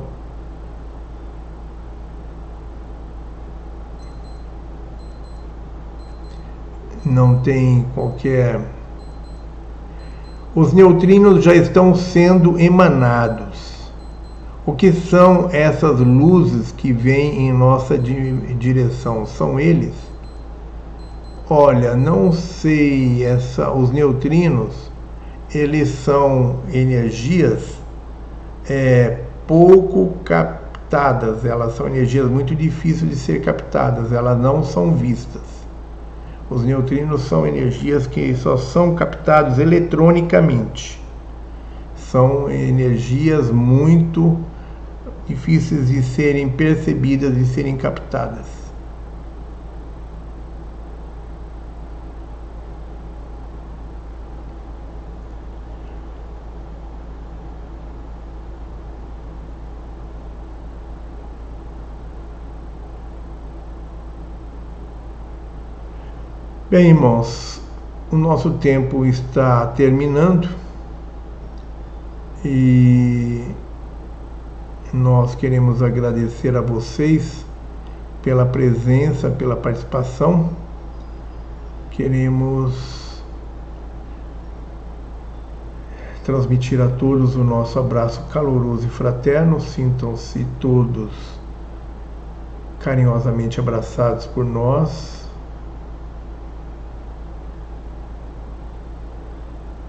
não 7.03 7.39
tem 7.39 7.87
qualquer. 7.95 8.61
Os 10.55 10.75
neutrinos 10.75 11.43
já 11.43 11.55
estão 11.55 11.95
sendo 11.95 12.61
emanados. 12.61 13.91
O 14.67 14.75
que 14.75 14.93
são 14.93 15.49
essas 15.53 16.01
luzes 16.01 16.71
que 16.71 16.93
vêm 16.93 17.49
em 17.49 17.53
nossa 17.53 17.97
direção? 17.97 19.25
São 19.25 19.59
eles? 19.59 19.95
Olha, 21.49 21.95
não 21.95 22.33
sei, 22.33 23.23
essa, 23.23 23.71
os 23.71 23.93
neutrinos, 23.93 24.91
eles 25.55 25.91
são 25.91 26.57
energias 26.73 27.79
é, 28.69 29.21
pouco 29.47 30.09
captadas, 30.25 31.45
elas 31.45 31.77
são 31.77 31.87
energias 31.87 32.29
muito 32.29 32.53
difíceis 32.53 33.09
de 33.09 33.15
ser 33.15 33.43
captadas, 33.43 34.11
elas 34.11 34.37
não 34.41 34.65
são 34.65 34.97
vistas. 34.97 35.43
Os 36.51 36.65
neutrinos 36.65 37.23
são 37.23 37.47
energias 37.47 38.09
que 38.09 38.35
só 38.35 38.57
são 38.57 38.97
captados 38.97 39.61
eletronicamente. 39.61 41.01
São 41.97 42.51
energias 42.51 43.53
muito 43.53 44.37
difíceis 45.29 45.87
de 45.87 46.03
serem 46.03 46.49
percebidas 46.49 47.37
e 47.37 47.47
serem 47.47 47.77
captadas. 47.77 48.56
Bem, 66.77 66.89
irmãos, 66.89 67.59
o 68.13 68.17
nosso 68.17 68.51
tempo 68.51 69.07
está 69.07 69.67
terminando 69.69 70.47
e 72.45 73.43
nós 74.93 75.35
queremos 75.35 75.83
agradecer 75.83 76.55
a 76.55 76.61
vocês 76.61 77.47
pela 78.23 78.45
presença, 78.45 79.31
pela 79.31 79.57
participação. 79.57 80.51
Queremos 81.93 83.23
transmitir 86.25 86.79
a 86.83 86.89
todos 86.89 87.37
o 87.37 87.43
nosso 87.43 87.79
abraço 87.79 88.23
caloroso 88.31 88.87
e 88.87 88.91
fraterno. 88.91 89.63
Sintam-se 89.63 90.47
todos 90.61 91.11
carinhosamente 92.81 93.59
abraçados 93.59 94.27
por 94.27 94.45
nós 94.45 95.26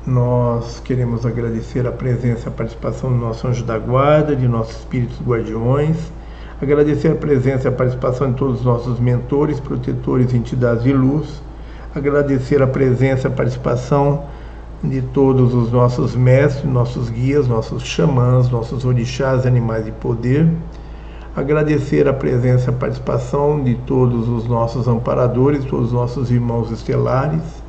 Nós 0.07 0.79
queremos 0.79 1.25
agradecer 1.25 1.85
a 1.85 1.91
presença 1.91 2.45
e 2.45 2.47
a 2.47 2.51
participação 2.51 3.09
do 3.09 3.17
nosso 3.17 3.45
anjo 3.45 3.65
da 3.65 3.77
guarda, 3.77 4.37
de 4.37 4.47
nossos 4.47 4.77
espíritos 4.77 5.19
guardiões, 5.19 5.97
agradecer 6.61 7.09
a 7.09 7.15
presença 7.15 7.67
e 7.67 7.67
a 7.67 7.73
participação 7.73 8.31
de 8.31 8.37
todos 8.37 8.59
os 8.59 8.65
nossos 8.65 9.01
mentores, 9.01 9.59
protetores, 9.59 10.33
entidades 10.33 10.85
de 10.85 10.93
luz, 10.93 11.41
agradecer 11.93 12.61
a 12.61 12.67
presença 12.67 13.27
e 13.27 13.31
a 13.33 13.35
participação 13.35 14.23
de 14.81 15.01
todos 15.01 15.53
os 15.53 15.73
nossos 15.73 16.15
mestres, 16.15 16.71
nossos 16.71 17.09
guias, 17.09 17.45
nossos 17.45 17.83
xamãs, 17.83 18.49
nossos 18.49 18.85
orixás, 18.85 19.45
animais 19.45 19.83
de 19.83 19.91
poder, 19.91 20.49
agradecer 21.35 22.07
a 22.07 22.13
presença 22.13 22.71
e 22.71 22.73
a 22.73 22.77
participação 22.77 23.61
de 23.61 23.75
todos 23.75 24.29
os 24.29 24.47
nossos 24.47 24.87
amparadores, 24.87 25.65
todos 25.65 25.87
os 25.87 25.93
nossos 25.93 26.31
irmãos 26.31 26.71
estelares, 26.71 27.66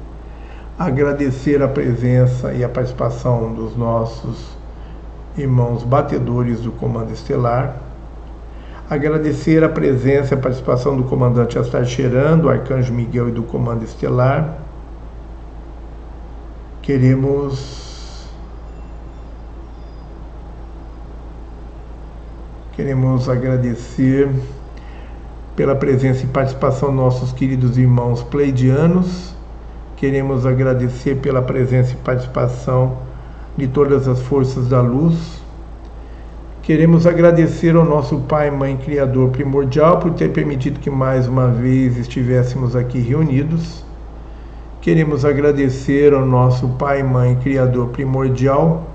agradecer 0.79 1.61
a 1.61 1.67
presença 1.67 2.53
e 2.53 2.63
a 2.63 2.69
participação 2.69 3.53
dos 3.53 3.77
nossos 3.77 4.57
irmãos 5.37 5.83
batedores 5.83 6.61
do 6.61 6.71
Comando 6.71 7.13
Estelar, 7.13 7.77
agradecer 8.89 9.65
a 9.65 9.69
presença 9.69 10.35
e 10.35 10.39
a 10.39 10.41
participação 10.41 10.97
do 10.97 11.03
comandante 11.05 11.59
Astar 11.59 11.83
do 12.41 12.49
Arcanjo 12.49 12.93
Miguel 12.93 13.29
e 13.29 13.33
do 13.33 13.43
Comando 13.43 13.85
Estelar. 13.85 14.59
Queremos 16.81 18.29
queremos 22.73 23.29
agradecer 23.29 24.31
pela 25.57 25.75
presença 25.75 26.23
e 26.23 26.29
participação 26.29 26.93
nossos 26.93 27.33
queridos 27.33 27.77
irmãos 27.77 28.23
pleidianos 28.23 29.37
Queremos 29.99 30.47
agradecer 30.47 31.17
pela 31.17 31.43
presença 31.43 31.93
e 31.93 31.97
participação 31.97 32.99
de 33.57 33.67
todas 33.67 34.07
as 34.07 34.21
forças 34.23 34.69
da 34.69 34.81
luz. 34.81 35.43
Queremos 36.63 37.05
agradecer 37.05 37.75
ao 37.75 37.85
nosso 37.85 38.21
Pai, 38.21 38.49
Mãe, 38.49 38.77
Criador 38.77 39.31
primordial 39.31 39.99
por 39.99 40.13
ter 40.13 40.31
permitido 40.31 40.79
que 40.79 40.89
mais 40.89 41.27
uma 41.27 41.49
vez 41.49 41.97
estivéssemos 41.97 42.77
aqui 42.77 43.01
reunidos. 43.01 43.85
Queremos 44.81 45.25
agradecer 45.25 46.15
ao 46.15 46.25
nosso 46.25 46.69
Pai, 46.79 47.03
Mãe, 47.03 47.35
Criador 47.43 47.89
primordial 47.89 48.87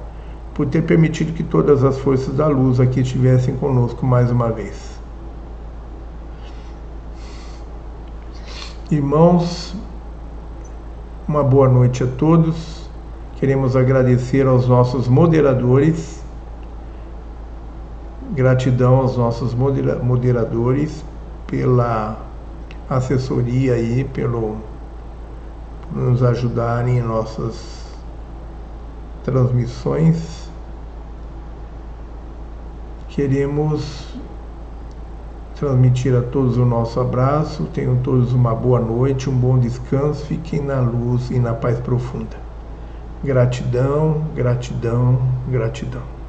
por 0.53 0.67
ter 0.67 0.83
permitido 0.83 1.33
que 1.33 1.43
todas 1.43 1.83
as 1.83 1.99
forças 1.99 2.33
da 2.33 2.48
luz 2.48 2.80
aqui 2.80 3.01
estivessem 3.01 3.57
conosco 3.57 4.06
mais 4.06 4.32
uma 4.32 4.49
vez. 4.49 4.98
Irmãos, 8.90 9.75
uma 11.27 11.43
boa 11.43 11.69
noite 11.69 12.03
a 12.03 12.07
todos. 12.07 12.89
Queremos 13.35 13.75
agradecer 13.75 14.47
aos 14.47 14.67
nossos 14.67 15.07
moderadores. 15.07 16.22
Gratidão 18.31 18.97
aos 18.97 19.15
nossos 19.15 19.53
moderadores 19.53 21.03
pela 21.47 22.17
assessoria 22.89 23.73
aí, 23.73 24.03
pelo 24.06 24.57
por 25.93 26.01
nos 26.01 26.23
ajudarem 26.23 26.97
em 26.97 27.01
nossas 27.01 27.85
transmissões. 29.23 30.49
Queremos 33.09 34.15
transmitir 35.63 36.13
a 36.13 36.22
todos 36.22 36.58
o 36.58 36.65
nosso 36.65 36.99
abraço. 36.99 37.63
Tenham 37.74 37.96
todos 37.97 38.33
uma 38.33 38.53
boa 38.53 38.81
noite, 38.81 39.29
um 39.29 39.35
bom 39.35 39.58
descanso. 39.58 40.26
Fiquem 40.26 40.62
na 40.62 40.81
luz 40.81 41.31
e 41.31 41.40
na 41.40 41.53
paz 41.53 41.79
profunda. 41.79 42.35
Gratidão, 43.24 44.26
gratidão, 44.35 45.22
gratidão. 45.49 46.22